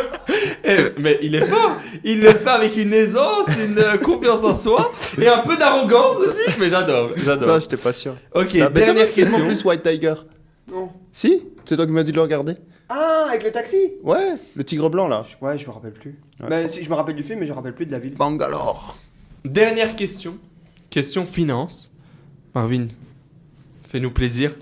Eh, 0.71 0.93
mais 0.99 1.19
il 1.23 1.35
est 1.35 1.47
fort. 1.47 1.77
Il 2.05 2.21
le 2.21 2.29
fait 2.29 2.49
avec 2.51 2.77
une 2.77 2.93
aisance, 2.93 3.47
une 3.59 3.99
confiance 4.01 4.45
en 4.45 4.55
soi 4.55 4.93
et 5.19 5.27
un 5.27 5.39
peu 5.39 5.57
d'arrogance 5.57 6.17
aussi. 6.19 6.59
Mais 6.61 6.69
j'adore, 6.69 7.09
non, 7.09 7.15
j'adore. 7.17 7.61
j'étais 7.61 7.79
pas 7.79 7.95
sûr. 7.95 8.15
Ok, 8.35 8.51
Ah, 8.61 8.69
mais 8.69 8.81
dernière 8.81 9.11
question. 9.11 9.47
plus 9.47 9.65
White 9.65 9.83
Tiger. 9.83 10.15
Non. 10.71 10.91
Si 11.11 11.43
C'est 11.67 11.75
toi 11.77 11.87
qui 11.87 11.93
m'as 11.93 12.03
dit 12.03 12.11
de 12.11 12.17
le 12.17 12.23
regarder. 12.23 12.57
Ah, 12.91 13.29
avec 13.31 13.45
le 13.45 13.51
taxi 13.51 13.93
Ouais, 14.03 14.35
le 14.55 14.65
tigre 14.65 14.91
blanc 14.91 15.09
là. 15.09 15.25
Ouais, 15.41 15.57
je 15.57 15.67
me 15.67 15.71
rappelle 15.71 15.93
plus. 15.93 16.19
Ouais. 16.41 16.49
Bah, 16.51 16.69
si, 16.69 16.85
je 16.85 16.91
me 16.91 16.95
rappelle 16.95 17.17
du 17.17 17.23
film, 17.23 17.39
mais 17.41 17.47
je 17.47 17.53
me 17.53 17.57
rappelle 17.57 17.75
plus 17.75 17.87
de 17.87 17.93
la 17.93 17.99
ville. 17.99 18.15
Bangalore. 18.15 18.95
Dernière 19.47 19.97
question. 19.97 20.37
Question 20.91 21.25
finance. 21.25 21.91
Marvin, 22.55 22.89
fais-nous 23.89 24.11
plaisir. 24.13 24.53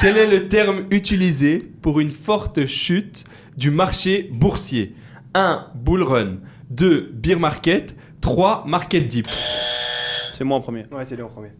Quel 0.00 0.16
est 0.16 0.26
le 0.26 0.48
terme 0.48 0.84
utilisé 0.90 1.58
pour 1.82 2.00
une 2.00 2.10
forte 2.12 2.64
chute 2.64 3.24
du 3.56 3.70
marché 3.70 4.30
boursier? 4.32 4.94
1. 5.34 5.66
Bull 5.74 6.02
run. 6.02 6.36
2. 6.70 7.10
Beer 7.12 7.36
market. 7.38 7.94
3. 8.22 8.64
Market 8.66 9.06
dip. 9.08 9.28
C'est 10.32 10.44
moi 10.44 10.56
en 10.56 10.60
premier. 10.62 10.86
Ouais, 10.90 11.04
c'est 11.04 11.16
lui 11.16 11.22
en 11.22 11.28
premier. 11.28 11.50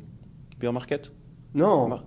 Beer 0.58 0.72
Market? 0.72 1.10
Non. 1.54 1.88
Mar- 1.88 2.04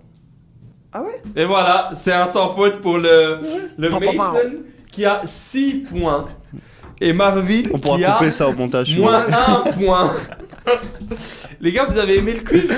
Ah 0.92 1.02
ouais? 1.02 1.20
Et 1.36 1.44
voilà, 1.44 1.90
c'est 1.94 2.12
un 2.12 2.26
sans 2.26 2.48
faute 2.54 2.80
pour 2.80 2.98
le, 2.98 3.38
le. 3.76 3.90
Mason 3.90 4.52
qui 4.90 5.04
a 5.04 5.22
6 5.24 5.86
points. 5.90 6.26
Et 7.00 7.12
Marvin 7.12 7.62
On 7.72 7.78
pourra 7.78 7.96
qui 7.96 8.04
a 8.04 8.12
couper 8.12 8.30
ça 8.32 8.48
au 8.48 8.52
montage. 8.54 8.96
moins 8.96 9.24
1 9.66 9.72
point. 9.72 10.12
Les 11.60 11.72
gars, 11.72 11.84
vous 11.88 11.98
avez 11.98 12.18
aimé 12.18 12.32
le 12.32 12.40
quiz 12.40 12.70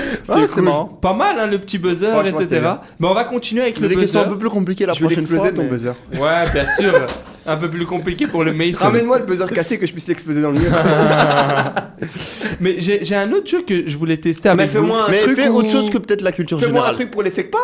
c'était 0.47 0.61
marrant. 0.61 0.85
Pas 0.85 1.13
mal, 1.13 1.39
hein, 1.39 1.47
le 1.47 1.57
petit 1.57 1.77
buzzer, 1.77 2.09
etc. 2.25 2.61
Mais 2.99 3.07
on 3.07 3.13
va 3.13 3.23
continuer 3.23 3.61
avec 3.63 3.77
Il 3.77 3.79
y 3.79 3.81
le 3.81 3.85
a 3.87 3.89
des 3.89 3.95
questions 3.95 4.19
buzzer. 4.19 4.29
un 4.31 4.33
peu 4.33 4.39
plus 4.39 4.49
compliquées 4.49 4.85
la 4.85 4.93
Je 4.93 4.99
vais 4.99 5.05
prochaine 5.07 5.25
fois. 5.27 5.45
l'exploser 5.45 5.53
ton 5.55 5.63
mais- 5.63 5.69
buzzer. 5.69 5.93
Ouais, 6.21 6.51
bien 6.51 6.65
sûr. 6.65 7.05
un 7.45 7.55
peu 7.57 7.69
plus 7.69 7.85
compliqué 7.85 8.27
pour 8.27 8.43
le 8.43 8.51
Mason. 8.53 8.83
Ramène-moi 8.85 9.19
le 9.19 9.25
buzzer 9.25 9.47
cassé 9.49 9.79
que 9.79 9.87
je 9.87 9.93
puisse 9.93 10.07
l'exploser 10.07 10.41
dans 10.41 10.51
le 10.51 10.59
mur. 10.59 10.69
Mais 12.59 12.75
j'ai 12.79 13.15
un 13.15 13.31
autre 13.31 13.47
jeu 13.47 13.61
que 13.61 13.87
je 13.87 13.97
voulais 13.97 14.17
tester 14.17 14.49
avec 14.49 14.59
Mais 14.59 14.65
vous. 14.67 14.71
fais-moi 14.85 15.05
un 15.05 15.09
Mais 15.09 15.21
truc 15.21 15.35
fais 15.35 15.47
autre 15.47 15.69
chose 15.69 15.89
que 15.89 15.97
peut-être 15.97 16.21
la 16.21 16.31
culture 16.31 16.59
Fais-moi 16.59 16.73
générale. 16.73 16.91
un 16.93 16.97
truc 16.97 17.11
pour 17.11 17.23
les 17.23 17.29
sec 17.31 17.51
pas. 17.51 17.57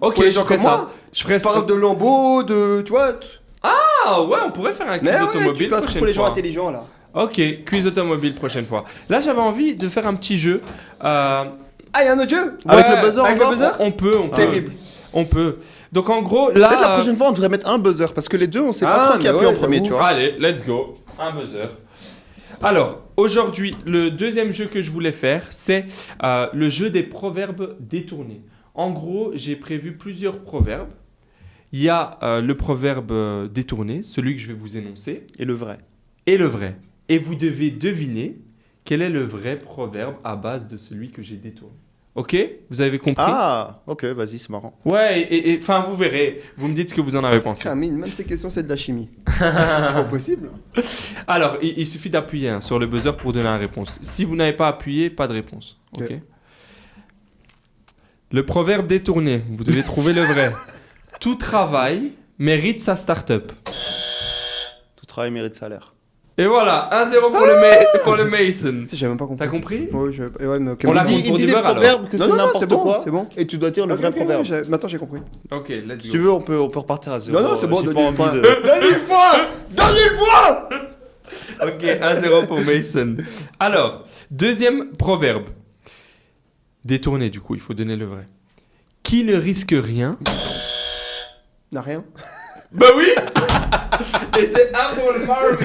Ok, 0.00 0.14
pour 0.14 0.22
les 0.24 0.30
je 0.30 0.34
gens 0.36 0.44
ferai 0.44 0.54
comme 0.56 0.64
ça. 0.64 0.70
moi. 0.70 0.92
Je 1.12 1.22
ferai 1.22 1.38
ça. 1.38 1.50
Parle 1.50 1.66
de 1.66 1.74
lambeaux, 1.74 2.42
de. 2.42 2.82
Tu 2.82 2.90
vois. 2.90 3.14
t- 3.14 3.26
Ah 3.62 4.22
ouais, 4.22 4.38
on 4.46 4.50
pourrait 4.52 4.72
faire 4.72 4.88
un 4.90 4.98
quiz 4.98 5.10
Mais 5.10 5.16
ouais, 5.16 5.22
automobile 5.22 5.64
tu 5.66 5.68
fais 5.68 5.74
un 5.74 5.80
truc 5.80 5.96
pour 5.98 6.06
les 6.06 6.14
gens 6.14 6.24
intelligents 6.26 6.70
là. 6.70 6.84
Ok, 7.14 7.40
quiz 7.66 7.86
automobile 7.86 8.34
prochaine 8.34 8.66
fois. 8.66 8.84
Là, 9.08 9.20
j'avais 9.20 9.40
envie 9.40 9.74
de 9.74 9.88
faire 9.88 10.06
un 10.06 10.14
petit 10.14 10.38
jeu. 10.38 10.60
Euh, 11.02 11.44
Ah, 11.92 12.02
il 12.02 12.06
y 12.06 12.08
a 12.08 12.12
un 12.12 12.18
autre 12.20 12.30
jeu 12.30 12.56
Avec 12.66 12.86
Ouais, 12.86 12.96
le 13.02 13.06
buzzer 13.08 13.20
avec 13.20 13.36
le 13.38 13.42
encore 13.44 13.52
buzzer 13.56 13.70
on 13.80 13.90
peut, 13.92 14.16
on 14.16 14.28
peut. 14.28 14.36
Terrible. 14.36 14.72
On 15.12 15.24
peut. 15.24 15.56
Donc 15.90 16.08
en 16.08 16.22
gros, 16.22 16.52
là. 16.52 16.68
Peut-être 16.68 16.80
la 16.82 16.88
prochaine 16.94 17.16
fois 17.16 17.28
on 17.30 17.32
devrait 17.32 17.48
mettre 17.48 17.68
un 17.68 17.78
buzzer 17.78 18.12
parce 18.14 18.28
que 18.28 18.36
les 18.36 18.46
deux 18.46 18.60
on 18.60 18.72
sait 18.72 18.84
Ah, 18.86 18.94
pas 18.94 19.08
trop 19.10 19.18
qui 19.18 19.26
appuie 19.26 19.40
ouais, 19.40 19.46
en 19.46 19.54
premier, 19.54 19.82
tu 19.82 19.90
vois. 19.90 20.06
Allez, 20.06 20.36
let's 20.38 20.64
go. 20.64 20.98
Un 21.18 21.32
buzzer. 21.32 21.68
Alors, 22.62 23.00
aujourd'hui, 23.16 23.74
le 23.86 24.10
deuxième 24.12 24.52
jeu 24.52 24.66
que 24.66 24.82
je 24.82 24.90
voulais 24.92 25.10
faire, 25.12 25.42
c'est 25.50 25.86
euh, 26.22 26.46
le 26.52 26.68
jeu 26.68 26.90
des 26.90 27.02
proverbes 27.02 27.76
détournés. 27.80 28.42
En 28.74 28.90
gros, 28.90 29.32
j'ai 29.34 29.56
prévu 29.56 29.96
plusieurs 29.96 30.38
proverbes. 30.40 30.90
Il 31.72 31.80
y 31.82 31.88
a 31.88 32.18
euh, 32.22 32.40
le 32.40 32.54
proverbe 32.56 33.10
euh, 33.12 33.48
détourné, 33.48 34.02
celui 34.02 34.36
que 34.36 34.40
je 34.42 34.48
vais 34.48 34.54
vous 34.54 34.76
énoncer, 34.76 35.26
Et 35.38 35.44
le 35.44 35.54
vrai. 35.54 35.78
et 36.26 36.36
le 36.36 36.46
vrai. 36.46 36.76
Et 37.10 37.18
vous 37.18 37.34
devez 37.34 37.70
deviner 37.70 38.36
quel 38.84 39.02
est 39.02 39.10
le 39.10 39.24
vrai 39.24 39.58
proverbe 39.58 40.14
à 40.24 40.36
base 40.36 40.68
de 40.68 40.76
celui 40.76 41.10
que 41.10 41.20
j'ai 41.22 41.36
détourné. 41.36 41.74
Ok? 42.14 42.36
Vous 42.70 42.80
avez 42.80 42.98
compris? 42.98 43.14
Ah, 43.18 43.82
ok, 43.86 44.04
vas-y, 44.06 44.38
c'est 44.38 44.48
marrant. 44.50 44.76
Ouais, 44.84 45.20
et- 45.30 45.56
enfin, 45.58 45.80
vous 45.80 45.96
verrez. 45.96 46.40
Vous 46.56 46.66
me 46.68 46.74
dites 46.74 46.90
ce 46.90 46.94
que 46.94 47.00
vous 47.00 47.14
en 47.16 47.22
avez 47.22 47.40
pensé. 47.40 47.62
Camille, 47.64 47.92
même 47.92 48.12
ces 48.12 48.24
questions, 48.24 48.50
c'est 48.50 48.62
de 48.64 48.68
la 48.68 48.76
chimie. 48.76 49.08
c'est 49.28 49.38
pas 49.52 50.04
possible. 50.10 50.50
Alors, 51.26 51.58
il, 51.62 51.78
il 51.78 51.86
suffit 51.86 52.10
d'appuyer 52.10 52.48
hein, 52.48 52.60
sur 52.60 52.78
le 52.78 52.86
buzzer 52.86 53.16
pour 53.16 53.32
donner 53.32 53.44
la 53.44 53.56
réponse. 53.58 54.00
Si 54.02 54.24
vous 54.24 54.34
n'avez 54.36 54.52
pas 54.54 54.68
appuyé, 54.68 55.08
pas 55.10 55.28
de 55.28 55.34
réponse. 55.34 55.78
Ok? 55.98 56.04
Ok. 56.10 56.18
Le 58.32 58.46
proverbe 58.46 58.86
détourné, 58.86 59.42
vous 59.50 59.64
devez 59.64 59.82
trouver 59.82 60.12
le 60.12 60.22
vrai. 60.22 60.52
Tout 61.20 61.34
travail 61.34 62.12
mérite 62.38 62.80
sa 62.80 62.94
start-up. 62.96 63.52
Tout 64.96 65.06
travail 65.06 65.30
mérite 65.32 65.54
salaire. 65.56 65.94
Et 66.38 66.46
voilà, 66.46 66.88
1-0 66.92 67.20
pour, 67.20 67.32
le 67.46 67.60
Ma- 67.60 67.98
pour 68.02 68.16
le 68.16 68.24
Mason. 68.24 68.82
Tu 68.84 68.88
sais, 68.90 68.96
J'ai 68.96 69.08
même 69.08 69.18
pas 69.18 69.26
compris. 69.26 69.44
T'as 69.46 69.50
compris? 69.50 69.88
Ouais, 69.92 70.10
je... 70.12 70.22
ouais, 70.22 70.58
mais 70.58 70.70
ok. 70.70 70.84
On 70.86 70.92
la 70.92 71.04
mais- 71.04 71.10
compte 71.16 71.26
pour 71.28 71.36
du 71.38 71.46
des 71.46 71.52
beurre, 71.52 71.66
alors. 71.66 71.72
proverbes 71.74 72.08
que 72.08 72.16
Non, 72.16 72.24
c'est 72.24 72.30
non, 72.30 72.36
non, 72.36 72.42
n'importe 72.44 72.60
c'est 72.60 72.66
bon, 72.66 72.78
quoi. 72.78 73.00
c'est 73.04 73.10
bon. 73.10 73.26
Et 73.36 73.46
tu 73.46 73.58
dois 73.58 73.70
dire 73.70 73.86
le 73.86 73.92
Ok, 73.94 74.00
vrai 74.00 74.08
ok, 74.08 74.16
proverbe. 74.16 74.44
j'ai- 74.44 74.62
Maintenant, 74.70 74.88
j'ai 74.88 74.98
compris. 74.98 75.20
Ok, 75.50 75.68
let's 75.68 76.00
Si 76.00 76.08
go. 76.08 76.12
tu 76.12 76.18
veux, 76.18 76.30
on 76.30 76.40
peut, 76.40 76.58
on 76.58 76.70
peut 76.70 76.78
repartir 76.78 77.12
à 77.12 77.20
zéro. 77.20 77.38
Non, 77.38 77.46
non, 77.50 77.56
c'est 77.60 77.66
bon, 77.66 77.80
J'ai 77.82 77.88
pas 77.88 77.92
donne-lui 77.92 78.02
le 78.02 78.08
envie 78.08 78.16
point. 78.16 78.32
de. 78.32 78.40
Donne-lui 78.40 78.90
le 78.90 79.00
point 79.06 79.32
Donne-lui 79.70 80.04
le 80.10 80.16
point 80.16 81.66
Ok, 81.68 81.82
1-0 81.84 82.46
pour 82.46 82.60
Mason. 82.60 83.16
Alors, 83.58 84.04
deuxième 84.30 84.92
proverbe. 84.96 85.44
Détourné, 86.86 87.28
du 87.28 87.40
coup, 87.40 87.54
il 87.54 87.60
faut 87.60 87.74
donner 87.74 87.96
le 87.96 88.06
vrai. 88.06 88.26
Qui 89.02 89.24
ne 89.24 89.34
risque 89.34 89.74
rien 89.76 90.16
N'a 91.72 91.82
rien. 91.82 92.04
Bah 92.72 92.86
oui 92.96 93.08
Et 94.38 94.46
c'est 94.46 94.72
un 94.74 94.94
pour 94.94 95.12
le 95.12 95.26
Marvin 95.26 95.56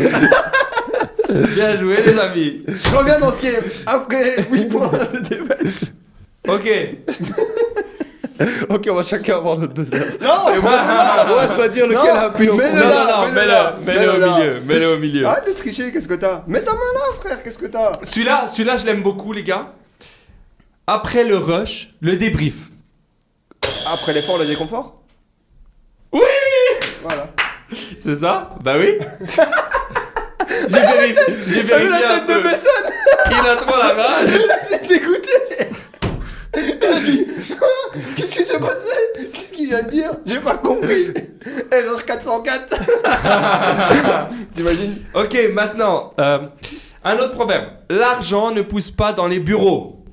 Bien 1.55 1.75
joué 1.77 1.97
les 2.03 2.17
amis 2.19 2.63
Je 2.67 2.95
reviens 2.95 3.19
dans 3.19 3.31
ce 3.31 3.41
game 3.41 3.63
après 3.85 4.37
8 4.51 4.65
points 4.65 4.91
de 5.13 5.19
défaite. 5.19 5.93
Ok 6.47 6.69
Ok, 8.69 8.87
on 8.91 8.95
va 8.95 9.03
chacun 9.03 9.37
avoir 9.37 9.57
notre 9.57 9.73
buzzer. 9.73 9.97
Non, 10.21 10.49
et 10.53 10.59
ça 10.61 11.55
va 11.57 11.67
dire 11.69 11.87
lequel 11.87 12.03
Non, 12.03 12.11
a 12.11 12.27
non, 12.27 13.31
mets-le 13.31 13.47
là, 13.47 13.75
mets-le 13.85 13.99
mets-le 13.99 14.11
au 14.11 14.19
là. 14.19 14.37
milieu, 14.37 14.59
mets-le 14.65 14.93
au 14.93 14.97
milieu. 14.99 15.25
Arrête 15.25 15.47
de 15.47 15.53
tricher, 15.53 15.89
qu'est-ce 15.91 16.07
que 16.07 16.15
t'as? 16.15 16.43
Mets 16.45 16.61
ta 16.61 16.73
main 16.73 16.79
là, 16.79 17.13
frère, 17.21 17.41
qu'est-ce 17.43 17.57
que 17.57 17.67
t'as? 17.67 17.93
Celui-là, 18.03 18.47
celui-là, 18.47 18.75
je 18.75 18.85
l'aime 18.85 19.01
beaucoup 19.03 19.31
les 19.31 19.43
gars. 19.43 19.71
Après 20.85 21.23
le 21.23 21.37
rush, 21.37 21.93
le 22.01 22.17
débrief. 22.17 22.55
Après 23.87 24.11
l'effort, 24.11 24.37
le 24.37 24.45
déconfort? 24.45 25.01
Oui 26.11 26.21
Voilà. 27.07 27.27
C'est 28.01 28.15
ça? 28.15 28.49
Bah 28.63 28.73
oui 28.79 28.97
J'ai 30.47 30.79
vérifié, 30.79 31.23
j'ai 31.47 31.61
vérifié 31.61 31.89
la 31.89 31.99
tête 32.19 32.27
de. 32.27 32.41
Besson 32.41 32.69
Il 33.29 33.47
a 33.47 33.55
trop 33.57 33.77
la 33.77 33.93
rage 33.93 34.29
Il 34.69 34.73
est 34.75 34.87
dégoûté 34.87 35.29
Il 36.81 36.85
a 36.85 36.99
dit 36.99 37.27
Qu'est-ce 38.17 38.39
qui 38.39 38.45
s'est 38.45 38.59
passé? 38.59 38.87
Qu'est-ce 39.33 39.53
qu'il 39.53 39.67
vient 39.67 39.83
de 39.83 39.89
dire? 39.89 40.11
J'ai 40.25 40.39
pas 40.39 40.57
compris 40.57 41.13
Erreur 41.71 42.03
404 42.05 42.75
T'imagines? 44.55 45.03
Ok, 45.13 45.37
maintenant, 45.53 46.13
euh, 46.19 46.39
un 47.03 47.17
autre 47.17 47.31
proverbe. 47.35 47.65
L'argent 47.89 48.49
ne 48.51 48.61
pousse 48.63 48.89
pas 48.89 49.13
dans 49.13 49.27
les 49.27 49.39
bureaux. 49.39 50.05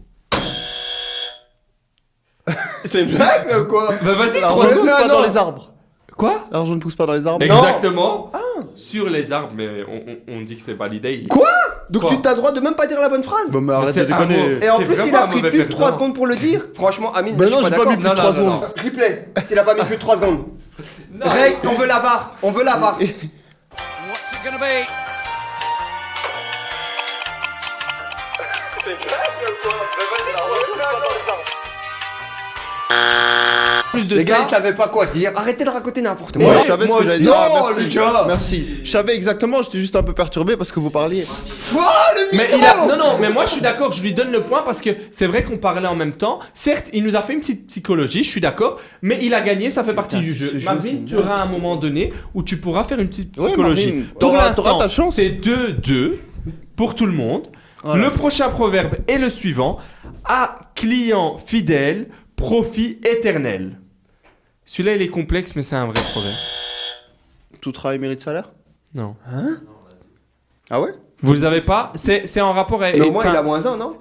C'est 2.85 3.03
une 3.03 3.15
blague 3.15 3.61
ou 3.61 3.65
quoi? 3.71 3.95
Bah 4.03 4.15
vas-y, 4.15 4.41
trois 4.41 4.69
secondes. 4.69 4.81
pousse 4.81 4.91
pas 4.91 5.09
dans 5.09 5.23
les 5.23 5.37
arbres. 5.37 5.72
Quoi 6.17 6.47
L'argent 6.51 6.75
ne 6.75 6.81
pousse 6.81 6.95
pas 6.95 7.07
dans 7.07 7.15
les 7.15 7.27
arbres. 7.27 7.45
Exactement. 7.45 8.31
Sur 8.75 9.09
les 9.11 9.33
arbres, 9.33 9.53
mais 9.57 9.69
on, 9.89 10.13
on- 10.33 10.39
on 10.39 10.41
dit 10.43 10.57
que 10.57 10.63
c'est 10.63 10.75
validé. 10.75 11.25
Quoi 11.29 11.49
Donc 11.91 12.03
Quoi 12.03 12.11
tu 12.13 12.21
t'as 12.23 12.31
le 12.31 12.37
droit 12.37 12.53
de 12.53 12.61
même 12.61 12.75
pas 12.75 12.87
dire 12.87 13.01
la 13.01 13.09
bonne 13.09 13.23
phrase 13.23 13.51
Bon, 13.51 13.61
mais 13.61 13.73
arrête 13.73 13.95
c'est 13.95 14.01
de 14.01 14.07
déconner. 14.07 14.59
Et 14.63 14.71
en 14.71 14.79
plus, 14.79 14.97
il 15.07 15.15
a 15.17 15.27
pris 15.27 15.41
plus 15.43 15.51
de 15.59 15.65
3 15.65 15.79
perdant. 15.79 15.93
secondes 15.95 16.15
pour 16.15 16.27
le 16.27 16.37
dire. 16.37 16.63
Franchement, 16.75 17.13
Amine, 17.13 17.37
Mais 17.39 17.47
je 17.47 17.51
non, 17.51 17.57
suis 17.59 17.65
j'ai 17.67 17.71
pas 17.73 17.77
d'accord. 17.79 17.93
plus 17.95 18.03
de 18.03 18.09
Non, 18.09 18.15
3 18.15 18.33
non, 18.33 18.37
non, 18.47 18.61
secondes. 18.61 18.75
Replay, 18.85 19.29
s'il 19.47 19.59
a 19.59 19.63
pas 19.65 19.75
mis 19.75 19.83
plus 19.83 19.97
de 19.97 20.01
3 20.01 20.17
secondes. 20.17 20.45
Non, 21.15 21.27
Règle, 21.31 21.57
on 21.69 21.75
veut 21.75 21.87
la 21.87 21.99
VAR. 21.99 22.35
On 22.43 22.51
veut 22.51 22.65
la 22.65 22.77
VAR. 22.77 22.99
What's 22.99 23.13
it 24.33 24.39
gonna 24.45 24.59
be? 24.59 24.87
Plus 33.93 34.09
de 34.09 34.17
Les 34.17 34.25
gars, 34.25 34.37
ça. 34.39 34.43
ils 34.47 34.51
savaient 34.51 34.75
pas 34.75 34.89
quoi 34.89 35.07
dire. 35.07 35.31
Arrêtez 35.37 35.65
de 35.65 35.71
raconter 35.71 36.03
n'importe 36.03 36.37
Moi, 36.37 36.53
quoi. 36.53 36.63
je 36.63 36.67
savais 36.69 36.89
ce 36.89 36.93
que 36.95 37.05
j'allais 37.07 37.19
dire. 37.21 37.33
Ah, 37.35 37.49
Non, 37.49 37.65
merci. 37.67 37.81
les 37.83 37.89
gars. 37.95 38.25
Merci. 38.27 38.67
Je 38.83 38.91
savais 38.91 39.15
exactement, 39.15 39.63
j'étais 39.63 39.79
juste 39.81 39.95
un 39.97 40.03
peu 40.03 40.13
perturbé 40.13 40.57
parce 40.57 40.73
que 40.73 40.81
vous 40.81 40.91
parliez. 40.91 41.27
Le 41.75 42.37
Mais 42.37 42.45
mytho 42.45 42.57
il 42.59 42.65
a... 42.65 42.87
Non, 42.87 42.97
non, 42.97 43.19
mais 43.21 43.31
moi 43.31 43.45
je 43.45 43.51
suis 43.53 43.61
d'accord, 43.61 43.93
je 43.93 44.03
lui 44.03 44.15
donne 44.15 44.31
le 44.31 44.43
point 44.43 44.63
parce 44.65 44.81
que 44.81 44.91
c'est 45.11 45.27
vrai 45.27 45.45
qu'on 45.45 45.59
parlait 45.59 45.87
en 45.89 45.95
même 45.97 46.13
temps. 46.15 46.41
Certes, 46.55 46.89
il 46.93 47.05
nous 47.05 47.17
a 47.17 47.23
fait 47.23 47.33
une 47.35 47.41
petite 47.41 47.67
psychologie, 47.69 48.25
je 48.25 48.31
suis 48.31 48.41
d'accord, 48.41 48.81
mais 49.03 49.19
il 49.23 49.35
a 49.35 49.41
gagné, 49.41 49.71
ça 49.71 49.85
fait 49.85 49.95
partie 49.95 50.17
Putain, 50.17 50.29
du 50.29 50.35
jeu. 50.35 50.51
jeu, 50.59 50.65
Marvin, 50.65 50.97
tu 51.07 51.17
auras 51.17 51.37
un 51.37 51.47
moment 51.47 51.77
donné 51.77 52.13
où 52.35 52.43
tu 52.43 52.57
pourras 52.59 52.85
faire 52.85 52.99
une 52.99 53.09
petite 53.09 53.39
Ouais, 53.39 53.47
psychologie. 53.49 53.93
Marvin, 53.93 54.03
Pour 54.11 54.19
t'auras- 54.19 54.47
l'instant, 54.49 54.63
t'auras 54.63 54.85
ta 54.85 54.89
chance. 54.89 55.15
c'est 55.15 55.31
2-2 55.31 56.13
pour 56.77 56.95
tout 56.95 57.07
le 57.07 57.13
monde. 57.13 57.49
Voilà. 57.85 58.05
Le 58.05 58.11
prochain 58.11 58.49
proverbe 58.49 58.95
est 59.09 59.19
le 59.19 59.29
suivant 59.29 59.79
à 60.25 60.57
client 60.77 61.37
fidèle, 61.45 62.07
profit 62.37 62.99
éternel. 63.05 63.79
Celui-là, 64.65 64.95
il 64.97 65.03
est 65.03 65.09
complexe, 65.09 65.55
mais 65.57 65.63
c'est 65.63 65.77
un 65.77 65.87
vrai 65.87 66.01
proverbe. 66.13 66.35
Tout 67.61 67.73
travail 67.73 67.99
mérite 67.99 68.21
salaire? 68.21 68.51
Non. 68.95 69.17
Ah 70.71 70.81
ouais? 70.81 70.91
Vous 71.23 71.33
le 71.35 71.45
avez 71.45 71.61
pas? 71.61 71.93
C'est 71.95 72.27
c'est 72.27 72.41
en 72.41 72.53
rapport 72.53 72.83
avec. 72.83 72.97
Mais 72.99 73.07
au 73.07 73.13
moins, 73.13 73.23
enfin- 73.23 73.33
il 73.33 73.37
a 73.37 73.43
moins 73.43 73.65
1, 73.67 73.77
non? 73.77 73.97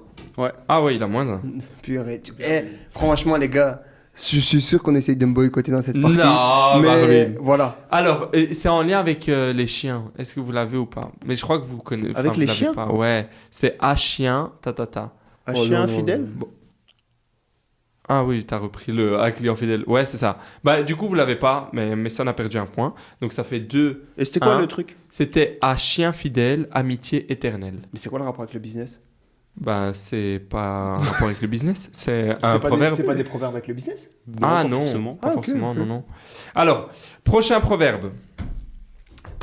Ah 0.68 0.82
ouais, 0.82 0.96
il 0.96 1.02
a 1.02 1.06
moins 1.06 1.28
un. 1.28 1.40
Purée. 1.82 2.20
tu- 2.20 2.32
Eh, 2.40 2.62
franchement, 2.90 3.36
les 3.36 3.48
gars, 3.48 3.82
je 4.14 4.38
suis 4.40 4.60
sûr 4.60 4.82
qu'on 4.82 4.94
essaye 4.94 5.16
de 5.16 5.24
me 5.26 5.32
boycotter 5.34 5.70
dans 5.70 5.82
cette 5.82 6.00
partie. 6.00 6.16
Non, 6.16 6.80
mais 6.80 6.88
Marvin. 6.88 7.34
voilà. 7.40 7.76
Alors, 7.90 8.30
euh, 8.34 8.46
c'est 8.52 8.68
en 8.68 8.82
lien 8.82 8.98
avec 8.98 9.28
euh, 9.28 9.52
les 9.52 9.66
chiens. 9.66 10.10
Est-ce 10.18 10.34
que 10.34 10.40
vous 10.40 10.50
l'avez 10.52 10.78
ou 10.78 10.86
pas? 10.86 11.12
Mais 11.24 11.36
je 11.36 11.42
crois 11.42 11.58
que 11.60 11.64
vous 11.64 11.78
connaissez. 11.78 12.16
Avec 12.16 12.32
vous 12.32 12.40
les 12.40 12.46
l'avez 12.46 12.58
chiens? 12.58 12.74
pas. 12.74 12.86
Ouais, 12.88 13.28
c'est 13.50 13.76
à 13.78 13.94
chien, 13.94 14.50
ta 14.62 14.72
ta 14.72 14.86
ta. 14.86 15.12
Un 15.46 15.52
Oh 15.54 15.64
chien 15.64 15.70
non, 15.80 15.86
non, 15.86 15.92
infidèle 15.92 16.26
Ah 18.14 18.24
oui, 18.24 18.44
t'as 18.44 18.58
repris 18.58 18.92
le 18.92 19.18
à 19.18 19.30
client 19.30 19.54
fidèle. 19.56 19.84
Ouais, 19.86 20.04
c'est 20.04 20.18
ça. 20.18 20.38
Bah, 20.62 20.82
du 20.82 20.96
coup, 20.96 21.08
vous 21.08 21.14
l'avez 21.14 21.36
pas, 21.36 21.70
mais, 21.72 21.96
mais 21.96 22.10
ça, 22.10 22.24
on 22.24 22.26
a 22.26 22.34
perdu 22.34 22.58
un 22.58 22.66
point. 22.66 22.92
Donc, 23.22 23.32
ça 23.32 23.42
fait 23.42 23.60
deux. 23.60 24.04
Et 24.18 24.26
c'était 24.26 24.40
quoi 24.40 24.54
Un. 24.56 24.60
le 24.60 24.66
truc? 24.66 24.98
C'était 25.08 25.56
à 25.62 25.76
chien 25.76 26.12
fidèle, 26.12 26.68
amitié 26.72 27.32
éternelle. 27.32 27.78
Mais 27.92 27.98
c'est 27.98 28.10
quoi 28.10 28.18
le 28.18 28.26
rapport 28.26 28.42
avec 28.42 28.52
le 28.52 28.60
business? 28.60 29.00
Bah, 29.58 29.92
c'est 29.94 30.40
pas 30.50 30.96
un 30.96 30.96
rapport 30.98 31.28
avec 31.28 31.40
le 31.40 31.48
business. 31.48 31.88
C'est 31.92 32.30
un 32.42 32.58
pas, 32.58 32.68
proverbe. 32.68 32.94
c'est 32.96 33.04
pas 33.04 33.14
des 33.14 33.24
proverbes 33.24 33.54
avec 33.54 33.66
le 33.68 33.72
business? 33.74 34.10
Ah 34.36 34.40
pas 34.40 34.64
non, 34.64 34.80
forcément. 34.82 35.14
pas 35.14 35.28
Ah, 35.28 35.32
forcément, 35.32 35.74
non, 35.74 35.86
non. 35.86 36.04
Alors, 36.54 36.90
prochain 37.24 37.60
proverbe. 37.60 38.12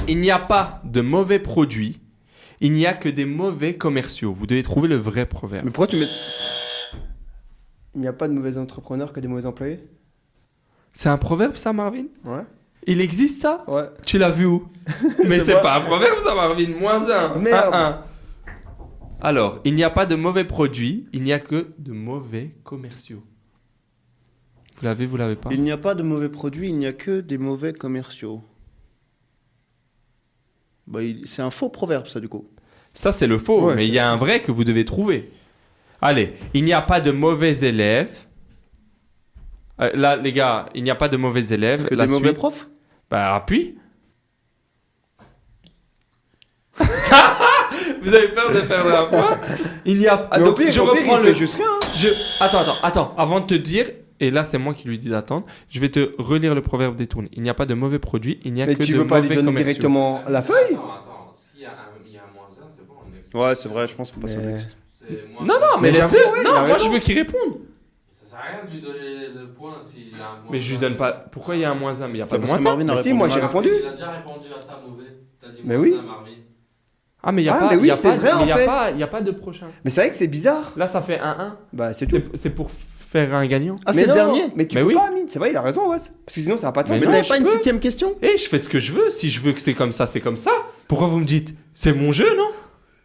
Il 0.07 0.19
n'y 0.19 0.29
a 0.31 0.39
pas 0.39 0.81
de 0.85 1.01
mauvais 1.01 1.39
produits, 1.39 2.01
il 2.61 2.71
n'y 2.71 2.85
a 2.85 2.93
que 2.93 3.09
des 3.09 3.25
mauvais 3.25 3.75
commerciaux. 3.75 4.31
Vous 4.33 4.45
devez 4.47 4.63
trouver 4.63 4.87
le 4.87 4.95
vrai 4.95 5.25
proverbe. 5.25 5.65
Mais 5.65 5.71
pourquoi 5.71 5.87
tu 5.87 5.97
mets. 5.97 6.07
Il 7.95 8.01
n'y 8.01 8.07
a 8.07 8.13
pas 8.13 8.27
de 8.27 8.33
mauvais 8.33 8.57
entrepreneurs 8.57 9.13
que 9.13 9.19
des 9.19 9.27
mauvais 9.27 9.45
employés 9.45 9.79
C'est 10.93 11.09
un 11.09 11.17
proverbe 11.17 11.55
ça, 11.55 11.73
Marvin? 11.73 12.05
Ouais. 12.23 12.43
Il 12.87 13.01
existe 13.01 13.41
ça? 13.41 13.63
Ouais. 13.67 13.89
Tu 14.05 14.17
l'as 14.17 14.29
vu 14.29 14.45
où? 14.45 14.67
Mais 15.27 15.39
C'est 15.41 15.59
pas 15.61 15.77
un 15.77 15.81
proverbe 15.81 16.19
ça, 16.19 16.33
Marvin. 16.35 16.69
Moins 16.79 17.09
un. 17.09 17.35
Merde. 17.37 17.73
Un, 17.73 17.85
un. 17.85 18.03
Alors, 19.21 19.59
il 19.65 19.75
n'y 19.75 19.83
a 19.83 19.89
pas 19.89 20.05
de 20.05 20.15
mauvais 20.15 20.45
produits, 20.45 21.07
il 21.11 21.23
n'y 21.23 21.33
a 21.33 21.39
que 21.39 21.73
de 21.77 21.91
mauvais 21.91 22.51
commerciaux. 22.63 23.21
Vous 24.77 24.85
l'avez, 24.85 25.05
vous 25.05 25.17
l'avez 25.17 25.35
pas? 25.35 25.49
Il 25.51 25.61
n'y 25.61 25.71
a 25.71 25.77
pas 25.77 25.93
de 25.93 26.03
mauvais 26.03 26.29
produits, 26.29 26.69
il 26.69 26.77
n'y 26.77 26.85
a 26.87 26.93
que 26.93 27.19
des 27.19 27.37
mauvais 27.37 27.73
commerciaux. 27.73 28.41
Bah, 30.87 31.03
il- 31.03 31.27
c'est 31.27 31.41
un 31.41 31.51
faux 31.51 31.69
proverbe, 31.69 32.07
ça, 32.07 32.19
du 32.19 32.29
coup. 32.29 32.47
Ça, 32.93 33.11
c'est 33.11 33.27
le 33.27 33.37
faux, 33.37 33.67
Ouais, 33.67 33.75
mais 33.75 33.87
il 33.87 33.93
y 33.93 33.99
a 33.99 34.09
un 34.09 34.17
vrai 34.17 34.41
que 34.41 34.51
vous 34.51 34.63
devez 34.63 34.85
trouver. 34.85 35.31
Allez, 36.01 36.33
il 36.53 36.63
n'y 36.63 36.73
a 36.73 36.81
pas 36.81 37.01
de 37.01 37.11
mauvais 37.11 37.57
élèves. 37.59 38.11
Euh, 39.81 39.91
là, 39.93 40.15
les 40.15 40.31
gars, 40.31 40.67
il 40.75 40.83
n'y 40.83 40.89
a 40.91 40.95
pas 40.95 41.09
de 41.09 41.17
mauvais 41.17 41.47
élèves. 41.49 41.85
Que 41.85 41.95
La 41.95 42.05
des 42.05 42.11
mauvais 42.11 42.27
suite- 42.27 42.37
profs 42.37 42.67
Bah, 43.09 43.35
appuie. 43.35 43.75
vous 48.01 48.13
avez 48.13 48.29
peur 48.29 48.51
de 48.53 48.61
perdre 48.61 48.95
un 48.95 49.05
point? 49.05 49.39
Il 49.85 49.97
n'y 49.97 50.07
a 50.07 50.27
Mais 50.37 50.41
au 50.41 50.45
donc, 50.45 50.57
pire, 50.57 50.71
je 50.71 50.79
au 50.79 50.91
pire, 50.93 51.01
reprends 51.01 51.17
il 51.17 51.25
le. 51.25 51.33
fait 51.33 51.39
juste 51.39 51.55
rien. 51.55 51.65
hein. 51.67 51.87
Je... 51.95 52.09
Attends, 52.39 52.59
attends, 52.59 52.75
attends. 52.83 53.13
Avant 53.17 53.39
de 53.41 53.45
te 53.47 53.53
dire, 53.55 53.89
et 54.21 54.31
là, 54.31 54.43
c'est 54.43 54.57
moi 54.57 54.73
qui 54.73 54.87
lui 54.87 54.97
dis 54.99 55.09
d'attendre, 55.09 55.45
je 55.69 55.79
vais 55.79 55.89
te 55.89 56.11
relire 56.17 56.55
le 56.55 56.61
proverbe 56.61 56.95
détourné. 56.95 57.29
Il 57.33 57.41
n'y 57.43 57.49
a 57.49 57.53
pas 57.53 57.65
de 57.65 57.73
mauvais 57.73 57.99
produits, 57.99 58.39
il 58.45 58.53
n'y 58.53 58.61
a 58.61 58.65
Mais 58.65 58.75
que 58.75 58.83
tu 58.83 58.93
de 58.93 58.97
veux 58.99 59.07
pas 59.07 59.15
lui 59.19 59.23
mauvais 59.23 59.35
donner 59.35 59.47
commerciaux. 59.47 59.65
directement 59.67 60.21
la 60.27 60.41
feuille? 60.41 60.73
Attends, 60.73 60.91
attends. 60.93 61.33
S'il 61.35 61.61
y 61.61 61.65
a 61.65 61.69
un, 61.69 61.73
il 62.05 62.13
y 62.13 62.17
a 62.17 62.21
un 62.21 62.33
moins 62.33 62.47
un, 62.49 62.69
c'est 62.71 62.87
bon. 62.87 62.93
on. 63.35 63.39
Ouais, 63.41 63.55
c'est 63.55 63.69
vrai, 63.69 63.87
je 63.87 63.95
pense 63.95 64.11
qu'on 64.11 64.19
passe 64.21 64.35
au 64.35 64.37
Mais- 64.39 64.53
next. 64.53 64.69
Non, 65.41 65.45
non, 65.45 65.79
mais, 65.81 65.91
Mais 65.91 65.97
laisse-le. 65.99 66.17
ouais, 66.19 66.43
non, 66.43 66.67
moi 66.67 66.77
je 66.83 66.89
veux 66.89 66.99
qu'il 66.99 67.17
réponde. 67.17 67.59
Ça 68.11 68.29
sert 68.31 68.39
à 68.39 68.43
rien 68.43 68.65
de 68.69 68.71
lui 68.75 68.81
donner 68.81 69.27
le 69.35 69.47
point 69.49 69.75
s'il 69.81 70.09
y 70.09 70.21
a 70.21 70.25
un 70.27 70.41
moins 70.41 70.51
Mais 70.51 70.59
je 70.59 70.71
lui 70.71 70.77
donne 70.77 70.95
pas. 70.97 71.11
Pourquoi 71.31 71.55
il 71.55 71.61
y 71.61 71.65
a 71.65 71.71
un 71.71 71.75
moins 71.75 71.99
1 72.01 72.07
Mais 72.07 72.13
il 72.13 72.15
n'y 72.17 72.21
a 72.21 72.25
C'est 72.27 72.37
pas 72.37 72.41
de 72.43 72.47
moins 72.47 72.59
1. 72.59 72.61
Marvin 72.61 72.81
a 72.89 72.95
Mais 72.95 73.01
si, 73.01 73.09
répondu 73.09 73.13
moi, 73.17 73.29
j'ai 73.29 73.39
répondu. 73.39 73.69
Il 73.81 73.87
a 73.87 73.91
déjà 73.91 74.11
répondu 74.11 74.45
à 74.57 74.61
ça, 74.61 74.81
mauvais. 74.87 75.05
T'as 75.41 75.49
dit 75.49 75.61
Mais 75.63 75.75
oui. 75.77 75.95
Ah, 77.21 77.31
mais 77.33 77.41
il 77.41 77.45
n'y 77.45 77.49
a, 77.49 77.55
Ah, 77.55 77.59
pas- 77.61 77.69
mais 77.71 77.75
oui, 77.81 77.87
y 77.89 77.91
a 77.91 77.95
c'est 77.97 78.11
pas- 78.11 78.15
vrai, 78.15 78.29
mais 78.37 78.43
il 78.43 78.49
y 78.49 78.53
en 78.53 78.55
a 78.55 78.59
fait. 78.59 78.65
pas- 78.65 78.91
il 78.91 78.97
y 78.99 79.03
a 79.03 79.07
pas 79.07 79.21
de 79.21 79.31
prochain. 79.31 79.67
Mais 79.83 79.91
c'est 79.91 79.99
vrai 80.01 80.09
que 80.09 80.15
c'est 80.15 80.27
bizarre. 80.27 80.71
Là, 80.77 80.87
ça 80.87 81.01
fait 81.01 81.19
1-1. 81.19 81.57
Bah, 81.73 81.91
c'est 81.93 82.05
tout. 82.07 82.21
C'est 82.35 82.51
pour 82.51 82.71
faire 82.71 83.33
un 83.35 83.45
gagnant. 83.45 83.75
Ah, 83.85 83.91
c'est 83.91 84.05
le 84.05 84.13
dernier 84.13 84.43
Mais 84.55 84.67
tu 84.67 84.75
Mais 84.75 84.81
peux 84.83 84.87
oui. 84.89 84.93
pas, 84.93 85.07
Amine. 85.07 85.25
C'est 85.27 85.37
vrai, 85.39 85.49
il 85.49 85.57
a 85.57 85.61
raison, 85.61 85.89
ouais. 85.89 85.97
Parce 85.97 86.07
que 86.35 86.41
sinon, 86.41 86.55
ça 86.55 86.67
n'a 86.67 86.71
pas 86.71 86.83
de 86.83 86.87
sens. 86.89 86.99
Mais 86.99 87.05
Mais 87.07 87.11
t'avais 87.11 87.27
pas 87.27 87.37
une 87.37 87.43
peux. 87.43 87.49
septième 87.51 87.79
question? 87.81 88.15
Et 88.21 88.37
je 88.37 88.47
fais 88.47 88.59
ce 88.59 88.69
que 88.69 88.79
je 88.79 88.93
veux. 88.93 89.09
Si 89.09 89.29
je 89.29 89.41
veux 89.41 89.51
que 89.51 89.59
c'est 89.59 89.73
comme 89.73 89.91
ça, 89.91 90.07
c'est 90.07 90.21
comme 90.21 90.37
ça. 90.37 90.51
Pourquoi 90.87 91.07
vous 91.07 91.19
me 91.19 91.25
dites 91.25 91.55
C'est 91.73 91.91
mon 91.91 92.13
jeu, 92.13 92.35
non? 92.37 92.47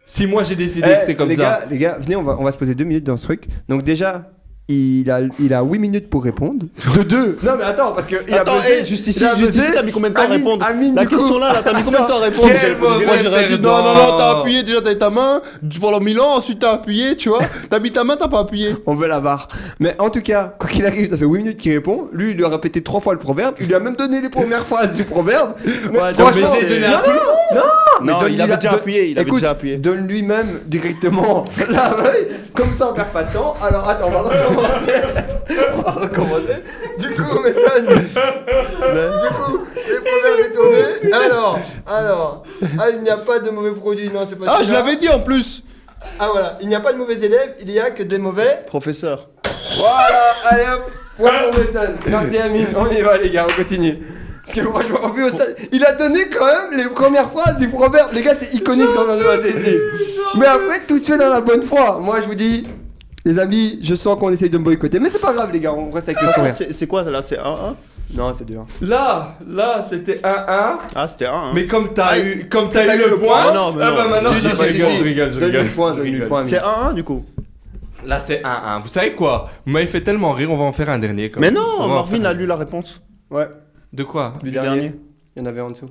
Si 0.05 0.27
moi 0.27 0.43
j'ai 0.43 0.55
décidé 0.55 0.87
Eh, 0.89 0.99
que 0.99 1.05
c'est 1.05 1.15
comme 1.15 1.29
les 1.29 1.35
ça. 1.35 1.43
Gars, 1.43 1.65
les 1.69 1.77
gars, 1.77 1.97
venez, 1.99 2.15
on 2.15 2.23
va, 2.23 2.37
on 2.39 2.43
va 2.43 2.51
se 2.51 2.57
poser 2.57 2.75
deux 2.75 2.83
minutes 2.83 3.03
dans 3.03 3.17
ce 3.17 3.23
truc. 3.23 3.45
Donc, 3.67 3.83
déjà, 3.83 4.31
il 4.67 5.11
a, 5.11 5.19
il 5.39 5.53
a 5.53 5.61
8 5.61 5.77
minutes 5.77 6.09
pour 6.09 6.23
répondre. 6.23 6.65
De 6.95 7.03
deux. 7.03 7.37
Non, 7.43 7.51
mais 7.57 7.63
attends, 7.65 7.91
parce 7.91 8.07
que. 8.07 8.15
il 8.27 8.33
a 8.33 8.41
Attends, 8.41 8.57
buzzé, 8.57 8.79
hey, 8.79 8.85
juste 8.85 9.05
ici, 9.05 9.19
il 9.19 9.25
a 9.25 9.35
juste 9.35 9.49
ici, 9.51 9.59
buzzé. 9.59 9.73
t'as 9.75 9.83
mis 9.83 9.91
combien 9.91 10.09
de 10.09 10.15
temps 10.15 10.21
à 10.23 10.25
répondre 10.27 10.65
Amine, 10.65 10.95
La 10.95 11.03
du 11.03 11.09
coup- 11.09 11.17
question 11.17 11.37
là, 11.37 11.53
là, 11.53 11.61
t'as 11.63 11.73
mis 11.73 11.83
combien 11.83 12.01
de 12.01 12.07
temps 12.07 12.17
à 12.19 12.23
répondre 12.25 12.49
Moi 13.05 13.17
j'aurais 13.23 13.47
dit 13.47 13.59
non, 13.61 13.77
non, 13.83 13.93
non, 13.93 14.17
t'as 14.17 14.39
appuyé, 14.39 14.63
déjà 14.63 14.81
t'as 14.81 14.95
ta 14.95 15.09
main 15.11 15.41
pendant 15.79 15.99
mille 15.99 16.19
ans, 16.19 16.35
ensuite 16.37 16.59
t'as 16.59 16.71
appuyé, 16.71 17.15
tu 17.15 17.29
vois. 17.29 17.41
T'as 17.69 17.79
mis 17.79 17.91
ta 17.91 18.03
main, 18.03 18.15
t'as 18.17 18.27
pas 18.27 18.39
appuyé. 18.39 18.75
On 18.87 18.95
veut 18.95 19.07
la 19.07 19.19
barre. 19.19 19.49
Mais 19.79 19.95
en 19.99 20.09
tout 20.09 20.21
cas, 20.21 20.55
quoi 20.57 20.67
qu'il 20.69 20.85
arrive, 20.85 21.11
ça 21.11 21.17
fait 21.17 21.25
8 21.25 21.37
minutes 21.37 21.57
qu'il 21.59 21.73
répond. 21.73 22.07
Lui, 22.11 22.31
il 22.31 22.37
lui 22.37 22.43
a 22.45 22.49
répété 22.49 22.81
3 22.81 23.01
fois 23.01 23.13
le 23.13 23.19
proverbe. 23.19 23.55
Il 23.59 23.67
lui 23.67 23.75
a 23.75 23.79
même 23.79 23.95
donné 23.95 24.19
les 24.19 24.29
premières 24.29 24.65
phrases 24.65 24.95
du 24.95 25.03
proverbe. 25.03 25.53
Mais 25.91 25.99
Ouais, 25.99 26.13
donc, 26.17 26.33
mais 26.35 26.41
donné 26.69 26.85
à 26.85 27.01
tout 27.01 27.09
le 27.11 27.15
monde. 27.15 27.63
Non, 28.03 28.19
donne- 28.19 28.33
il 28.33 28.41
avait 28.41 28.55
déjà 28.57 28.71
appuyé, 28.73 29.05
il 29.09 29.17
avait 29.17 29.27
Écoute, 29.27 29.39
déjà 29.41 29.51
appuyé. 29.51 29.77
Donne 29.77 30.05
lui-même 30.07 30.59
directement 30.67 31.43
la 31.69 31.91
feuille. 31.91 32.27
Comme 32.53 32.73
ça, 32.73 32.89
on 32.91 32.93
perd 32.93 33.07
pas 33.09 33.23
de 33.23 33.31
temps. 33.33 33.55
Alors, 33.61 33.87
attends, 33.87 34.07
on 34.07 34.11
va 34.23 34.29
recommencer. 34.55 34.93
on 35.77 35.81
va 35.81 35.91
recommencer. 35.91 36.63
Du 36.99 37.09
coup, 37.09 37.39
Messon. 37.41 37.81
du 37.85 39.29
coup, 39.35 39.59
les 39.75 39.99
proverbes 39.99 40.41
détournés. 40.41 41.13
Alors, 41.13 41.59
alors. 41.87 42.43
Ah, 42.79 42.89
il 42.89 43.01
n'y 43.01 43.09
a 43.09 43.17
pas 43.17 43.39
de 43.39 43.49
mauvais 43.49 43.71
produit. 43.71 44.09
Non, 44.09 44.21
c'est 44.27 44.37
pas 44.37 44.45
Ah, 44.47 44.63
je 44.63 44.73
l'avais 44.73 44.95
dit 44.95 45.09
en 45.09 45.19
plus 45.19 45.63
Ah, 46.19 46.29
voilà. 46.31 46.57
Il 46.61 46.67
n'y 46.67 46.75
a 46.75 46.79
pas 46.79 46.93
de 46.93 46.97
mauvais 46.97 47.19
élèves. 47.19 47.55
Il 47.61 47.71
y 47.71 47.79
a 47.79 47.91
que 47.91 48.03
des 48.03 48.17
mauvais. 48.17 48.63
Professeur. 48.67 49.29
Voilà, 49.77 50.35
allez 50.49 50.63
hop, 50.63 50.91
point 51.17 51.31
pour 51.51 51.59
Messon. 51.59 51.93
Merci 52.07 52.37
Amine, 52.37 52.67
on 52.77 52.87
y 52.87 53.01
va 53.01 53.17
les 53.17 53.31
gars, 53.31 53.47
on 53.49 53.53
continue. 53.53 53.97
Parce 54.45 54.59
que 54.59 54.63
franchement, 54.63 54.99
on 55.03 55.23
au 55.25 55.29
stade, 55.29 55.55
il 55.71 55.83
a 55.83 55.93
donné 55.93 56.29
quand 56.29 56.45
même 56.45 56.77
les 56.77 56.87
premières 56.89 57.31
phrases 57.31 57.57
du 57.57 57.67
proverbe. 57.67 58.11
Les 58.13 58.21
gars, 58.21 58.35
c'est 58.35 58.53
iconique 58.53 58.91
ce 58.91 58.95
qu'on 58.95 59.05
vient 59.05 59.17
de 59.17 59.23
passer 59.23 59.49
ici. 59.49 59.77
Mais 60.37 60.45
après, 60.45 60.81
tout 60.87 60.99
se 60.99 61.11
fait 61.11 61.17
dans 61.17 61.29
la 61.29 61.41
bonne 61.41 61.63
foi. 61.63 61.99
Moi, 61.99 62.21
je 62.21 62.27
vous 62.27 62.35
dis, 62.35 62.67
les 63.25 63.39
amis, 63.39 63.79
je 63.81 63.95
sens 63.95 64.17
qu'on 64.19 64.29
essaye 64.31 64.49
de 64.49 64.57
me 64.57 64.63
boycotter. 64.63 64.99
Mais 64.99 65.09
c'est 65.09 65.19
pas 65.21 65.33
grave, 65.33 65.51
les 65.51 65.59
gars, 65.59 65.73
on 65.73 65.89
reste 65.91 66.09
avec 66.09 66.21
le 66.21 66.27
sourire. 66.29 66.53
C'est 66.55 66.71
c'est 66.73 66.87
quoi 66.87 67.03
là 67.03 67.21
C'est 67.21 67.37
1-1 67.37 67.75
Non, 68.15 68.33
c'est 68.33 68.45
dur. 68.45 68.65
Là, 68.81 69.35
là, 69.47 69.83
c'était 69.87 70.17
1-1. 70.23 70.77
Ah, 70.95 71.07
c'était 71.07 71.25
1-1. 71.25 71.53
Mais 71.53 71.65
comme 71.65 71.91
t'as 71.93 72.05
Ah, 72.11 72.19
eu, 72.19 72.47
comme 72.47 72.69
t'as 72.69 72.85
eu 72.95 72.99
eu 72.99 73.09
le 73.09 73.17
point, 73.17 73.41
point. 73.43 73.53
Non, 73.53 73.73
mais 73.73 73.83
ah 73.83 73.89
non. 73.91 73.95
bah 73.97 74.07
maintenant, 74.09 74.29
Si, 74.31 74.39
je 74.47 74.49
si, 74.55 74.55
si, 74.55 74.63
rigole, 74.63 74.91
si. 74.91 74.97
je 74.97 75.03
rigole, 75.03 75.31
je 75.31 75.39
rigole. 75.39 75.65
point, 75.69 75.93
je 75.95 76.01
rigole. 76.01 76.29
C'est 76.47 76.59
1-1 76.61 76.93
du 76.93 77.03
coup. 77.03 77.25
Là, 78.05 78.19
c'est 78.19 78.41
1-1. 78.43 78.81
Vous 78.81 78.87
savez 78.87 79.13
quoi? 79.13 79.49
Vous 79.65 79.71
m'avez 79.73 79.87
fait 79.87 80.01
tellement 80.01 80.31
rire, 80.33 80.51
on 80.51 80.57
va 80.57 80.63
en 80.65 80.71
faire 80.71 80.89
un 80.91 80.99
dernier. 80.99 81.31
quand 81.31 81.39
Mais 81.39 81.47
même. 81.47 81.55
non, 81.55 81.65
On 81.79 81.87
va 81.87 81.93
en 81.93 81.95
Marvin 81.95 82.23
a 82.25 82.33
lu 82.33 82.45
la 82.45 82.55
réponse. 82.55 83.01
Ouais, 83.31 83.47
De 83.91 84.03
quoi? 84.03 84.35
Du 84.43 84.51
dernier. 84.51 84.93
Il 85.35 85.39
y 85.39 85.41
en 85.41 85.47
avait 85.47 85.61
en 85.61 85.71
dessous. 85.71 85.89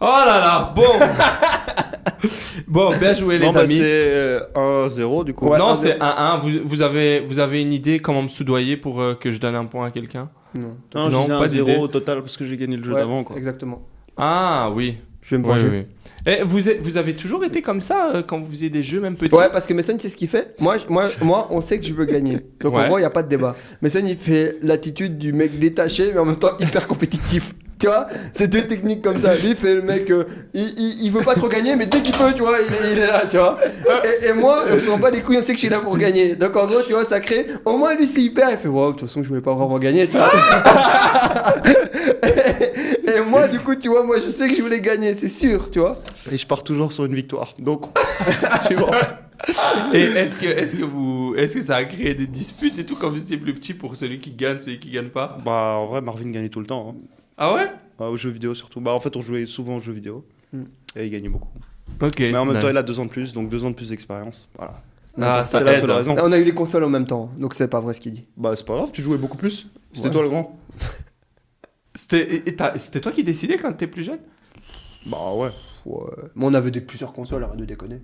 Oh 0.00 0.04
là 0.24 0.38
là, 0.38 0.72
bon 0.74 0.82
Bon, 2.66 2.90
bien 2.98 3.14
joué 3.14 3.38
les 3.38 3.46
Non, 3.46 3.52
bah, 3.52 3.60
amis. 3.60 3.76
c'est 3.76 3.82
euh, 3.84 4.40
1-0 4.54 5.24
du 5.24 5.34
coup. 5.34 5.48
Ouais, 5.48 5.58
non, 5.58 5.68
un 5.70 5.74
c'est 5.76 5.98
1-1. 5.98 6.40
Vous, 6.40 6.50
vous, 6.64 6.82
avez, 6.82 7.20
vous 7.20 7.38
avez 7.38 7.62
une 7.62 7.72
idée 7.72 7.98
comment 8.00 8.22
me 8.22 8.28
soudoyer 8.28 8.76
pour 8.76 9.00
euh, 9.00 9.14
que 9.14 9.30
je 9.32 9.38
donne 9.40 9.54
un 9.54 9.64
point 9.64 9.86
à 9.86 9.90
quelqu'un? 9.90 10.28
Non. 10.54 10.76
Non, 10.94 11.08
Non, 11.08 11.22
je 11.24 11.28
pas 11.28 11.46
disais 11.48 11.58
d'idée. 11.60 11.76
1-0 11.76 11.80
au 11.80 11.88
total 11.88 12.20
parce 12.20 12.36
que 12.36 12.44
j'ai 12.44 12.56
gagné 12.56 12.76
le 12.76 12.84
jeu 12.84 12.92
Ouais, 12.92 13.00
d'avant 13.00 13.22
quoi. 13.24 13.36
Exactement. 13.36 13.82
Ah 14.16 14.70
oui. 14.74 14.98
Je 15.20 15.34
vais 15.34 15.42
me 15.42 15.46
venger. 15.46 15.68
oui. 15.68 15.86
Et 16.32 16.42
vous, 16.42 16.68
êtes- 16.68 16.80
vous 16.80 16.96
avez 16.96 17.14
toujours 17.14 17.44
été 17.44 17.60
comme 17.60 17.80
ça 17.80 18.10
euh, 18.14 18.22
quand 18.22 18.38
vous 18.40 18.50
faisiez 18.50 18.70
des 18.70 18.82
jeux, 18.82 19.00
même 19.00 19.16
petits? 19.16 19.34
Ouais, 19.34 19.48
parce 19.52 19.66
que 19.66 19.74
Mason, 19.74 19.96
c'est 19.98 20.08
ce 20.08 20.16
qu'il 20.16 20.28
fait. 20.28 20.54
Moi, 20.60 20.76
moi, 20.88 21.06
moi, 21.22 21.48
on 21.50 21.60
sait 21.60 21.78
que 21.78 21.86
je 21.86 21.92
veux 21.94 22.04
gagner. 22.06 22.38
Donc 22.60 22.74
Ouais. 22.74 22.84
en 22.84 22.86
gros, 22.88 22.98
il 22.98 23.02
n'y 23.02 23.06
a 23.06 23.10
pas 23.10 23.22
de 23.22 23.28
débat. 23.28 23.56
Mason, 23.82 24.02
il 24.06 24.16
fait 24.16 24.56
l'attitude 24.62 25.18
du 25.18 25.32
mec 25.32 25.58
détaché, 25.58 26.10
mais 26.12 26.18
en 26.18 26.24
même 26.24 26.38
temps 26.38 26.56
hyper 26.58 26.86
compétitif. 26.86 27.52
Tu 27.78 27.86
vois 27.86 28.08
C'est 28.32 28.48
deux 28.48 28.62
techniques 28.66 29.02
comme 29.02 29.18
ça. 29.18 29.34
Lui, 29.36 29.54
fait 29.54 29.76
le 29.76 29.82
mec, 29.82 30.10
euh, 30.10 30.24
il, 30.52 30.62
il, 30.76 31.04
il 31.06 31.12
veut 31.12 31.22
pas 31.22 31.34
trop 31.34 31.48
gagner, 31.48 31.76
mais 31.76 31.86
dès 31.86 32.00
qu'il 32.02 32.14
peut, 32.14 32.32
tu 32.34 32.42
vois, 32.42 32.58
il, 32.60 32.72
est- 32.74 32.92
il 32.92 32.98
est 32.98 33.06
là, 33.06 33.22
tu 33.30 33.36
vois. 33.36 33.58
Et, 34.22 34.26
et 34.28 34.32
moi, 34.32 34.64
on 34.72 34.78
se 34.78 34.90
rend 34.90 34.98
pas 34.98 35.10
les 35.10 35.20
couilles, 35.20 35.36
on 35.38 35.40
sait 35.40 35.46
que 35.52 35.52
je 35.54 35.58
suis 35.60 35.68
là 35.68 35.78
pour 35.78 35.96
gagner. 35.96 36.34
Donc 36.34 36.56
en 36.56 36.66
gros, 36.66 36.82
tu 36.86 36.92
vois, 36.92 37.04
ça 37.04 37.20
crée. 37.20 37.46
Au 37.64 37.76
moins, 37.78 37.94
lui, 37.94 38.06
s'il 38.06 38.34
perd, 38.34 38.50
il 38.52 38.56
fait, 38.58 38.68
wow, 38.68 38.92
de 38.92 38.98
toute 38.98 39.08
façon, 39.08 39.22
je 39.22 39.28
voulais 39.28 39.40
pas 39.40 39.54
vraiment 39.54 39.78
gagner, 39.78 40.08
tu 40.08 40.16
vois. 40.16 40.30
et, 42.24 43.10
et 43.16 43.20
moi, 43.20 43.48
du 43.48 43.58
coup, 43.60 43.74
tu 43.74 43.88
vois, 43.88 44.02
moi, 44.02 44.18
je 44.18 44.28
sais 44.28 44.48
que 44.48 44.54
je 44.56 44.62
voulais 44.62 44.80
gagner, 44.80 45.14
c'est 45.14 45.28
sûr, 45.28 45.70
tu 45.70 45.78
vois. 45.78 46.00
Et 46.30 46.36
je 46.36 46.46
pars 46.46 46.62
toujours 46.62 46.92
sur 46.92 47.04
une 47.04 47.14
victoire. 47.14 47.54
Donc, 47.58 47.84
suivant. 48.66 48.90
Et 49.94 50.02
est-ce 50.02 50.36
que, 50.36 50.46
est 50.46 50.76
que, 50.76 50.84
vous, 50.84 51.34
est 51.36 51.52
que 51.52 51.60
ça 51.62 51.76
a 51.76 51.84
créé 51.84 52.14
des 52.14 52.26
disputes 52.26 52.78
et 52.78 52.84
tout 52.84 52.96
quand 52.96 53.08
vous 53.10 53.22
étiez 53.22 53.36
plus 53.36 53.54
petit 53.54 53.72
pour 53.72 53.96
celui 53.96 54.18
qui 54.18 54.32
gagne, 54.32 54.58
celui 54.58 54.80
qui 54.80 54.90
gagne 54.90 55.08
pas? 55.10 55.38
Bah, 55.44 55.76
en 55.78 55.86
vrai, 55.86 56.00
Marvin 56.00 56.30
gagnait 56.30 56.48
tout 56.48 56.60
le 56.60 56.66
temps. 56.66 56.96
hein. 56.96 57.17
Ah 57.38 57.54
ouais 57.54 57.70
Ah, 57.98 58.10
aux 58.10 58.16
jeux 58.16 58.30
vidéo 58.30 58.54
surtout. 58.54 58.80
Bah, 58.80 58.92
en 58.92 59.00
fait, 59.00 59.16
on 59.16 59.20
jouait 59.22 59.46
souvent 59.46 59.76
aux 59.76 59.80
jeux 59.80 59.92
vidéo. 59.92 60.26
Hmm. 60.52 60.64
Et 60.96 61.06
il 61.06 61.10
gagnait 61.10 61.28
beaucoup. 61.28 61.50
Ok. 62.00 62.18
Mais 62.20 62.36
en 62.36 62.44
même 62.44 62.54
nice. 62.56 62.62
temps, 62.64 62.70
il 62.70 62.76
a 62.76 62.82
deux 62.82 62.98
ans 63.00 63.04
de 63.04 63.10
plus, 63.10 63.32
donc 63.32 63.48
deux 63.48 63.64
ans 63.64 63.70
de 63.70 63.74
plus 63.74 63.88
d'expérience. 63.90 64.48
Voilà. 64.56 64.82
Ah, 65.20 65.44
ça 65.44 65.58
C'est 65.58 65.64
la 65.64 65.72
aide. 65.74 65.80
seule 65.80 65.90
raison. 65.90 66.16
On 66.20 66.30
a 66.32 66.38
eu 66.38 66.44
les 66.44 66.54
consoles 66.54 66.84
en 66.84 66.88
même 66.88 67.06
temps, 67.06 67.30
donc 67.38 67.54
c'est 67.54 67.66
pas 67.68 67.80
vrai 67.80 67.92
ce 67.94 68.00
qu'il 68.00 68.12
dit. 68.12 68.24
Bah, 68.36 68.54
c'est 68.56 68.64
pas 68.66 68.76
grave, 68.76 68.90
tu 68.92 69.02
jouais 69.02 69.18
beaucoup 69.18 69.36
plus. 69.36 69.68
C'était 69.92 70.06
Ouais. 70.08 70.12
toi 70.12 70.22
le 70.22 70.28
grand. 70.28 70.58
C'était 71.96 73.00
toi 73.00 73.10
qui 73.12 73.24
décidais 73.24 73.56
quand 73.56 73.70
t'étais 73.72 73.88
plus 73.88 74.04
jeune? 74.04 74.20
Bah, 75.06 75.32
ouais. 75.34 75.50
Ouais. 75.86 76.04
Mais 76.36 76.44
on 76.44 76.54
avait 76.54 76.70
des, 76.70 76.80
plusieurs 76.80 77.12
consoles, 77.12 77.42
arrête 77.42 77.58
de 77.58 77.64
déconner. 77.64 78.00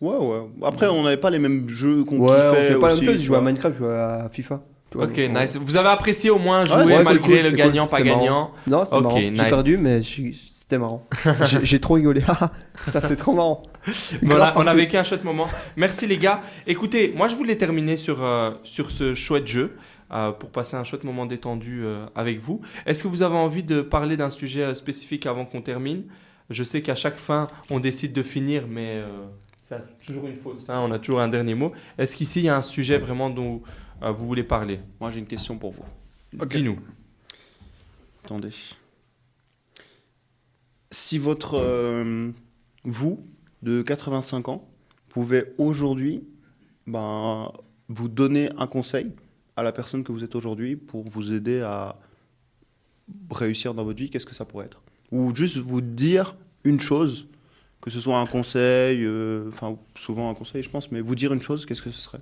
Ouais, 0.00 0.16
ouais. 0.16 0.48
Après, 0.62 0.88
on 0.88 1.04
n'avait 1.04 1.16
pas 1.16 1.30
les 1.30 1.38
mêmes 1.38 1.68
jeux 1.68 2.04
qu'on 2.04 2.18
Ouais, 2.18 2.36
jouait 2.68 2.80
pas 2.80 2.88
la 2.88 2.94
même 2.96 3.04
chose, 3.04 3.14
je 3.18 3.22
jouais 3.22 3.38
à. 3.38 3.40
Minecraft, 3.40 3.74
je 3.74 3.78
jouais 3.78 3.94
à 3.94 4.28
FIFA. 4.30 4.62
Ok, 4.94 5.18
nice. 5.18 5.56
Vous 5.60 5.76
avez 5.76 5.88
apprécié 5.88 6.30
au 6.30 6.38
moins 6.38 6.64
jouer 6.64 6.84
Ouais, 6.84 7.02
malgré 7.02 7.18
cool, 7.42 7.50
le 7.50 7.56
gagnant, 7.56 7.82
cool, 7.86 7.90
pas 7.90 7.96
c'est 7.98 8.04
marrant. 8.04 8.18
gagnant 8.20 8.50
Non, 8.66 8.84
c'était 8.84 9.00
marrant. 9.00 9.18
nice. 9.18 9.32
J'ai 9.42 9.48
perdu, 9.50 9.76
mais 9.76 10.00
c'était 10.02 10.78
marrant. 10.78 11.06
J'ai- 11.62 11.80
trop 11.80 11.94
rigolé. 11.94 12.22
Putain, 12.84 13.00
c'était 13.00 13.16
trop 13.16 13.32
marrant. 13.34 13.62
On, 14.24 14.30
a, 14.40 14.52
on 14.56 14.66
a 14.66 14.74
vécu 14.74 14.96
un 14.96 15.04
chouette 15.04 15.22
moment. 15.22 15.46
Merci 15.76 16.06
les 16.06 16.18
gars. 16.18 16.40
Écoutez, 16.66 17.12
moi 17.16 17.28
je 17.28 17.36
voulais 17.36 17.56
terminer 17.56 17.96
sur, 17.96 18.24
euh, 18.24 18.50
sur 18.64 18.90
ce 18.90 19.14
chouette 19.14 19.46
jeu 19.46 19.76
euh, 20.12 20.32
pour 20.32 20.50
passer 20.50 20.76
un 20.76 20.82
chouette 20.82 21.04
moment 21.04 21.24
détendu 21.26 21.82
euh, 21.84 22.06
avec 22.16 22.40
vous. 22.40 22.60
Est-ce 22.84 23.02
que 23.04 23.08
vous 23.08 23.22
avez 23.22 23.36
envie 23.36 23.62
de 23.62 23.82
parler 23.82 24.16
d'un 24.16 24.30
sujet 24.30 24.74
spécifique 24.74 25.26
avant 25.26 25.44
qu'on 25.44 25.62
termine? 25.62 26.02
Je 26.50 26.64
sais 26.64 26.82
qu'à 26.82 26.94
chaque 26.96 27.16
fin, 27.16 27.46
on 27.70 27.78
décide 27.80 28.12
de 28.12 28.22
finir, 28.22 28.64
mais 28.68 29.02
c'est 29.60 29.76
toujours 30.06 30.26
une 30.26 30.36
fausse 30.36 30.64
fin. 30.66 30.80
On 30.80 30.90
a 30.92 30.98
toujours 30.98 31.20
un 31.20 31.28
dernier 31.28 31.54
mot. 31.54 31.72
Est-ce 31.98 32.16
qu'ici, 32.16 32.40
il 32.40 32.44
y 32.46 32.48
a 32.48 32.56
un 32.56 32.62
sujet 32.62 32.98
vraiment 32.98 33.30
dont 33.30 33.62
euh, 34.02 34.10
vous 34.10 34.26
voulez 34.26 34.44
parler 34.44 34.80
Moi, 35.00 35.10
j'ai 35.10 35.18
une 35.18 35.26
question 35.26 35.58
pour 35.58 35.72
vous. 35.72 35.84
Dis-nous. 36.46 36.78
Attendez. 38.24 38.52
Si 40.90 41.18
votre. 41.18 41.54
euh, 41.54 42.30
vous, 42.84 43.26
de 43.62 43.82
85 43.82 44.48
ans, 44.48 44.68
pouvait 45.08 45.52
aujourd'hui 45.58 46.24
ben, 46.86 47.50
vous 47.88 48.08
donner 48.08 48.48
un 48.58 48.66
conseil 48.66 49.12
à 49.56 49.62
la 49.62 49.72
personne 49.72 50.04
que 50.04 50.12
vous 50.12 50.22
êtes 50.22 50.34
aujourd'hui 50.34 50.76
pour 50.76 51.04
vous 51.08 51.32
aider 51.32 51.60
à 51.60 51.96
réussir 53.30 53.74
dans 53.74 53.84
votre 53.84 53.98
vie, 53.98 54.10
qu'est-ce 54.10 54.26
que 54.26 54.34
ça 54.34 54.44
pourrait 54.44 54.66
être? 54.66 54.82
Ou 55.10 55.34
juste 55.34 55.56
vous 55.56 55.80
dire 55.80 56.36
une 56.64 56.80
chose, 56.80 57.28
que 57.80 57.90
ce 57.90 58.00
soit 58.00 58.18
un 58.18 58.26
conseil, 58.26 59.02
euh, 59.04 59.48
enfin 59.48 59.78
souvent 59.96 60.30
un 60.30 60.34
conseil 60.34 60.62
je 60.62 60.70
pense, 60.70 60.90
mais 60.90 61.00
vous 61.00 61.14
dire 61.14 61.32
une 61.32 61.42
chose, 61.42 61.64
qu'est-ce 61.66 61.82
que 61.82 61.90
ce 61.90 62.00
serait? 62.00 62.20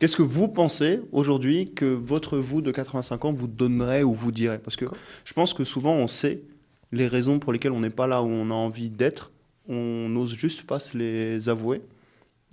Qu'est-ce 0.00 0.16
que 0.16 0.22
vous 0.22 0.48
pensez 0.48 0.98
aujourd'hui 1.12 1.74
que 1.74 1.84
votre 1.84 2.38
vous 2.38 2.62
de 2.62 2.72
85 2.72 3.26
ans 3.26 3.32
vous 3.34 3.46
donnerait 3.46 4.02
ou 4.02 4.14
vous 4.14 4.32
dirait? 4.32 4.58
Parce 4.58 4.74
que 4.74 4.86
je 5.26 5.34
pense 5.34 5.52
que 5.52 5.62
souvent 5.62 5.92
on 5.92 6.06
sait 6.06 6.42
les 6.90 7.06
raisons 7.06 7.38
pour 7.38 7.52
lesquelles 7.52 7.72
on 7.72 7.80
n'est 7.80 7.90
pas 7.90 8.06
là 8.06 8.22
où 8.22 8.26
on 8.26 8.50
a 8.50 8.54
envie 8.54 8.88
d'être, 8.88 9.30
on 9.68 10.08
n'ose 10.08 10.34
juste 10.34 10.62
pas 10.62 10.80
se 10.80 10.96
les 10.96 11.50
avouer. 11.50 11.82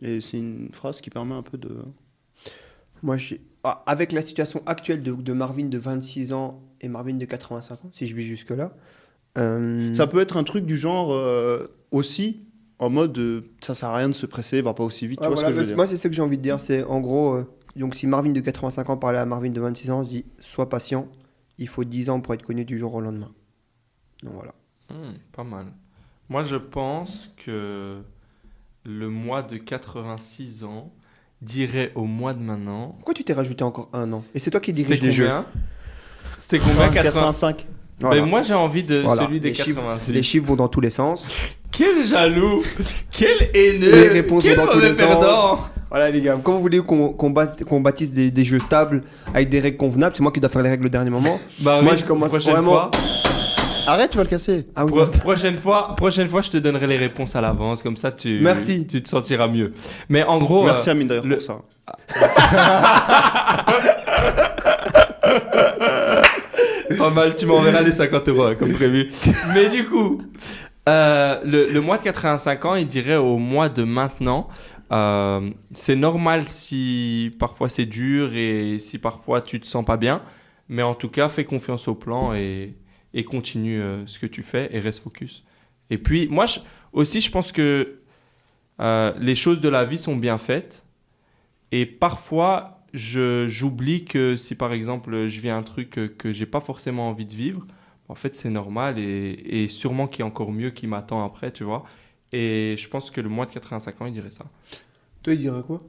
Et 0.01 0.19
c'est 0.19 0.37
une 0.37 0.67
phrase 0.73 0.99
qui 0.99 1.09
permet 1.09 1.35
un 1.35 1.41
peu 1.41 1.57
de... 1.57 1.69
Moi, 3.01 3.15
ah, 3.63 3.81
avec 3.85 4.11
la 4.11 4.21
situation 4.21 4.61
actuelle 4.65 5.01
de, 5.01 5.13
de 5.13 5.31
Marvin 5.31 5.67
de 5.67 5.77
26 5.77 6.33
ans 6.33 6.61
et 6.81 6.89
Marvin 6.89 7.13
de 7.13 7.23
85 7.23 7.85
ans, 7.85 7.89
si 7.93 8.07
je 8.07 8.15
vis 8.15 8.25
jusque-là, 8.25 8.75
euh, 9.37 9.95
Ça 9.95 10.05
peut 10.05 10.19
être 10.19 10.35
un 10.35 10.43
truc 10.43 10.65
du 10.65 10.75
genre 10.75 11.13
euh, 11.13 11.59
aussi 11.91 12.41
en 12.79 12.89
mode 12.89 13.17
euh, 13.17 13.41
ça 13.61 13.73
sert 13.75 13.89
à 13.89 13.97
rien 13.97 14.07
de 14.09 14.13
se 14.13 14.25
presser, 14.25 14.61
va 14.61 14.73
pas 14.73 14.83
aussi 14.83 15.07
vite. 15.07 15.19
ouais, 15.19 15.27
tu 15.27 15.33
vois 15.33 15.35
voilà, 15.35 15.49
ce 15.49 15.53
que 15.53 15.53
je 15.53 15.57
veux 15.57 15.61
parce- 15.61 15.67
dire 15.67 15.75
moi, 15.77 15.87
c'est 15.87 15.97
ça 15.97 16.09
que 16.09 16.15
j'ai 16.15 16.21
envie 16.21 16.37
de 16.37 16.43
dire. 16.43 16.59
C'est 16.59 16.83
en 16.83 16.99
gros, 16.99 17.33
euh, 17.35 17.45
donc 17.75 17.95
si 17.95 18.07
Marvin 18.07 18.29
de 18.31 18.39
85 18.39 18.89
ans 18.89 18.97
parlait 18.97 19.17
à 19.19 19.25
Marvin 19.25 19.49
de 19.49 19.59
26 19.61 19.91
ans, 19.91 20.03
je 20.03 20.09
dis 20.09 20.25
sois 20.39 20.69
patient, 20.69 21.07
il 21.57 21.67
faut 21.67 21.83
10 21.83 22.09
ans 22.09 22.19
pour 22.21 22.33
être 22.33 22.43
connu 22.43 22.65
du 22.65 22.77
jour 22.77 22.93
au 22.93 23.01
lendemain. 23.01 23.31
Donc 24.23 24.33
voilà. 24.33 24.53
Hmm, 24.89 25.13
pas 25.31 25.43
mal. 25.43 25.65
Moi, 26.29 26.43
je 26.43 26.55
pense 26.57 27.29
que 27.37 28.01
le 28.83 29.09
mois 29.09 29.43
de 29.43 29.57
86 29.57 30.63
ans, 30.63 30.91
dirait 31.41 31.91
au 31.95 32.05
mois 32.05 32.33
de 32.33 32.39
maintenant. 32.39 32.93
Pourquoi 32.97 33.13
tu 33.13 33.23
t'es 33.23 33.33
rajouté 33.33 33.63
encore 33.63 33.89
un 33.93 34.11
an? 34.13 34.23
Et 34.33 34.39
c'est 34.39 34.49
toi 34.49 34.59
qui 34.59 34.73
dirige 34.73 35.01
les 35.01 35.11
jeux. 35.11 35.25
combien? 35.27 35.45
C'était 36.39 36.59
combien 36.59 36.89
80 36.89 37.03
85. 37.03 37.67
Voilà. 37.99 38.21
Ben, 38.21 38.29
Moi 38.29 38.41
j'ai 38.43 38.53
envie 38.53 38.83
de 38.83 39.01
Voilà. 39.01 39.23
celui 39.25 39.39
des 39.39 39.49
les, 39.49 39.53
chiffres, 39.55 39.81
86. 39.81 40.11
les 40.13 40.23
chiffres 40.23 40.45
vont 40.45 40.55
dans 40.55 40.67
tous 40.67 40.81
les 40.81 40.91
sens. 40.91 41.25
Quel 41.71 42.03
jaloux 42.05 42.63
Quel 43.11 43.49
haineux 43.53 43.91
Les 43.91 44.07
réponses 44.07 44.43
Quel 44.43 44.57
vont 44.57 44.65
dans 44.65 44.71
tous 44.71 44.79
les 44.79 44.93
perdant 44.93 45.59
Voilà 45.89 46.09
les 46.11 46.21
gars, 46.21 46.37
comment 46.43 46.57
vous 46.57 46.63
voulez 46.63 46.79
qu'on 46.79 47.09
qu'on 47.09 47.79
bâtisse 47.81 48.13
des, 48.13 48.29
des 48.31 48.43
jeux 48.43 48.59
stables 48.59 49.03
avec 49.33 49.49
des 49.49 49.59
règles 49.59 49.77
convenables 49.77 50.15
C'est 50.15 50.23
moi 50.23 50.31
qui 50.31 50.39
dois 50.39 50.49
faire 50.49 50.61
les 50.61 50.69
règles 50.69 50.85
au 50.87 50.89
dernier 50.89 51.09
moment. 51.09 51.39
Bah 51.59 51.81
Moi, 51.81 51.93
oui, 51.93 51.99
je 51.99 52.05
commence 52.05 52.31
vraiment- 52.31 52.71
fois, 52.71 52.91
Arrête, 53.89 54.11
tu 54.11 54.17
vas 54.17 54.23
le 54.23 54.29
casser. 54.29 54.65
Ah 54.75 54.85
pro- 54.85 55.05
prochaine 55.05 55.57
fois, 55.57 55.95
prochaine 55.95 56.27
fois, 56.27 56.41
je 56.41 56.49
te 56.51 56.57
donnerai 56.57 56.87
les 56.87 56.97
réponses 56.97 57.37
à 57.37 57.41
l'avance, 57.41 57.81
comme 57.81 57.95
ça 57.95 58.11
tu, 58.11 58.39
Merci. 58.41 58.85
tu 58.85 59.01
te 59.01 59.07
sentiras 59.07 59.47
mieux. 59.47 59.73
Mais 60.09 60.23
en 60.23 60.39
gros, 60.39 60.65
Merci 60.65 60.89
euh, 60.89 60.91
Amine 60.91 61.07
d'ailleurs 61.07 61.25
le- 61.25 61.37
pour 61.37 61.45
ça. 61.45 61.61
pas 66.97 67.09
mal, 67.11 67.35
tu 67.35 67.45
m'enverras 67.45 67.81
les 67.81 67.91
50 67.91 68.29
euros 68.29 68.43
hein, 68.43 68.55
comme 68.55 68.73
prévu. 68.73 69.09
Mais 69.53 69.69
du 69.69 69.85
coup, 69.85 70.21
euh, 70.89 71.39
le, 71.45 71.69
le 71.69 71.81
mois 71.81 71.97
de 71.97 72.03
85 72.03 72.65
ans, 72.65 72.75
il 72.75 72.87
dirait 72.87 73.15
au 73.15 73.37
mois 73.37 73.69
de 73.69 73.83
maintenant. 73.83 74.47
euh, 74.91 75.49
c'est 75.73 75.95
normal 75.95 76.47
si 76.47 77.35
parfois 77.39 77.69
c'est 77.69 77.85
dur 77.85 78.33
et 78.35 78.79
si 78.79 78.97
parfois 78.99 79.41
tu 79.41 79.59
te 79.59 79.67
sens 79.67 79.83
pas 79.85 79.97
bien, 79.97 80.21
mais 80.69 80.83
en 80.83 80.95
tout 80.95 81.09
cas, 81.09 81.27
fais 81.29 81.43
confiance 81.45 81.87
au 81.87 81.95
plan 81.95 82.33
et, 82.33 82.75
et 83.13 83.23
continue 83.23 83.81
euh, 83.81 84.05
ce 84.05 84.17
que 84.19 84.25
tu 84.27 84.43
fais 84.43 84.69
et 84.71 84.79
reste 84.79 85.03
focus. 85.03 85.43
Et 85.89 85.97
puis, 85.97 86.27
moi 86.29 86.45
je- 86.45 86.59
aussi, 86.93 87.19
je 87.21 87.29
pense 87.31 87.51
que 87.51 87.99
euh, 88.79 89.11
les 89.19 89.35
choses 89.35 89.59
de 89.61 89.69
la 89.69 89.83
vie 89.85 89.97
sont 89.97 90.15
bien 90.15 90.37
faites 90.37 90.83
et 91.71 91.85
parfois, 91.85 92.76
j'oublie 92.93 94.05
que 94.05 94.35
si 94.37 94.55
par 94.55 94.73
exemple 94.73 95.27
je 95.27 95.41
vis 95.41 95.49
un 95.49 95.63
truc 95.63 95.89
que, 95.91 96.07
que 96.07 96.31
j'ai 96.31 96.45
pas 96.45 96.61
forcément 96.61 97.09
envie 97.09 97.25
de 97.25 97.35
vivre, 97.35 97.65
en 98.09 98.15
fait 98.15 98.35
c'est 98.35 98.49
normal 98.49 98.99
et, 98.99 99.63
et 99.63 99.67
sûrement 99.67 100.07
qu'il 100.07 100.21
y 100.21 100.23
a 100.23 100.25
encore 100.27 100.51
mieux 100.51 100.71
qui 100.71 100.87
m'attend 100.87 101.23
après, 101.25 101.51
tu 101.51 101.63
vois. 101.63 101.83
Et 102.33 102.75
je 102.77 102.89
pense 102.89 103.11
que 103.11 103.21
le 103.21 103.29
mois 103.29 103.45
de 103.45 103.51
85 103.51 104.01
ans, 104.01 104.05
il 104.07 104.13
dirait 104.13 104.31
ça. 104.31 104.45
Toi, 105.23 105.33
il 105.33 105.39
dirait 105.39 105.61
quoi? 105.61 105.81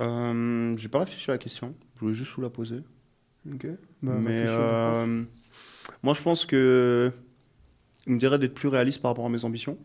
Euh, 0.00 0.76
J'ai 0.76 0.88
pas 0.88 1.00
réfléchi 1.00 1.30
à 1.30 1.34
la 1.34 1.38
question. 1.38 1.74
Je 1.96 2.00
voulais 2.00 2.14
juste 2.14 2.32
vous 2.34 2.42
la 2.42 2.50
poser. 2.50 2.80
Ok. 3.52 3.66
Bah, 4.02 4.20
Mais 4.20 4.22
réfléchis, 4.26 4.56
euh, 4.56 5.24
moi, 6.02 6.14
je 6.14 6.22
pense 6.22 6.46
que 6.46 7.12
il 8.06 8.14
me 8.14 8.18
dirait 8.18 8.38
d'être 8.38 8.54
plus 8.54 8.68
réaliste 8.68 9.02
par 9.02 9.10
rapport 9.12 9.26
à 9.26 9.28
mes 9.28 9.44
ambitions. 9.44 9.78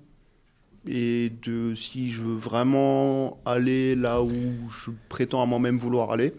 Et 0.87 1.31
de 1.43 1.75
si 1.75 2.09
je 2.09 2.21
veux 2.21 2.35
vraiment 2.35 3.39
aller 3.45 3.95
là 3.95 4.21
où 4.21 4.31
je 4.69 4.91
prétends 5.09 5.41
à 5.41 5.45
moi-même 5.45 5.77
vouloir 5.77 6.11
aller, 6.11 6.33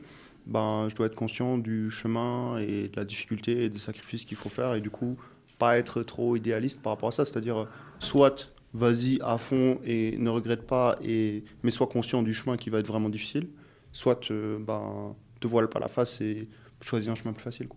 ben, 0.47 0.87
je 0.89 0.95
dois 0.95 1.07
être 1.07 1.15
conscient 1.15 1.59
du 1.59 1.91
chemin 1.91 2.59
et 2.59 2.89
de 2.89 2.97
la 2.97 3.05
difficulté 3.05 3.65
et 3.65 3.69
des 3.69 3.79
sacrifices 3.79 4.25
qu'il 4.25 4.37
faut 4.37 4.49
faire. 4.49 4.75
Et 4.75 4.81
du 4.81 4.91
coup, 4.91 5.17
pas 5.59 5.77
être 5.79 6.03
trop 6.03 6.37
idéaliste 6.37 6.81
par 6.83 6.93
rapport 6.95 7.11
à 7.11 7.13
ça. 7.13 7.25
C'est-à-dire, 7.25 7.67
soit 7.99 8.53
vas-y 8.75 9.19
à 9.23 9.39
fond 9.39 9.79
et 9.85 10.17
ne 10.19 10.31
regrette 10.31 10.67
pas, 10.67 10.97
et, 11.03 11.45
mais 11.63 11.71
sois 11.71 11.87
conscient 11.87 12.23
du 12.23 12.35
chemin 12.35 12.57
qui 12.57 12.71
va 12.71 12.79
être 12.79 12.87
vraiment 12.87 13.09
difficile. 13.09 13.49
Soit 13.93 14.31
euh, 14.31 14.59
ben, 14.59 15.15
te 15.41 15.47
voile 15.47 15.69
pas 15.69 15.81
la 15.81 15.89
face 15.89 16.21
et 16.21 16.49
choisis 16.81 17.09
un 17.09 17.15
chemin 17.15 17.33
plus 17.33 17.43
facile. 17.43 17.69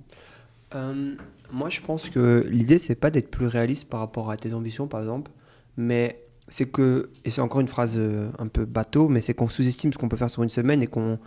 Euh, 0.75 1.15
moi, 1.51 1.69
je 1.69 1.81
pense 1.81 2.09
que 2.09 2.45
l'idée, 2.49 2.79
c'est 2.79 2.95
pas 2.95 3.11
d'être 3.11 3.29
plus 3.29 3.47
réaliste 3.47 3.89
par 3.89 3.99
rapport 3.99 4.29
à 4.29 4.37
tes 4.37 4.53
ambitions, 4.53 4.87
par 4.87 5.01
exemple, 5.01 5.31
mais 5.77 6.23
c'est 6.47 6.65
que, 6.65 7.09
et 7.25 7.31
c'est 7.31 7.41
encore 7.41 7.61
une 7.61 7.67
phrase 7.67 7.93
euh, 7.97 8.29
un 8.39 8.47
peu 8.47 8.65
bateau, 8.65 9.07
mais 9.09 9.21
c'est 9.21 9.33
qu'on 9.33 9.49
sous-estime 9.49 9.93
ce 9.93 9.97
qu'on 9.97 10.09
peut 10.09 10.17
faire 10.17 10.29
sur 10.29 10.43
une 10.43 10.49
semaine 10.49 10.81
et 10.81 10.87
qu'on. 10.87 11.19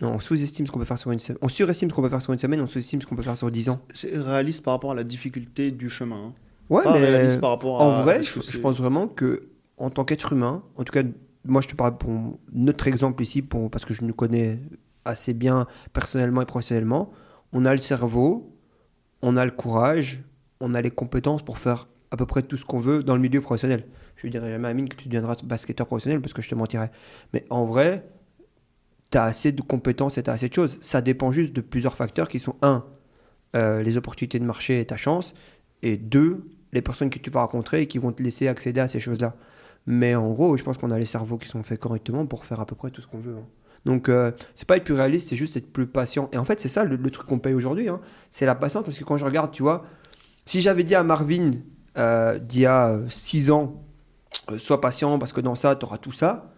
Non, 0.00 0.14
on 0.14 0.18
sous-estime 0.18 0.66
ce 0.66 0.72
qu'on 0.72 0.78
peut 0.78 0.86
faire 0.86 0.98
sur 0.98 1.12
une 1.12 1.20
semaine. 1.20 1.38
On 1.42 1.48
surestime 1.48 1.90
ce 1.90 1.94
qu'on 1.94 2.02
peut 2.02 2.08
faire 2.08 2.22
sur 2.22 2.32
une 2.32 2.38
semaine, 2.38 2.60
on 2.60 2.66
sous-estime 2.66 3.02
ce 3.02 3.06
qu'on 3.06 3.16
peut 3.16 3.22
faire 3.22 3.36
sur 3.36 3.50
10 3.50 3.68
ans. 3.68 3.80
C'est 3.92 4.16
réaliste 4.16 4.62
par 4.62 4.74
rapport 4.74 4.92
à 4.92 4.94
la 4.94 5.04
difficulté 5.04 5.70
du 5.70 5.90
chemin. 5.90 6.16
hein. 6.16 6.32
Ouais, 6.70 6.84
pas 6.84 6.92
mais 6.94 7.04
réaliste 7.04 7.40
par 7.40 7.50
rapport 7.50 7.82
à. 7.82 7.84
en 7.84 8.02
vrai, 8.02 8.22
je, 8.22 8.58
pense 8.60 8.76
vraiment 8.78 9.08
que, 9.08 9.48
en 9.76 9.90
tant 9.90 10.04
qu'être 10.04 10.32
humain, 10.32 10.62
en 10.76 10.84
tout 10.84 10.92
cas, 10.92 11.02
moi, 11.44 11.60
je 11.60 11.68
te 11.68 11.74
parle 11.74 11.98
pour 11.98 12.38
notre 12.52 12.86
exemple 12.86 13.22
ici, 13.22 13.42
pour, 13.42 13.70
parce 13.70 13.84
que 13.84 13.92
je 13.92 14.02
nous 14.04 14.14
connais 14.14 14.58
assez 15.04 15.34
bien 15.34 15.66
personnellement 15.92 16.42
et 16.42 16.46
professionnellement. 16.46 17.10
On 17.52 17.64
a 17.64 17.72
le 17.72 17.78
cerveau, 17.78 18.56
on 19.22 19.36
a 19.36 19.44
le 19.44 19.50
courage, 19.50 20.22
on 20.60 20.74
a 20.74 20.80
les 20.80 20.90
compétences 20.90 21.42
pour 21.42 21.58
faire 21.58 21.88
à 22.10 22.16
peu 22.16 22.26
près 22.26 22.42
tout 22.42 22.56
ce 22.56 22.64
qu'on 22.64 22.78
veut 22.78 23.02
dans 23.02 23.14
le 23.16 23.20
milieu 23.20 23.40
professionnel. 23.40 23.84
Je 24.20 24.26
ne 24.26 24.32
dirais 24.32 24.50
jamais 24.50 24.68
à 24.68 24.70
Amine 24.70 24.88
que 24.88 24.96
tu 24.96 25.08
deviendras 25.08 25.34
basketteur 25.44 25.86
professionnel 25.86 26.20
parce 26.20 26.34
que 26.34 26.42
je 26.42 26.50
te 26.50 26.54
mentirais. 26.54 26.90
Mais 27.32 27.46
en 27.48 27.64
vrai, 27.64 28.04
tu 29.10 29.16
as 29.16 29.24
assez 29.24 29.52
de 29.52 29.62
compétences 29.62 30.18
et 30.18 30.22
tu 30.22 30.28
as 30.30 30.34
assez 30.34 30.48
de 30.48 30.54
choses. 30.54 30.78
Ça 30.82 31.00
dépend 31.00 31.32
juste 31.32 31.54
de 31.54 31.62
plusieurs 31.62 31.96
facteurs 31.96 32.28
qui 32.28 32.38
sont 32.38 32.56
un, 32.60 32.84
euh, 33.56 33.82
les 33.82 33.96
opportunités 33.96 34.38
de 34.38 34.44
marché 34.44 34.80
et 34.80 34.84
ta 34.84 34.98
chance, 34.98 35.34
et 35.82 35.96
deux, 35.96 36.44
les 36.72 36.82
personnes 36.82 37.08
que 37.08 37.18
tu 37.18 37.30
vas 37.30 37.40
rencontrer 37.40 37.82
et 37.82 37.86
qui 37.86 37.98
vont 37.98 38.12
te 38.12 38.22
laisser 38.22 38.46
accéder 38.46 38.80
à 38.80 38.88
ces 38.88 39.00
choses-là. 39.00 39.34
Mais 39.86 40.14
en 40.14 40.30
gros, 40.30 40.56
je 40.58 40.62
pense 40.64 40.76
qu'on 40.76 40.90
a 40.90 40.98
les 40.98 41.06
cerveaux 41.06 41.38
qui 41.38 41.48
sont 41.48 41.62
faits 41.62 41.80
correctement 41.80 42.26
pour 42.26 42.44
faire 42.44 42.60
à 42.60 42.66
peu 42.66 42.76
près 42.76 42.90
tout 42.90 43.00
ce 43.00 43.06
qu'on 43.06 43.18
veut. 43.18 43.36
hein. 43.36 43.46
Donc, 43.86 44.10
euh, 44.10 44.30
c'est 44.54 44.68
pas 44.68 44.76
être 44.76 44.84
plus 44.84 44.92
réaliste, 44.92 45.30
c'est 45.30 45.36
juste 45.36 45.56
être 45.56 45.72
plus 45.72 45.86
patient. 45.86 46.28
Et 46.32 46.36
en 46.36 46.44
fait, 46.44 46.60
c'est 46.60 46.68
ça 46.68 46.84
le, 46.84 47.10
truc 47.10 47.26
qu'on 47.26 47.38
paye 47.38 47.54
aujourd'hui. 47.54 47.88
hein. 47.88 48.00
C'est 48.28 48.44
la 48.44 48.54
patience, 48.54 48.84
parce 48.84 48.98
que 48.98 49.04
quand 49.04 49.16
je 49.16 49.24
regarde, 49.24 49.50
tu 49.50 49.62
vois, 49.62 49.86
si 50.44 50.60
j'avais 50.60 50.84
dit 50.84 50.94
à 50.94 51.02
Marvin 51.02 51.52
euh, 51.96 52.38
d'il 52.38 52.60
y 52.60 52.66
a 52.66 53.00
6 53.08 53.50
ans, 53.50 53.82
euh, 54.50 54.58
sois 54.58 54.80
patient 54.80 55.18
parce 55.18 55.32
que 55.32 55.40
dans 55.40 55.54
ça, 55.54 55.76
tu 55.76 55.84
auras 55.84 55.98
tout 55.98 56.12
ça, 56.12 56.50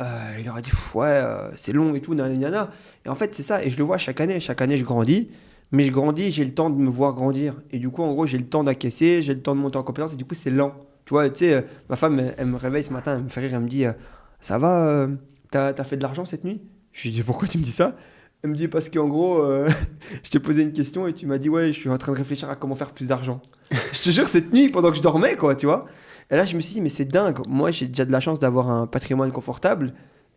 euh, 0.00 0.04
il 0.38 0.48
aurait 0.48 0.62
dit, 0.62 0.70
Pff, 0.70 0.94
ouais, 0.94 1.06
euh, 1.08 1.50
c'est 1.54 1.72
long 1.72 1.94
et 1.94 2.00
tout, 2.00 2.14
nanana. 2.14 2.70
Et 3.04 3.08
en 3.08 3.14
fait, 3.14 3.34
c'est 3.34 3.42
ça. 3.42 3.62
Et 3.62 3.70
je 3.70 3.78
le 3.78 3.84
vois 3.84 3.98
chaque 3.98 4.20
année. 4.20 4.40
Chaque 4.40 4.60
année, 4.62 4.78
je 4.78 4.84
grandis. 4.84 5.28
Mais 5.72 5.84
je 5.84 5.92
grandis, 5.92 6.30
j'ai 6.30 6.44
le 6.44 6.52
temps 6.52 6.70
de 6.70 6.76
me 6.76 6.90
voir 6.90 7.14
grandir. 7.14 7.54
Et 7.70 7.78
du 7.78 7.90
coup, 7.90 8.02
en 8.02 8.12
gros, 8.12 8.26
j'ai 8.26 8.38
le 8.38 8.46
temps 8.46 8.64
d'acquiescer, 8.64 9.22
j'ai 9.22 9.34
le 9.34 9.42
temps 9.42 9.54
de 9.54 9.60
monter 9.60 9.78
en 9.78 9.82
compétence. 9.82 10.14
Et 10.14 10.16
du 10.16 10.24
coup, 10.24 10.34
c'est 10.34 10.50
lent. 10.50 10.74
Tu 11.04 11.14
vois, 11.14 11.28
tu 11.30 11.46
sais, 11.46 11.64
ma 11.88 11.96
femme, 11.96 12.32
elle, 12.36 12.46
me 12.46 12.56
réveille 12.56 12.84
ce 12.84 12.92
matin, 12.92 13.16
elle 13.16 13.24
me 13.24 13.28
fait 13.28 13.40
rire, 13.40 13.50
elle 13.54 13.60
me 13.60 13.68
dit, 13.68 13.84
ça 14.40 14.58
va, 14.58 15.08
t'as 15.50 15.68
as 15.76 15.84
fait 15.84 15.96
de 15.96 16.02
l'argent 16.02 16.24
cette 16.24 16.44
nuit? 16.44 16.60
Je 16.92 17.04
lui 17.04 17.10
dis, 17.10 17.22
pourquoi 17.22 17.48
tu 17.48 17.58
me 17.58 17.62
dis 17.62 17.72
ça? 17.72 17.96
Elle 18.42 18.50
me 18.50 18.56
dit, 18.56 18.68
parce 18.68 18.88
qu'en 18.88 19.08
gros, 19.08 19.44
je 20.22 20.30
t'ai 20.30 20.38
posé 20.38 20.62
une 20.62 20.72
question 20.72 21.08
et 21.08 21.12
tu 21.12 21.26
m'as 21.26 21.38
dit, 21.38 21.48
ouais, 21.48 21.72
je 21.72 21.80
suis 21.80 21.88
en 21.88 21.98
train 21.98 22.12
de 22.12 22.18
réfléchir 22.18 22.48
à 22.50 22.56
comment 22.56 22.74
faire 22.74 22.92
plus 22.92 23.08
d'argent. 23.08 23.40
je 23.92 24.02
te 24.02 24.10
jure, 24.10 24.28
cette 24.28 24.52
nuit, 24.52 24.68
pendant 24.68 24.90
que 24.90 24.96
je 24.96 25.02
dormais, 25.02 25.36
quoi, 25.36 25.56
tu 25.56 25.66
vois. 25.66 25.86
Et 26.30 26.36
là, 26.36 26.44
je 26.44 26.54
me 26.54 26.60
suis 26.60 26.74
dit, 26.74 26.80
mais 26.80 26.88
c'est 26.88 27.04
dingue. 27.04 27.38
Moi, 27.48 27.70
j'ai 27.70 27.86
déjà 27.86 28.04
de 28.04 28.12
la 28.12 28.20
chance 28.20 28.38
d'avoir 28.38 28.70
un 28.70 28.86
patrimoine 28.86 29.32
confortable. 29.32 29.94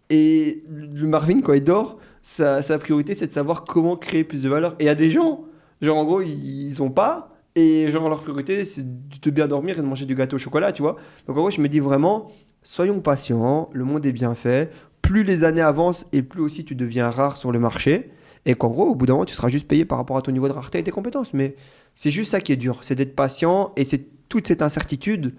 Et 0.09 0.63
le 0.69 1.07
Marvin, 1.07 1.41
quand 1.41 1.53
il 1.53 1.63
dort, 1.63 1.97
sa, 2.21 2.61
sa 2.61 2.79
priorité, 2.79 3.15
c'est 3.15 3.27
de 3.27 3.33
savoir 3.33 3.63
comment 3.63 3.95
créer 3.95 4.23
plus 4.23 4.43
de 4.43 4.49
valeur. 4.49 4.75
Et 4.79 4.83
il 4.83 4.85
y 4.87 4.89
a 4.89 4.95
des 4.95 5.11
gens, 5.11 5.45
genre, 5.81 5.97
en 5.97 6.05
gros, 6.05 6.21
ils, 6.21 6.67
ils 6.67 6.81
ont 6.81 6.89
pas. 6.89 7.35
Et 7.55 7.87
genre, 7.89 8.09
leur 8.09 8.21
priorité, 8.21 8.65
c'est 8.65 8.83
de 8.83 9.29
bien 9.29 9.47
dormir 9.47 9.77
et 9.77 9.81
de 9.81 9.87
manger 9.87 10.05
du 10.05 10.15
gâteau 10.15 10.37
au 10.37 10.39
chocolat, 10.39 10.71
tu 10.71 10.81
vois. 10.81 10.97
Donc, 11.27 11.37
en 11.37 11.41
gros, 11.41 11.51
je 11.51 11.61
me 11.61 11.69
dis 11.69 11.79
vraiment, 11.79 12.31
soyons 12.63 12.99
patients, 12.99 13.69
le 13.73 13.83
monde 13.83 14.05
est 14.05 14.11
bien 14.11 14.33
fait. 14.33 14.71
Plus 15.03 15.23
les 15.23 15.43
années 15.43 15.61
avancent 15.61 16.07
et 16.11 16.23
plus 16.23 16.41
aussi 16.41 16.65
tu 16.65 16.75
deviens 16.75 17.09
rare 17.11 17.37
sur 17.37 17.51
le 17.51 17.59
marché. 17.59 18.09
Et 18.45 18.55
qu'en 18.55 18.69
gros, 18.69 18.87
au 18.89 18.95
bout 18.95 19.05
d'un 19.05 19.13
moment, 19.13 19.25
tu 19.25 19.35
seras 19.35 19.49
juste 19.49 19.67
payé 19.67 19.85
par 19.85 19.97
rapport 19.97 20.17
à 20.17 20.21
ton 20.21 20.31
niveau 20.31 20.47
de 20.47 20.53
rareté 20.53 20.79
et 20.79 20.83
tes 20.83 20.91
compétences. 20.91 21.33
Mais 21.33 21.55
c'est 21.93 22.11
juste 22.11 22.31
ça 22.31 22.41
qui 22.41 22.51
est 22.51 22.57
dur, 22.57 22.79
c'est 22.81 22.95
d'être 22.95 23.15
patient 23.15 23.71
et 23.75 23.83
c'est 23.83 24.05
toute 24.27 24.47
cette 24.47 24.61
incertitude 24.61 25.33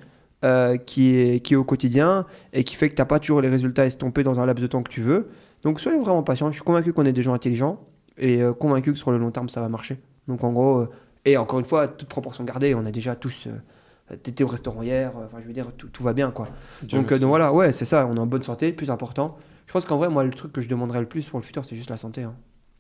euh, 0.45 0.77
qui, 0.77 1.17
est, 1.17 1.41
qui 1.41 1.55
est 1.55 1.57
au 1.57 1.65
quotidien 1.65 2.27
et 2.53 2.63
qui 2.63 2.77
fait 2.77 2.89
que 2.91 2.95
tu 2.95 3.01
n'as 3.01 3.07
pas 3.07 3.19
toujours 3.19 3.41
les 3.41 3.49
résultats 3.49 3.87
estompés 3.87 4.23
dans 4.23 4.39
un 4.39 4.47
laps 4.47 4.63
de 4.63 4.67
temps 4.69 4.83
que 4.83 4.91
tu 4.91 5.01
veux. 5.01 5.31
Donc 5.63 5.81
soyons 5.81 6.03
vraiment 6.03 6.23
patients. 6.23 6.49
Je 6.51 6.55
suis 6.55 6.63
convaincu 6.63 6.93
qu'on 6.93 7.07
est 7.07 7.13
des 7.13 7.23
gens 7.23 7.35
intelligents 7.35 7.81
et 8.19 8.43
euh, 8.43 8.53
convaincu 8.53 8.93
que 8.93 8.99
sur 8.99 9.11
le 9.11 9.19
long 9.19 9.31
terme, 9.31 9.49
ça 9.49 9.61
va 9.61 9.69
marcher. 9.69 9.99
Donc 10.29 10.45
en 10.45 10.53
gros, 10.53 10.81
euh, 10.81 10.91
et 11.25 11.37
encore 11.37 11.59
une 11.59 11.65
fois, 11.65 11.89
toute 11.89 12.09
proportion 12.09 12.45
gardée, 12.45 12.75
on 12.75 12.85
a 12.85 12.91
déjà 12.91 13.17
tous. 13.17 13.49
T'étais 14.23 14.45
au 14.45 14.49
restaurant 14.49 14.83
hier, 14.83 15.13
enfin 15.17 15.39
je 15.41 15.47
veux 15.47 15.55
dire, 15.55 15.73
tout, 15.79 15.89
tout 15.89 16.03
va 16.03 16.13
bien 16.13 16.31
quoi. 16.31 16.49
Dieu 16.83 16.99
donc, 16.99 17.11
donc 17.11 17.29
voilà, 17.29 17.55
ouais, 17.55 17.73
c'est 17.73 17.87
ça, 17.87 18.07
on 18.07 18.15
est 18.17 18.21
en 18.21 18.27
bonne 18.27 18.43
santé, 18.43 18.71
plus 18.75 18.91
important. 18.91 19.39
Je 19.67 19.73
pense 19.73 19.87
qu'en 19.87 19.97
vrai, 19.97 20.11
moi, 20.11 20.25
le 20.25 20.31
truc 20.31 20.53
que 20.53 20.61
je 20.61 20.69
demanderais 20.69 21.01
le 21.01 21.07
plus 21.07 21.27
pour 21.27 21.39
le 21.39 21.45
futur, 21.45 21.65
c'est 21.65 21.75
juste 21.75 21.89
la 21.89 21.97
santé. 21.97 22.23
hein. 22.23 22.35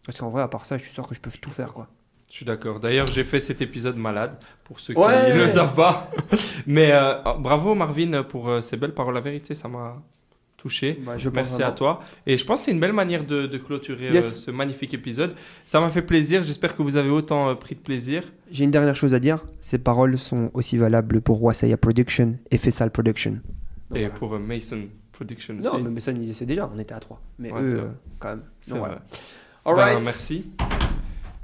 Parce 0.04 0.18
qu'en 0.20 0.28
vrai, 0.28 0.42
à 0.42 0.48
part 0.48 0.66
ça, 0.66 0.76
je 0.76 0.82
suis 0.84 0.92
sûr 0.92 1.06
que 1.08 1.14
je 1.14 1.20
peux 1.22 1.30
tout 1.30 1.50
faire 1.50 1.72
quoi. 1.72 1.88
Je 2.30 2.34
suis 2.38 2.44
d'accord. 2.46 2.80
D'ailleurs, 2.80 3.06
j'ai 3.06 3.22
fait 3.24 3.38
cet 3.40 3.62
épisode 3.62 3.96
malade, 3.96 4.36
pour 4.64 4.80
ceux 4.80 4.94
qui 4.94 5.00
Ouais. 5.00 5.32
ne 5.34 5.42
le 5.42 5.48
savent 5.48 5.74
pas. 5.74 6.10
Mais 6.66 6.90
euh, 6.92 7.14
bravo 7.38 7.74
Marvin 7.74 8.22
pour 8.24 8.48
euh, 8.48 8.60
ces 8.60 8.76
belles 8.76 8.94
paroles. 8.94 9.14
La 9.14 9.20
vérité, 9.20 9.54
ça 9.54 9.68
m'a 9.68 10.02
touché. 10.56 10.98
Bah, 11.04 11.12
je 11.16 11.28
Merci 11.28 11.62
à 11.62 11.70
toi. 11.70 12.00
Et 12.26 12.36
je 12.36 12.44
pense 12.44 12.60
que 12.60 12.64
c'est 12.66 12.70
une 12.72 12.80
belle 12.80 12.92
manière 12.94 13.24
de, 13.24 13.46
de 13.46 13.58
clôturer 13.58 14.10
Yes. 14.10 14.26
euh, 14.26 14.38
ce 14.46 14.50
magnifique 14.50 14.94
épisode. 14.94 15.34
Ça 15.64 15.78
m'a 15.80 15.88
fait 15.90 16.02
plaisir. 16.02 16.42
J'espère 16.42 16.74
que 16.74 16.82
vous 16.82 16.96
avez 16.96 17.10
autant 17.10 17.50
euh, 17.50 17.54
pris 17.54 17.76
de 17.76 17.80
plaisir. 17.80 18.24
J'ai 18.50 18.64
une 18.64 18.70
dernière 18.72 18.96
chose 18.96 19.14
à 19.14 19.20
dire. 19.20 19.44
Ces 19.60 19.78
paroles 19.78 20.18
sont 20.18 20.50
aussi 20.54 20.76
valables 20.76 21.20
pour 21.20 21.40
Wasaya 21.42 21.76
Production 21.76 22.36
et 22.50 22.58
Fessal 22.58 22.90
Production. 22.90 23.32
Donc, 23.32 23.40
Et 23.94 24.00
voilà. 24.00 24.08
pour 24.10 24.34
euh, 24.34 24.38
Mason 24.40 24.80
Production 25.12 25.54
Non, 25.54 25.74
aussi. 25.74 25.82
mais 25.82 25.90
Mason, 25.90 26.14
il 26.20 26.26
le 26.26 26.34
sait 26.34 26.46
déjà, 26.46 26.68
on 26.74 26.78
était 26.80 26.94
à 26.94 26.98
3. 27.00 27.20
Mais 27.38 27.52
Ouais, 27.52 27.62
eux, 27.62 27.76
euh, 27.78 27.88
quand 28.18 28.30
même. 28.30 28.42
C'est 28.62 28.70
Donc, 28.72 28.80
vrai. 28.80 28.88
voilà. 29.64 29.76
Ben, 29.76 29.82
Alright. 29.92 30.04
merci. 30.04 30.44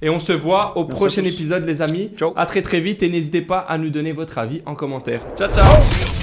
Et 0.03 0.11
on 0.11 0.19
se 0.19 0.33
voit 0.33 0.77
au 0.77 0.85
Merci 0.85 0.95
prochain 0.95 1.25
épisode, 1.25 1.65
les 1.65 1.83
amis. 1.83 2.11
Ciao. 2.17 2.33
À 2.37 2.47
très 2.47 2.63
très 2.63 2.81
vite 2.81 3.03
et 3.03 3.09
n'hésitez 3.09 3.43
pas 3.43 3.59
à 3.59 3.79
nous 3.79 3.91
donner 3.91 4.13
votre 4.13 4.39
avis 4.39 4.63
en 4.67 4.75
commentaire. 4.75 5.21
Ciao, 5.37 5.53
ciao. 5.53 6.20